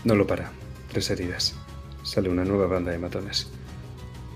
No 0.04 0.14
lo 0.14 0.26
para. 0.26 0.52
Tres 0.92 1.08
heridas. 1.08 1.56
Sale 2.02 2.28
una 2.28 2.44
nueva 2.44 2.66
banda 2.66 2.92
de 2.92 2.98
matones. 2.98 3.50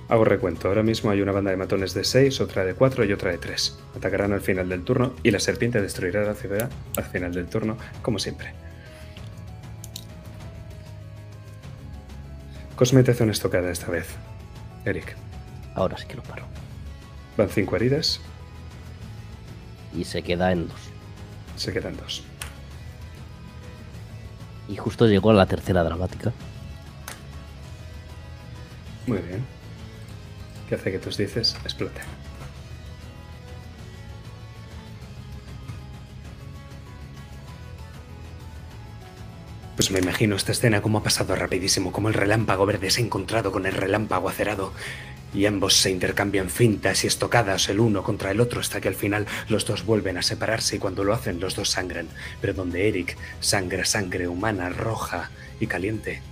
Hago 0.09 0.25
recuento. 0.25 0.69
Ahora 0.69 0.83
mismo 0.83 1.11
hay 1.11 1.21
una 1.21 1.33
banda 1.33 1.51
de 1.51 1.59
matones 1.59 1.93
de 1.93 2.05
6, 2.05 2.41
otra 2.41 2.65
de 2.65 2.73
4 2.73 3.05
y 3.05 3.13
otra 3.13 3.31
de 3.31 3.37
3. 3.37 3.79
Atacarán 3.95 4.33
al 4.33 4.41
final 4.41 4.71
del 4.71 4.85
turno 4.85 5.13
y 5.23 5.33
la 5.33 5.39
serpiente 5.39 5.83
destruirá 5.83 6.23
la 6.23 6.33
ciudad 6.33 6.71
al 6.97 7.05
final 7.05 7.35
del 7.35 7.47
turno, 7.47 7.77
como 8.01 8.19
siempre. 8.19 8.68
Cosme 12.79 13.03
te 13.03 13.11
hace 13.11 13.25
una 13.25 13.33
estocada 13.33 13.73
esta 13.73 13.89
vez. 13.91 14.07
Eric. 14.85 15.17
Ahora 15.75 15.99
sí 15.99 16.07
que 16.07 16.15
lo 16.15 16.23
paro. 16.23 16.45
Van 17.37 17.49
5 17.49 17.75
heridas, 17.75 18.21
Y 19.93 20.05
se 20.05 20.23
queda 20.23 20.53
en 20.53 20.69
dos. 20.69 20.79
se 21.57 21.73
quedan 21.73 21.97
dos. 21.97 22.23
Y 24.69 24.77
justo 24.77 25.09
llegó 25.09 25.31
a 25.31 25.35
la 25.35 25.47
tercera 25.47 25.83
dramática. 25.83 26.33
Muy 29.09 29.19
bien. 29.19 29.45
Que 30.69 30.77
hace 30.77 30.93
que 30.93 31.01
tus 31.01 31.17
dices 31.17 31.57
exploten. 31.65 32.05
Pues 39.79 39.93
me 39.93 40.01
imagino 40.01 40.35
esta 40.35 40.51
escena 40.51 40.83
como 40.83 40.99
ha 40.99 41.03
pasado 41.05 41.37
rapidísimo, 41.37 41.93
como 41.93 42.09
el 42.09 42.15
relámpago 42.15 42.67
verde 42.67 42.91
se 42.91 43.01
ha 43.01 43.05
encontrado 43.05 43.53
con 43.53 43.65
el 43.65 43.75
relámpago 43.75 44.29
acerado. 44.29 44.73
Y 45.33 45.47
ambos 45.47 45.77
se 45.77 45.93
intercambian 45.93 46.51
fintas 46.51 47.05
y 47.05 47.07
estocadas 47.07 47.69
el 47.69 47.79
uno 47.79 48.03
contra 48.03 48.33
el 48.33 48.41
otro 48.41 48.59
hasta 48.61 48.81
que 48.81 48.89
al 48.89 48.97
final 48.97 49.29
los 49.49 49.67
dos 49.67 49.87
vuelven 49.87 50.19
a 50.19 50.23
separarse 50.23 50.75
y 50.75 50.79
cuando 50.81 51.05
lo 51.05 51.15
hacen 51.15 51.39
los 51.39 51.55
dos 51.55 51.71
sangran. 51.71 52.09
Pero 52.41 52.55
donde 52.55 52.89
Eric 52.89 53.17
sangra 53.39 53.85
sangre 53.85 54.27
humana 54.27 54.69
roja 54.69 55.31
y 55.61 55.69
caliente, 55.69 56.23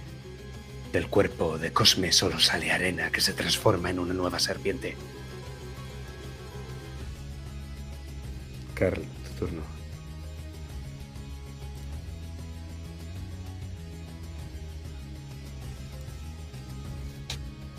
del 0.93 1.07
cuerpo 1.07 1.57
de 1.57 1.73
Cosme 1.73 2.11
solo 2.11 2.41
sale 2.41 2.73
arena 2.73 3.13
que 3.13 3.21
se 3.21 3.33
transforma 3.33 3.91
en 3.91 4.01
una 4.01 4.13
nueva 4.13 4.41
serpiente. 4.41 4.97
Carl, 8.75 9.03
tu 9.03 9.47
turno. 9.47 9.76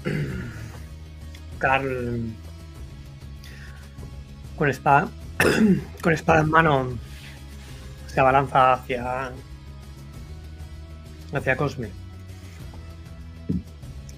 Carl 1.59 2.21
con 4.55 4.69
espada 4.69 5.07
con 6.01 6.13
espada 6.13 6.41
en 6.41 6.49
mano 6.49 6.97
se 8.07 8.19
abalanza 8.19 8.73
hacia 8.73 9.31
hacia 11.33 11.57
Cosme. 11.57 11.89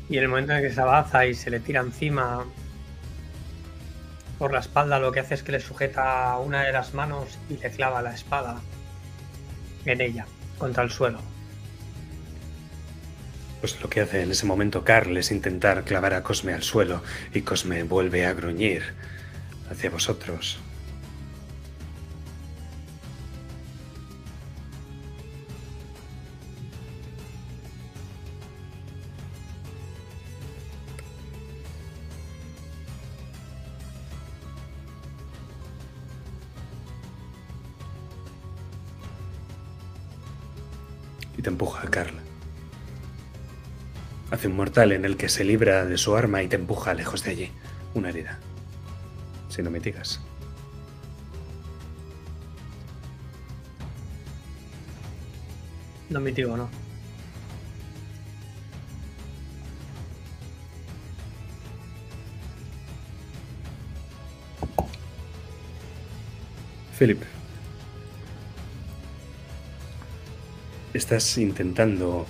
Y 0.10 0.18
en 0.18 0.24
el 0.24 0.30
momento 0.30 0.54
en 0.54 0.62
que 0.62 0.72
se 0.72 0.82
avanza 0.82 1.26
y 1.26 1.34
se 1.34 1.50
le 1.50 1.60
tira 1.60 1.82
encima 1.82 2.46
por 4.38 4.54
la 4.54 4.60
espalda 4.60 5.00
lo 5.00 5.12
que 5.12 5.20
hace 5.20 5.36
es 5.36 5.44
que 5.44 5.52
le 5.52 5.60
sujeta 5.60 6.38
una 6.38 6.64
de 6.64 6.72
las 6.72 6.94
manos 6.94 7.38
y 7.50 7.58
le 7.58 7.70
clava 7.72 8.02
la 8.02 8.14
espada 8.14 8.62
en 9.86 10.02
ella 10.02 10.26
contra 10.58 10.84
el 10.84 10.90
suelo 10.90 11.20
Pues 13.60 13.82
lo 13.82 13.90
que 13.90 14.00
hace 14.00 14.22
en 14.22 14.32
ese 14.32 14.46
momento 14.46 14.86
Carl 14.86 15.18
es 15.18 15.32
intentar 15.32 15.84
clavar 15.84 16.14
a 16.14 16.24
Cosme 16.24 16.54
al 16.54 16.64
suelo 16.64 17.04
y 17.34 17.42
Cosme 17.42 17.84
vuelve 17.84 18.26
a 18.26 18.34
gruñir 18.34 18.84
hacia 19.70 19.90
vosotros. 19.90 20.60
Y 41.38 41.42
te 41.42 41.50
empuja 41.50 41.84
a 41.84 41.90
Carl. 41.90 42.19
Hace 44.32 44.48
un 44.48 44.56
mortal 44.56 44.92
en 44.92 45.06
el 45.06 45.18
que 45.18 45.30
se 45.30 45.44
libra 45.44 45.86
de 45.86 45.98
su 45.98 46.16
arma 46.16 46.44
y 46.44 46.48
te 46.48 46.56
empuja 46.56 46.94
lejos 46.94 47.24
de 47.24 47.32
allí. 47.32 47.52
Una 47.94 48.10
herida. 48.10 48.40
Si 49.50 49.62
no 49.62 49.72
mitigas. 49.72 50.22
no 56.10 56.20
mitigo 56.20 56.58
no 56.58 56.70
Philip. 66.98 67.39
Estás 70.94 71.38
intentando 71.38 72.26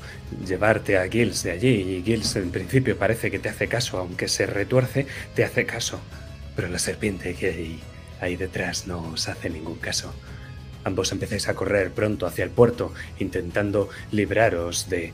llevarte 0.45 0.98
a 0.98 1.07
Gills 1.07 1.44
de 1.44 1.52
allí 1.52 1.69
y 1.69 2.03
Gills 2.03 2.36
en 2.36 2.52
principio 2.52 2.98
parece 2.98 3.31
que 3.31 3.40
te 3.40 3.48
hace 3.48 3.68
caso, 3.69 3.98
aunque 3.98 4.27
se 4.27 4.45
retuerce, 4.45 5.07
te 5.34 5.45
hace 5.45 5.65
caso. 5.65 6.02
Pero 6.57 6.68
la 6.68 6.80
serpiente 6.80 7.36
que 7.36 7.48
hay 7.48 7.80
ahí 8.19 8.36
detrás 8.36 8.86
no 8.86 8.99
os 9.14 9.30
hace 9.30 9.49
ningún 9.49 9.77
caso. 9.77 10.14
Ambos 10.84 11.11
empezáis 11.14 11.48
a 11.48 11.53
correr 11.53 11.91
pronto 11.91 12.26
hacia 12.26 12.44
el 12.44 12.49
puerto, 12.49 12.94
intentando 13.19 13.88
libraros 14.11 14.90
de... 14.90 15.14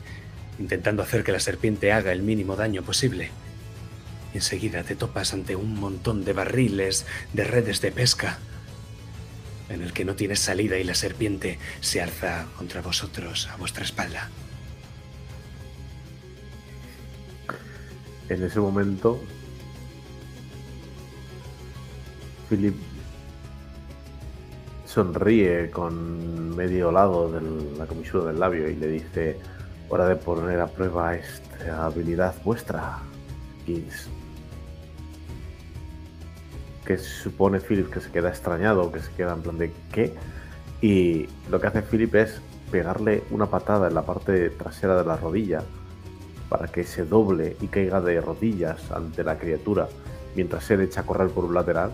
intentando 0.58 1.04
hacer 1.04 1.22
que 1.22 1.32
la 1.32 1.40
serpiente 1.40 1.92
haga 1.92 2.10
el 2.10 2.22
mínimo 2.22 2.56
daño 2.56 2.82
posible. 2.82 3.30
Enseguida 4.34 4.82
te 4.82 4.96
topas 4.96 5.32
ante 5.32 5.54
un 5.54 5.78
montón 5.78 6.24
de 6.24 6.32
barriles, 6.32 7.06
de 7.32 7.44
redes 7.44 7.80
de 7.80 7.92
pesca 7.92 8.38
en 9.68 9.82
el 9.82 9.92
que 9.92 10.04
no 10.04 10.14
tienes 10.14 10.40
salida 10.40 10.78
y 10.78 10.84
la 10.84 10.94
serpiente 10.94 11.58
se 11.80 12.00
alza 12.00 12.46
contra 12.56 12.82
vosotros 12.82 13.48
a 13.52 13.56
vuestra 13.56 13.84
espalda. 13.84 14.30
En 18.28 18.42
ese 18.42 18.58
momento, 18.58 19.20
Philip 22.48 22.74
sonríe 24.84 25.70
con 25.70 26.56
medio 26.56 26.90
lado 26.90 27.30
de 27.30 27.40
la 27.76 27.86
comisura 27.86 28.26
del 28.26 28.40
labio 28.40 28.68
y 28.68 28.76
le 28.76 28.88
dice, 28.88 29.36
hora 29.88 30.08
de 30.08 30.16
poner 30.16 30.60
a 30.60 30.66
prueba 30.66 31.14
esta 31.14 31.84
habilidad 31.86 32.34
vuestra, 32.42 32.98
Gilles. 33.64 34.08
Que 36.86 36.98
supone 36.98 37.60
Philip 37.60 37.90
que 37.90 38.00
se 38.00 38.10
queda 38.10 38.28
extrañado, 38.28 38.92
que 38.92 39.00
se 39.00 39.10
queda 39.12 39.34
en 39.34 39.42
plan 39.42 39.58
de 39.58 39.72
¿qué? 39.92 40.14
Y 40.80 41.28
lo 41.50 41.60
que 41.60 41.66
hace 41.66 41.82
Philip 41.82 42.14
es 42.14 42.40
pegarle 42.70 43.24
una 43.30 43.46
patada 43.46 43.88
en 43.88 43.94
la 43.94 44.02
parte 44.02 44.50
trasera 44.50 44.96
de 44.96 45.04
la 45.04 45.16
rodilla 45.16 45.62
para 46.48 46.68
que 46.68 46.84
se 46.84 47.04
doble 47.04 47.56
y 47.60 47.66
caiga 47.66 48.00
de 48.00 48.20
rodillas 48.20 48.90
ante 48.92 49.24
la 49.24 49.38
criatura 49.38 49.88
mientras 50.36 50.70
él 50.70 50.82
echa 50.82 51.00
a 51.00 51.06
correr 51.06 51.28
por 51.30 51.44
un 51.44 51.54
lateral. 51.54 51.92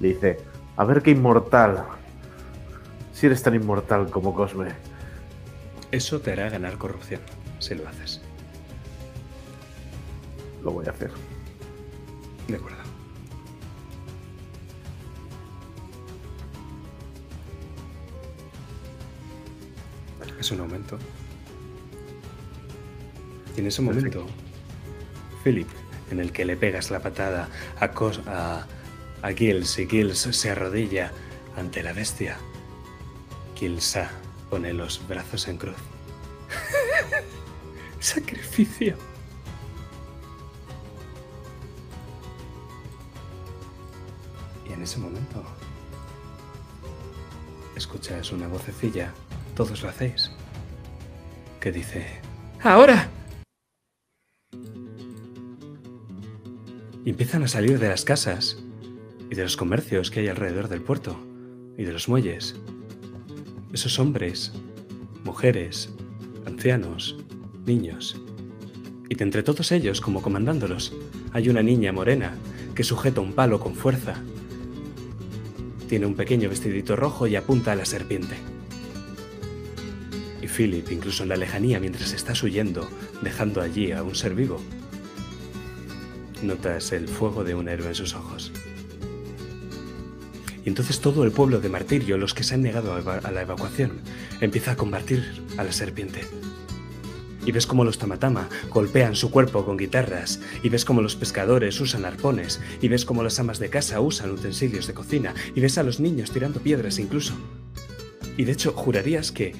Le 0.00 0.08
dice, 0.08 0.38
a 0.76 0.84
ver 0.84 1.02
qué 1.02 1.10
inmortal. 1.10 1.84
Si 3.12 3.26
eres 3.26 3.42
tan 3.42 3.54
inmortal 3.54 4.10
como 4.10 4.34
Cosme. 4.34 4.70
Eso 5.92 6.20
te 6.20 6.32
hará 6.32 6.48
ganar 6.48 6.78
corrupción, 6.78 7.20
si 7.58 7.74
lo 7.74 7.86
haces. 7.86 8.20
Lo 10.64 10.72
voy 10.72 10.86
a 10.86 10.90
hacer. 10.90 11.10
De 12.48 12.56
acuerdo. 12.56 12.81
Es 20.42 20.50
un 20.50 20.58
aumento. 20.58 20.98
Y 23.56 23.60
en 23.60 23.66
ese 23.68 23.80
momento, 23.80 24.26
Philip, 25.44 25.68
en 26.10 26.18
el 26.18 26.32
que 26.32 26.44
le 26.44 26.56
pegas 26.56 26.90
la 26.90 26.98
patada 26.98 27.48
a, 27.78 27.92
Cos- 27.92 28.26
a, 28.26 28.66
a 29.22 29.32
Gills 29.32 29.78
y 29.78 29.86
Gills 29.86 30.18
se 30.18 30.50
arrodilla 30.50 31.12
ante 31.56 31.84
la 31.84 31.92
bestia, 31.92 32.38
Gilsa 33.54 34.10
Pone 34.50 34.72
los 34.72 35.00
brazos 35.06 35.46
en 35.46 35.58
cruz. 35.58 35.76
Sacrificio. 38.00 38.96
Y 44.68 44.72
en 44.72 44.82
ese 44.82 44.98
momento 44.98 45.42
escuchas 47.76 48.32
una 48.32 48.46
vocecilla, 48.48 49.14
todos 49.54 49.82
lo 49.82 49.88
hacéis, 49.88 50.30
que 51.60 51.72
dice, 51.72 52.06
Ahora. 52.62 53.08
y 57.04 57.10
empiezan 57.10 57.42
a 57.42 57.48
salir 57.48 57.78
de 57.78 57.88
las 57.88 58.04
casas 58.04 58.62
y 59.30 59.34
de 59.34 59.42
los 59.42 59.56
comercios 59.56 60.10
que 60.10 60.20
hay 60.20 60.28
alrededor 60.28 60.68
del 60.68 60.82
puerto 60.82 61.18
y 61.76 61.84
de 61.84 61.92
los 61.92 62.08
muelles. 62.08 62.54
Esos 63.72 63.98
hombres, 63.98 64.52
mujeres, 65.24 65.90
ancianos, 66.46 67.16
niños. 67.66 68.20
Y 69.08 69.14
de 69.14 69.24
entre 69.24 69.42
todos 69.42 69.72
ellos, 69.72 70.00
como 70.00 70.22
comandándolos, 70.22 70.92
hay 71.32 71.48
una 71.48 71.62
niña 71.62 71.92
morena 71.92 72.34
que 72.74 72.84
sujeta 72.84 73.20
un 73.20 73.32
palo 73.32 73.58
con 73.58 73.74
fuerza. 73.74 74.14
Tiene 75.88 76.06
un 76.06 76.14
pequeño 76.14 76.48
vestidito 76.48 76.94
rojo 76.96 77.26
y 77.26 77.36
apunta 77.36 77.72
a 77.72 77.76
la 77.76 77.84
serpiente. 77.84 78.36
Philip, 80.56 80.90
incluso 80.92 81.22
en 81.22 81.30
la 81.30 81.36
lejanía, 81.36 81.80
mientras 81.80 82.12
estás 82.12 82.42
huyendo, 82.42 82.88
dejando 83.22 83.60
allí 83.60 83.92
a 83.92 84.02
un 84.02 84.14
ser 84.14 84.34
vivo, 84.34 84.60
notas 86.42 86.92
el 86.92 87.08
fuego 87.08 87.44
de 87.44 87.54
un 87.54 87.68
héroe 87.68 87.88
en 87.88 87.94
sus 87.94 88.14
ojos. 88.14 88.52
Y 90.64 90.68
entonces 90.68 91.00
todo 91.00 91.24
el 91.24 91.32
pueblo 91.32 91.60
de 91.60 91.68
Martirio, 91.68 92.18
los 92.18 92.34
que 92.34 92.44
se 92.44 92.54
han 92.54 92.62
negado 92.62 92.94
a 92.94 93.30
la 93.30 93.42
evacuación, 93.42 94.00
empieza 94.40 94.72
a 94.72 94.76
combatir 94.76 95.42
a 95.56 95.64
la 95.64 95.72
serpiente. 95.72 96.20
Y 97.44 97.50
ves 97.50 97.66
cómo 97.66 97.82
los 97.82 97.98
tamatama 97.98 98.48
golpean 98.70 99.16
su 99.16 99.32
cuerpo 99.32 99.64
con 99.64 99.76
guitarras, 99.76 100.40
y 100.62 100.68
ves 100.68 100.84
cómo 100.84 101.02
los 101.02 101.16
pescadores 101.16 101.80
usan 101.80 102.04
arpones, 102.04 102.60
y 102.80 102.86
ves 102.86 103.04
cómo 103.04 103.24
las 103.24 103.40
amas 103.40 103.58
de 103.58 103.70
casa 103.70 104.00
usan 104.00 104.30
utensilios 104.30 104.86
de 104.86 104.94
cocina, 104.94 105.34
y 105.54 105.60
ves 105.60 105.78
a 105.78 105.82
los 105.82 105.98
niños 105.98 106.30
tirando 106.30 106.60
piedras 106.60 107.00
incluso. 107.00 107.34
Y 108.36 108.44
de 108.44 108.52
hecho, 108.52 108.72
jurarías 108.72 109.32
que 109.32 109.54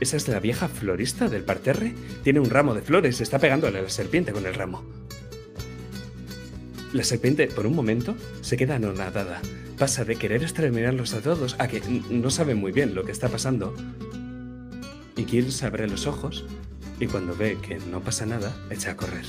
esa 0.00 0.16
es 0.16 0.28
la 0.28 0.40
vieja 0.40 0.68
florista 0.68 1.28
del 1.28 1.44
parterre. 1.44 1.94
Tiene 2.24 2.40
un 2.40 2.50
ramo 2.50 2.74
de 2.74 2.82
flores, 2.82 3.20
está 3.20 3.38
pegándole 3.38 3.78
a 3.78 3.82
la 3.82 3.90
serpiente 3.90 4.32
con 4.32 4.46
el 4.46 4.54
ramo. 4.54 4.82
La 6.92 7.04
serpiente, 7.04 7.46
por 7.46 7.66
un 7.66 7.76
momento, 7.76 8.16
se 8.40 8.56
queda 8.56 8.76
anonadada. 8.76 9.40
Pasa 9.78 10.04
de 10.04 10.16
querer 10.16 10.42
exterminarlos 10.42 11.14
a 11.14 11.20
todos 11.20 11.54
a 11.58 11.68
que 11.68 11.80
no 12.10 12.30
sabe 12.30 12.54
muy 12.54 12.72
bien 12.72 12.94
lo 12.94 13.04
que 13.04 13.12
está 13.12 13.28
pasando. 13.28 13.74
Y 15.16 15.24
Kill 15.24 15.48
abre 15.62 15.86
los 15.86 16.06
ojos 16.06 16.46
y 16.98 17.06
cuando 17.06 17.36
ve 17.36 17.58
que 17.60 17.78
no 17.78 18.00
pasa 18.00 18.26
nada, 18.26 18.56
echa 18.70 18.92
a 18.92 18.96
correr. 18.96 19.26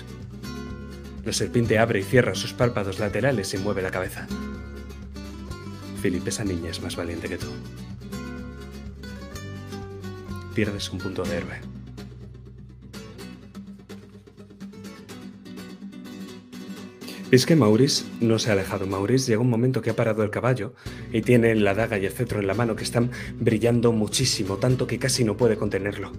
La 1.25 1.33
serpiente 1.33 1.77
abre 1.77 1.99
y 1.99 2.03
cierra 2.03 2.33
sus 2.33 2.53
párpados 2.53 2.97
laterales 2.97 3.53
y 3.53 3.57
mueve 3.57 3.81
la 3.81 3.91
cabeza. 3.91 4.27
Philip, 6.01 6.27
esa 6.27 6.43
niña 6.43 6.71
es 6.71 6.81
más 6.81 6.95
valiente 6.95 7.29
que 7.29 7.37
tú. 7.37 7.47
Pierdes 10.53 10.91
un 10.91 10.99
punto 10.99 11.23
de 11.23 11.37
héroe. 11.37 11.71
Es 17.31 17.45
que 17.45 17.55
Maurice 17.55 18.03
no 18.19 18.37
se 18.39 18.49
ha 18.49 18.53
alejado. 18.53 18.85
Maurice 18.85 19.31
llega 19.31 19.41
un 19.41 19.49
momento 19.49 19.81
que 19.81 19.91
ha 19.91 19.95
parado 19.95 20.21
el 20.23 20.29
caballo 20.29 20.73
y 21.13 21.21
tiene 21.21 21.55
la 21.55 21.73
daga 21.73 21.97
y 21.97 22.05
el 22.05 22.11
cetro 22.11 22.41
en 22.41 22.47
la 22.47 22.53
mano 22.53 22.75
que 22.75 22.83
están 22.83 23.11
brillando 23.39 23.93
muchísimo, 23.93 24.57
tanto 24.57 24.85
que 24.85 24.99
casi 24.99 25.23
no 25.23 25.37
puede 25.37 25.55
contenerlo. 25.55 26.11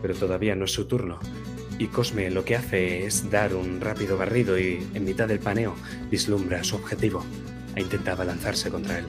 Pero 0.00 0.14
todavía 0.14 0.56
no 0.56 0.64
es 0.64 0.72
su 0.72 0.86
turno. 0.86 1.18
Y 1.78 1.88
Cosme 1.88 2.30
lo 2.30 2.46
que 2.46 2.56
hace 2.56 3.04
es 3.04 3.30
dar 3.30 3.54
un 3.54 3.82
rápido 3.82 4.16
barrido 4.16 4.58
y, 4.58 4.86
en 4.94 5.04
mitad 5.04 5.28
del 5.28 5.38
paneo, 5.38 5.74
vislumbra 6.10 6.64
su 6.64 6.76
objetivo 6.76 7.22
e 7.76 7.82
intenta 7.82 8.12
abalanzarse 8.12 8.70
contra 8.70 9.00
él. 9.00 9.04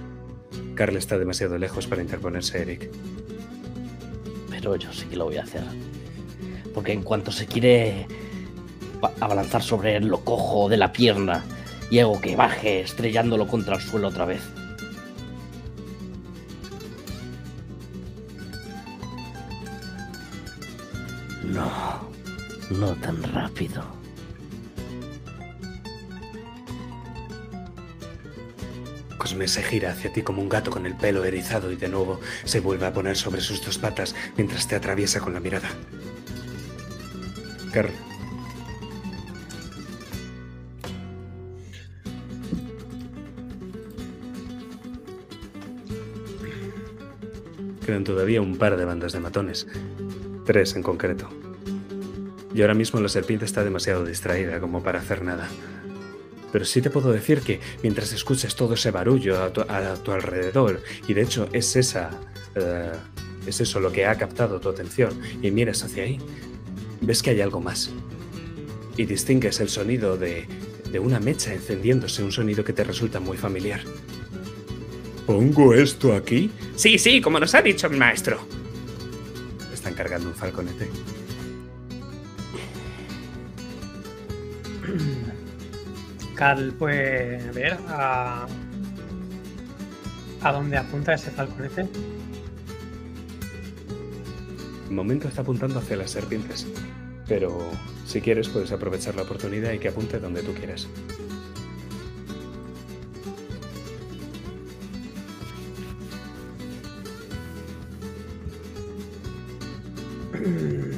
Carl 0.76 0.98
está 0.98 1.18
demasiado 1.18 1.58
lejos 1.58 1.88
para 1.88 2.02
interponerse, 2.02 2.62
Eric. 2.62 2.90
Pero 4.62 4.76
yo 4.76 4.94
sí 4.94 5.06
que 5.08 5.16
lo 5.16 5.26
voy 5.26 5.38
a 5.38 5.44
hacer. 5.44 5.64
Porque 6.74 6.94
en 6.94 7.02
cuanto 7.02 7.32
se 7.32 7.48
quiere 7.48 8.06
ba- 9.02 9.12
abalanzar 9.20 9.64
sobre 9.64 9.96
él, 9.96 10.06
lo 10.06 10.20
cojo 10.24 10.70
de 10.70 10.78
la 10.78 10.94
pierna 10.94 11.44
y 11.90 11.98
hago 11.98 12.22
que 12.22 12.36
baje 12.36 12.82
estrellándolo 12.82 13.48
contra 13.48 13.76
el 13.76 13.82
suelo 13.82 14.10
otra 14.10 14.26
vez. 14.26 14.42
No, 21.44 21.70
no 22.70 22.96
tan 23.02 23.22
rápido. 23.24 23.84
Cosme 29.32 29.48
se 29.48 29.64
gira 29.64 29.91
hacia 29.91 30.12
ti 30.12 30.24
como 30.24 30.41
un 30.41 30.49
gato 30.49 30.72
con 30.72 30.86
el 30.86 30.94
pelo 30.94 31.24
erizado 31.24 31.72
y 31.72 31.78
de 31.78 31.88
nuevo 31.88 32.20
se 32.44 32.60
vuelve 32.60 32.86
a 32.86 32.91
poner 32.91 33.16
sobre 33.16 33.40
sus 33.40 33.64
dos 33.64 33.78
patas 33.78 34.14
mientras 34.36 34.68
te 34.68 34.76
atraviesa 34.76 35.22
con 35.22 35.34
la 35.34 35.40
mirada. 35.40 35.70
Carl, 37.72 37.91
quedan 47.86 48.03
todavía 48.03 48.41
un 48.41 48.58
par 48.58 48.76
de 48.76 48.84
bandas 48.84 49.14
de 49.14 49.22
matones. 49.22 49.66
Tres 50.45 50.76
en 50.76 50.84
concreto. 50.84 51.30
Y 52.53 52.64
ahora 52.64 52.74
mismo 52.74 52.99
la 52.99 53.08
serpiente 53.08 53.45
está 53.45 53.64
demasiado 53.64 54.03
distraída 54.03 54.60
como 54.60 54.84
para 54.84 54.99
hacer 54.99 55.22
nada. 55.24 55.48
Pero 56.52 56.65
sí 56.65 56.82
te 56.82 56.90
puedo 56.90 57.11
decir 57.11 57.41
que 57.41 57.60
mientras 57.84 58.11
escuchas 58.14 58.56
todo 58.56 58.73
ese 58.73 58.91
barullo 58.91 59.41
a 59.41 59.52
tu, 59.53 59.61
a 59.61 59.94
tu 59.95 60.11
alrededor, 60.11 60.82
y 61.07 61.14
de 61.14 61.22
hecho 61.22 61.48
es 61.53 61.76
esa. 61.76 62.10
eh, 62.56 62.91
es 63.48 63.60
eso 63.60 63.80
lo 63.80 63.91
que 63.91 64.06
ha 64.06 64.15
captado 64.15 64.60
tu 64.60 64.69
atención, 64.69 65.19
y 65.41 65.49
miras 65.49 65.84
hacia 65.84 66.03
ahí, 66.03 66.19
ves 67.02 67.23
que 67.23 67.32
hay 67.32 67.41
algo 67.41 67.60
más. 67.60 67.90
Y 68.98 69.06
distingues 69.06 69.60
el 69.61 69.69
sonido 69.69 70.15
de, 70.18 70.45
de 70.91 70.99
una 70.99 71.19
mecha 71.19 71.52
encendiéndose, 71.53 72.23
un 72.23 72.32
sonido 72.32 72.64
que 72.64 72.73
te 72.73 72.84
resulta 72.84 73.19
muy 73.19 73.38
familiar. 73.38 73.82
¿Pongo 75.26 75.73
esto 75.73 76.14
aquí? 76.14 76.52
Sí, 76.76 76.99
sí, 76.99 77.22
como 77.22 77.40
nos 77.40 77.56
ha 77.56 77.61
dicho 77.61 77.88
el 77.88 77.98
maestro. 77.98 78.40
Están 79.73 79.94
cargando 79.95 80.28
un 80.28 80.36
falconete. 80.36 80.90
Carl 86.41 86.73
puede 86.73 87.51
ver 87.51 87.77
a, 87.88 88.47
a 90.41 90.51
dónde 90.51 90.76
apunta 90.76 91.13
ese 91.13 91.30
falconete. 91.30 91.84
De 94.89 94.89
momento 94.89 95.27
está 95.27 95.43
apuntando 95.43 95.77
hacia 95.77 95.97
las 95.97 96.09
serpientes. 96.09 96.65
Pero 97.27 97.69
si 98.07 98.22
quieres 98.22 98.49
puedes 98.49 98.72
aprovechar 98.72 99.13
la 99.13 99.22
oportunidad 99.22 99.72
y 99.72 99.77
que 99.77 99.89
apunte 99.89 100.19
donde 100.19 100.41
tú 100.41 100.55
quieras. 100.55 100.88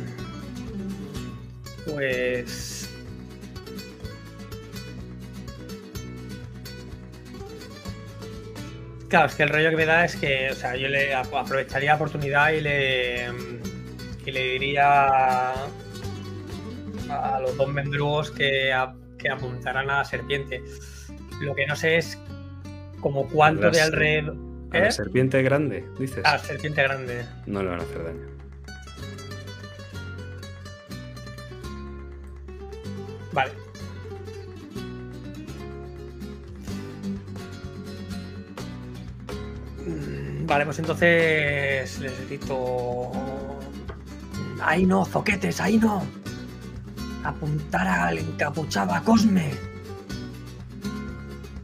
Pues. 1.85 2.72
Claro, 9.13 9.27
es 9.27 9.35
que 9.35 9.43
el 9.43 9.49
rollo 9.49 9.69
que 9.69 9.75
me 9.75 9.85
da 9.85 10.05
es 10.05 10.15
que, 10.15 10.49
o 10.51 10.55
sea, 10.55 10.75
yo 10.75 10.87
le 10.87 11.13
ap- 11.13 11.31
aprovecharía 11.35 11.91
la 11.91 11.95
oportunidad 11.97 12.49
y 12.51 12.61
le. 12.61 13.27
y 14.25 14.31
le 14.31 14.43
diría 14.53 15.51
a 17.11 17.39
los 17.39 17.55
dos 17.55 17.67
mendrugos 17.71 18.31
que, 18.31 18.73
ap- 18.73 18.95
que 19.19 19.29
apuntaran 19.29 19.87
a 19.91 19.97
la 19.97 20.03
serpiente. 20.03 20.63
Lo 21.41 21.53
que 21.53 21.67
no 21.67 21.75
sé 21.75 21.97
es 21.97 22.17
como 23.01 23.29
cuánto 23.29 23.67
Las- 23.67 23.73
de 23.73 23.81
alrededor. 23.83 24.35
A 24.71 24.79
la 24.79 24.87
¿Eh? 24.87 24.91
serpiente 24.91 25.43
grande, 25.43 25.85
dices. 25.99 26.25
A 26.25 26.31
la 26.31 26.39
serpiente 26.39 26.81
grande. 26.81 27.23
No 27.45 27.61
le 27.61 27.69
van 27.69 27.81
a 27.81 27.83
hacer 27.83 28.03
daño. 28.03 28.27
Vale. 33.31 33.51
Vale, 40.45 40.65
pues 40.65 40.79
entonces 40.79 41.99
les 41.99 42.27
grito. 42.27 43.11
¡Ahí 44.61 44.85
no, 44.85 45.05
zoquetes! 45.05 45.61
¡Ahí 45.61 45.77
no! 45.77 46.03
Apuntar 47.23 47.87
al 47.87 48.17
encapuchado 48.17 48.93
a 48.93 49.01
Cosme. 49.01 49.51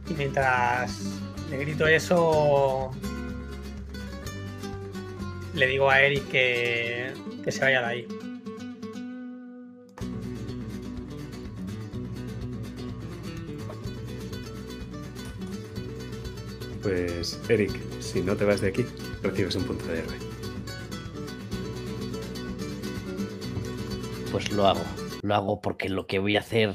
Y 0.08 0.14
mientras 0.14 1.20
le 1.50 1.58
grito 1.58 1.86
eso. 1.86 2.90
le 5.54 5.66
digo 5.66 5.90
a 5.90 6.00
Eric 6.00 6.28
que, 6.28 7.12
que 7.44 7.52
se 7.52 7.60
vaya 7.60 7.80
de 7.80 7.86
ahí. 7.86 8.08
Pues, 16.82 17.38
Eric, 17.50 17.89
si 18.10 18.22
no 18.22 18.36
te 18.36 18.44
vas 18.44 18.60
de 18.60 18.68
aquí, 18.68 18.84
recibes 19.22 19.54
un 19.54 19.64
punto 19.64 19.86
de 19.86 20.00
héroe. 20.00 20.16
Pues 24.32 24.50
lo 24.52 24.66
hago. 24.66 24.82
Lo 25.22 25.34
hago 25.34 25.60
porque 25.60 25.88
lo 25.88 26.06
que 26.06 26.18
voy 26.18 26.36
a 26.36 26.40
hacer 26.40 26.74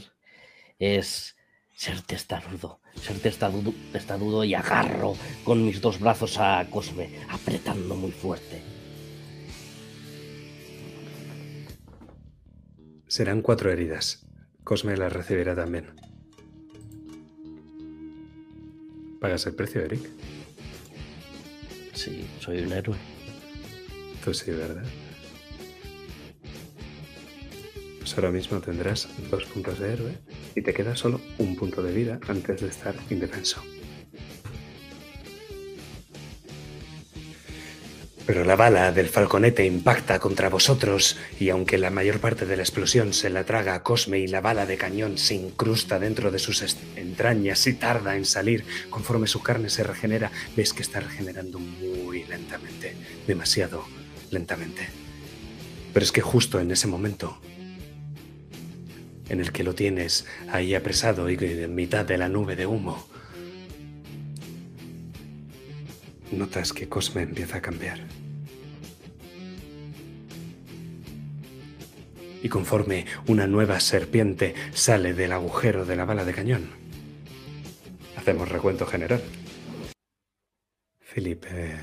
es 0.79 1.35
ser 1.73 2.01
testarudo. 2.01 2.79
Ser 2.95 3.19
testarudo, 3.19 3.73
testarudo 3.91 4.45
y 4.45 4.53
agarro 4.53 5.15
con 5.43 5.65
mis 5.65 5.81
dos 5.81 5.99
brazos 5.99 6.37
a 6.39 6.65
Cosme, 6.69 7.09
apretando 7.29 7.95
muy 7.95 8.11
fuerte. 8.11 8.61
Serán 13.07 13.41
cuatro 13.41 13.71
heridas. 13.71 14.25
Cosme 14.63 14.95
las 14.95 15.11
recibirá 15.11 15.53
también. 15.53 15.87
¿Pagas 19.19 19.45
el 19.47 19.55
precio, 19.55 19.81
Eric? 19.81 20.09
Sí, 21.95 22.25
soy 22.39 22.59
un 22.59 22.73
héroe. 22.73 22.97
Tú 24.23 24.33
sí, 24.33 24.51
¿verdad? 24.51 24.83
Pues 27.99 28.13
ahora 28.15 28.31
mismo 28.31 28.59
tendrás 28.59 29.07
dos 29.31 29.45
puntos 29.45 29.79
de 29.79 29.93
héroe 29.93 30.17
y 30.55 30.61
te 30.61 30.73
queda 30.73 30.95
solo 30.95 31.19
un 31.39 31.55
punto 31.55 31.81
de 31.81 31.91
vida 31.91 32.19
antes 32.27 32.61
de 32.61 32.67
estar 32.67 32.93
indefenso. 33.09 33.63
Pero 38.25 38.43
la 38.43 38.55
bala 38.55 38.91
del 38.91 39.09
falconete 39.09 39.65
impacta 39.65 40.19
contra 40.19 40.49
vosotros 40.49 41.17
y 41.39 41.49
aunque 41.49 41.77
la 41.77 41.91
mayor 41.91 42.19
parte 42.19 42.47
de 42.47 42.57
la 42.57 42.63
explosión 42.63 43.13
se 43.13 43.29
la 43.29 43.43
traga 43.43 43.75
a 43.75 43.83
Cosme 43.83 44.17
y 44.17 44.27
la 44.27 44.41
bala 44.41 44.65
de 44.65 44.77
cañón 44.77 45.19
se 45.19 45.35
incrusta 45.35 45.99
dentro 45.99 46.31
de 46.31 46.39
sus 46.39 46.63
entrañas 46.95 47.67
y 47.67 47.73
tarda 47.73 48.15
en 48.15 48.25
salir, 48.25 48.65
conforme 48.89 49.27
su 49.27 49.43
carne 49.43 49.69
se 49.69 49.83
regenera, 49.83 50.31
ves 50.55 50.73
que 50.73 50.81
está 50.81 51.01
regenerando 51.01 51.59
muy 51.59 52.23
lentamente, 52.23 52.95
demasiado 53.27 53.85
lentamente. 54.31 54.89
Pero 55.93 56.03
es 56.03 56.11
que 56.11 56.21
justo 56.21 56.59
en 56.59 56.71
ese 56.71 56.87
momento 56.87 57.39
en 59.29 59.39
el 59.39 59.51
que 59.51 59.63
lo 59.63 59.75
tienes 59.75 60.25
ahí 60.51 60.73
apresado 60.73 61.29
y 61.29 61.37
en 61.39 61.75
mitad 61.75 62.05
de 62.05 62.17
la 62.17 62.27
nube 62.27 62.55
de 62.55 62.65
humo, 62.65 63.07
notas 66.31 66.73
que 66.73 66.89
Cosme 66.89 67.23
empieza 67.23 67.57
a 67.57 67.61
cambiar. 67.61 67.99
Y 72.41 72.49
conforme 72.49 73.05
una 73.27 73.47
nueva 73.47 73.79
serpiente 73.79 74.53
sale 74.73 75.13
del 75.13 75.31
agujero 75.31 75.85
de 75.85 75.95
la 75.95 76.05
bala 76.05 76.25
de 76.25 76.33
cañón, 76.33 76.69
hacemos 78.15 78.49
recuento 78.49 78.85
general. 78.85 79.23
Felipe, 80.99 81.79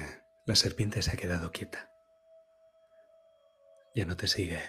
la 0.47 0.55
serpiente 0.55 1.03
se 1.03 1.11
ha 1.11 1.17
quedado 1.17 1.51
quieta. 1.51 1.89
Ya 3.95 4.05
no 4.05 4.17
te 4.17 4.29
sigue. 4.29 4.61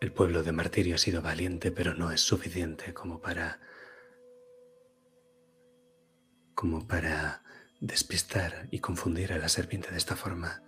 El 0.00 0.12
pueblo 0.12 0.42
de 0.42 0.52
Martirio 0.52 0.94
ha 0.94 0.98
sido 0.98 1.22
valiente, 1.22 1.72
pero 1.72 1.94
no 1.94 2.12
es 2.12 2.20
suficiente 2.20 2.92
como 2.94 3.20
para 3.20 3.60
como 6.66 6.88
para 6.88 7.42
despistar 7.78 8.66
y 8.72 8.80
confundir 8.80 9.32
a 9.32 9.38
la 9.38 9.48
serpiente 9.48 9.92
de 9.92 9.98
esta 9.98 10.16
forma. 10.16 10.64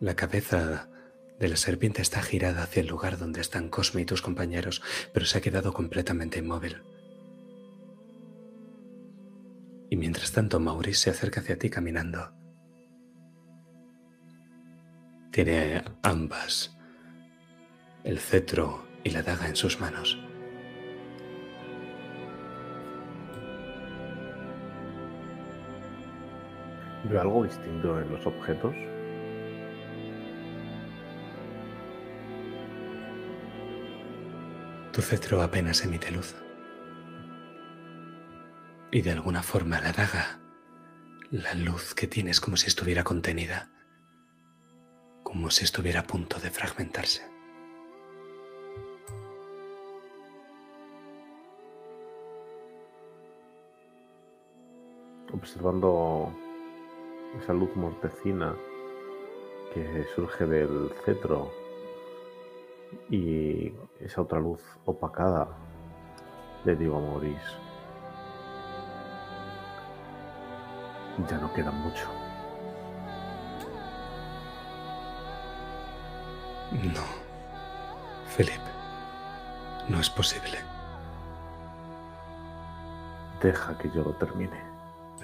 La 0.00 0.16
cabeza 0.16 0.88
de 1.38 1.48
la 1.48 1.54
serpiente 1.54 2.02
está 2.02 2.22
girada 2.22 2.64
hacia 2.64 2.80
el 2.80 2.88
lugar 2.88 3.18
donde 3.18 3.40
están 3.40 3.68
Cosme 3.68 4.00
y 4.00 4.04
tus 4.04 4.20
compañeros, 4.20 4.82
pero 5.14 5.26
se 5.26 5.38
ha 5.38 5.40
quedado 5.40 5.72
completamente 5.72 6.40
inmóvil. 6.40 6.82
Y 9.90 9.94
mientras 9.94 10.32
tanto, 10.32 10.58
Maurice 10.58 11.02
se 11.02 11.10
acerca 11.10 11.38
hacia 11.38 11.56
ti 11.56 11.70
caminando. 11.70 12.32
Tiene 15.30 15.84
ambas, 16.02 16.76
el 18.02 18.18
cetro 18.18 18.84
y 19.04 19.10
la 19.10 19.22
daga 19.22 19.46
en 19.46 19.54
sus 19.54 19.78
manos. 19.78 20.18
¿Veo 27.04 27.20
algo 27.20 27.42
distinto 27.42 28.00
en 28.00 28.12
los 28.12 28.24
objetos? 28.26 28.74
Tu 34.92 35.02
cetro 35.02 35.42
apenas 35.42 35.82
emite 35.84 36.12
luz. 36.12 36.36
Y 38.92 39.00
de 39.00 39.10
alguna 39.10 39.42
forma 39.42 39.80
la 39.80 39.90
daga, 39.90 40.38
la 41.30 41.54
luz 41.54 41.94
que 41.94 42.06
tienes 42.06 42.40
como 42.40 42.56
si 42.56 42.66
estuviera 42.68 43.02
contenida, 43.02 43.70
como 45.22 45.50
si 45.50 45.64
estuviera 45.64 46.00
a 46.00 46.04
punto 46.04 46.38
de 46.38 46.50
fragmentarse. 46.50 47.22
Observando 55.32 56.36
esa 57.38 57.52
luz 57.52 57.74
mortecina 57.76 58.54
que 59.72 60.04
surge 60.14 60.46
del 60.46 60.92
cetro 61.04 61.50
y 63.08 63.72
esa 64.00 64.22
otra 64.22 64.38
luz 64.38 64.60
opacada, 64.84 65.48
le 66.64 66.76
digo 66.76 66.98
a 66.98 67.00
Maurice, 67.00 67.56
ya 71.28 71.38
no 71.38 71.52
queda 71.52 71.70
mucho. 71.70 72.06
No, 76.72 77.04
Philip, 78.36 78.60
no 79.88 80.00
es 80.00 80.08
posible. 80.08 80.58
Deja 83.42 83.76
que 83.76 83.90
yo 83.90 84.02
lo 84.02 84.12
termine. 84.12 84.71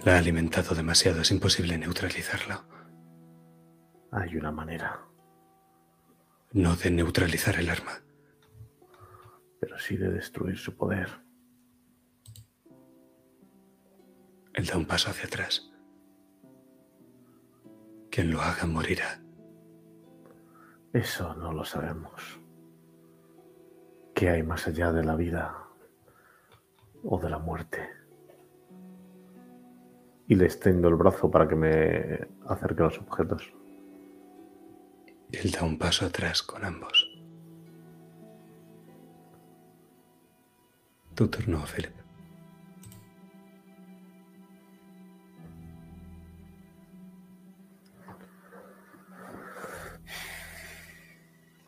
La 0.05 0.15
ha 0.15 0.19
alimentado 0.19 0.75
demasiado, 0.75 1.20
es 1.23 1.31
imposible 1.31 1.77
neutralizarlo. 1.77 2.65
Hay 4.12 4.37
una 4.37 4.51
manera, 4.53 5.05
No 6.53 6.77
de 6.77 6.91
neutralizar 6.91 7.57
el 7.57 7.69
arma. 7.69 7.93
pero 9.61 9.77
sí 9.79 9.97
de 9.97 10.11
destruir 10.11 10.57
su 10.57 10.77
poder. 10.77 11.09
Él 14.55 14.66
da 14.66 14.77
un 14.77 14.87
paso 14.87 15.11
hacia 15.11 15.27
atrás. 15.27 15.69
Quien 18.11 18.31
lo 18.31 18.41
haga 18.41 18.66
morirá. 18.66 19.20
Eso 20.93 21.35
no 21.35 21.53
lo 21.53 21.65
sabemos. 21.65 22.41
¿Qué 24.15 24.31
hay 24.31 24.43
más 24.45 24.66
allá 24.69 24.93
de 24.93 25.05
la 25.05 25.16
vida 25.16 25.69
o 27.03 27.19
de 27.20 27.31
la 27.31 27.39
muerte? 27.39 27.98
Y 30.29 30.35
le 30.35 30.45
extiendo 30.45 30.89
el 30.89 30.95
brazo 30.95 31.31
para 31.31 31.49
que 31.49 31.57
me 31.57 32.29
acerque 32.47 32.83
a 32.83 32.87
los 32.87 32.99
objetos. 32.99 33.53
Él 35.33 35.51
da 35.51 35.65
un 35.65 35.79
paso 35.79 36.07
atrás 36.07 36.43
con 36.43 36.65
ambos. 36.65 37.09
Tu 41.15 41.27
turno, 41.29 41.65
Philip. 41.67 41.93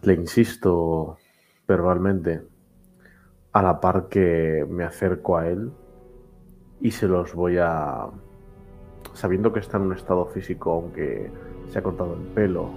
Le 0.03 0.15
insisto 0.15 1.19
verbalmente 1.67 2.43
a 3.53 3.63
la 3.63 3.81
par 3.81 4.09
que 4.09 4.65
me 4.69 4.85
acerco 4.85 5.37
a 5.37 5.49
él 5.49 5.73
y 6.81 6.91
se 6.93 7.09
los 7.09 7.35
voy 7.35 7.59
a... 7.59 8.09
Sabiendo 9.21 9.53
que 9.53 9.61
está 9.61 9.77
en 9.77 9.83
un 9.83 9.93
estado 9.93 10.25
físico, 10.25 10.73
aunque 10.73 11.31
se 11.71 11.79
ha 11.79 11.83
cortado 11.83 12.15
el 12.15 12.23
pelo, 12.29 12.71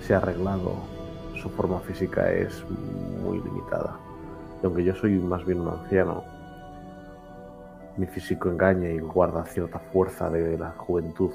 se 0.00 0.14
ha 0.14 0.16
arreglado, 0.16 0.72
su 1.34 1.50
forma 1.50 1.80
física 1.80 2.32
es 2.32 2.64
muy 3.22 3.42
limitada. 3.42 3.98
Y 4.62 4.64
aunque 4.64 4.82
yo 4.84 4.94
soy 4.94 5.18
más 5.18 5.44
bien 5.44 5.60
un 5.60 5.68
anciano, 5.68 6.24
mi 7.98 8.06
físico 8.06 8.48
engaña 8.48 8.88
y 8.88 9.00
guarda 9.00 9.44
cierta 9.44 9.78
fuerza 9.78 10.30
de 10.30 10.56
la 10.56 10.70
juventud, 10.78 11.32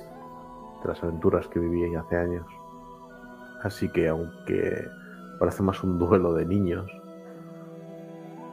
de 0.82 0.88
las 0.88 1.04
aventuras 1.04 1.48
que 1.48 1.60
viví 1.60 1.94
hace 1.94 2.18
años. 2.18 2.48
Así 3.62 3.90
que 3.90 4.08
aunque 4.08 4.88
parece 5.38 5.62
más 5.62 5.84
un 5.84 6.00
duelo 6.00 6.34
de 6.34 6.48
niños, 6.48 6.90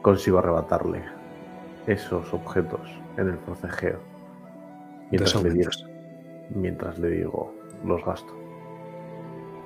consigo 0.03 0.37
arrebatarle 0.37 1.03
esos 1.87 2.31
objetos 2.31 2.87
en 3.17 3.29
el 3.29 3.39
forcejeo 3.39 4.16
Mientras 5.11 5.41
le, 5.41 5.49
digo, 5.51 5.69
mientras 6.49 6.99
le 6.99 7.09
digo, 7.09 7.53
los 7.85 8.03
gasto. 8.03 8.33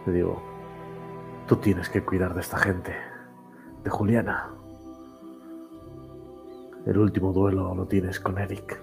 Le 0.05 0.13
digo, 0.13 0.41
tú 1.47 1.55
tienes 1.55 1.89
que 1.89 2.03
cuidar 2.03 2.33
de 2.33 2.41
esta 2.41 2.57
gente, 2.57 2.95
de 3.83 3.89
Juliana. 3.89 4.51
El 6.85 6.97
último 6.97 7.33
duelo 7.33 7.73
lo 7.75 7.87
tienes 7.87 8.19
con 8.19 8.37
Eric. 8.37 8.79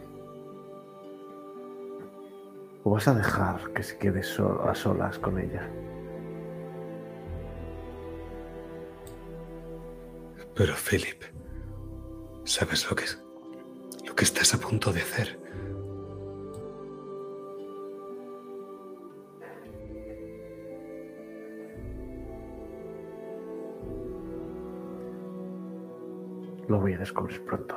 ¿O 2.85 2.91
vas 2.91 3.09
a 3.09 3.15
dejar 3.15 3.73
que 3.73 3.83
se 3.83 3.99
quede 3.99 4.21
a 4.21 4.75
solas 4.75 5.19
con 5.19 5.39
ella? 5.39 5.69
Pero 10.55 10.75
Philip, 10.75 11.23
¿sabes 12.45 12.89
lo 12.91 12.97
que 12.97 13.05
es? 13.05 13.23
Lo 14.07 14.15
que 14.17 14.25
estás 14.25 14.55
a 14.55 14.59
punto 14.59 14.93
de 14.93 15.01
hacer. 15.01 15.48
Lo 26.69 26.79
voy 26.81 26.93
a 26.93 26.99
descubrir 26.99 27.45
pronto. 27.45 27.75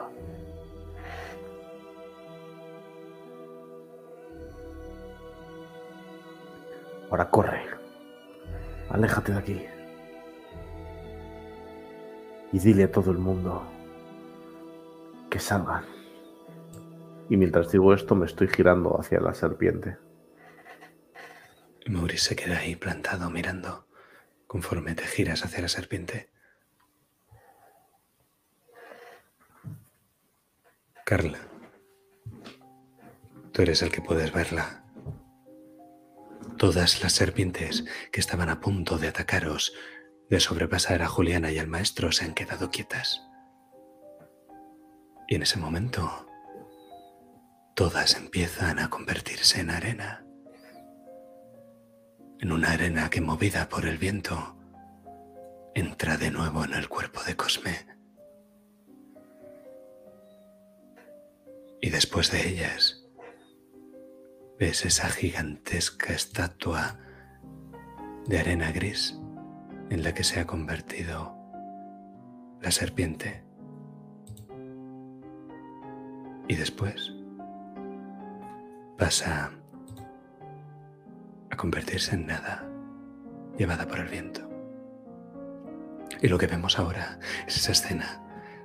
Ahora 7.09 7.29
corre. 7.29 7.61
Aléjate 8.89 9.31
de 9.31 9.37
aquí. 9.37 9.65
Y 12.53 12.59
dile 12.59 12.83
a 12.83 12.91
todo 12.91 13.11
el 13.11 13.17
mundo 13.17 13.63
que 15.29 15.39
salgan. 15.39 15.85
Y 17.29 17.37
mientras 17.37 17.71
digo 17.71 17.93
esto 17.93 18.15
me 18.15 18.25
estoy 18.25 18.49
girando 18.49 18.99
hacia 18.99 19.21
la 19.21 19.33
serpiente. 19.33 19.97
Maurice 21.87 22.29
se 22.29 22.35
queda 22.35 22.57
ahí 22.57 22.75
plantado 22.75 23.29
mirando 23.29 23.85
conforme 24.47 24.95
te 24.95 25.03
giras 25.03 25.45
hacia 25.45 25.61
la 25.61 25.69
serpiente. 25.69 26.30
Carla, 31.11 31.39
tú 33.51 33.63
eres 33.63 33.81
el 33.81 33.91
que 33.91 33.99
puedes 33.99 34.31
verla. 34.31 34.85
Todas 36.57 37.03
las 37.03 37.11
serpientes 37.11 37.83
que 38.13 38.21
estaban 38.21 38.47
a 38.47 38.61
punto 38.61 38.97
de 38.97 39.09
atacaros, 39.09 39.73
de 40.29 40.39
sobrepasar 40.39 41.01
a 41.01 41.09
Juliana 41.09 41.51
y 41.51 41.59
al 41.59 41.67
maestro, 41.67 42.13
se 42.13 42.23
han 42.23 42.33
quedado 42.33 42.71
quietas. 42.71 43.27
Y 45.27 45.35
en 45.35 45.41
ese 45.41 45.59
momento, 45.59 46.27
todas 47.75 48.15
empiezan 48.15 48.79
a 48.79 48.89
convertirse 48.89 49.59
en 49.59 49.71
arena 49.71 50.25
en 52.39 52.53
una 52.53 52.71
arena 52.71 53.09
que 53.09 53.19
movida 53.19 53.67
por 53.67 53.85
el 53.85 53.97
viento 53.97 54.55
entra 55.75 56.15
de 56.15 56.31
nuevo 56.31 56.63
en 56.63 56.73
el 56.73 56.87
cuerpo 56.87 57.21
de 57.23 57.35
Cosme. 57.35 58.00
Y 61.81 61.89
después 61.89 62.31
de 62.31 62.47
ellas, 62.47 63.03
ves 64.59 64.85
esa 64.85 65.09
gigantesca 65.09 66.13
estatua 66.13 66.99
de 68.27 68.39
arena 68.39 68.71
gris 68.71 69.17
en 69.89 70.03
la 70.03 70.13
que 70.13 70.23
se 70.23 70.39
ha 70.39 70.45
convertido 70.45 71.35
la 72.61 72.69
serpiente. 72.69 73.43
Y 76.47 76.55
después 76.55 77.13
pasa 78.99 79.51
a 81.49 81.57
convertirse 81.57 82.13
en 82.13 82.27
nada, 82.27 82.69
llevada 83.57 83.87
por 83.87 83.97
el 83.97 84.07
viento. 84.07 84.47
Y 86.21 86.27
lo 86.27 86.37
que 86.37 86.45
vemos 86.45 86.77
ahora 86.77 87.17
es 87.47 87.57
esa 87.57 87.71
escena 87.71 88.20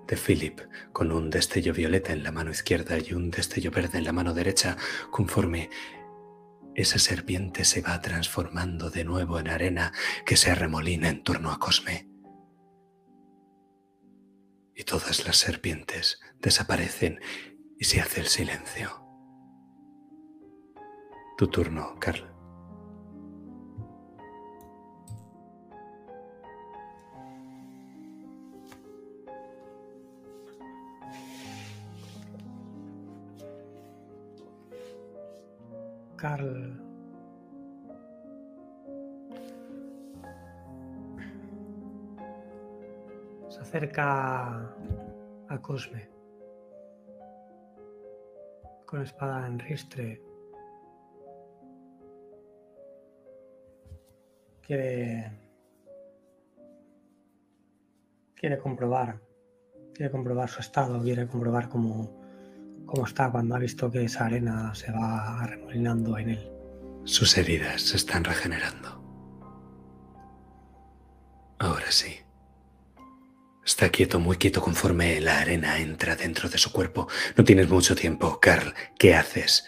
de 0.06 0.16
Philip 0.16 0.60
con 0.92 1.12
un 1.12 1.30
destello 1.30 1.72
violeta 1.72 2.12
en 2.12 2.22
la 2.22 2.32
mano 2.32 2.50
izquierda 2.50 2.98
y 2.98 3.12
un 3.12 3.30
destello 3.30 3.70
verde 3.70 3.98
en 3.98 4.04
la 4.04 4.12
mano 4.12 4.34
derecha, 4.34 4.76
conforme 5.10 5.70
esa 6.74 6.98
serpiente 6.98 7.64
se 7.64 7.80
va 7.80 8.00
transformando 8.02 8.90
de 8.90 9.04
nuevo 9.04 9.38
en 9.38 9.48
arena 9.48 9.92
que 10.24 10.36
se 10.36 10.50
arremolina 10.50 11.08
en 11.08 11.22
torno 11.22 11.50
a 11.50 11.58
Cosme. 11.58 12.08
Y 14.74 14.84
todas 14.84 15.24
las 15.24 15.38
serpientes 15.38 16.20
desaparecen 16.38 17.20
y 17.78 17.84
se 17.86 18.00
hace 18.00 18.20
el 18.20 18.26
silencio. 18.26 19.02
Tu 21.38 21.48
turno, 21.48 21.96
Carl. 21.98 22.35
Carl. 36.16 36.80
Se 43.48 43.60
acerca 43.60 44.74
a 45.48 45.58
Cosme. 45.60 46.08
Con 48.86 49.02
espada 49.02 49.46
en 49.46 49.58
ristre. 49.58 50.22
Quiere. 54.62 55.32
Quiere 58.34 58.58
comprobar. 58.58 59.20
Quiere 59.92 60.10
comprobar 60.10 60.48
su 60.48 60.60
estado. 60.60 61.02
Quiere 61.02 61.26
comprobar 61.26 61.68
cómo 61.68 62.25
cómo 62.86 63.04
está 63.04 63.30
cuando 63.30 63.56
ha 63.56 63.58
visto 63.58 63.90
que 63.90 64.04
esa 64.04 64.26
arena 64.26 64.74
se 64.74 64.92
va 64.92 65.40
arremolinando 65.42 66.16
en 66.18 66.30
él. 66.30 66.52
Sus 67.04 67.36
heridas 67.36 67.82
se 67.82 67.96
están 67.96 68.24
regenerando. 68.24 69.02
Ahora 71.58 71.90
sí. 71.90 72.20
Está 73.64 73.88
quieto, 73.88 74.20
muy 74.20 74.36
quieto 74.36 74.62
conforme 74.62 75.20
la 75.20 75.40
arena 75.40 75.78
entra 75.78 76.14
dentro 76.14 76.48
de 76.48 76.58
su 76.58 76.70
cuerpo. 76.70 77.08
No 77.36 77.44
tienes 77.44 77.68
mucho 77.68 77.96
tiempo, 77.96 78.38
Carl. 78.40 78.72
¿Qué 78.96 79.14
haces? 79.14 79.66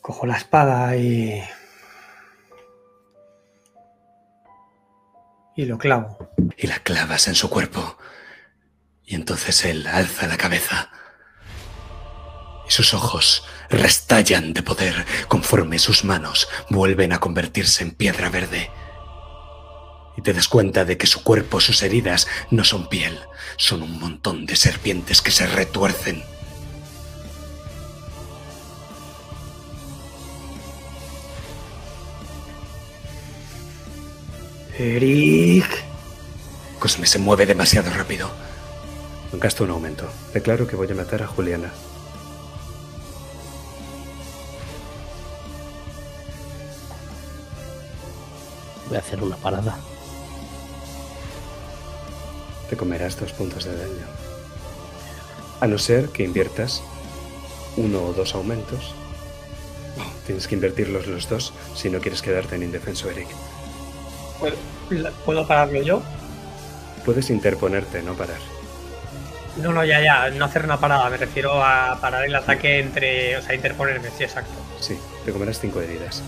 Cojo 0.00 0.26
la 0.26 0.36
espada 0.36 0.96
y. 0.96 1.42
y 5.56 5.64
lo 5.64 5.76
clavo. 5.76 6.30
Y 6.56 6.68
la 6.68 6.78
clavas 6.78 7.26
en 7.26 7.34
su 7.34 7.50
cuerpo. 7.50 7.98
Y 9.08 9.14
entonces 9.14 9.64
él 9.64 9.86
alza 9.86 10.26
la 10.26 10.36
cabeza. 10.36 10.90
Y 12.68 12.70
sus 12.70 12.92
ojos 12.92 13.42
restallan 13.70 14.52
de 14.52 14.62
poder 14.62 15.06
conforme 15.28 15.78
sus 15.78 16.04
manos 16.04 16.46
vuelven 16.68 17.14
a 17.14 17.18
convertirse 17.18 17.82
en 17.82 17.92
piedra 17.92 18.28
verde. 18.28 18.70
Y 20.18 20.20
te 20.20 20.34
das 20.34 20.46
cuenta 20.46 20.84
de 20.84 20.98
que 20.98 21.06
su 21.06 21.22
cuerpo, 21.22 21.58
sus 21.58 21.82
heridas, 21.82 22.28
no 22.50 22.64
son 22.64 22.90
piel, 22.90 23.18
son 23.56 23.82
un 23.82 23.98
montón 23.98 24.44
de 24.44 24.56
serpientes 24.56 25.22
que 25.22 25.30
se 25.30 25.46
retuercen. 25.46 26.22
Eric. 34.78 35.84
Cosme 36.78 37.06
se 37.06 37.18
mueve 37.18 37.46
demasiado 37.46 37.90
rápido. 37.90 38.30
Gasto 39.32 39.64
un 39.64 39.70
aumento. 39.70 40.08
Declaro 40.32 40.66
que 40.66 40.74
voy 40.74 40.90
a 40.90 40.94
matar 40.94 41.22
a 41.22 41.26
Juliana. 41.26 41.70
Voy 48.88 48.96
a 48.96 49.00
hacer 49.00 49.22
una 49.22 49.36
parada. 49.36 49.78
Te 52.70 52.76
comerás 52.76 53.20
dos 53.20 53.32
puntos 53.32 53.64
de 53.64 53.76
daño. 53.76 54.06
A 55.60 55.66
no 55.66 55.76
ser 55.78 56.08
que 56.08 56.24
inviertas 56.24 56.82
uno 57.76 58.02
o 58.04 58.12
dos 58.14 58.34
aumentos. 58.34 58.94
Oh, 59.98 60.26
tienes 60.26 60.48
que 60.48 60.54
invertirlos 60.54 61.06
los 61.06 61.28
dos 61.28 61.52
si 61.74 61.90
no 61.90 62.00
quieres 62.00 62.22
quedarte 62.22 62.54
en 62.54 62.62
indefenso, 62.62 63.10
Eric. 63.10 63.28
¿Puedo, 64.40 64.56
¿puedo 65.26 65.46
pararlo 65.46 65.82
yo? 65.82 66.00
Puedes 67.04 67.28
interponerte, 67.28 68.02
no 68.02 68.14
parar. 68.14 68.57
No, 69.60 69.72
no, 69.72 69.84
ya, 69.84 70.00
ya. 70.00 70.30
No 70.30 70.44
hacer 70.44 70.64
una 70.64 70.78
parada. 70.78 71.08
Me 71.10 71.16
refiero 71.16 71.62
a 71.62 71.98
parar 72.00 72.24
el 72.24 72.34
ataque 72.34 72.78
entre. 72.80 73.36
O 73.36 73.42
sea, 73.42 73.54
interponerme, 73.54 74.08
sí, 74.16 74.24
exacto. 74.24 74.52
Sí, 74.80 74.98
te 75.24 75.32
comerás 75.32 75.58
cinco 75.60 75.80
heridas. 75.80 76.22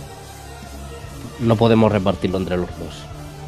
No 1.38 1.56
podemos 1.56 1.90
repartirlo 1.90 2.38
entre 2.38 2.56
los 2.56 2.68
dos. 2.78 3.04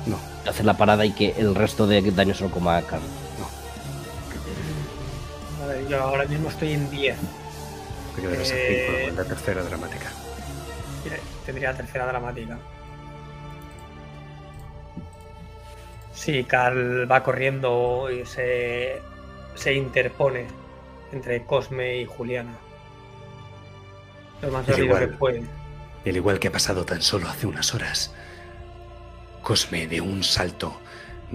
No, 0.06 0.18
Hacer 0.48 0.64
la 0.64 0.76
parada 0.76 1.04
y 1.04 1.12
que 1.12 1.34
el 1.38 1.54
resto 1.54 1.86
de 1.86 2.00
daño 2.12 2.34
se 2.34 2.44
lo 2.44 2.50
coma 2.50 2.76
a 2.76 2.82
Carl. 2.82 3.02
Madre 5.60 5.80
Eh, 5.80 5.86
yo 5.88 6.02
ahora 6.02 6.24
mismo 6.24 6.48
estoy 6.48 6.72
en 6.72 6.90
10. 6.90 7.16
Te 8.16 8.22
quedarás 8.22 8.50
a 8.50 8.54
Eh, 8.54 8.86
5 8.86 9.08
en 9.10 9.16
la 9.16 9.24
tercera 9.24 9.62
dramática. 9.62 10.10
Tendría 11.46 11.74
tercera 11.74 12.06
dramática. 12.06 12.58
Sí, 16.14 16.44
Carl 16.44 17.10
va 17.10 17.22
corriendo 17.22 18.08
y 18.10 18.24
se, 18.26 19.02
se 19.54 19.74
interpone 19.74 20.46
entre 21.12 21.44
Cosme 21.44 21.98
y 21.98 22.06
Juliana. 22.06 22.56
Lo 24.40 24.50
más 24.50 24.68
Es 24.68 24.76
rápido 24.76 24.96
que 24.98 25.04
igual. 25.04 25.18
puede. 25.18 25.42
Al 26.04 26.16
igual 26.16 26.38
que 26.40 26.48
ha 26.48 26.52
pasado 26.52 26.84
tan 26.84 27.02
solo 27.02 27.28
hace 27.28 27.46
unas 27.46 27.74
horas, 27.74 28.12
Cosme 29.42 29.86
de 29.86 30.00
un 30.00 30.22
salto 30.22 30.80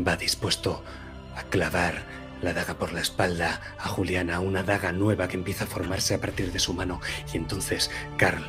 va 0.06 0.16
dispuesto 0.18 0.84
a 1.36 1.44
clavar 1.44 2.04
la 2.42 2.54
daga 2.54 2.76
por 2.76 2.94
la 2.94 3.02
espalda 3.02 3.62
a 3.80 3.88
Juliana, 3.90 4.40
una 4.40 4.64
daga 4.64 4.92
nueva 4.92 5.28
que 5.28 5.38
empieza 5.38 5.64
a 5.64 5.68
formarse 5.68 6.14
a 6.14 6.22
partir 6.22 6.52
de 6.52 6.60
su 6.60 6.74
mano. 6.74 7.02
Y 7.34 7.38
entonces, 7.38 7.90
Carl, 8.18 8.44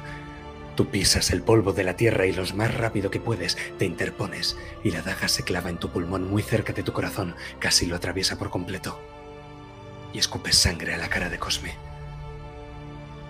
tú 0.77 0.87
pisas 0.87 1.31
el 1.31 1.43
polvo 1.43 1.73
de 1.73 1.85
la 1.85 1.97
tierra 1.97 2.27
y 2.27 2.33
lo 2.33 2.45
más 2.55 2.75
rápido 2.75 3.11
que 3.11 3.21
puedes 3.21 3.57
te 3.79 3.85
interpones 3.85 4.57
y 4.85 4.91
la 4.91 5.03
daga 5.03 5.29
se 5.29 5.43
clava 5.43 5.71
en 5.71 5.79
tu 5.79 5.89
pulmón 5.91 6.29
muy 6.29 6.43
cerca 6.43 6.73
de 6.73 6.83
tu 6.83 6.93
corazón, 6.93 7.35
casi 7.59 7.87
lo 7.87 7.97
atraviesa 7.97 8.39
por 8.39 8.51
completo. 8.51 9.01
Y 10.13 10.19
escupes 10.19 10.57
sangre 10.57 10.95
a 10.95 10.99
la 10.99 11.09
cara 11.09 11.29
de 11.29 11.39
Cosme. 11.39 11.77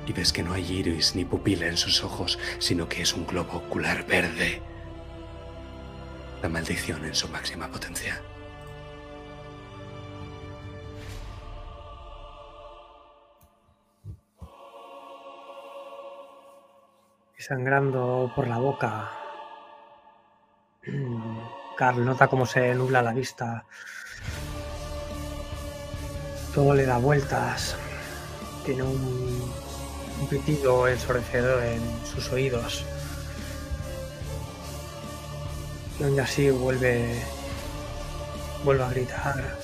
Y 0.06 0.12
ves 0.12 0.32
que 0.32 0.42
no 0.42 0.54
hay 0.54 0.64
iris 0.72 1.14
ni 1.14 1.24
pupila 1.24 1.66
en 1.66 1.76
sus 1.76 2.02
ojos, 2.02 2.38
sino 2.58 2.88
que 2.88 3.02
es 3.02 3.14
un 3.14 3.26
globo 3.26 3.58
ocular 3.58 4.06
verde. 4.06 4.62
La 6.42 6.48
maldición 6.48 7.04
en 7.04 7.14
su 7.14 7.28
máxima 7.28 7.68
potencia. 7.68 8.22
Y 17.36 17.42
sangrando 17.42 18.32
por 18.34 18.46
la 18.46 18.58
boca. 18.58 19.10
Carl 21.76 22.04
nota 22.04 22.28
cómo 22.28 22.46
se 22.46 22.74
nubla 22.74 23.02
la 23.02 23.12
vista. 23.12 23.66
Todo 26.54 26.74
le 26.74 26.86
da 26.86 26.98
vueltas. 26.98 27.76
Tiene 28.64 28.82
un, 28.82 29.52
un 30.20 30.28
pitido 30.28 30.88
ensordecedor 30.88 31.62
en 31.62 31.82
sus 32.04 32.30
oídos. 32.32 32.84
Y 36.00 36.04
aún 36.04 36.18
así 36.20 36.50
vuelve. 36.50 37.22
Vuelve 38.64 38.84
a 38.84 38.90
gritar. 38.90 39.58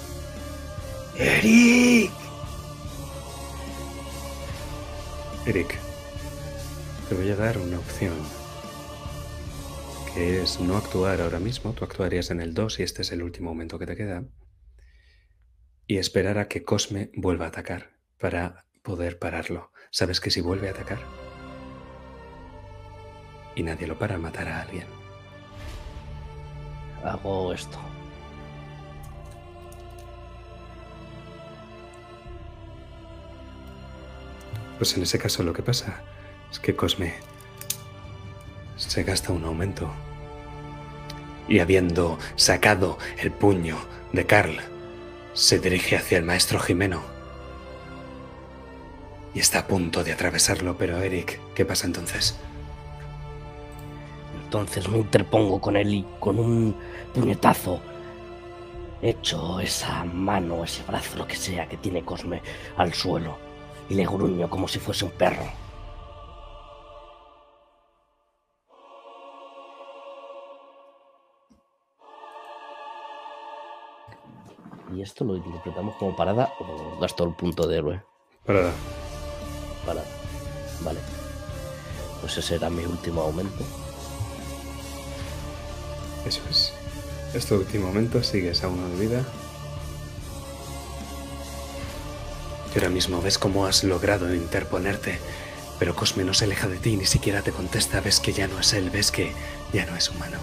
¡Eric! 1.17 2.11
Eric, 5.47 5.79
te 7.09 7.15
voy 7.15 7.31
a 7.31 7.37
dar 7.37 7.59
una 7.59 7.79
opción. 7.79 8.15
Que 10.13 10.43
es 10.43 10.59
no 10.61 10.77
actuar 10.77 11.21
ahora 11.21 11.39
mismo, 11.39 11.73
tú 11.73 11.85
actuarías 11.85 12.31
en 12.31 12.41
el 12.41 12.55
2 12.55 12.81
y 12.81 12.83
este 12.83 13.03
es 13.03 13.13
el 13.13 13.23
último 13.23 13.51
momento 13.51 13.79
que 13.79 13.87
te 13.87 13.97
queda. 13.97 14.25
Y 15.87 15.99
esperar 15.99 16.39
a 16.39 16.49
que 16.49 16.63
Cosme 16.65 17.11
vuelva 17.15 17.47
a 17.47 17.49
atacar 17.49 17.91
para 18.19 18.67
poder 18.83 19.19
pararlo. 19.19 19.71
Sabes 19.91 20.21
que 20.21 20.31
si 20.31 20.41
vuelve 20.41 20.69
a 20.69 20.73
atacar 20.73 20.99
y 23.55 23.63
nadie 23.63 23.87
lo 23.87 23.99
para, 23.99 24.19
matará 24.19 24.59
a 24.59 24.63
alguien. 24.63 24.87
Hago 27.05 27.53
esto. 27.53 27.79
Pues 34.79 34.97
en 34.97 35.03
ese 35.05 35.19
caso 35.19 35.43
lo 35.43 35.53
que 35.53 35.63
pasa 35.63 36.03
es 36.51 36.59
que 36.59 36.75
Cosme 36.75 37.15
se 38.77 39.05
gasta 39.05 39.33
un 39.33 39.45
aumento. 39.45 39.93
Y 41.47 41.59
habiendo 41.59 42.19
sacado 42.37 42.99
el 43.19 43.31
puño 43.31 43.77
de 44.13 44.27
Carl, 44.27 44.57
se 45.35 45.59
dirige 45.59 45.97
hacia 45.97 46.19
el 46.19 46.25
maestro 46.25 46.59
Jimeno. 46.61 47.03
Y 49.35 49.41
está 49.41 49.61
a 49.61 49.67
punto 49.67 50.05
de 50.05 50.13
atravesarlo, 50.13 50.77
pero 50.79 51.03
Eric, 51.03 51.41
¿qué 51.55 51.65
pasa 51.65 51.87
entonces? 51.87 52.37
Entonces 54.45 54.89
me 54.89 54.99
interpongo 54.99 55.61
con 55.61 55.77
él 55.77 55.93
y 55.93 56.07
con 56.21 56.39
un 56.39 56.77
puñetazo 57.13 57.81
echo 59.03 59.59
esa 59.59 60.05
mano, 60.05 60.65
ese 60.65 60.85
brazo, 60.85 61.19
lo 61.19 61.27
que 61.27 61.37
sea 61.37 61.67
que 61.67 61.77
tiene 61.77 62.05
Cosme 62.05 62.41
al 62.77 62.95
suelo 62.95 63.37
y 63.89 63.95
le 63.95 64.07
gruño 64.07 64.49
como 64.49 64.69
si 64.69 64.79
fuese 64.79 65.05
un 65.05 65.11
perro. 65.11 65.64
¿Y 74.95 75.03
esto 75.03 75.25
lo 75.25 75.37
interpretamos 75.37 75.97
como 75.97 76.15
parada 76.15 76.53
o 76.61 76.99
gasto 77.01 77.25
el 77.25 77.35
punto 77.35 77.67
de 77.67 77.79
héroe? 77.79 78.03
Parada. 78.47 78.73
Parada. 79.85 80.07
Vale. 80.83 81.01
Pues 82.21 82.37
ese 82.39 82.57
era 82.57 82.71
mi 82.71 82.85
último 82.85 83.23
aumento. 83.23 83.65
Eso 86.25 86.41
es. 86.49 86.73
Este 87.35 87.55
último 87.55 87.89
momento 87.89 88.23
sigues 88.23 88.63
a 88.63 88.69
uno 88.69 88.89
de 88.91 88.97
vida. 88.97 89.25
Y 92.73 92.79
ahora 92.79 92.91
mismo 92.91 93.21
ves 93.21 93.39
cómo 93.39 93.67
has 93.67 93.83
logrado 93.83 94.33
interponerte, 94.35 95.19
pero 95.79 95.95
Cosme 95.95 96.25
no 96.25 96.35
se 96.35 96.45
aleja 96.45 96.69
de 96.69 96.79
ti, 96.79 96.97
ni 96.97 97.07
siquiera 97.07 97.43
te 97.43 97.53
contesta, 97.53 98.01
ves 98.01 98.21
que 98.21 98.33
ya 98.33 98.49
no 98.49 98.59
es 98.61 98.73
él, 98.73 98.91
ves 98.91 99.11
que 99.11 99.33
ya 99.73 99.87
no 99.87 99.97
es 99.97 100.11
humano. 100.11 100.39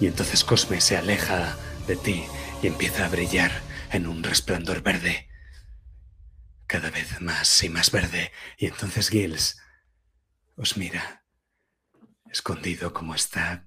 Y 0.00 0.06
entonces 0.06 0.44
Cosme 0.44 0.80
se 0.80 0.96
aleja 0.96 1.56
de 1.86 1.96
ti 1.96 2.24
y 2.62 2.68
empieza 2.68 3.06
a 3.06 3.08
brillar 3.08 3.50
en 3.90 4.06
un 4.06 4.22
resplandor 4.22 4.82
verde, 4.82 5.28
cada 6.68 6.90
vez 6.90 7.20
más 7.20 7.64
y 7.64 7.68
más 7.68 7.90
verde, 7.90 8.30
y 8.56 8.66
entonces 8.66 9.08
Gilles 9.08 9.60
os 10.54 10.76
mira, 10.76 11.24
escondido 12.30 12.92
como 12.92 13.16
está 13.16 13.66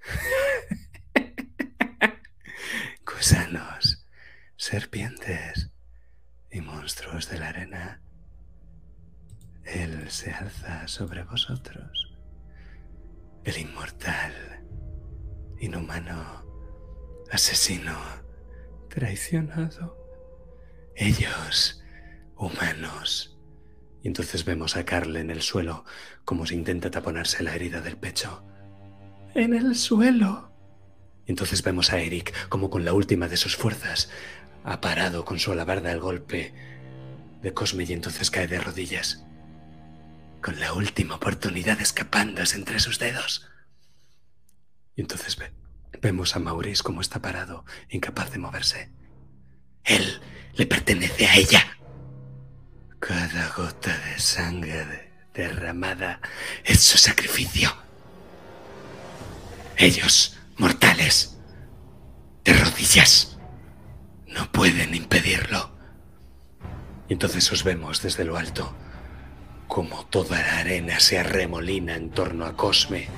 gusanos, 3.06 4.06
serpientes 4.56 5.70
y 6.50 6.60
monstruos 6.60 7.30
de 7.30 7.38
la 7.38 7.48
arena. 7.48 8.02
Él 9.64 10.10
se 10.10 10.32
alza 10.32 10.86
sobre 10.86 11.24
vosotros, 11.24 12.14
el 13.44 13.58
inmortal, 13.58 14.34
inhumano, 15.58 16.45
asesino, 17.30 17.96
traicionado. 18.88 19.96
Ellos, 20.94 21.82
humanos. 22.36 23.36
Y 24.02 24.08
entonces 24.08 24.44
vemos 24.44 24.76
a 24.76 24.84
Carl 24.84 25.16
en 25.16 25.30
el 25.30 25.42
suelo 25.42 25.84
como 26.24 26.46
si 26.46 26.54
intenta 26.54 26.90
taponarse 26.90 27.42
la 27.42 27.54
herida 27.54 27.80
del 27.80 27.96
pecho. 27.96 28.44
En 29.34 29.52
el 29.54 29.74
suelo. 29.76 30.52
Y 31.26 31.32
entonces 31.32 31.62
vemos 31.62 31.92
a 31.92 31.98
Eric 31.98 32.32
como 32.48 32.70
con 32.70 32.84
la 32.84 32.92
última 32.92 33.28
de 33.28 33.36
sus 33.36 33.56
fuerzas 33.56 34.10
ha 34.64 34.80
parado 34.80 35.24
con 35.24 35.38
su 35.38 35.52
alabarda 35.52 35.92
el 35.92 36.00
golpe 36.00 36.52
de 37.42 37.52
Cosme 37.54 37.84
y 37.84 37.92
entonces 37.92 38.30
cae 38.32 38.48
de 38.48 38.58
rodillas. 38.60 39.24
Con 40.42 40.58
la 40.58 40.72
última 40.72 41.16
oportunidad 41.16 41.80
escapándose 41.80 42.56
entre 42.56 42.80
sus 42.80 42.98
dedos. 42.98 43.48
Y 44.96 45.02
entonces 45.02 45.36
ve- 45.36 45.52
vemos 46.02 46.36
a 46.36 46.38
Maurice 46.38 46.82
como 46.82 47.00
está 47.00 47.20
parado, 47.20 47.64
incapaz 47.88 48.30
de 48.30 48.38
moverse. 48.38 48.90
Él 49.84 50.20
le 50.54 50.66
pertenece 50.66 51.26
a 51.26 51.36
ella. 51.36 51.64
Cada 52.98 53.48
gota 53.56 53.96
de 53.98 54.18
sangre 54.18 54.84
de- 54.86 55.12
derramada 55.34 56.20
es 56.64 56.80
su 56.80 56.96
sacrificio. 56.98 57.76
Ellos, 59.76 60.38
mortales, 60.56 61.36
de 62.44 62.54
rodillas, 62.54 63.36
no 64.26 64.50
pueden 64.50 64.94
impedirlo. 64.94 65.76
Y 67.08 67.12
entonces 67.12 67.50
os 67.52 67.62
vemos 67.62 68.02
desde 68.02 68.24
lo 68.24 68.36
alto, 68.36 68.74
como 69.68 70.06
toda 70.06 70.40
la 70.40 70.58
arena 70.58 70.98
se 71.00 71.18
arremolina 71.18 71.94
en 71.94 72.10
torno 72.10 72.46
a 72.46 72.56
Cosme. 72.56 73.08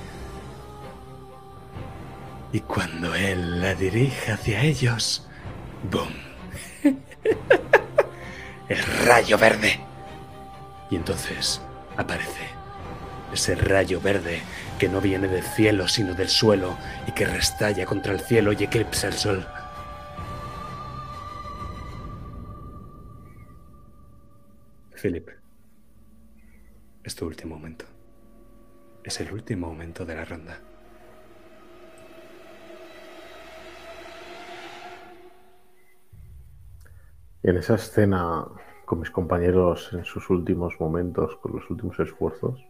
Y 2.51 2.61
cuando 2.61 3.13
él 3.13 3.61
la 3.61 3.75
dirige 3.75 4.31
hacia 4.31 4.61
ellos, 4.61 5.27
¡boom! 5.91 6.09
El 8.69 8.83
rayo 9.05 9.37
verde. 9.37 9.79
Y 10.89 10.95
entonces 10.95 11.61
aparece 11.97 12.59
ese 13.33 13.55
rayo 13.55 14.01
verde 14.01 14.41
que 14.79 14.89
no 14.89 15.01
viene 15.01 15.27
del 15.27 15.43
cielo 15.43 15.87
sino 15.87 16.15
del 16.15 16.29
suelo 16.29 16.77
y 17.07 17.11
que 17.11 17.25
restalla 17.25 17.85
contra 17.85 18.13
el 18.13 18.19
cielo 18.19 18.53
y 18.53 18.63
eclipsa 18.63 19.07
el 19.07 19.13
sol. 19.13 19.45
Philip, 25.01 25.29
es 27.03 27.15
tu 27.15 27.25
último 27.25 27.55
momento. 27.55 27.85
Es 29.03 29.19
el 29.21 29.31
último 29.31 29.67
momento 29.67 30.05
de 30.05 30.15
la 30.15 30.25
ronda. 30.25 30.59
En 37.41 37.55
esa 37.55 37.75
escena 37.75 38.45
con 38.85 38.99
mis 38.99 39.11
compañeros 39.11 39.93
en 39.93 40.03
sus 40.03 40.29
últimos 40.29 40.77
momentos, 40.77 41.37
con 41.37 41.53
los 41.53 41.69
últimos 41.69 41.97
esfuerzos, 42.01 42.67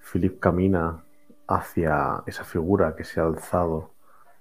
Philip 0.00 0.40
camina 0.40 1.04
hacia 1.46 2.24
esa 2.26 2.42
figura 2.42 2.96
que 2.96 3.04
se 3.04 3.20
ha 3.20 3.24
alzado, 3.24 3.92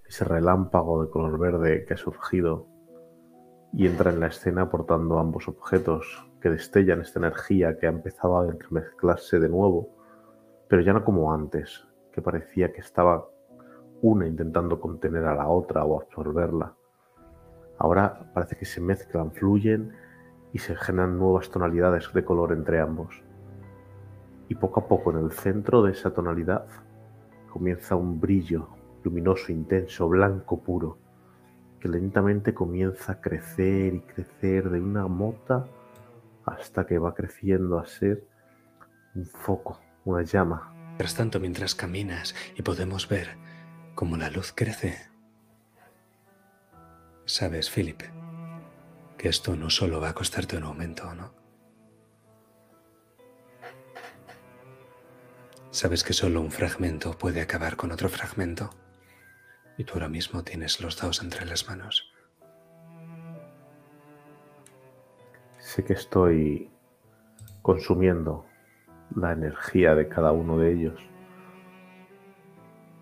ese 0.07 0.25
relámpago 0.25 1.03
de 1.03 1.11
color 1.11 1.37
verde 1.37 1.85
que 1.85 1.93
ha 1.93 1.97
surgido 1.97 2.65
y 3.73 3.85
entra 3.85 4.09
en 4.09 4.19
la 4.19 4.27
escena 4.27 4.71
portando 4.71 5.19
ambos 5.19 5.47
objetos 5.47 6.27
que 6.41 6.49
destellan 6.49 7.01
esta 7.01 7.19
energía 7.19 7.77
que 7.77 7.85
ha 7.85 7.91
empezado 7.91 8.39
a 8.39 8.47
entremezclarse 8.47 9.39
de 9.39 9.49
nuevo, 9.49 9.89
pero 10.67 10.81
ya 10.81 10.93
no 10.93 11.03
como 11.03 11.31
antes, 11.31 11.87
que 12.11 12.23
parecía 12.23 12.73
que 12.73 12.81
estaba 12.81 13.29
una 14.01 14.25
intentando 14.25 14.81
contener 14.81 15.25
a 15.25 15.35
la 15.35 15.47
otra 15.47 15.85
o 15.85 16.01
absorberla. 16.01 16.75
Ahora 17.81 18.31
parece 18.35 18.55
que 18.57 18.65
se 18.65 18.79
mezclan, 18.79 19.31
fluyen 19.31 19.91
y 20.53 20.59
se 20.59 20.75
generan 20.75 21.17
nuevas 21.17 21.49
tonalidades 21.49 22.13
de 22.13 22.23
color 22.23 22.51
entre 22.51 22.79
ambos. 22.79 23.23
Y 24.49 24.53
poco 24.53 24.81
a 24.81 24.87
poco 24.87 25.09
en 25.09 25.17
el 25.17 25.31
centro 25.31 25.81
de 25.81 25.93
esa 25.93 26.13
tonalidad 26.13 26.67
comienza 27.49 27.95
un 27.95 28.21
brillo 28.21 28.67
luminoso, 29.03 29.51
intenso, 29.51 30.07
blanco 30.07 30.61
puro, 30.61 30.99
que 31.79 31.89
lentamente 31.89 32.53
comienza 32.53 33.13
a 33.13 33.19
crecer 33.19 33.95
y 33.95 34.01
crecer 34.01 34.69
de 34.69 34.79
una 34.79 35.07
mota 35.07 35.65
hasta 36.45 36.85
que 36.85 36.99
va 36.99 37.15
creciendo 37.15 37.79
a 37.79 37.87
ser 37.87 38.27
un 39.15 39.25
foco, 39.25 39.79
una 40.05 40.21
llama. 40.21 40.71
Mientras 40.89 41.15
tanto, 41.15 41.39
mientras 41.39 41.73
caminas 41.73 42.35
y 42.55 42.61
podemos 42.61 43.09
ver 43.09 43.29
cómo 43.95 44.17
la 44.17 44.29
luz 44.29 44.53
crece, 44.55 45.10
sabes, 47.31 47.69
Philip, 47.69 48.01
que 49.17 49.29
esto 49.29 49.55
no 49.55 49.69
solo 49.69 50.01
va 50.01 50.09
a 50.09 50.13
costarte 50.13 50.57
un 50.57 50.63
aumento, 50.63 51.15
¿no? 51.15 51.33
Sabes 55.69 56.03
que 56.03 56.11
solo 56.11 56.41
un 56.41 56.51
fragmento 56.51 57.17
puede 57.17 57.41
acabar 57.41 57.77
con 57.77 57.93
otro 57.93 58.09
fragmento 58.09 58.69
y 59.77 59.85
tú 59.85 59.93
ahora 59.93 60.09
mismo 60.09 60.43
tienes 60.43 60.81
los 60.81 60.99
dos 60.99 61.23
entre 61.23 61.45
las 61.45 61.69
manos. 61.69 62.11
Sé 65.57 65.85
que 65.85 65.93
estoy 65.93 66.69
consumiendo 67.61 68.45
la 69.15 69.31
energía 69.31 69.95
de 69.95 70.09
cada 70.09 70.33
uno 70.33 70.57
de 70.57 70.73
ellos, 70.73 70.99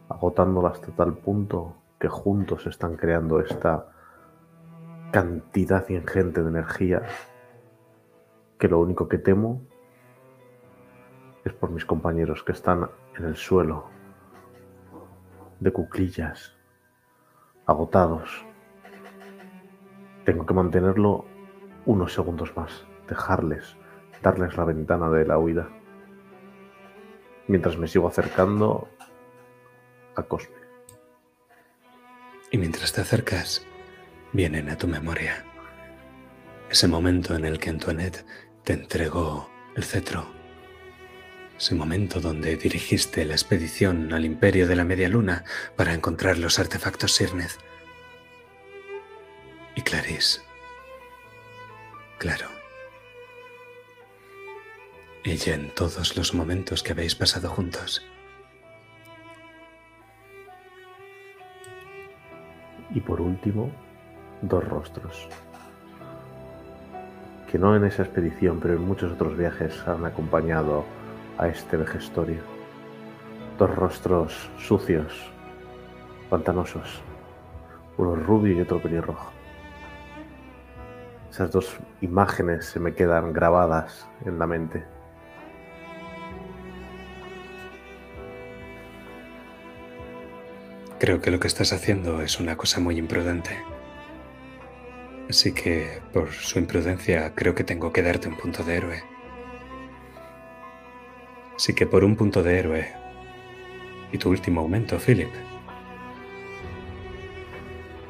agotándola 0.08 0.70
hasta 0.70 0.92
tal 0.92 1.18
punto 1.18 1.76
que 2.00 2.08
juntos 2.08 2.68
están 2.68 2.96
creando 2.96 3.40
esta 3.40 3.96
cantidad 5.12 5.88
ingente 5.90 6.44
de 6.44 6.50
energía 6.50 7.02
que 8.60 8.68
lo 8.68 8.80
único 8.80 9.08
que 9.08 9.18
temo 9.18 9.62
es 11.44 11.54
por 11.54 11.72
mis 11.72 11.86
compañeros 11.86 12.44
que 12.44 12.52
están 12.52 12.90
en 13.18 13.26
el 13.26 13.36
suelo, 13.36 13.86
de 15.60 15.72
cuclillas, 15.72 16.56
agotados. 17.66 18.46
Tengo 20.26 20.46
que 20.46 20.54
mantenerlo 20.54 21.26
unos 21.86 22.14
segundos 22.14 22.56
más, 22.56 22.86
dejarles, 23.08 23.78
darles 24.22 24.58
la 24.58 24.66
ventana 24.66 25.10
de 25.10 25.26
la 25.26 25.38
huida, 25.40 25.70
mientras 27.48 27.78
me 27.78 27.88
sigo 27.88 28.08
acercando 28.08 28.90
a 30.16 30.24
Cosme. 30.24 30.56
Y 32.52 32.58
mientras 32.58 32.92
te 32.92 33.02
acercas, 33.02 33.66
vienen 34.34 34.70
a 34.70 34.78
tu 34.78 34.88
memoria 34.88 35.46
ese 36.70 36.88
momento 36.88 37.36
en 37.36 37.46
el 37.46 37.60
que 37.60 37.72
Antoinette 37.72 38.26
te 38.64 38.74
entregó 38.74 39.50
el 39.76 39.84
cetro, 39.84 40.28
ese 41.58 41.74
momento 41.74 42.22
donde 42.22 42.56
dirigiste 42.58 43.26
la 43.26 43.34
expedición 43.34 44.14
al 44.14 44.26
imperio 44.26 44.68
de 44.68 44.76
la 44.76 44.84
media 44.84 45.10
luna 45.10 45.44
para 45.76 45.94
encontrar 45.94 46.38
los 46.38 46.60
artefactos 46.60 47.14
Sirnez. 47.14 47.58
Y 49.76 49.82
Clarice, 49.82 50.42
claro, 52.20 52.48
ella 55.24 55.56
en 55.56 55.74
todos 55.74 56.16
los 56.18 56.34
momentos 56.34 56.84
que 56.84 56.92
habéis 56.92 57.16
pasado 57.16 57.50
juntos. 57.50 58.06
Y 62.94 63.02
por 63.02 63.22
último, 63.22 63.72
dos 64.42 64.64
rostros. 64.68 65.28
Que 67.52 67.58
no 67.58 67.76
en 67.76 67.84
esa 67.84 68.04
expedición, 68.04 68.60
pero 68.60 68.76
en 68.76 68.82
muchos 68.82 69.12
otros 69.12 69.38
viajes 69.38 69.88
han 69.88 70.06
acompañado 70.06 70.86
a 71.38 71.48
este 71.48 71.78
vejestorio. 71.78 72.42
Dos 73.58 73.76
rostros 73.76 74.50
sucios, 74.58 75.32
pantanosos, 76.30 77.02
uno 77.98 78.16
rubio 78.16 78.58
y 78.58 78.62
otro 78.62 78.82
pelirrojo. 78.82 79.32
Esas 81.32 81.52
dos 81.52 81.78
imágenes 82.02 82.66
se 82.66 82.80
me 82.80 82.94
quedan 82.94 83.34
grabadas 83.34 84.08
en 84.26 84.40
la 84.40 84.48
mente. 84.48 84.84
Creo 91.00 91.22
que 91.22 91.32
lo 91.32 91.40
que 91.40 91.48
estás 91.48 91.72
haciendo 91.72 92.22
es 92.22 92.42
una 92.42 92.58
cosa 92.58 92.82
muy 92.82 92.98
imprudente. 92.98 93.58
Así 95.30 95.54
que, 95.54 96.02
por 96.12 96.32
su 96.32 96.58
imprudencia, 96.58 97.36
creo 97.36 97.54
que 97.54 97.64
tengo 97.64 97.94
que 97.94 98.02
darte 98.02 98.28
un 98.28 98.36
punto 98.36 98.64
de 98.64 98.78
héroe. 98.78 99.04
Así 101.56 101.76
que 101.76 101.86
por 101.86 102.04
un 102.04 102.16
punto 102.16 102.42
de 102.42 102.58
héroe 102.58 102.88
y 104.12 104.18
tu 104.18 104.32
último 104.32 104.62
aumento, 104.62 104.98
Philip. 104.98 105.30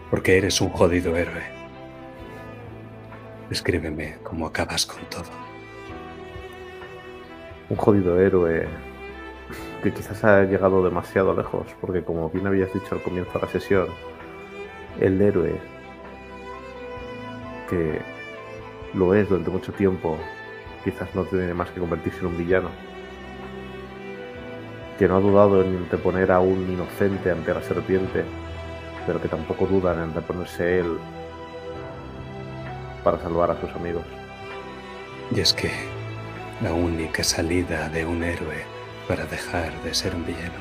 Porque 0.09 0.37
eres 0.37 0.61
un 0.61 0.69
jodido 0.69 1.17
héroe. 1.17 1.43
Escríbeme 3.51 4.19
cómo 4.23 4.47
acabas 4.47 4.85
con 4.85 5.03
todo. 5.09 5.29
Un 7.67 7.75
jodido 7.75 8.17
héroe 8.17 8.65
que 9.83 9.91
quizás 9.91 10.23
ha 10.23 10.43
llegado 10.43 10.85
demasiado 10.85 11.35
lejos, 11.35 11.67
porque 11.81 12.01
como 12.01 12.29
bien 12.29 12.47
habías 12.47 12.73
dicho 12.73 12.95
al 12.95 13.03
comienzo 13.03 13.33
de 13.33 13.45
la 13.45 13.51
sesión, 13.51 13.87
el 15.01 15.21
héroe 15.21 15.78
que 17.69 18.01
lo 18.93 19.13
es 19.13 19.29
durante 19.29 19.49
mucho 19.49 19.71
tiempo, 19.71 20.17
quizás 20.83 21.13
no 21.13 21.23
tiene 21.23 21.53
más 21.53 21.69
que 21.69 21.79
convertirse 21.79 22.19
en 22.19 22.27
un 22.27 22.37
villano, 22.37 22.69
que 24.97 25.07
no 25.07 25.15
ha 25.15 25.19
dudado 25.19 25.61
en 25.63 25.77
anteponer 25.77 26.31
a 26.31 26.39
un 26.39 26.69
inocente 26.71 27.31
ante 27.31 27.53
la 27.53 27.61
serpiente, 27.61 28.23
pero 29.05 29.21
que 29.21 29.27
tampoco 29.27 29.65
duda 29.65 29.93
en 29.93 29.99
anteponerse 29.99 30.79
él 30.79 30.97
para 33.03 33.19
salvar 33.19 33.51
a 33.51 33.61
sus 33.61 33.71
amigos. 33.71 34.03
Y 35.35 35.39
es 35.39 35.53
que 35.53 35.71
la 36.61 36.73
única 36.73 37.23
salida 37.23 37.87
de 37.89 38.05
un 38.05 38.23
héroe 38.23 38.65
para 39.07 39.25
dejar 39.25 39.71
de 39.83 39.93
ser 39.93 40.15
un 40.15 40.25
villano 40.25 40.59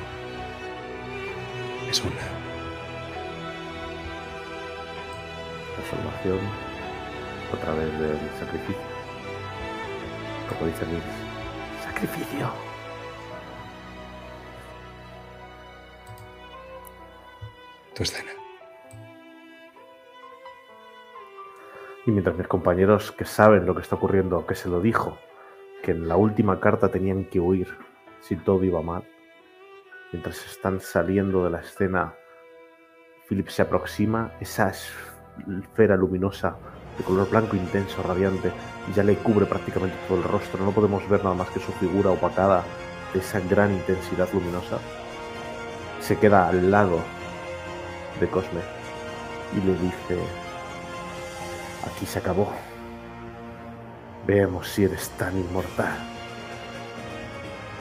es 1.91 2.01
una. 2.01 2.11
La 5.77 5.91
salvación 5.91 6.68
a 7.53 7.57
través 7.57 7.99
del 7.99 8.19
sacrificio. 8.39 8.83
Como 10.49 10.67
dice 10.67 10.87
Nils, 10.87 11.05
sacrificio. 11.83 12.51
Tu 17.95 18.03
escena. 18.03 18.31
Y 22.07 22.11
mientras 22.11 22.37
mis 22.37 22.47
compañeros 22.47 23.13
que 23.13 23.25
saben 23.25 23.67
lo 23.67 23.75
que 23.75 23.83
está 23.83 23.97
ocurriendo, 23.97 24.47
que 24.47 24.55
se 24.55 24.69
lo 24.69 24.81
dijo, 24.81 25.19
que 25.83 25.91
en 25.93 26.09
la 26.09 26.17
última 26.17 26.61
carta 26.61 26.91
tenían 26.91 27.25
que 27.25 27.41
huir 27.41 27.69
si 28.21 28.37
todo 28.37 28.65
iba 28.65 28.81
mal, 28.83 29.05
mientras 30.13 30.45
están 30.47 30.81
saliendo 30.81 31.45
de 31.45 31.51
la 31.51 31.61
escena, 31.61 32.15
Philip 33.29 33.49
se 33.49 33.63
aproxima, 33.63 34.33
esa 34.41 34.71
esfera 34.71 35.97
luminosa 35.97 36.57
de 36.99 37.05
color 37.05 37.31
blanco 37.31 37.57
intenso, 37.57 38.03
radiante, 38.03 38.53
ya 38.95 39.03
le 39.05 39.17
cubre 39.17 39.47
prácticamente 39.47 39.97
todo 40.09 40.19
el 40.19 40.25
rostro, 40.25 40.65
no 40.65 40.73
podemos 40.73 41.09
ver 41.09 41.23
nada 41.23 41.37
más 41.37 41.49
que 41.51 41.61
su 41.61 41.73
figura 41.73 42.11
opacada 42.11 42.65
de 43.15 43.21
esa 43.21 43.41
gran 43.41 43.73
intensidad 43.73 44.29
luminosa. 44.33 44.79
Se 46.01 46.19
queda 46.19 46.49
al 46.49 46.71
lado 46.71 47.01
de 48.21 48.29
Cosme 48.29 48.61
y 49.57 49.67
le 49.67 49.73
dice, 49.75 50.19
aquí 51.87 52.05
se 52.05 52.19
acabó. 52.19 52.53
Veamos 54.27 54.69
si 54.69 54.85
eres 54.85 55.09
tan 55.11 55.39
inmortal. 55.39 55.97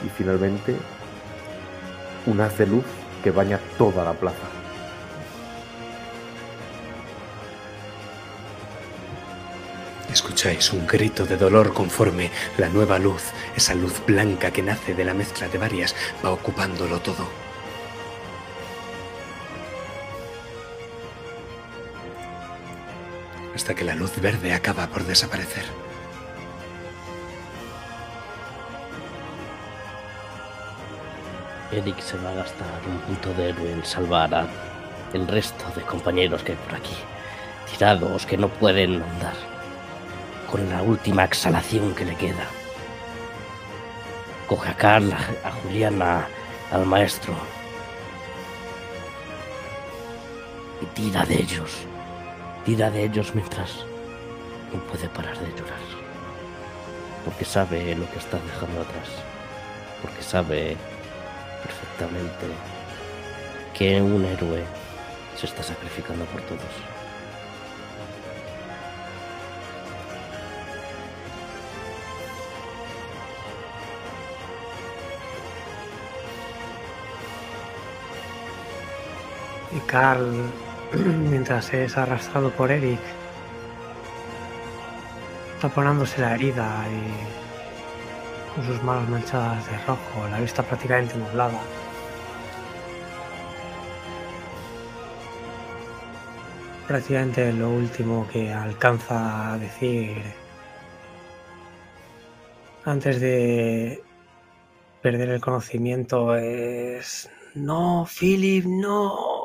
Y 0.06 0.10
finalmente, 0.10 0.76
un 2.26 2.40
haz 2.40 2.58
de 2.58 2.68
luz 2.68 2.86
que 3.24 3.32
baña 3.32 3.60
toda 3.78 4.06
la 4.06 4.14
plaza. 4.14 4.57
Escucháis 10.18 10.74
un 10.74 10.88
grito 10.88 11.28
de 11.28 11.38
dolor 11.38 11.76
conforme 11.76 12.32
la 12.58 12.70
nueva 12.70 12.98
luz, 12.98 13.22
esa 13.56 13.76
luz 13.76 14.04
blanca 14.04 14.50
que 14.50 14.64
nace 14.64 14.96
de 14.96 15.06
la 15.06 15.14
mezcla 15.14 15.48
de 15.48 15.60
varias, 15.60 15.96
va 16.26 16.32
ocupándolo 16.32 17.00
todo. 17.02 17.30
Hasta 23.54 23.76
que 23.76 23.84
la 23.84 23.94
luz 23.94 24.20
verde 24.20 24.54
acaba 24.54 24.88
por 24.88 25.04
desaparecer. 25.04 25.66
Eric 31.72 32.00
se 32.00 32.18
va 32.18 32.32
a 32.32 32.34
gastar 32.34 32.82
un 32.88 32.98
punto 33.02 33.32
de 33.36 33.50
héroe 33.50 33.72
en 33.72 33.86
salvar 33.86 34.34
a 34.34 34.48
el 35.14 35.28
resto 35.28 35.64
de 35.76 35.84
compañeros 35.84 36.42
que 36.42 36.54
hay 36.54 36.58
por 36.58 36.74
aquí, 36.74 36.98
tirados 37.72 38.26
que 38.26 38.36
no 38.36 38.50
pueden 38.50 39.04
andar, 39.04 39.57
con 40.50 40.70
la 40.70 40.82
última 40.82 41.24
exhalación 41.24 41.94
que 41.94 42.06
le 42.06 42.16
queda. 42.16 42.46
Coge 44.48 44.70
a 44.70 44.78
Carla, 44.78 45.18
a 45.44 45.52
Juliana, 45.52 46.28
al 46.72 46.86
maestro 46.86 47.34
y 50.82 50.86
tira 50.88 51.26
de 51.26 51.36
ellos, 51.36 51.72
tira 52.66 52.90
de 52.90 53.06
ellos 53.06 53.34
mientras 53.34 53.86
no 54.74 54.80
puede 54.84 55.08
parar 55.10 55.38
de 55.40 55.50
llorar, 55.52 55.80
porque 57.26 57.46
sabe 57.46 57.96
lo 57.96 58.10
que 58.12 58.20
está 58.20 58.38
dejando 58.38 58.82
atrás, 58.82 59.10
porque 60.02 60.22
sabe 60.22 60.78
perfectamente 61.64 62.48
que 63.74 64.02
un 64.02 64.24
héroe 64.26 64.64
se 65.36 65.46
está 65.46 65.64
sacrificando 65.64 66.26
por 66.26 66.42
todos. 66.42 66.87
Carl, 79.86 80.34
mientras 81.30 81.74
es 81.74 81.98
arrastrado 81.98 82.50
por 82.52 82.72
Eric, 82.72 83.00
taponándose 85.62 86.22
la 86.22 86.36
herida 86.36 86.86
y 86.90 88.56
con 88.56 88.66
sus 88.66 88.84
manos 88.84 89.10
manchadas 89.10 89.66
de 89.70 89.78
rojo, 89.86 90.28
la 90.32 90.40
vista 90.40 90.64
prácticamente 90.64 91.16
nublada. 91.16 91.60
Prácticamente 96.88 97.52
lo 97.52 97.70
último 97.70 98.28
que 98.32 98.52
alcanza 98.54 99.54
a 99.54 99.58
decir 99.58 100.24
antes 102.86 103.20
de 103.20 104.02
perder 105.02 105.30
el 105.30 105.42
conocimiento 105.42 106.36
es 106.38 107.30
no, 107.56 108.08
Philip, 108.08 108.66
no, 108.66 109.37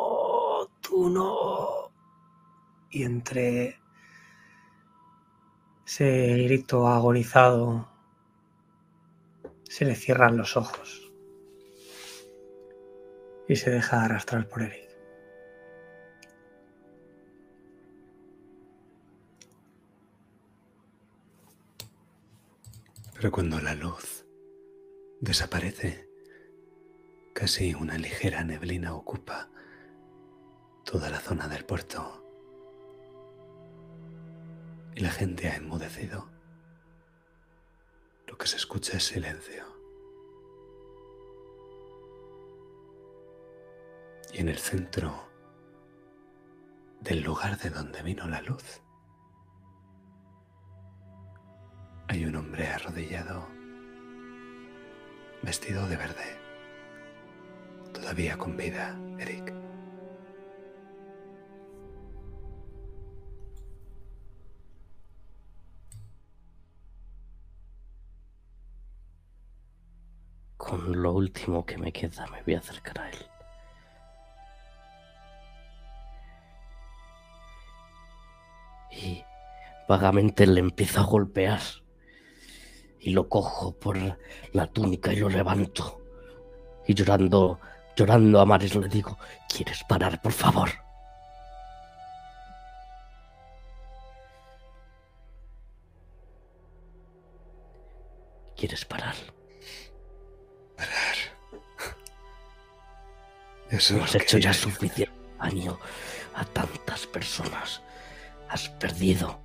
tú 0.93 1.09
no. 1.09 1.90
Y 2.90 3.05
entre 3.05 3.81
ese 5.86 6.36
grito 6.44 6.86
agonizado 6.86 7.89
se 9.64 9.86
le 9.86 9.94
cierran 9.94 10.36
los 10.36 10.55
ojos 10.59 11.10
y 13.48 13.56
se 13.56 13.70
deja 13.70 14.05
arrastrar 14.05 14.47
por 14.47 14.62
Eric. 14.62 14.90
Pero 23.14 23.32
cuando 23.32 23.60
la 23.60 23.74
luz 23.74 24.27
desaparece, 25.20 26.06
casi 27.32 27.73
una 27.73 27.97
ligera 27.97 28.44
neblina 28.44 28.94
ocupa 28.94 29.48
toda 30.85 31.11
la 31.11 31.21
zona 31.21 31.49
del 31.49 31.65
puerto. 31.65 32.23
Y 34.95 35.01
la 35.01 35.11
gente 35.11 35.49
ha 35.49 35.57
enmudecido. 35.57 36.29
Lo 38.27 38.37
que 38.37 38.47
se 38.47 38.57
escucha 38.57 38.97
es 38.97 39.05
silencio. 39.05 39.65
Y 44.33 44.39
en 44.39 44.49
el 44.49 44.59
centro 44.59 45.29
del 47.01 47.23
lugar 47.23 47.59
de 47.59 47.71
donde 47.71 48.03
vino 48.03 48.27
la 48.29 48.41
luz, 48.43 48.81
hay 52.09 52.25
un 52.25 52.37
hombre 52.37 52.69
arrodillado, 52.69 53.47
vestido 55.43 55.87
de 55.87 55.97
verde, 55.97 56.39
todavía 57.93 58.39
con 58.39 58.57
vida, 58.57 58.99
Eric. 59.19 59.62
Con 70.63 71.03
lo 71.03 71.13
último 71.13 71.67
que 71.67 71.77
me 71.77 71.93
queda 71.93 72.25
me 72.29 72.41
voy 72.45 72.55
a 72.55 72.61
acercar 72.61 73.01
a 73.01 73.11
él. 73.11 73.19
Y 78.93 79.25
vagamente 79.89 80.47
le 80.47 80.61
empiezo 80.61 81.01
a 81.01 81.05
golpear. 81.05 81.61
Y 83.01 83.11
lo 83.11 83.29
cojo 83.29 83.73
por 83.73 83.99
la 84.53 84.67
túnica 84.69 85.13
y 85.13 85.17
lo 85.17 85.29
levanto. 85.29 86.01
Y 86.87 86.95
llorando, 86.95 87.59
llorando 87.97 88.41
a 88.41 88.47
mares 88.47 88.77
le 88.77 88.87
digo, 88.87 89.19
¿quieres 89.49 89.83
parar, 89.89 90.23
por 90.23 90.33
favor? 90.33 90.71
¿Quieres 98.55 98.85
parar? 98.85 99.17
Eso 103.71 104.03
Has 104.03 104.15
hecho 104.15 104.37
ya 104.39 104.53
suficiente 104.53 105.11
daño 105.39 105.79
a 106.35 106.45
tantas 106.45 107.07
personas. 107.07 107.81
Has 108.49 108.69
perdido. 108.69 109.41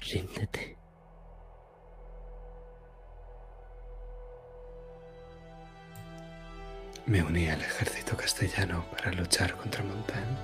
Ríndete. 0.00 0.78
Me 7.06 7.22
uní 7.22 7.48
al 7.50 7.60
ejército 7.60 8.16
castellano 8.16 8.86
para 8.90 9.12
luchar 9.12 9.54
contra 9.56 9.84
Montaigne. 9.84 10.38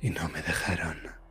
Y 0.00 0.10
no 0.10 0.28
me 0.28 0.40
dejaron. 0.42 1.21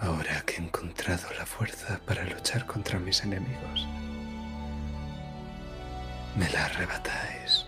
Ahora 0.00 0.42
que 0.46 0.54
he 0.54 0.64
encontrado 0.64 1.28
la 1.36 1.44
fuerza 1.44 2.00
para 2.06 2.24
luchar 2.24 2.66
contra 2.66 2.98
mis 2.98 3.22
enemigos, 3.24 3.86
me 6.36 6.48
la 6.50 6.66
arrebatáis. 6.66 7.66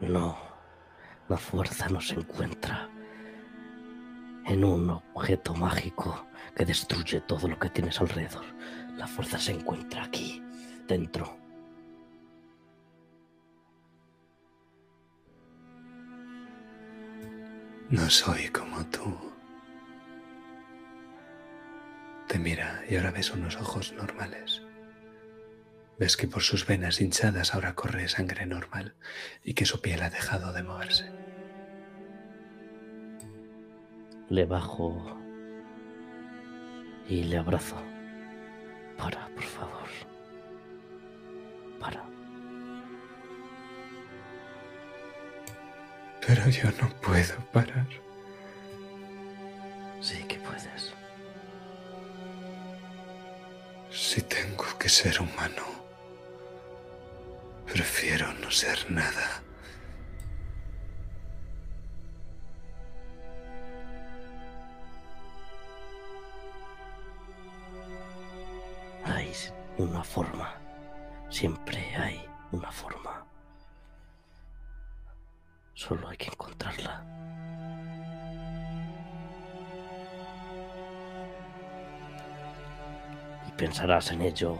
No, 0.00 0.38
la 1.28 1.36
fuerza 1.36 1.88
no 1.88 2.00
se 2.00 2.14
encuentra 2.14 2.88
en 4.46 4.64
un 4.64 4.90
objeto 4.90 5.54
mágico 5.54 6.26
que 6.54 6.64
destruye 6.64 7.20
todo 7.22 7.48
lo 7.48 7.58
que 7.58 7.70
tienes 7.70 8.00
alrededor. 8.00 8.44
La 8.96 9.06
fuerza 9.06 9.38
se 9.38 9.52
encuentra 9.52 10.04
aquí, 10.04 10.42
dentro. 10.86 11.43
No 17.90 18.08
soy 18.08 18.48
como 18.48 18.84
tú. 18.86 19.14
Te 22.28 22.38
mira 22.38 22.82
y 22.88 22.96
ahora 22.96 23.10
ves 23.10 23.30
unos 23.30 23.56
ojos 23.56 23.92
normales. 23.92 24.62
Ves 25.98 26.16
que 26.16 26.26
por 26.26 26.42
sus 26.42 26.66
venas 26.66 27.00
hinchadas 27.00 27.54
ahora 27.54 27.74
corre 27.74 28.08
sangre 28.08 28.46
normal 28.46 28.94
y 29.44 29.54
que 29.54 29.66
su 29.66 29.80
piel 29.80 30.02
ha 30.02 30.10
dejado 30.10 30.52
de 30.52 30.62
moverse. 30.62 31.12
Le 34.28 34.46
bajo 34.46 35.20
y 37.08 37.24
le 37.24 37.36
abrazo. 37.36 37.76
Para, 38.96 39.28
por 39.28 39.44
favor. 39.44 39.88
Para. 41.78 42.13
Pero 46.26 46.48
yo 46.48 46.70
no 46.80 46.88
puedo 47.00 47.36
parar. 47.52 47.86
Sí 50.00 50.24
que 50.24 50.36
puedes. 50.38 50.92
Si 53.90 54.22
tengo 54.22 54.64
que 54.78 54.88
ser 54.88 55.20
humano, 55.20 55.62
prefiero 57.66 58.32
no 58.34 58.50
ser 58.50 58.90
nada. 58.90 59.42
Hay 69.04 69.30
una 69.76 70.02
forma. 70.02 70.54
Siempre 71.28 71.94
hay 71.96 72.24
una 72.52 72.70
forma. 72.72 73.23
Solo 75.74 76.08
hay 76.08 76.16
que 76.16 76.26
encontrarla. 76.26 77.04
Y 83.48 83.52
pensarás 83.52 84.12
en 84.12 84.22
ello 84.22 84.58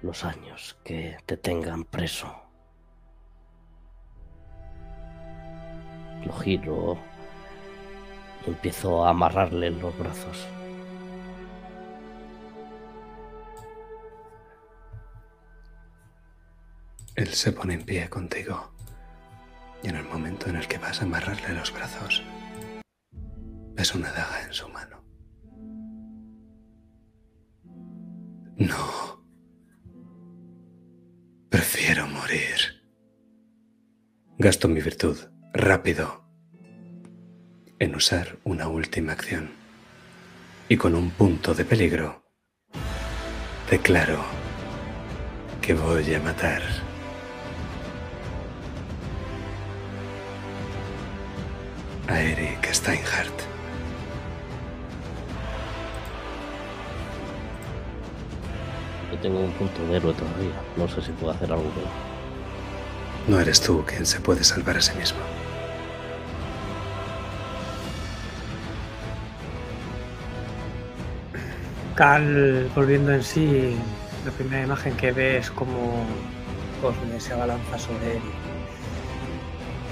los 0.00 0.24
años 0.24 0.76
que 0.84 1.16
te 1.26 1.36
tengan 1.36 1.84
preso. 1.84 2.34
Lo 6.24 6.32
giro 6.34 6.98
y 8.46 8.50
empiezo 8.50 9.04
a 9.04 9.10
amarrarle 9.10 9.70
los 9.70 9.96
brazos. 9.98 10.46
Él 17.14 17.28
se 17.28 17.52
pone 17.52 17.74
en 17.74 17.84
pie 17.84 18.08
contigo. 18.10 18.73
Y 19.84 19.88
en 19.90 19.96
el 19.96 20.04
momento 20.04 20.48
en 20.48 20.56
el 20.56 20.66
que 20.66 20.78
vas 20.78 21.02
a 21.02 21.04
amarrarle 21.04 21.54
los 21.54 21.70
brazos, 21.70 22.22
ves 23.74 23.94
una 23.94 24.10
daga 24.10 24.42
en 24.42 24.52
su 24.52 24.66
mano. 24.70 25.04
No. 28.56 29.22
Prefiero 31.50 32.06
morir. 32.06 32.82
Gasto 34.38 34.68
mi 34.68 34.80
virtud 34.80 35.18
rápido 35.52 36.24
en 37.78 37.94
usar 37.94 38.38
una 38.44 38.68
última 38.68 39.12
acción. 39.12 39.50
Y 40.66 40.78
con 40.78 40.94
un 40.94 41.10
punto 41.10 41.52
de 41.52 41.66
peligro, 41.66 42.24
declaro 43.70 44.24
que 45.60 45.74
voy 45.74 46.14
a 46.14 46.20
matar. 46.20 46.62
A 52.08 52.20
Eric 52.20 52.72
Steinhardt. 52.72 53.42
Yo 59.12 59.18
tengo 59.18 59.40
un 59.40 59.52
punto 59.52 59.84
de 59.86 59.96
héroe 59.96 60.12
todavía. 60.14 60.54
No 60.76 60.88
sé 60.88 61.02
si 61.02 61.12
puedo 61.12 61.32
hacer 61.32 61.52
algo. 61.52 61.70
pero- 61.74 61.88
No 63.28 63.40
eres 63.40 63.60
tú 63.60 63.84
quien 63.86 64.04
se 64.06 64.20
puede 64.20 64.44
salvar 64.44 64.76
a 64.76 64.82
sí 64.82 64.92
mismo. 64.98 65.20
Cal, 71.94 72.68
volviendo 72.74 73.12
en 73.12 73.22
sí, 73.22 73.76
la 74.24 74.32
primera 74.32 74.64
imagen 74.64 74.96
que 74.96 75.12
ve 75.12 75.38
es 75.38 75.50
como 75.50 76.04
Cosme 76.82 77.20
se 77.20 77.32
abalanza 77.34 77.78
sobre 77.78 78.16
él. 78.16 78.22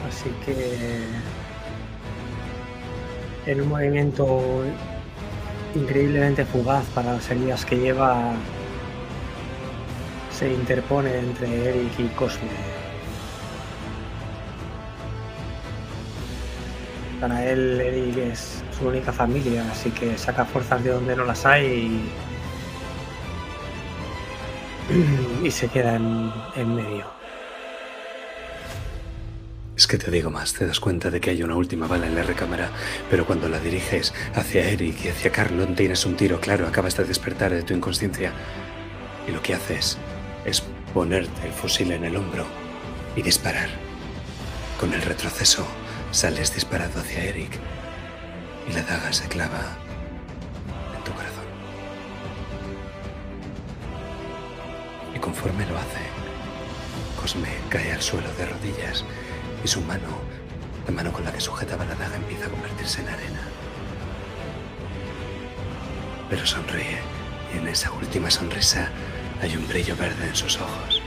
Así 0.08 0.30
que 0.44 1.04
en 3.46 3.60
un 3.60 3.68
movimiento 3.68 4.64
increíblemente 5.74 6.44
fugaz 6.44 6.84
para 6.94 7.14
las 7.14 7.30
heridas 7.30 7.64
que 7.64 7.76
lleva, 7.76 8.32
se 10.30 10.52
interpone 10.52 11.18
entre 11.18 11.70
Eric 11.70 11.98
y 11.98 12.08
Cosme. 12.08 12.48
Para 17.20 17.44
él, 17.44 17.80
Eric 17.80 18.16
es 18.16 18.62
su 18.76 18.88
única 18.88 19.12
familia, 19.12 19.64
así 19.70 19.90
que 19.90 20.18
saca 20.18 20.44
fuerzas 20.44 20.82
de 20.82 20.90
donde 20.90 21.14
no 21.14 21.24
las 21.24 21.46
hay 21.46 22.10
y, 25.42 25.50
se 25.50 25.68
queda 25.68 25.96
en 25.96 26.74
medio. 26.74 27.21
Que 29.92 29.98
te 29.98 30.10
digo 30.10 30.30
más, 30.30 30.54
te 30.54 30.66
das 30.66 30.80
cuenta 30.80 31.10
de 31.10 31.20
que 31.20 31.28
hay 31.28 31.42
una 31.42 31.54
última 31.54 31.86
bala 31.86 32.06
en 32.06 32.14
la 32.14 32.22
recámara, 32.22 32.70
pero 33.10 33.26
cuando 33.26 33.46
la 33.50 33.58
diriges 33.58 34.14
hacia 34.34 34.66
Eric 34.66 35.04
y 35.04 35.08
hacia 35.08 35.30
Carlon 35.30 35.74
tienes 35.74 36.06
un 36.06 36.16
tiro 36.16 36.40
claro, 36.40 36.66
acabas 36.66 36.96
de 36.96 37.04
despertar 37.04 37.52
de 37.52 37.62
tu 37.62 37.74
inconsciencia. 37.74 38.32
Y 39.28 39.32
lo 39.32 39.42
que 39.42 39.52
haces 39.52 39.98
es 40.46 40.62
ponerte 40.94 41.46
el 41.46 41.52
fusil 41.52 41.92
en 41.92 42.04
el 42.04 42.16
hombro 42.16 42.46
y 43.16 43.20
disparar. 43.20 43.68
Con 44.80 44.94
el 44.94 45.02
retroceso 45.02 45.66
sales 46.10 46.54
disparado 46.54 46.98
hacia 46.98 47.24
Eric 47.24 47.60
y 48.70 48.72
la 48.72 48.80
daga 48.84 49.12
se 49.12 49.28
clava 49.28 49.76
en 50.96 51.04
tu 51.04 51.12
corazón. 51.12 51.44
Y 55.14 55.18
conforme 55.18 55.66
lo 55.66 55.76
hace, 55.76 56.00
Cosme 57.20 57.50
cae 57.68 57.92
al 57.92 58.02
suelo 58.02 58.26
de 58.38 58.46
rodillas 58.46 59.04
y 59.64 59.68
su 59.68 59.80
mano, 59.82 60.08
la 60.86 60.92
mano 60.92 61.12
con 61.12 61.24
la 61.24 61.32
que 61.32 61.40
sujetaba 61.40 61.84
la 61.84 61.94
daga, 61.94 62.16
empieza 62.16 62.46
a 62.46 62.48
convertirse 62.48 63.00
en 63.00 63.08
arena. 63.08 63.40
Pero 66.28 66.46
sonríe 66.46 66.98
y 67.54 67.58
en 67.58 67.68
esa 67.68 67.92
última 67.92 68.30
sonrisa 68.30 68.88
hay 69.40 69.56
un 69.56 69.66
brillo 69.68 69.94
verde 69.96 70.26
en 70.26 70.34
sus 70.34 70.56
ojos. 70.56 71.00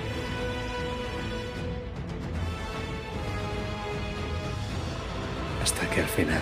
Hasta 5.64 5.90
que 5.90 6.02
al 6.02 6.08
final, 6.08 6.42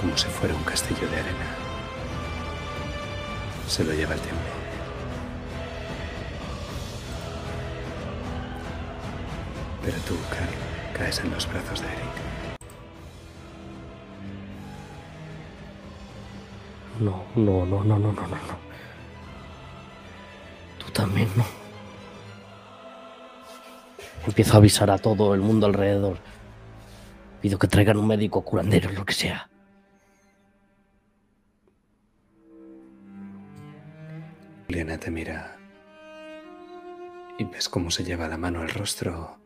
como 0.00 0.16
si 0.16 0.26
fuera 0.28 0.54
un 0.54 0.64
castillo 0.64 1.08
de 1.08 1.20
arena, 1.20 1.56
se 3.68 3.84
lo 3.84 3.92
lleva 3.92 4.14
el 4.14 4.20
tiempo. 4.20 4.42
Pero 9.84 9.98
tú, 10.06 10.16
Carl, 10.30 10.71
caes 10.92 11.20
en 11.20 11.30
los 11.30 11.48
brazos 11.48 11.80
de 11.80 11.86
Eric. 11.86 12.22
No, 17.00 17.24
no, 17.34 17.66
no, 17.66 17.84
no, 17.84 17.98
no, 17.98 18.12
no, 18.12 18.12
no, 18.12 18.28
no. 18.28 18.58
Tú 20.78 20.90
también 20.92 21.28
no. 21.36 21.44
Empiezo 24.26 24.54
a 24.54 24.56
avisar 24.58 24.90
a 24.90 24.98
todo 24.98 25.34
el 25.34 25.40
mundo 25.40 25.66
alrededor. 25.66 26.18
Pido 27.40 27.58
que 27.58 27.66
traigan 27.66 27.96
un 27.96 28.06
médico 28.06 28.42
curandero, 28.42 28.92
lo 28.92 29.04
que 29.04 29.14
sea. 29.14 29.48
Juliana 34.66 34.96
te 34.96 35.10
mira 35.10 35.56
y 37.38 37.44
ves 37.44 37.68
cómo 37.68 37.90
se 37.90 38.04
lleva 38.04 38.28
la 38.28 38.38
mano 38.38 38.60
al 38.60 38.70
rostro. 38.70 39.41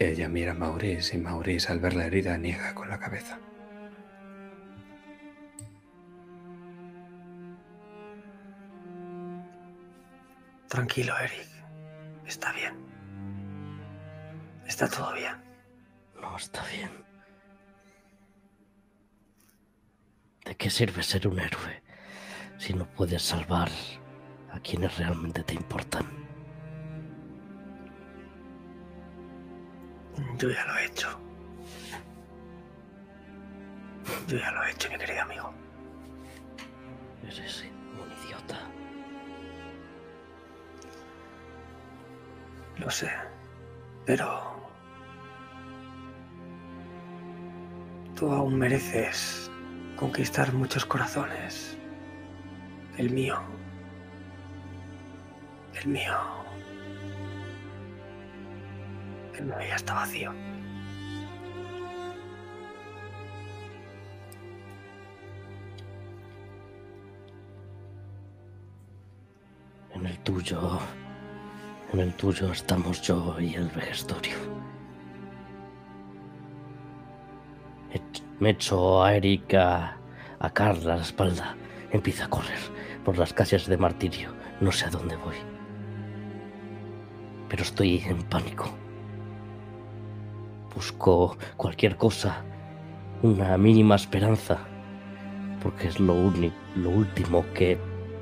Ella 0.00 0.28
mira 0.28 0.52
a 0.52 0.54
Maurice 0.54 1.16
y 1.16 1.20
Maurice 1.20 1.72
al 1.72 1.80
ver 1.80 1.94
la 1.94 2.06
herida 2.06 2.38
niega 2.38 2.72
con 2.72 2.88
la 2.88 3.00
cabeza. 3.00 3.40
Tranquilo, 10.68 11.18
Eric. 11.18 11.48
Está 12.26 12.52
bien. 12.52 12.74
Está 14.66 14.88
todo 14.88 15.12
bien. 15.14 15.34
No 16.20 16.36
está 16.36 16.62
bien. 16.66 16.90
¿De 20.44 20.54
qué 20.56 20.70
sirve 20.70 21.02
ser 21.02 21.26
un 21.26 21.40
héroe 21.40 21.82
si 22.58 22.72
no 22.72 22.86
puedes 22.86 23.22
salvar 23.22 23.70
a 24.52 24.60
quienes 24.60 24.96
realmente 24.96 25.42
te 25.42 25.54
importan? 25.54 26.17
Yo 30.38 30.50
ya 30.50 30.64
lo 30.66 30.76
he 30.78 30.84
hecho. 30.86 31.08
Yo 34.28 34.38
ya 34.38 34.50
lo 34.52 34.62
he 34.64 34.70
hecho, 34.70 34.90
mi 34.90 34.98
querido 34.98 35.22
amigo. 35.22 35.52
Eres 37.24 37.64
un 38.00 38.12
idiota. 38.24 38.58
Lo 42.78 42.90
sé. 42.90 43.10
Pero... 44.06 44.56
Tú 48.14 48.32
aún 48.32 48.58
mereces 48.58 49.50
conquistar 49.96 50.52
muchos 50.52 50.84
corazones. 50.84 51.76
El 52.96 53.10
mío. 53.10 53.40
El 55.74 55.88
mío. 55.88 56.37
Ya 59.38 59.76
está 59.76 59.94
vacío. 59.94 60.32
En 69.94 70.06
el 70.06 70.18
tuyo. 70.20 70.78
En 71.92 72.00
el 72.00 72.12
tuyo 72.14 72.52
estamos 72.52 73.00
yo 73.02 73.38
y 73.40 73.54
el 73.54 73.68
vejestorio. 73.68 74.36
Me 78.40 78.50
echo 78.50 79.02
a 79.02 79.14
Erika, 79.16 79.96
a 80.38 80.50
Carla 80.50 80.94
a 80.94 80.96
la 80.98 81.02
espalda. 81.02 81.56
Empieza 81.90 82.26
a 82.26 82.30
correr 82.30 82.60
por 83.04 83.18
las 83.18 83.32
calles 83.32 83.66
de 83.66 83.76
martirio. 83.76 84.32
No 84.60 84.70
sé 84.70 84.84
a 84.84 84.90
dónde 84.90 85.16
voy. 85.16 85.34
Pero 87.48 87.62
estoy 87.64 87.98
en 88.06 88.22
pánico. 88.24 88.87
Busco 90.78 91.36
cualquier 91.56 91.96
cosa, 91.96 92.44
una 93.24 93.58
mínima 93.58 93.96
esperanza, 93.96 94.58
porque 95.60 95.88
es 95.88 95.98
lo, 95.98 96.14
uni- 96.14 96.52
lo 96.76 96.90
último 96.90 97.44
que 97.52 97.76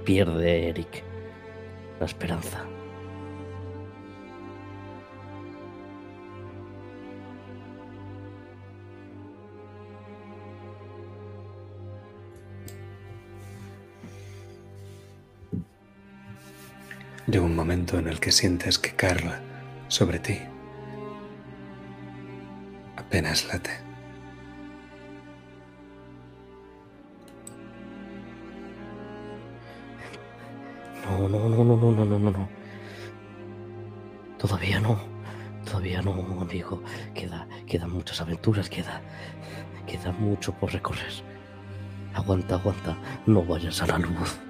pierde 0.06 0.70
Eric, 0.70 1.04
la 2.00 2.06
esperanza. 2.06 2.64
Llega 17.26 17.44
un 17.44 17.54
momento 17.54 17.98
en 17.98 18.08
el 18.08 18.18
que 18.18 18.32
sientes 18.32 18.78
que 18.78 18.92
Carla, 18.96 19.42
sobre 19.88 20.18
ti, 20.20 20.38
apenas 23.06 23.46
late. 23.46 23.70
No, 31.04 31.28
no, 31.28 31.48
no, 31.48 31.64
no, 31.64 31.76
no, 31.76 32.04
no, 32.04 32.18
no, 32.18 32.30
no. 32.30 32.48
Todavía 34.38 34.80
no. 34.80 34.98
Todavía 35.64 36.02
no, 36.02 36.12
amigo. 36.40 36.82
Queda, 37.14 37.46
quedan 37.66 37.92
muchas 37.92 38.20
aventuras, 38.20 38.68
queda, 38.68 39.00
queda 39.86 40.12
mucho 40.12 40.52
por 40.52 40.72
recorrer. 40.72 41.12
Aguanta, 42.14 42.56
aguanta. 42.56 42.96
No 43.26 43.44
vayas 43.44 43.80
a 43.82 43.86
la 43.86 43.98
luz. 43.98 44.45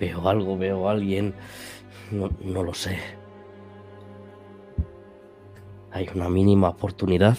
Veo 0.00 0.26
algo, 0.28 0.56
veo 0.56 0.88
a 0.88 0.92
alguien. 0.92 1.34
No, 2.10 2.30
no 2.42 2.64
lo 2.64 2.72
sé. 2.72 2.98
Hay 5.92 6.08
una 6.14 6.28
mínima 6.28 6.70
oportunidad. 6.70 7.36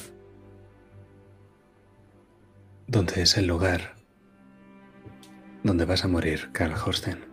¿Dónde 2.85 3.23
es 3.23 3.37
el 3.37 3.47
lugar 3.47 3.95
donde 5.63 5.85
vas 5.85 6.03
a 6.05 6.07
morir, 6.07 6.49
Karl 6.51 6.73
Horsten? 6.73 7.25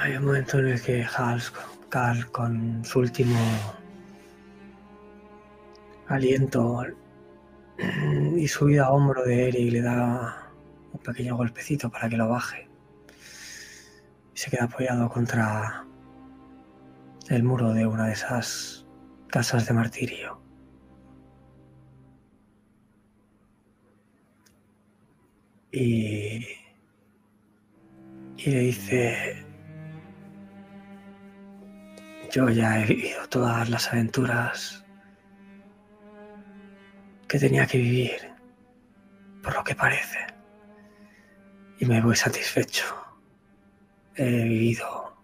Hay 0.00 0.16
un 0.16 0.24
momento 0.24 0.58
en 0.60 0.68
el 0.68 0.80
que 0.80 1.04
Hals, 1.04 1.52
Carl, 1.88 2.30
con 2.30 2.84
su 2.84 3.00
último 3.00 3.36
aliento 6.08 6.84
y 8.36 8.48
subida 8.48 8.86
a 8.86 8.90
hombro 8.92 9.24
de 9.24 9.48
Eric, 9.48 9.72
le 9.72 9.82
da 9.82 10.52
un 10.92 11.00
pequeño 11.00 11.36
golpecito 11.36 11.90
para 11.90 12.08
que 12.08 12.16
lo 12.16 12.28
baje. 12.28 12.68
Y 14.34 14.38
se 14.38 14.50
queda 14.50 14.64
apoyado 14.64 15.08
contra 15.08 15.86
el 17.28 17.42
muro 17.42 17.72
de 17.72 17.86
una 17.86 18.06
de 18.06 18.12
esas 18.12 18.86
casas 19.28 19.66
de 19.66 19.74
martirio. 19.74 20.40
Y, 25.70 26.46
y 28.36 28.50
le 28.50 28.58
dice, 28.58 29.46
yo 32.30 32.50
ya 32.50 32.82
he 32.82 32.86
vivido 32.86 33.26
todas 33.28 33.70
las 33.70 33.90
aventuras 33.90 34.81
que 37.32 37.38
tenía 37.38 37.66
que 37.66 37.78
vivir, 37.78 38.30
por 39.42 39.54
lo 39.54 39.64
que 39.64 39.74
parece, 39.74 40.18
y 41.78 41.86
me 41.86 41.98
voy 42.02 42.14
satisfecho. 42.14 42.84
He 44.14 44.44
vivido, 44.44 45.16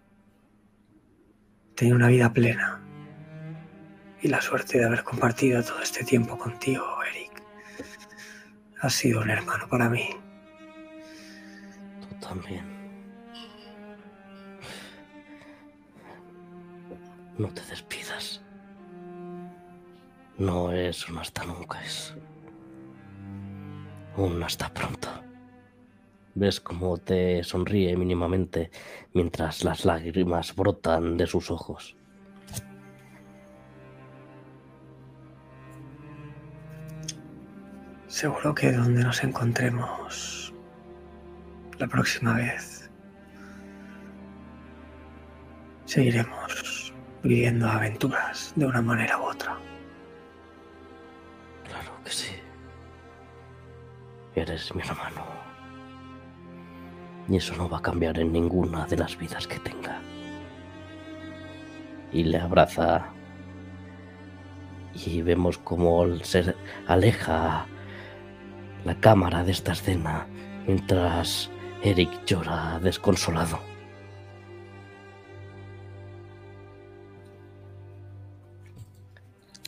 tenido 1.75 1.97
una 1.97 2.07
vida 2.07 2.33
plena 2.33 2.81
y 4.23 4.27
la 4.27 4.41
suerte 4.41 4.79
de 4.79 4.85
haber 4.85 5.03
compartido 5.03 5.61
todo 5.61 5.83
este 5.83 6.03
tiempo 6.03 6.35
contigo, 6.35 6.83
Eric. 7.11 7.43
Has 8.81 8.93
sido 8.95 9.21
un 9.21 9.29
hermano 9.29 9.69
para 9.69 9.87
mí. 9.87 10.09
Tú 12.01 12.27
también. 12.27 12.65
No 17.37 17.49
te 17.49 17.61
despidas. 17.65 18.38
No 20.39 20.71
es 20.71 21.09
un 21.09 21.17
hasta 21.17 21.43
nunca, 21.43 21.83
es 21.83 22.15
un 24.15 24.41
hasta 24.41 24.73
pronto. 24.73 25.09
Ves 26.33 26.61
cómo 26.61 26.97
te 26.97 27.43
sonríe 27.43 27.97
mínimamente 27.97 28.71
mientras 29.13 29.65
las 29.65 29.83
lágrimas 29.83 30.55
brotan 30.55 31.17
de 31.17 31.27
sus 31.27 31.51
ojos. 31.51 31.97
Seguro 38.07 38.55
que 38.55 38.71
donde 38.71 39.03
nos 39.03 39.21
encontremos 39.25 40.53
la 41.79 41.87
próxima 41.87 42.35
vez 42.35 42.89
seguiremos 45.83 46.93
viviendo 47.23 47.67
aventuras 47.67 48.53
de 48.55 48.65
una 48.65 48.81
manera 48.81 49.19
u 49.19 49.23
otra. 49.23 49.59
Que 52.03 52.11
sí. 52.11 52.35
Eres 54.35 54.73
mi 54.73 54.81
hermano. 54.81 55.25
Y 57.27 57.37
eso 57.37 57.55
no 57.55 57.69
va 57.69 57.77
a 57.77 57.81
cambiar 57.81 58.19
en 58.19 58.31
ninguna 58.31 58.85
de 58.87 58.97
las 58.97 59.17
vidas 59.17 59.47
que 59.47 59.59
tenga. 59.59 60.01
Y 62.11 62.23
le 62.23 62.39
abraza. 62.39 63.05
Y 64.93 65.21
vemos 65.21 65.57
cómo 65.59 66.17
se 66.23 66.55
aleja 66.87 67.65
la 68.85 68.95
cámara 68.95 69.43
de 69.43 69.51
esta 69.51 69.73
escena 69.73 70.25
mientras 70.65 71.49
Eric 71.83 72.25
llora 72.25 72.79
desconsolado. 72.79 73.59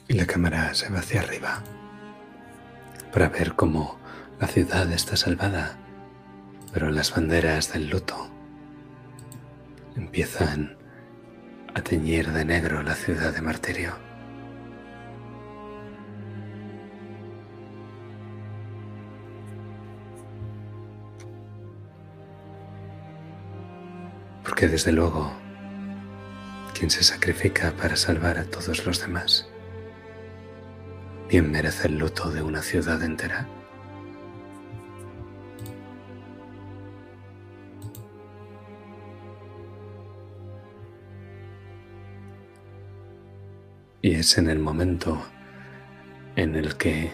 Y 0.08 0.14
la 0.14 0.26
cámara 0.26 0.74
se 0.74 0.90
va 0.90 1.00
hacia 1.00 1.22
arriba 1.22 1.64
para 3.12 3.30
ver 3.30 3.54
cómo 3.56 3.98
la 4.40 4.48
ciudad 4.48 4.92
está 4.92 5.16
salvada, 5.18 5.78
pero 6.74 6.90
las 6.90 7.14
banderas 7.14 7.74
del 7.74 7.90
luto 7.90 8.30
empiezan 9.96 10.78
a 11.76 11.82
teñir 11.82 12.32
de 12.32 12.46
negro 12.46 12.82
la 12.84 12.96
ciudad 12.96 13.34
de 13.34 13.42
martirio. 13.42 13.94
Porque 24.44 24.68
desde 24.68 24.92
luego, 24.92 25.32
quien 26.74 26.90
se 26.90 27.04
sacrifica 27.04 27.72
para 27.72 27.96
salvar 27.96 28.38
a 28.38 28.46
todos 28.46 28.86
los 28.86 29.02
demás, 29.02 29.51
bien 31.32 31.50
merece 31.50 31.88
el 31.88 31.98
luto 31.98 32.30
de 32.30 32.42
una 32.42 32.62
ciudad 32.62 33.02
entera. 33.02 33.48
Y 44.02 44.16
es 44.16 44.38
en 44.38 44.50
el 44.50 44.60
momento 44.60 45.26
en 46.36 46.56
el 46.56 46.76
que 46.76 47.14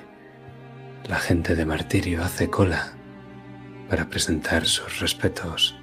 la 1.08 1.18
gente 1.20 1.54
de 1.54 1.68
Martirio 1.68 2.24
hace 2.24 2.50
cola 2.50 2.94
para 3.88 4.10
presentar 4.10 4.66
sus 4.66 5.00
respetos 5.00 5.78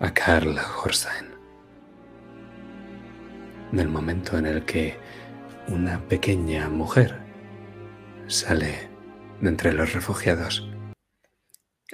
a 0.00 0.12
Karl 0.12 0.58
Horstein. 0.58 1.28
En 3.72 3.78
el 3.78 3.88
momento 3.88 4.36
en 4.36 4.44
el 4.44 4.66
que 4.66 4.98
una 5.68 5.98
pequeña 5.98 6.68
mujer 6.68 7.27
sale 8.28 8.88
de 9.40 9.48
entre 9.48 9.72
los 9.72 9.92
refugiados. 9.92 10.68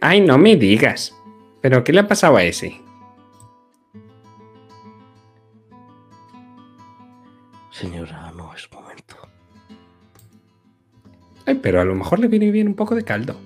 Ay, 0.00 0.20
no 0.20 0.36
me 0.38 0.56
digas. 0.56 1.14
¿Pero 1.62 1.82
qué 1.82 1.92
le 1.92 2.00
ha 2.00 2.08
pasado 2.08 2.36
a 2.36 2.44
ese? 2.44 2.80
Señora, 7.70 8.32
no 8.32 8.54
es 8.54 8.70
momento. 8.70 9.16
Ay, 11.46 11.54
pero 11.56 11.80
a 11.80 11.84
lo 11.84 11.94
mejor 11.94 12.18
le 12.18 12.28
viene 12.28 12.50
bien 12.50 12.68
un 12.68 12.74
poco 12.74 12.94
de 12.94 13.04
caldo. 13.04 13.40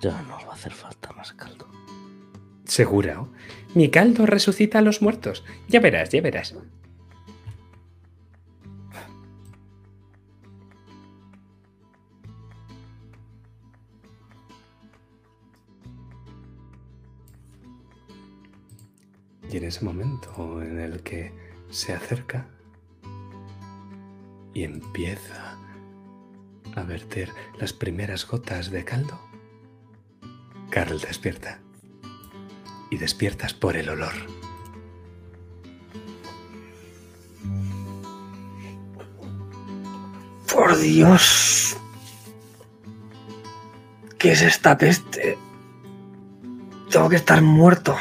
Ya 0.00 0.20
no 0.22 0.36
va 0.46 0.52
a 0.52 0.54
hacer 0.54 0.72
falta 0.72 1.12
más 1.12 1.32
caldo. 1.32 1.68
¿Seguro? 2.64 3.28
Mi 3.74 3.90
caldo 3.90 4.26
resucita 4.26 4.78
a 4.78 4.82
los 4.82 5.02
muertos. 5.02 5.44
Ya 5.68 5.80
verás, 5.80 6.10
ya 6.10 6.20
verás. 6.20 6.54
Y 19.52 19.58
en 19.58 19.64
ese 19.64 19.84
momento 19.84 20.62
en 20.62 20.80
el 20.80 21.02
que 21.02 21.30
se 21.68 21.92
acerca 21.92 22.46
y 24.54 24.64
empieza 24.64 25.58
a 26.74 26.82
verter 26.84 27.28
las 27.58 27.74
primeras 27.74 28.26
gotas 28.26 28.70
de 28.70 28.82
caldo, 28.86 29.20
Carl 30.70 30.98
despierta. 30.98 31.60
Y 32.90 32.96
despiertas 32.96 33.52
por 33.52 33.76
el 33.76 33.90
olor. 33.90 34.14
Por 40.50 40.78
Dios. 40.78 41.76
¿Qué 44.18 44.32
es 44.32 44.40
esta 44.40 44.78
peste? 44.78 45.36
Tengo 46.90 47.10
que 47.10 47.16
estar 47.16 47.42
muerto. 47.42 47.94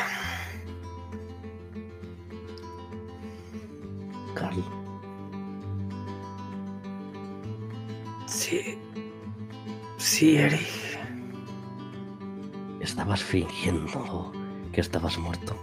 Estabas 12.79 13.23
fingiendo 13.23 14.31
que 14.71 14.81
estabas 14.81 15.18
muerto. 15.18 15.55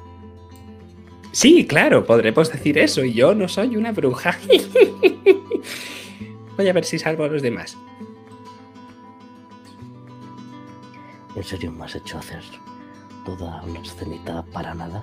Sí, 1.33 1.67
claro, 1.67 2.05
podremos 2.05 2.53
decir 2.53 2.79
eso. 2.79 3.05
Y 3.05 3.15
yo 3.15 3.35
no 3.35 3.49
soy 3.49 3.77
una 3.77 3.93
bruja. 3.93 4.37
Voy 6.57 6.69
a 6.69 6.73
ver 6.73 6.85
si 6.85 6.99
salvo 6.99 7.25
a 7.25 7.29
los 7.29 7.43
demás. 7.43 7.77
¿En 11.35 11.45
serio 11.45 11.71
me 11.71 11.85
has 11.85 11.95
hecho 11.95 12.19
hacer 12.19 12.43
toda 13.25 13.63
una 13.63 13.81
escenita 13.81 14.43
para 14.47 14.75
nada? 14.75 15.03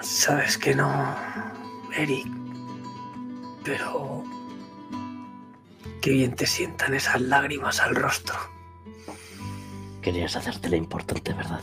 Sabes 0.00 0.56
que 0.56 0.74
no, 0.74 1.14
Eric. 1.96 2.41
Pero... 3.64 4.24
Qué 6.00 6.10
bien 6.10 6.34
te 6.34 6.46
sientan 6.46 6.94
esas 6.94 7.20
lágrimas 7.20 7.80
al 7.80 7.94
rostro. 7.94 8.34
Querías 10.00 10.34
hacerte 10.34 10.68
la 10.68 10.76
importante, 10.76 11.32
¿verdad? 11.32 11.60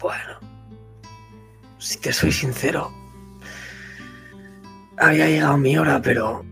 Bueno, 0.00 0.38
si 1.78 1.98
te 1.98 2.14
soy 2.14 2.32
sincero, 2.32 2.90
había 4.96 5.26
llegado 5.26 5.58
mi 5.58 5.76
hora, 5.76 6.00
pero 6.00 6.46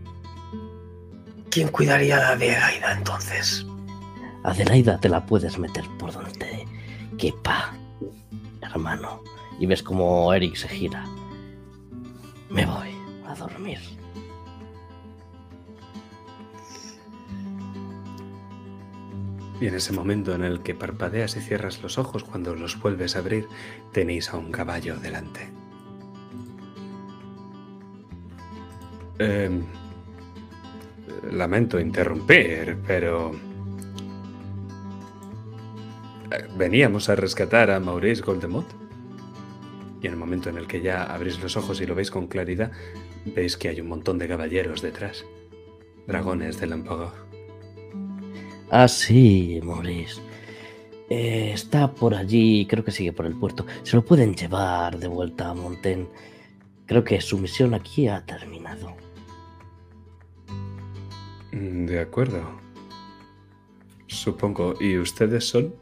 ¿quién 1.49 1.69
cuidaría 1.69 2.17
de 2.35 2.55
Adelaida 2.55 2.93
entonces? 2.93 3.65
Adelaida 4.43 4.99
te 4.99 5.09
la 5.09 5.25
puedes 5.25 5.57
meter 5.57 5.85
por 5.97 6.13
donde 6.13 6.67
quepa, 7.17 7.73
hermano. 8.61 9.23
Y 9.59 9.65
ves 9.65 9.81
como 9.81 10.31
Eric 10.33 10.55
se 10.55 10.67
gira. 10.67 11.03
Me 12.49 12.65
voy 12.65 12.89
a 13.27 13.35
dormir. 13.35 13.79
Y 19.61 19.67
en 19.67 19.75
ese 19.75 19.91
momento 19.91 20.33
en 20.33 20.43
el 20.43 20.61
que 20.61 20.73
parpadeas 20.73 21.35
y 21.35 21.41
cierras 21.41 21.81
los 21.83 21.97
ojos 21.97 22.23
cuando 22.23 22.55
los 22.55 22.79
vuelves 22.79 23.15
a 23.15 23.19
abrir, 23.19 23.47
tenéis 23.91 24.29
a 24.33 24.37
un 24.37 24.51
caballo 24.51 24.95
delante. 24.97 25.49
Em, 29.19 29.63
lamento 31.33 31.77
interrumpir, 31.79 32.77
pero... 32.87 33.31
eh, 36.31 36.47
Veníamos 36.57 37.09
a 37.09 37.15
rescatar 37.15 37.69
a 37.69 37.81
Maurice 37.81 38.21
Goldemot. 38.21 38.65
Y 40.01 40.07
en 40.07 40.13
el 40.13 40.19
momento 40.19 40.49
en 40.49 40.57
el 40.57 40.67
que 40.67 40.81
ya 40.81 41.03
abrís 41.03 41.41
los 41.41 41.57
ojos 41.57 41.81
y 41.81 41.85
lo 41.85 41.95
veis 41.95 42.09
con 42.11 42.27
claridad, 42.27 42.71
veis 43.25 43.57
que 43.57 43.69
hay 43.69 43.81
un 43.81 43.87
montón 43.89 44.17
de 44.17 44.27
caballeros 44.27 44.81
detrás. 44.81 45.25
Dragones 46.07 46.59
de 46.59 46.67
Lampagor. 46.67 47.13
Ah, 48.71 48.87
sí, 48.87 49.59
Maurice. 49.63 50.21
Eh, 51.09 51.51
está 51.53 51.91
por 51.91 52.13
allí, 52.13 52.65
creo 52.67 52.83
que 52.83 52.91
sigue 52.91 53.11
por 53.11 53.25
el 53.25 53.33
puerto. 53.35 53.65
Se 53.83 53.95
lo 53.95 54.05
pueden 54.05 54.35
llevar 54.35 54.97
de 54.99 55.07
vuelta 55.07 55.49
a 55.49 55.53
Montaigne. 55.53 56.07
Creo 56.85 57.03
que 57.03 57.19
su 57.19 57.37
misión 57.37 57.73
aquí 57.73 58.07
ha 58.07 58.25
terminado. 58.25 58.95
Mm, 61.51 61.85
De 61.85 61.99
acuerdo. 61.99 62.59
Supongo. 64.07 64.75
¿Y 64.79 64.97
ustedes 64.97 65.47
son? 65.47 65.73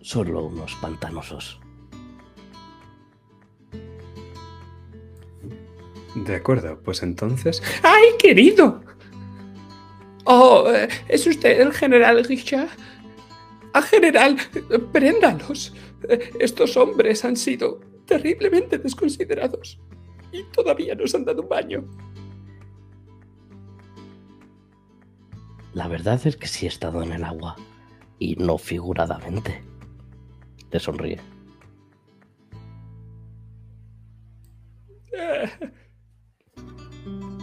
Solo 0.00 0.44
unos 0.44 0.74
pantanosos. 0.76 1.60
De 6.14 6.36
acuerdo, 6.36 6.80
pues 6.82 7.02
entonces... 7.02 7.62
¡Ay, 7.82 8.16
querido! 8.18 8.82
Oh, 10.24 10.64
eh, 10.72 10.88
¿es 11.08 11.26
usted 11.26 11.60
el 11.60 11.72
general 11.72 12.24
Richard? 12.24 12.68
¡Ah, 13.72 13.82
general! 13.82 14.36
¡Préndalos! 14.92 15.72
Eh, 16.08 16.30
Estos 16.40 16.76
hombres 16.76 17.24
han 17.24 17.36
sido 17.36 17.80
terriblemente 18.06 18.78
desconsiderados. 18.78 19.80
Y 20.32 20.44
todavía 20.44 20.94
nos 20.94 21.14
han 21.14 21.24
dado 21.24 21.42
un 21.42 21.48
baño. 21.48 21.84
La 25.72 25.86
verdad 25.86 26.20
es 26.24 26.36
que 26.36 26.48
sí 26.48 26.66
he 26.66 26.68
estado 26.68 27.02
en 27.02 27.12
el 27.12 27.24
agua. 27.24 27.56
Y 28.18 28.34
no 28.36 28.58
figuradamente. 28.58 29.62
Te 30.70 30.80
sonríe. 30.80 31.20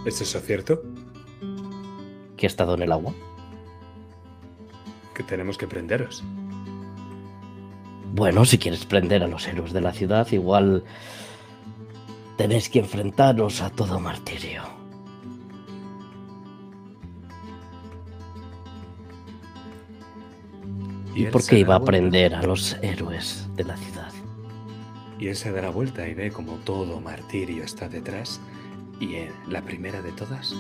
¿Es 0.07 0.21
eso 0.21 0.39
cierto? 0.39 0.81
¿Que 2.37 2.45
he 2.45 2.47
estado 2.47 2.75
en 2.75 2.83
el 2.83 2.93
agua? 2.93 3.13
Que 5.13 5.21
tenemos 5.21 5.57
que 5.57 5.67
prenderos. 5.67 6.23
Bueno, 8.13 8.45
si 8.45 8.57
quieres 8.57 8.85
prender 8.85 9.21
a 9.21 9.27
los 9.27 9.45
héroes 9.49 9.73
de 9.73 9.81
la 9.81 9.91
ciudad, 9.91 10.25
igual 10.31 10.85
tenéis 12.37 12.69
que 12.69 12.79
enfrentaros 12.79 13.61
a 13.61 13.69
todo 13.69 13.99
martirio. 13.99 14.63
¿Y 21.13 21.25
él 21.25 21.31
por 21.31 21.45
qué 21.45 21.59
iba 21.59 21.75
a 21.75 21.83
prender 21.83 22.33
a 22.33 22.43
los 22.43 22.77
héroes 22.81 23.49
de 23.57 23.65
la 23.65 23.75
ciudad? 23.75 24.13
Y 25.19 25.27
él 25.27 25.35
se 25.35 25.51
da 25.51 25.63
la 25.63 25.69
vuelta 25.69 26.07
y 26.07 26.13
ve 26.13 26.31
como 26.31 26.53
todo 26.59 27.01
martirio 27.01 27.65
está 27.65 27.89
detrás. 27.89 28.39
Y 28.99 29.15
en 29.15 29.31
la 29.47 29.61
primera 29.61 30.01
de 30.01 30.11
todas 30.11 30.55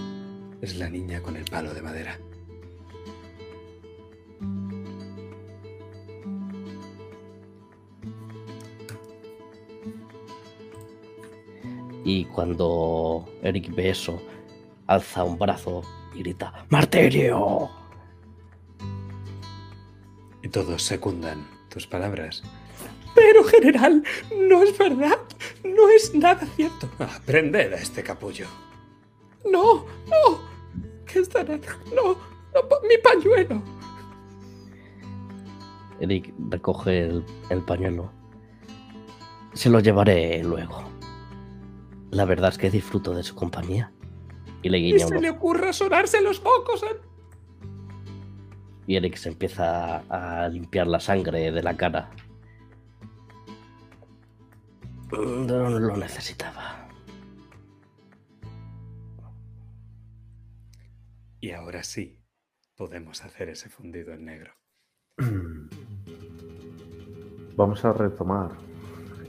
es 0.61 0.75
la 0.77 0.89
niña 0.89 1.21
con 1.21 1.35
el 1.35 1.45
palo 1.45 1.73
de 1.73 1.81
madera. 1.81 2.19
Y 12.03 12.23
cuando 12.25 13.25
Eric 13.41 13.75
ve 13.75 13.89
eso, 13.89 14.21
alza 14.85 15.25
un 15.25 15.37
brazo 15.37 15.81
y 16.15 16.19
grita 16.19 16.65
¡Martirio! 16.69 17.69
Y 20.41 20.47
todos 20.47 20.83
secundan 20.83 21.45
tus 21.69 21.85
palabras. 21.85 22.43
Pero, 23.17 23.43
general, 23.45 24.03
no 24.35 24.61
es 24.61 24.77
verdad. 24.77 25.17
No 25.63 25.89
es 25.89 26.13
nada 26.13 26.45
cierto. 26.55 26.87
Ah, 26.99 27.19
prended 27.25 27.73
a 27.73 27.77
este 27.77 28.03
capullo. 28.03 28.45
No, 29.43 29.85
no. 30.07 30.39
¿Qué 31.05 31.19
estará? 31.19 31.57
No, 31.95 32.13
No, 32.53 32.61
mi 32.87 32.97
pañuelo. 33.03 33.61
Eric 35.99 36.31
recoge 36.49 37.05
el, 37.05 37.25
el 37.49 37.61
pañuelo. 37.63 38.11
Se 39.53 39.69
lo 39.69 39.79
llevaré 39.79 40.43
luego. 40.43 40.83
La 42.11 42.25
verdad 42.25 42.49
es 42.51 42.57
que 42.59 42.69
disfruto 42.69 43.15
de 43.15 43.23
su 43.23 43.33
compañía. 43.33 43.91
Y 44.61 44.69
le 44.69 44.77
Y 44.77 44.91
guiña 44.91 45.05
un 45.07 45.13
se 45.13 45.21
le 45.21 45.29
ocurra 45.31 45.73
sonarse 45.73 46.21
los 46.21 46.43
mocos. 46.43 46.85
Y 48.85 48.95
Eric 48.95 49.15
se 49.15 49.29
empieza 49.29 50.03
a 50.09 50.47
limpiar 50.49 50.85
la 50.87 50.99
sangre 50.99 51.51
de 51.51 51.63
la 51.63 51.75
cara. 51.75 52.11
No 55.11 55.69
lo 55.79 55.95
necesitaba. 55.95 56.89
Y 61.39 61.51
ahora 61.51 61.83
sí, 61.83 62.19
podemos 62.75 63.23
hacer 63.23 63.47
ese 63.49 63.69
fundido 63.69 64.11
en 64.13 64.25
negro. 64.25 64.51
Vamos 67.55 67.85
a 67.85 67.93
retomar 67.93 68.51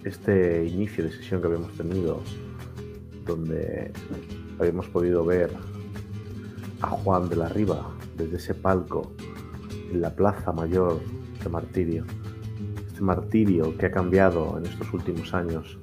este 0.05 0.67
inicio 0.67 1.05
de 1.05 1.13
sesión 1.13 1.41
que 1.41 1.47
habíamos 1.47 1.77
tenido, 1.77 2.23
donde 3.25 3.93
habíamos 4.59 4.89
podido 4.89 5.25
ver 5.25 5.51
a 6.83 6.89
Juan 6.89 7.29
de 7.29 7.37
la 7.37 7.49
Riva 7.49 7.97
desde 8.17 8.37
ese 8.37 8.55
palco 8.55 9.13
en 9.93 10.01
la 10.01 10.15
plaza 10.15 10.51
mayor 10.53 11.01
de 11.43 11.49
Martirio. 11.49 12.05
Este 12.99 13.07
martirio 13.07 13.79
que 13.79 13.87
ha 13.87 13.93
cambiado 13.93 14.59
en 14.59 14.67
estos 14.67 14.93
últimos 14.93 15.33
años. 15.33 15.79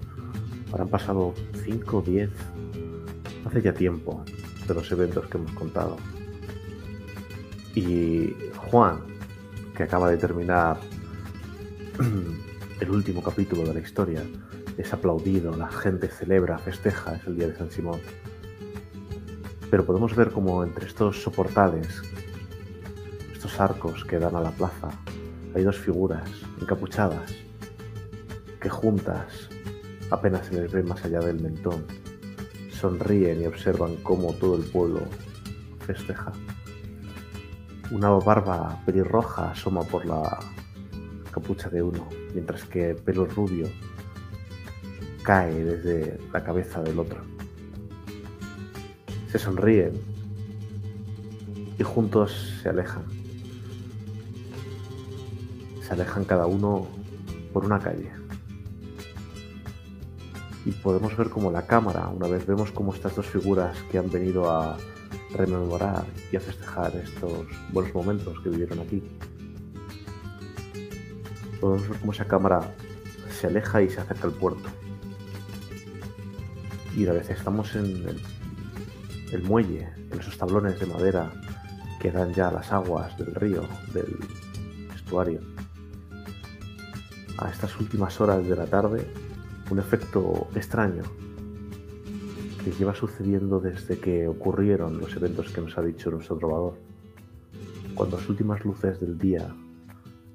Ahora 0.69 0.83
han 0.83 0.89
pasado 0.89 1.33
5 1.63 1.97
o 1.97 2.01
10, 2.01 2.29
hace 3.45 3.61
ya 3.61 3.73
tiempo, 3.73 4.25
de 4.67 4.73
los 4.73 4.91
eventos 4.91 5.25
que 5.27 5.37
hemos 5.37 5.53
contado. 5.53 5.95
Y 7.73 8.35
Juan, 8.57 8.99
que 9.77 9.83
acaba 9.83 10.09
de 10.09 10.17
terminar 10.17 10.77
el 12.81 12.89
último 12.89 13.23
capítulo 13.23 13.63
de 13.63 13.75
la 13.75 13.79
historia, 13.79 14.21
es 14.77 14.91
aplaudido, 14.91 15.55
la 15.55 15.71
gente 15.71 16.09
celebra, 16.09 16.57
festeja, 16.57 17.15
es 17.15 17.25
el 17.27 17.37
día 17.37 17.47
de 17.47 17.55
San 17.55 17.71
Simón. 17.71 18.01
Pero 19.71 19.85
podemos 19.85 20.13
ver 20.17 20.31
como 20.31 20.65
entre 20.65 20.85
estos 20.85 21.23
soportales, 21.23 21.87
estos 23.31 23.57
arcos 23.61 24.03
que 24.03 24.19
dan 24.19 24.35
a 24.35 24.41
la 24.41 24.51
plaza, 24.51 24.89
hay 25.55 25.63
dos 25.63 25.77
figuras 25.77 26.29
encapuchadas 26.61 27.33
que 28.59 28.69
juntas 28.69 29.49
apenas 30.11 30.45
se 30.47 30.61
les 30.61 30.71
ve 30.71 30.83
más 30.83 31.03
allá 31.05 31.19
del 31.21 31.39
mentón. 31.39 31.85
Sonríen 32.69 33.41
y 33.41 33.45
observan 33.45 33.95
cómo 34.03 34.33
todo 34.33 34.57
el 34.57 34.63
pueblo 34.63 34.99
festeja. 35.79 36.33
Una 37.89 38.09
barba 38.09 38.81
pelirroja 38.85 39.51
asoma 39.51 39.83
por 39.83 40.05
la 40.05 40.39
capucha 41.31 41.69
de 41.69 41.81
uno, 41.81 42.05
mientras 42.33 42.65
que 42.65 42.89
el 42.89 42.97
pelo 42.97 43.25
rubio 43.25 43.67
cae 45.23 45.63
desde 45.63 46.19
la 46.33 46.43
cabeza 46.43 46.81
del 46.81 46.99
otro. 46.99 47.21
Se 49.31 49.39
sonríen 49.39 49.93
y 51.79 51.83
juntos 51.83 52.59
se 52.61 52.69
alejan. 52.69 53.24
Se 55.85 55.93
alejan 55.93 56.25
cada 56.25 56.47
uno 56.47 56.87
por 57.53 57.65
una 57.65 57.79
calle. 57.79 58.11
Y 60.65 60.71
podemos 60.71 61.15
ver 61.15 61.29
como 61.29 61.51
la 61.51 61.67
cámara, 61.67 62.07
una 62.07 62.27
vez 62.27 62.47
vemos 62.47 62.71
como 62.71 62.91
estas 62.91 63.15
dos 63.15 63.27
figuras 63.27 63.77
que 63.91 63.99
han 63.99 64.09
venido 64.09 64.49
a 64.49 64.77
rememorar 65.35 66.03
y 66.31 66.37
a 66.37 66.39
festejar 66.39 66.95
estos 66.95 67.45
buenos 67.71 67.93
momentos 67.93 68.39
que 68.41 68.49
vivieron 68.49 68.79
aquí. 68.79 69.03
Podemos 71.61 71.87
ver 71.87 71.99
cómo 71.99 72.13
esa 72.13 72.25
cámara 72.25 72.73
se 73.29 73.45
aleja 73.45 73.83
y 73.83 73.89
se 73.89 74.01
acerca 74.01 74.23
al 74.25 74.33
puerto. 74.33 74.67
Y 76.97 77.03
una 77.03 77.13
vez 77.13 77.29
estamos 77.29 77.75
en 77.75 77.85
el, 77.85 78.21
el 79.33 79.43
muelle, 79.43 79.87
en 80.11 80.19
esos 80.19 80.35
tablones 80.35 80.79
de 80.79 80.87
madera 80.87 81.31
que 82.01 82.11
dan 82.11 82.33
ya 82.33 82.49
las 82.49 82.71
aguas 82.71 83.15
del 83.19 83.35
río, 83.35 83.61
del 83.93 84.17
estuario. 84.95 85.54
A 87.37 87.49
estas 87.49 87.79
últimas 87.79 88.21
horas 88.21 88.47
de 88.47 88.55
la 88.55 88.65
tarde, 88.65 89.05
un 89.69 89.79
efecto 89.79 90.47
extraño 90.55 91.03
que 92.63 92.71
lleva 92.71 92.95
sucediendo 92.95 93.59
desde 93.59 93.99
que 93.99 94.27
ocurrieron 94.27 94.99
los 94.99 95.15
eventos 95.15 95.51
que 95.51 95.61
nos 95.61 95.77
ha 95.77 95.81
dicho 95.81 96.09
nuestro 96.09 96.37
trovador. 96.37 96.79
Cuando 97.93 98.17
las 98.17 98.29
últimas 98.29 98.63
luces 98.63 98.99
del 98.99 99.17
día 99.17 99.53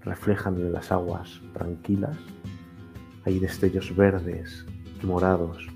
reflejan 0.02 0.56
en 0.56 0.72
las 0.72 0.92
aguas 0.92 1.40
tranquilas, 1.54 2.16
hay 3.24 3.38
destellos 3.38 3.94
verdes 3.96 4.64
morados 5.02 5.66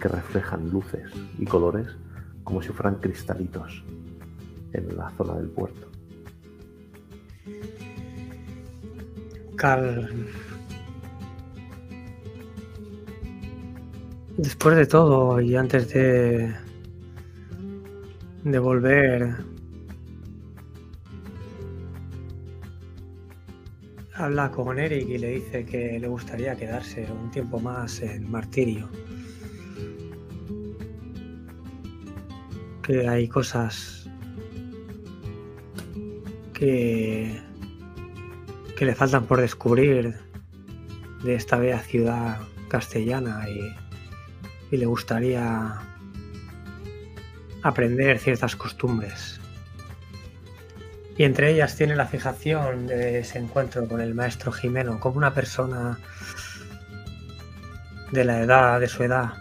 que 0.00 0.08
reflejan 0.08 0.70
luces 0.70 1.10
y 1.38 1.44
colores 1.44 1.88
como 2.44 2.62
si 2.62 2.68
fueran 2.68 2.96
cristalitos 2.96 3.82
en 4.72 4.96
la 4.96 5.10
zona 5.16 5.34
del 5.34 5.48
puerto. 5.48 5.88
Carl. 9.56 10.28
Después 14.36 14.76
de 14.76 14.86
todo 14.86 15.40
y 15.40 15.56
antes 15.56 15.88
de. 15.92 16.54
volver. 18.58 19.34
Habla 24.14 24.50
con 24.50 24.78
Eric 24.78 25.08
y 25.08 25.18
le 25.18 25.30
dice 25.32 25.64
que 25.64 25.98
le 25.98 26.08
gustaría 26.08 26.54
quedarse 26.56 27.06
un 27.10 27.30
tiempo 27.30 27.60
más 27.60 28.00
en 28.02 28.30
Martirio. 28.30 28.88
Que 32.82 33.08
hay 33.08 33.28
cosas 33.28 34.08
que 36.52 37.46
que 38.76 38.84
le 38.84 38.94
faltan 38.94 39.24
por 39.24 39.40
descubrir 39.40 40.14
de 41.24 41.34
esta 41.34 41.56
bella 41.56 41.80
ciudad 41.80 42.38
castellana 42.68 43.48
y, 43.48 43.85
y 44.70 44.76
le 44.76 44.86
gustaría 44.86 45.80
aprender 47.62 48.18
ciertas 48.18 48.56
costumbres. 48.56 49.40
Y 51.16 51.24
entre 51.24 51.52
ellas 51.52 51.76
tiene 51.76 51.96
la 51.96 52.06
fijación 52.06 52.86
de 52.86 53.20
ese 53.20 53.38
encuentro 53.38 53.88
con 53.88 54.00
el 54.00 54.14
maestro 54.14 54.52
Jimeno 54.52 55.00
como 55.00 55.16
una 55.16 55.32
persona 55.32 55.98
de 58.12 58.24
la 58.24 58.40
edad, 58.40 58.80
de 58.80 58.88
su 58.88 59.02
edad, 59.02 59.32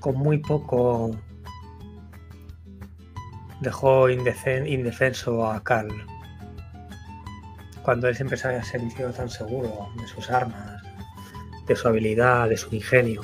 con 0.00 0.16
muy 0.16 0.38
poco 0.38 1.16
dejó 3.60 4.08
indefenso 4.08 5.50
a 5.50 5.62
Carl 5.64 5.92
cuando 7.88 8.06
él 8.06 8.14
siempre 8.14 8.36
se 8.36 8.46
había 8.46 8.62
sentido 8.62 9.10
tan 9.12 9.30
seguro 9.30 9.88
de 9.98 10.06
sus 10.06 10.30
armas, 10.30 10.77
de 11.68 11.76
su 11.76 11.86
habilidad, 11.86 12.48
de 12.48 12.56
su 12.56 12.74
ingenio. 12.74 13.22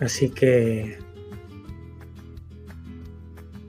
Así 0.00 0.30
que 0.30 0.98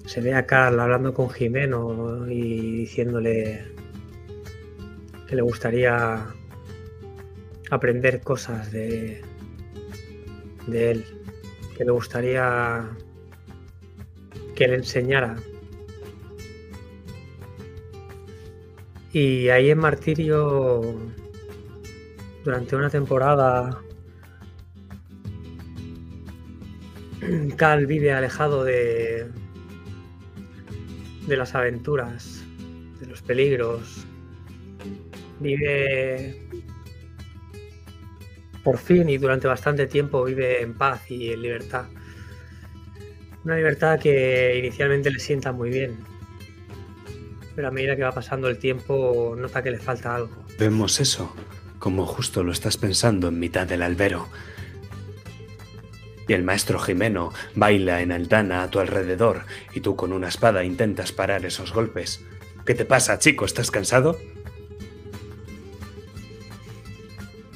se 0.06 0.22
ve 0.22 0.34
a 0.34 0.46
Carl 0.46 0.80
hablando 0.80 1.14
con 1.14 1.30
Jimeno 1.30 2.26
y 2.30 2.78
diciéndole 2.78 3.66
que 5.28 5.36
le 5.36 5.42
gustaría 5.42 6.26
aprender 7.70 8.22
cosas 8.22 8.72
de, 8.72 9.22
de 10.68 10.92
él, 10.92 11.06
que 11.78 11.84
le 11.84 11.92
gustaría 11.92 12.90
que 14.56 14.68
le 14.68 14.76
enseñara 14.76 15.36
Y 19.20 19.50
ahí 19.50 19.72
en 19.72 19.80
Martirio, 19.80 20.82
durante 22.48 22.78
una 22.78 22.90
temporada, 22.90 23.78
Cal 27.58 27.86
vive 27.86 28.14
alejado 28.14 28.64
de, 28.64 29.28
de 31.28 31.36
las 31.36 31.56
aventuras, 31.56 32.46
de 33.02 33.06
los 33.06 33.22
peligros. 33.22 34.06
Vive 35.42 36.42
por 38.64 38.78
fin 38.78 39.10
y 39.10 39.18
durante 39.18 39.50
bastante 39.50 39.86
tiempo 39.86 40.24
vive 40.24 40.62
en 40.62 40.74
paz 40.74 41.12
y 41.12 41.34
en 41.34 41.42
libertad. 41.42 41.88
Una 43.44 43.58
libertad 43.58 44.00
que 44.00 44.58
inicialmente 44.58 45.12
le 45.12 45.20
sienta 45.20 45.52
muy 45.52 45.70
bien, 45.70 45.98
pero 47.58 47.68
a 47.68 47.72
medida 47.72 47.98
que 47.98 48.04
va 48.04 48.14
pasando 48.14 48.48
el 48.48 48.58
tiempo 48.58 49.36
nota 49.38 49.62
que 49.62 49.72
le 49.72 49.80
falta 49.80 50.16
algo. 50.16 50.46
Vemos 50.58 51.02
eso, 51.02 51.36
como 51.80 52.06
justo 52.06 52.44
lo 52.44 52.52
estás 52.52 52.78
pensando 52.78 53.28
en 53.28 53.40
mitad 53.40 53.68
del 53.68 53.84
albero. 53.84 54.28
y 56.28 56.34
el 56.34 56.44
maestro 56.44 56.78
Jimeno 56.78 57.32
baila 57.56 58.02
en 58.02 58.12
aldana 58.12 58.64
a 58.64 58.70
tu 58.70 58.80
alrededor 58.80 59.46
y 59.74 59.80
tú 59.80 59.96
con 59.96 60.12
una 60.12 60.28
espada 60.28 60.66
intentas 60.66 61.14
parar 61.14 61.46
esos 61.46 61.72
golpes. 61.74 62.22
¿Qué 62.66 62.76
te 62.76 62.84
pasa, 62.84 63.18
chico? 63.18 63.46
¿Estás 63.46 63.72
cansado? 63.72 64.18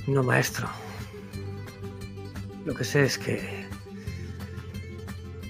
No, 0.07 0.23
maestro. 0.23 0.69
Lo 2.65 2.73
que 2.73 2.85
sé 2.85 3.03
es 3.03 3.17
que 3.17 3.65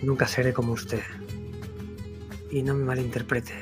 nunca 0.02 0.28
seré 0.28 0.52
como 0.52 0.74
usted. 0.74 1.04
Y 2.50 2.64
no 2.64 2.74
me 2.74 2.86
malinterprete. 2.86 3.54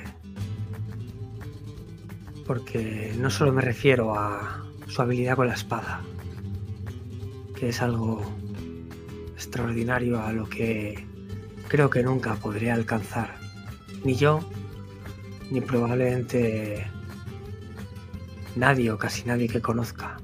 Porque 2.47 3.13
no 3.19 3.29
solo 3.29 3.51
me 3.51 3.61
refiero 3.61 4.15
a 4.17 4.68
su 4.89 5.01
habilidad 5.01 5.35
con 5.37 5.47
la 5.47 5.53
espada, 5.53 6.01
que 7.55 7.69
es 7.69 7.81
algo 7.81 8.21
extraordinario 9.35 10.21
a 10.21 10.33
lo 10.33 10.49
que 10.49 11.05
creo 11.69 11.89
que 11.89 12.03
nunca 12.03 12.35
podré 12.35 12.71
alcanzar. 12.71 13.35
Ni 14.03 14.15
yo, 14.15 14.39
ni 15.51 15.61
probablemente 15.61 16.85
nadie 18.55 18.91
o 18.91 18.97
casi 18.97 19.23
nadie 19.25 19.47
que 19.47 19.61
conozca. 19.61 20.17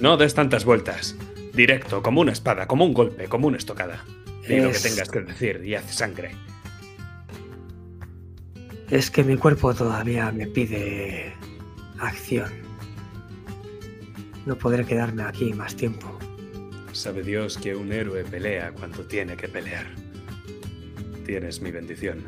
No 0.00 0.16
des 0.16 0.34
tantas 0.34 0.64
vueltas. 0.64 1.16
Directo, 1.54 2.02
como 2.02 2.20
una 2.22 2.32
espada, 2.32 2.66
como 2.66 2.84
un 2.86 2.94
golpe, 2.94 3.26
como 3.28 3.46
una 3.48 3.58
estocada. 3.58 4.04
Di 4.48 4.56
lo 4.60 4.70
que 4.70 4.76
Es- 4.76 4.82
tengas 4.82 5.08
que 5.10 5.20
decir 5.20 5.62
y 5.64 5.74
haz 5.74 5.94
sangre. 5.94 6.32
Es 8.90 9.10
que 9.10 9.24
mi 9.24 9.36
cuerpo 9.36 9.74
todavía 9.74 10.30
me 10.32 10.46
pide 10.46 11.32
acción. 11.98 12.50
No 14.44 14.58
podré 14.58 14.84
quedarme 14.84 15.22
aquí 15.22 15.52
más 15.52 15.76
tiempo. 15.76 16.18
Sabe 16.92 17.22
Dios 17.22 17.56
que 17.56 17.76
un 17.76 17.92
héroe 17.92 18.24
pelea 18.24 18.72
cuando 18.72 19.04
tiene 19.04 19.36
que 19.36 19.48
pelear. 19.48 19.86
Tienes 21.24 21.60
mi 21.60 21.70
bendición. 21.70 22.24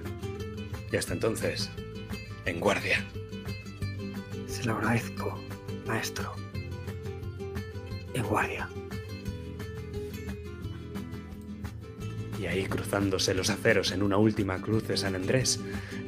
Y 0.92 0.96
hasta 0.96 1.12
entonces, 1.12 1.70
en 2.46 2.60
guardia. 2.60 3.04
Se 4.46 4.64
lo 4.64 4.76
agradezco, 4.76 5.40
maestro. 5.86 6.32
En 8.14 8.22
guardia. 8.22 8.68
Y 12.40 12.46
ahí 12.46 12.64
cruzándose 12.66 13.34
los 13.34 13.50
aceros 13.50 13.90
en 13.90 14.04
una 14.04 14.18
última 14.18 14.60
cruz 14.60 14.86
de 14.86 14.96
San 14.96 15.16
Andrés, 15.16 15.58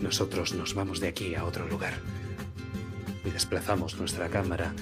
nosotros 0.00 0.54
nos 0.54 0.74
vamos 0.74 1.00
de 1.00 1.08
aquí 1.08 1.34
a 1.34 1.44
otro 1.44 1.66
lugar. 1.66 1.94
Y 3.24 3.30
desplazamos 3.30 3.98
nuestra 3.98 4.28
cámara 4.28 4.72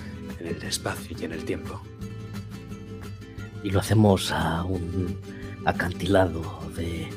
en 0.45 0.57
el 0.57 0.63
espacio 0.63 1.17
y 1.19 1.25
en 1.25 1.33
el 1.33 1.45
tiempo. 1.45 1.81
y 3.63 3.71
lo 3.71 3.81
hacemos 3.81 4.31
a 4.31 4.63
un 4.65 5.19
acantilado 5.65 6.43
de 6.77 7.09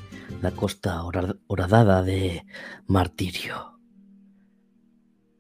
la 0.42 0.52
costa 0.52 1.04
hora- 1.04 1.36
horadada 1.48 2.04
de 2.04 2.46
Martirio. 2.88 3.78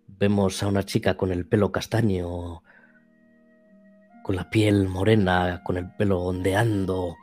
Vemos 0.07 0.61
a 0.61 0.67
una 0.67 0.83
chica 0.83 1.15
con 1.15 1.31
el 1.31 1.47
pelo 1.47 1.71
castaño, 1.71 2.61
con 4.21 4.35
la 4.35 4.49
piel 4.49 4.89
morena, 4.89 5.61
con 5.63 5.77
el 5.77 5.89
pelo 5.95 6.19
ondeando, 6.23 7.15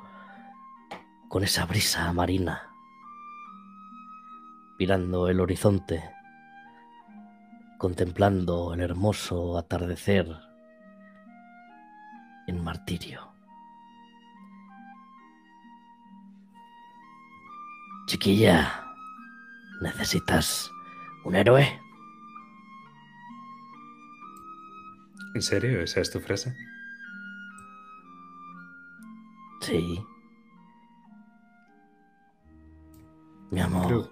con 1.28 1.44
esa 1.44 1.66
brisa 1.66 2.10
marina, 2.14 2.70
mirando 4.78 5.28
el 5.28 5.40
horizonte, 5.40 6.02
contemplando 7.76 8.72
el 8.72 8.80
hermoso 8.80 9.58
atardecer 9.58 10.34
en 12.46 12.62
Martirio. 12.62 13.32
Chiquilla, 18.06 18.84
¿necesitas 19.80 20.70
un 21.24 21.34
héroe? 21.36 21.80
¿En 25.34 25.42
serio? 25.42 25.80
¿Esa 25.80 26.00
es 26.00 26.10
tu 26.10 26.20
frase? 26.20 26.54
Sí. 29.62 30.04
Mi 33.50 33.60
amor, 33.60 33.86
Creo, 33.86 34.10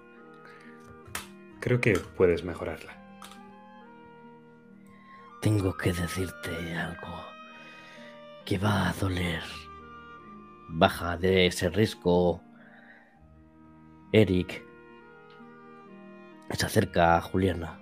creo 1.59 1.81
que 1.81 1.99
puedes 2.17 2.43
mejorarla. 2.43 2.93
tengo 5.41 5.75
que 5.77 5.91
decirte 5.93 6.75
algo 6.75 7.32
que 8.45 8.57
va 8.57 8.89
a 8.89 8.93
doler. 8.93 9.43
Baja 10.69 11.17
de 11.17 11.47
ese 11.47 11.69
risco. 11.69 12.41
Eric 14.11 14.63
se 16.51 16.65
acerca 16.65 17.17
a 17.17 17.21
Juliana. 17.21 17.79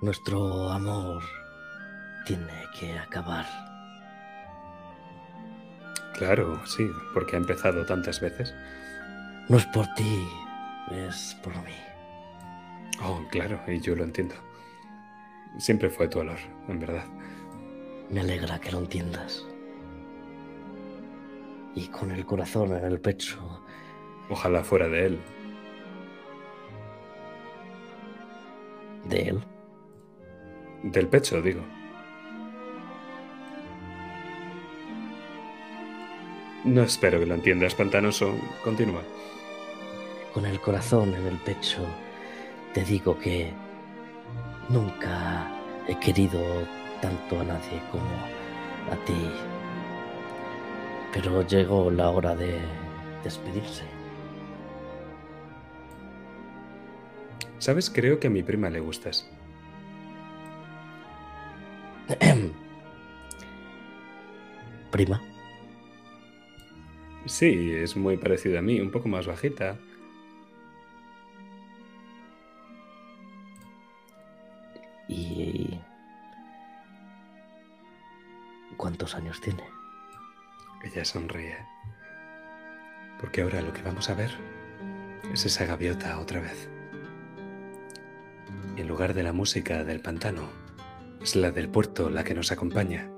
Nuestro 0.00 0.68
amor 0.68 1.22
tiene 2.26 2.64
que 2.78 2.98
acabar. 2.98 3.46
Claro, 6.14 6.64
sí, 6.66 6.88
porque 7.14 7.36
ha 7.36 7.38
empezado 7.38 7.84
tantas 7.86 8.20
veces. 8.20 8.54
No 9.48 9.56
es 9.56 9.66
por 9.66 9.86
ti, 9.94 10.28
es 10.92 11.36
por 11.42 11.54
mí. 11.64 11.74
Oh, 13.02 13.24
claro, 13.30 13.60
y 13.66 13.80
yo 13.80 13.96
lo 13.96 14.04
entiendo. 14.04 14.34
Siempre 15.58 15.90
fue 15.90 16.08
tu 16.08 16.20
olor, 16.20 16.38
en 16.68 16.78
verdad. 16.78 17.04
Me 18.12 18.20
alegra 18.20 18.60
que 18.60 18.70
lo 18.70 18.78
entiendas. 18.78 19.44
Y 21.74 21.88
con 21.88 22.10
el 22.10 22.24
corazón 22.26 22.76
en 22.76 22.84
el 22.84 23.00
pecho, 23.00 23.38
Ojalá 24.30 24.62
fuera 24.62 24.88
de 24.88 25.06
él. 25.06 25.18
de 29.08 29.28
él, 29.30 29.40
Del 30.84 31.08
pecho, 31.08 31.42
digo. 31.42 31.60
No 36.64 36.82
espero 36.82 37.18
que 37.18 37.26
lo 37.26 37.34
entiendas, 37.34 37.74
pantanoso. 37.74 38.34
Continúa. 38.62 39.02
con 40.32 40.46
el 40.46 40.60
corazón 40.60 41.12
en 41.14 41.26
el 41.26 41.36
pecho, 41.38 41.84
te 42.72 42.82
digo 42.84 43.18
que 43.18 43.52
nunca 44.70 45.46
he 45.86 45.98
querido 45.98 46.40
tanto 47.02 47.40
a 47.40 47.44
nadie 47.44 47.82
como 47.90 48.10
a 48.90 48.96
ti. 49.04 49.30
Pero 51.12 51.46
llegó 51.46 51.90
la 51.90 52.08
hora 52.08 52.34
de 52.34 52.58
despedirse. 53.22 53.84
¿Sabes? 57.58 57.90
Creo 57.90 58.18
que 58.18 58.28
a 58.28 58.30
mi 58.30 58.42
prima 58.42 58.70
le 58.70 58.80
gustas. 58.80 59.28
Prima, 64.90 65.22
Sí, 67.26 67.72
es 67.72 67.96
muy 67.96 68.16
parecida 68.16 68.58
a 68.58 68.62
mí, 68.62 68.80
un 68.80 68.90
poco 68.90 69.08
más 69.08 69.26
bajita. 69.26 69.78
¿y 75.08 75.78
cuántos 78.82 79.14
años 79.14 79.40
tiene? 79.40 79.62
Ella 80.82 81.04
sonríe. 81.04 81.56
Porque 83.20 83.42
ahora 83.42 83.62
lo 83.62 83.72
que 83.72 83.80
vamos 83.80 84.10
a 84.10 84.14
ver 84.14 84.32
es 85.32 85.46
esa 85.46 85.66
gaviota 85.66 86.18
otra 86.18 86.40
vez. 86.40 86.68
Y 88.76 88.80
en 88.80 88.88
lugar 88.88 89.14
de 89.14 89.22
la 89.22 89.32
música 89.32 89.84
del 89.84 90.00
pantano, 90.00 90.48
es 91.22 91.36
la 91.36 91.52
del 91.52 91.68
puerto 91.68 92.10
la 92.10 92.24
que 92.24 92.34
nos 92.34 92.50
acompaña. 92.50 93.08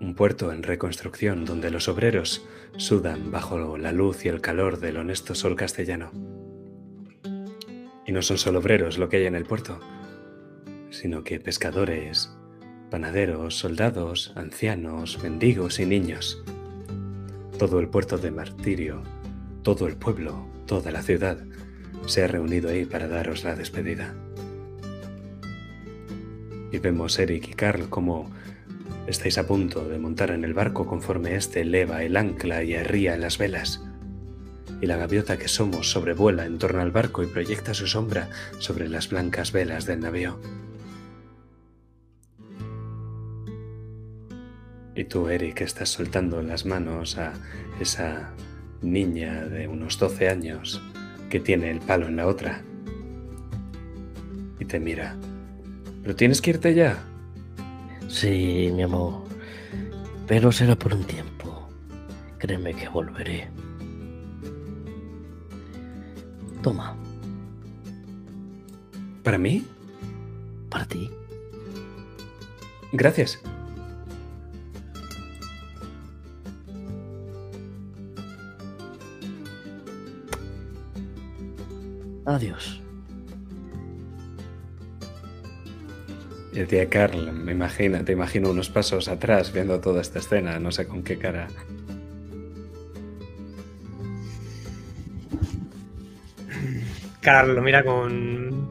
Un 0.00 0.16
puerto 0.16 0.50
en 0.50 0.64
reconstrucción 0.64 1.44
donde 1.44 1.70
los 1.70 1.86
obreros 1.86 2.44
sudan 2.76 3.30
bajo 3.30 3.78
la 3.78 3.92
luz 3.92 4.24
y 4.24 4.30
el 4.30 4.40
calor 4.40 4.80
del 4.80 4.96
honesto 4.96 5.36
sol 5.36 5.54
castellano. 5.54 6.10
Y 8.04 8.10
no 8.10 8.20
son 8.22 8.38
solo 8.38 8.58
obreros 8.58 8.98
lo 8.98 9.08
que 9.08 9.18
hay 9.18 9.26
en 9.26 9.36
el 9.36 9.44
puerto, 9.44 9.78
sino 10.90 11.22
que 11.22 11.38
pescadores, 11.38 12.35
panaderos, 12.96 13.58
soldados, 13.58 14.32
ancianos, 14.36 15.22
mendigos 15.22 15.80
y 15.80 15.84
niños. 15.84 16.42
Todo 17.58 17.78
el 17.78 17.88
puerto 17.88 18.16
de 18.16 18.30
Martirio, 18.30 19.02
todo 19.62 19.86
el 19.86 19.96
pueblo, 19.96 20.46
toda 20.64 20.90
la 20.90 21.02
ciudad 21.02 21.36
se 22.06 22.24
ha 22.24 22.26
reunido 22.26 22.70
ahí 22.70 22.86
para 22.86 23.06
daros 23.06 23.44
la 23.44 23.54
despedida. 23.54 24.14
Y 26.72 26.78
vemos 26.78 27.18
Eric 27.18 27.48
y 27.48 27.52
Carl 27.52 27.90
como 27.90 28.30
estáis 29.06 29.36
a 29.36 29.46
punto 29.46 29.86
de 29.86 29.98
montar 29.98 30.30
en 30.30 30.42
el 30.42 30.54
barco 30.54 30.86
conforme 30.86 31.36
éste 31.36 31.60
eleva 31.60 32.02
el 32.02 32.16
ancla 32.16 32.64
y 32.64 32.76
arría 32.76 33.18
las 33.18 33.36
velas. 33.36 33.84
Y 34.80 34.86
la 34.86 34.96
gaviota 34.96 35.36
que 35.36 35.48
somos 35.48 35.90
sobrevuela 35.90 36.46
en 36.46 36.56
torno 36.56 36.80
al 36.80 36.92
barco 36.92 37.22
y 37.22 37.26
proyecta 37.26 37.74
su 37.74 37.88
sombra 37.88 38.30
sobre 38.58 38.88
las 38.88 39.10
blancas 39.10 39.52
velas 39.52 39.84
del 39.84 40.00
navío. 40.00 40.40
Y 44.96 45.04
tú, 45.04 45.28
Eric, 45.28 45.60
estás 45.60 45.90
soltando 45.90 46.40
las 46.42 46.64
manos 46.64 47.18
a 47.18 47.34
esa 47.78 48.32
niña 48.80 49.44
de 49.44 49.68
unos 49.68 49.98
12 49.98 50.28
años 50.30 50.82
que 51.28 51.38
tiene 51.38 51.70
el 51.70 51.80
palo 51.80 52.08
en 52.08 52.16
la 52.16 52.26
otra. 52.26 52.62
Y 54.58 54.64
te 54.64 54.80
mira. 54.80 55.14
¿Pero 56.02 56.16
tienes 56.16 56.40
que 56.40 56.50
irte 56.50 56.74
ya? 56.74 56.98
Sí, 58.08 58.70
mi 58.74 58.82
amor. 58.84 59.24
Pero 60.26 60.50
será 60.50 60.74
por 60.76 60.94
un 60.94 61.04
tiempo. 61.04 61.68
Créeme 62.38 62.72
que 62.74 62.88
volveré. 62.88 63.48
Toma, 66.62 66.96
¿Para 69.22 69.38
mí? 69.38 69.64
para 70.70 70.86
ti. 70.86 71.10
Gracias. 72.92 73.40
Adiós. 82.26 82.82
Y 86.52 86.58
el 86.58 86.66
tía 86.66 86.88
Carl, 86.88 87.32
me 87.32 87.52
imagino, 87.52 88.04
te 88.04 88.12
imagino 88.12 88.50
unos 88.50 88.68
pasos 88.68 89.08
atrás 89.08 89.52
viendo 89.52 89.80
toda 89.80 90.00
esta 90.00 90.18
escena, 90.18 90.58
no 90.58 90.72
sé 90.72 90.88
con 90.88 91.02
qué 91.02 91.18
cara. 91.18 91.48
Carl 97.20 97.54
lo 97.54 97.62
mira 97.62 97.84
con. 97.84 98.70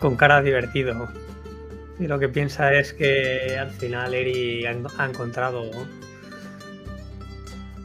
con 0.00 0.16
cara 0.16 0.42
divertido. 0.42 1.08
Y 2.00 2.06
lo 2.06 2.18
que 2.18 2.28
piensa 2.28 2.72
es 2.74 2.92
que 2.92 3.56
al 3.58 3.70
final 3.70 4.14
Eri 4.14 4.64
ha 4.64 5.04
encontrado 5.04 5.70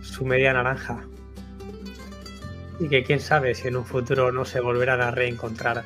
su 0.01 0.25
media 0.25 0.53
naranja. 0.53 1.03
Y 2.79 2.87
que 2.89 3.03
quién 3.03 3.19
sabe 3.19 3.55
si 3.55 3.67
en 3.67 3.77
un 3.77 3.85
futuro 3.85 4.31
no 4.31 4.45
se 4.45 4.59
volverán 4.59 5.01
a 5.01 5.11
reencontrar. 5.11 5.83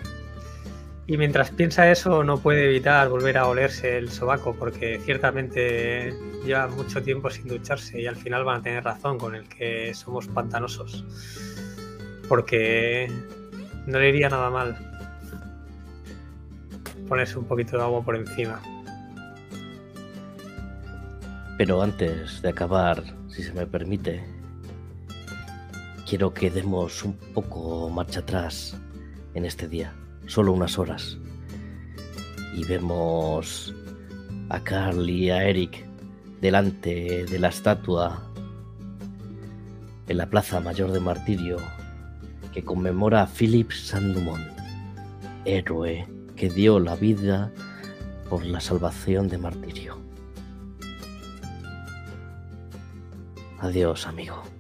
Y 1.05 1.17
mientras 1.17 1.51
piensa 1.51 1.89
eso, 1.89 2.23
no 2.23 2.39
puede 2.39 2.65
evitar 2.65 3.07
volver 3.07 3.37
a 3.37 3.47
olerse 3.47 3.97
el 3.97 4.09
sobaco, 4.09 4.53
porque 4.53 4.99
ciertamente 5.05 6.13
lleva 6.45 6.67
mucho 6.67 7.01
tiempo 7.01 7.29
sin 7.29 7.47
ducharse 7.47 8.01
y 8.01 8.07
al 8.07 8.17
final 8.17 8.43
van 8.43 8.59
a 8.59 8.63
tener 8.63 8.83
razón 8.83 9.17
con 9.17 9.35
el 9.35 9.47
que 9.47 9.93
somos 9.93 10.27
pantanosos. 10.27 11.05
Porque 12.27 13.09
no 13.85 13.99
le 13.99 14.09
iría 14.09 14.27
nada 14.27 14.49
mal 14.49 14.77
ponerse 17.07 17.39
un 17.39 17.45
poquito 17.45 17.77
de 17.77 17.83
agua 17.83 18.03
por 18.03 18.15
encima. 18.17 18.61
Pero 21.57 21.81
antes 21.81 22.41
de 22.41 22.49
acabar, 22.49 23.01
si 23.29 23.43
se 23.43 23.53
me 23.53 23.65
permite, 23.65 24.23
quiero 26.07 26.33
que 26.33 26.49
demos 26.49 27.03
un 27.03 27.13
poco 27.33 27.89
marcha 27.89 28.21
atrás 28.21 28.77
en 29.33 29.43
este 29.43 29.67
día, 29.67 29.93
solo 30.25 30.53
unas 30.53 30.79
horas. 30.79 31.17
Y 32.55 32.63
vemos 32.63 33.75
a 34.49 34.61
Carl 34.61 35.09
y 35.09 35.29
a 35.29 35.43
Eric 35.43 35.85
delante 36.39 37.25
de 37.25 37.39
la 37.39 37.49
estatua 37.49 38.23
en 40.07 40.17
la 40.17 40.29
Plaza 40.29 40.61
Mayor 40.61 40.91
de 40.91 41.01
Martirio 41.01 41.57
que 42.53 42.63
conmemora 42.63 43.23
a 43.23 43.27
Philip 43.27 43.71
Sandumont, 43.71 44.47
héroe 45.43 46.07
que 46.37 46.49
dio 46.49 46.79
la 46.79 46.95
vida 46.95 47.51
por 48.29 48.45
la 48.45 48.61
salvación 48.61 49.27
de 49.27 49.37
Martirio. 49.37 49.97
Adiós, 53.59 54.07
amigo. 54.07 54.56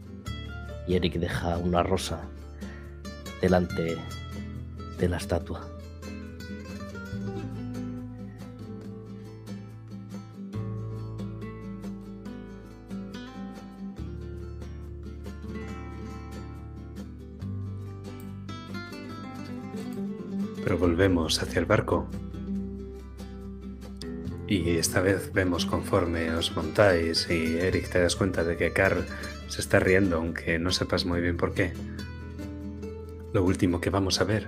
Y 0.87 0.95
Eric 0.95 1.15
deja 1.15 1.57
una 1.57 1.83
rosa 1.83 2.21
delante 3.41 3.97
de 4.97 5.09
la 5.09 5.17
estatua. 5.17 5.67
Pero 20.63 20.77
volvemos 20.77 21.41
hacia 21.41 21.59
el 21.59 21.65
barco. 21.65 22.07
Y 24.47 24.77
esta 24.77 25.01
vez 25.01 25.31
vemos 25.33 25.65
conforme 25.65 26.31
os 26.31 26.55
montáis 26.55 27.29
y 27.29 27.57
Eric 27.57 27.89
te 27.89 28.01
das 28.01 28.15
cuenta 28.15 28.43
de 28.43 28.55
que 28.55 28.71
Carl 28.71 29.05
se 29.47 29.61
está 29.61 29.79
riendo 29.79 30.17
aunque 30.17 30.59
no 30.59 30.71
sepas 30.71 31.05
muy 31.05 31.21
bien 31.21 31.37
por 31.37 31.53
qué. 31.53 31.73
Lo 33.33 33.43
último 33.43 33.81
que 33.81 33.89
vamos 33.89 34.21
a 34.21 34.23
ver 34.23 34.47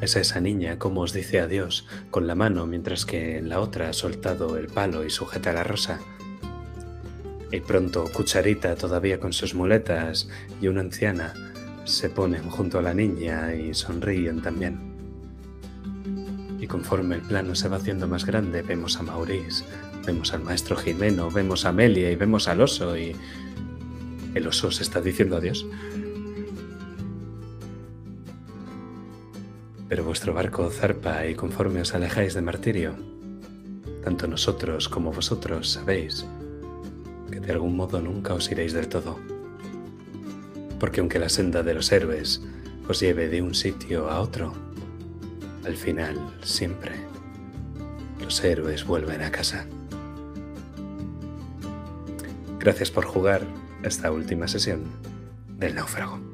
es 0.00 0.16
a 0.16 0.20
esa 0.20 0.40
niña 0.40 0.78
como 0.78 1.00
os 1.00 1.12
dice 1.12 1.40
adiós 1.40 1.86
con 2.10 2.26
la 2.26 2.34
mano 2.34 2.66
mientras 2.66 3.04
que 3.04 3.38
en 3.38 3.48
la 3.48 3.60
otra 3.60 3.88
ha 3.88 3.92
soltado 3.92 4.56
el 4.56 4.68
palo 4.68 5.04
y 5.04 5.10
sujeta 5.10 5.52
la 5.52 5.64
rosa. 5.64 6.00
Y 7.50 7.60
pronto 7.60 8.04
Cucharita 8.12 8.76
todavía 8.76 9.18
con 9.18 9.32
sus 9.32 9.54
muletas 9.54 10.28
y 10.60 10.68
una 10.68 10.82
anciana 10.82 11.32
se 11.84 12.10
ponen 12.10 12.50
junto 12.50 12.78
a 12.78 12.82
la 12.82 12.92
niña 12.92 13.54
y 13.54 13.72
sonríen 13.72 14.42
también. 14.42 14.78
Y 16.60 16.66
conforme 16.66 17.14
el 17.14 17.22
plano 17.22 17.54
se 17.54 17.68
va 17.68 17.76
haciendo 17.76 18.06
más 18.06 18.26
grande, 18.26 18.62
vemos 18.62 18.98
a 18.98 19.02
Maurice, 19.02 19.64
vemos 20.04 20.34
al 20.34 20.42
maestro 20.42 20.76
Jimeno, 20.76 21.30
vemos 21.30 21.64
a 21.64 21.70
Amelia 21.70 22.10
y 22.10 22.16
vemos 22.16 22.48
al 22.48 22.60
oso 22.60 22.96
y 22.98 23.16
el 24.34 24.46
oso 24.46 24.70
se 24.70 24.82
está 24.82 25.00
diciendo 25.00 25.36
adiós. 25.36 25.66
Pero 29.88 30.04
vuestro 30.04 30.34
barco 30.34 30.68
zarpa 30.70 31.26
y 31.26 31.34
conforme 31.34 31.80
os 31.80 31.94
alejáis 31.94 32.34
de 32.34 32.42
martirio, 32.42 32.94
tanto 34.04 34.26
nosotros 34.26 34.88
como 34.88 35.12
vosotros 35.12 35.70
sabéis 35.70 36.26
que 37.30 37.40
de 37.40 37.52
algún 37.52 37.76
modo 37.76 38.00
nunca 38.00 38.34
os 38.34 38.50
iréis 38.50 38.72
del 38.72 38.88
todo. 38.88 39.18
Porque 40.78 41.00
aunque 41.00 41.18
la 41.18 41.28
senda 41.28 41.62
de 41.62 41.74
los 41.74 41.90
héroes 41.90 42.42
os 42.86 43.00
lleve 43.00 43.28
de 43.28 43.42
un 43.42 43.54
sitio 43.54 44.10
a 44.10 44.20
otro, 44.20 44.52
al 45.64 45.76
final 45.76 46.16
siempre 46.42 46.92
los 48.20 48.44
héroes 48.44 48.84
vuelven 48.84 49.22
a 49.22 49.30
casa. 49.30 49.66
Gracias 52.58 52.90
por 52.90 53.06
jugar 53.06 53.42
esta 53.82 54.10
última 54.10 54.48
sesión 54.48 54.84
del 55.58 55.74
náufrago. 55.74 56.27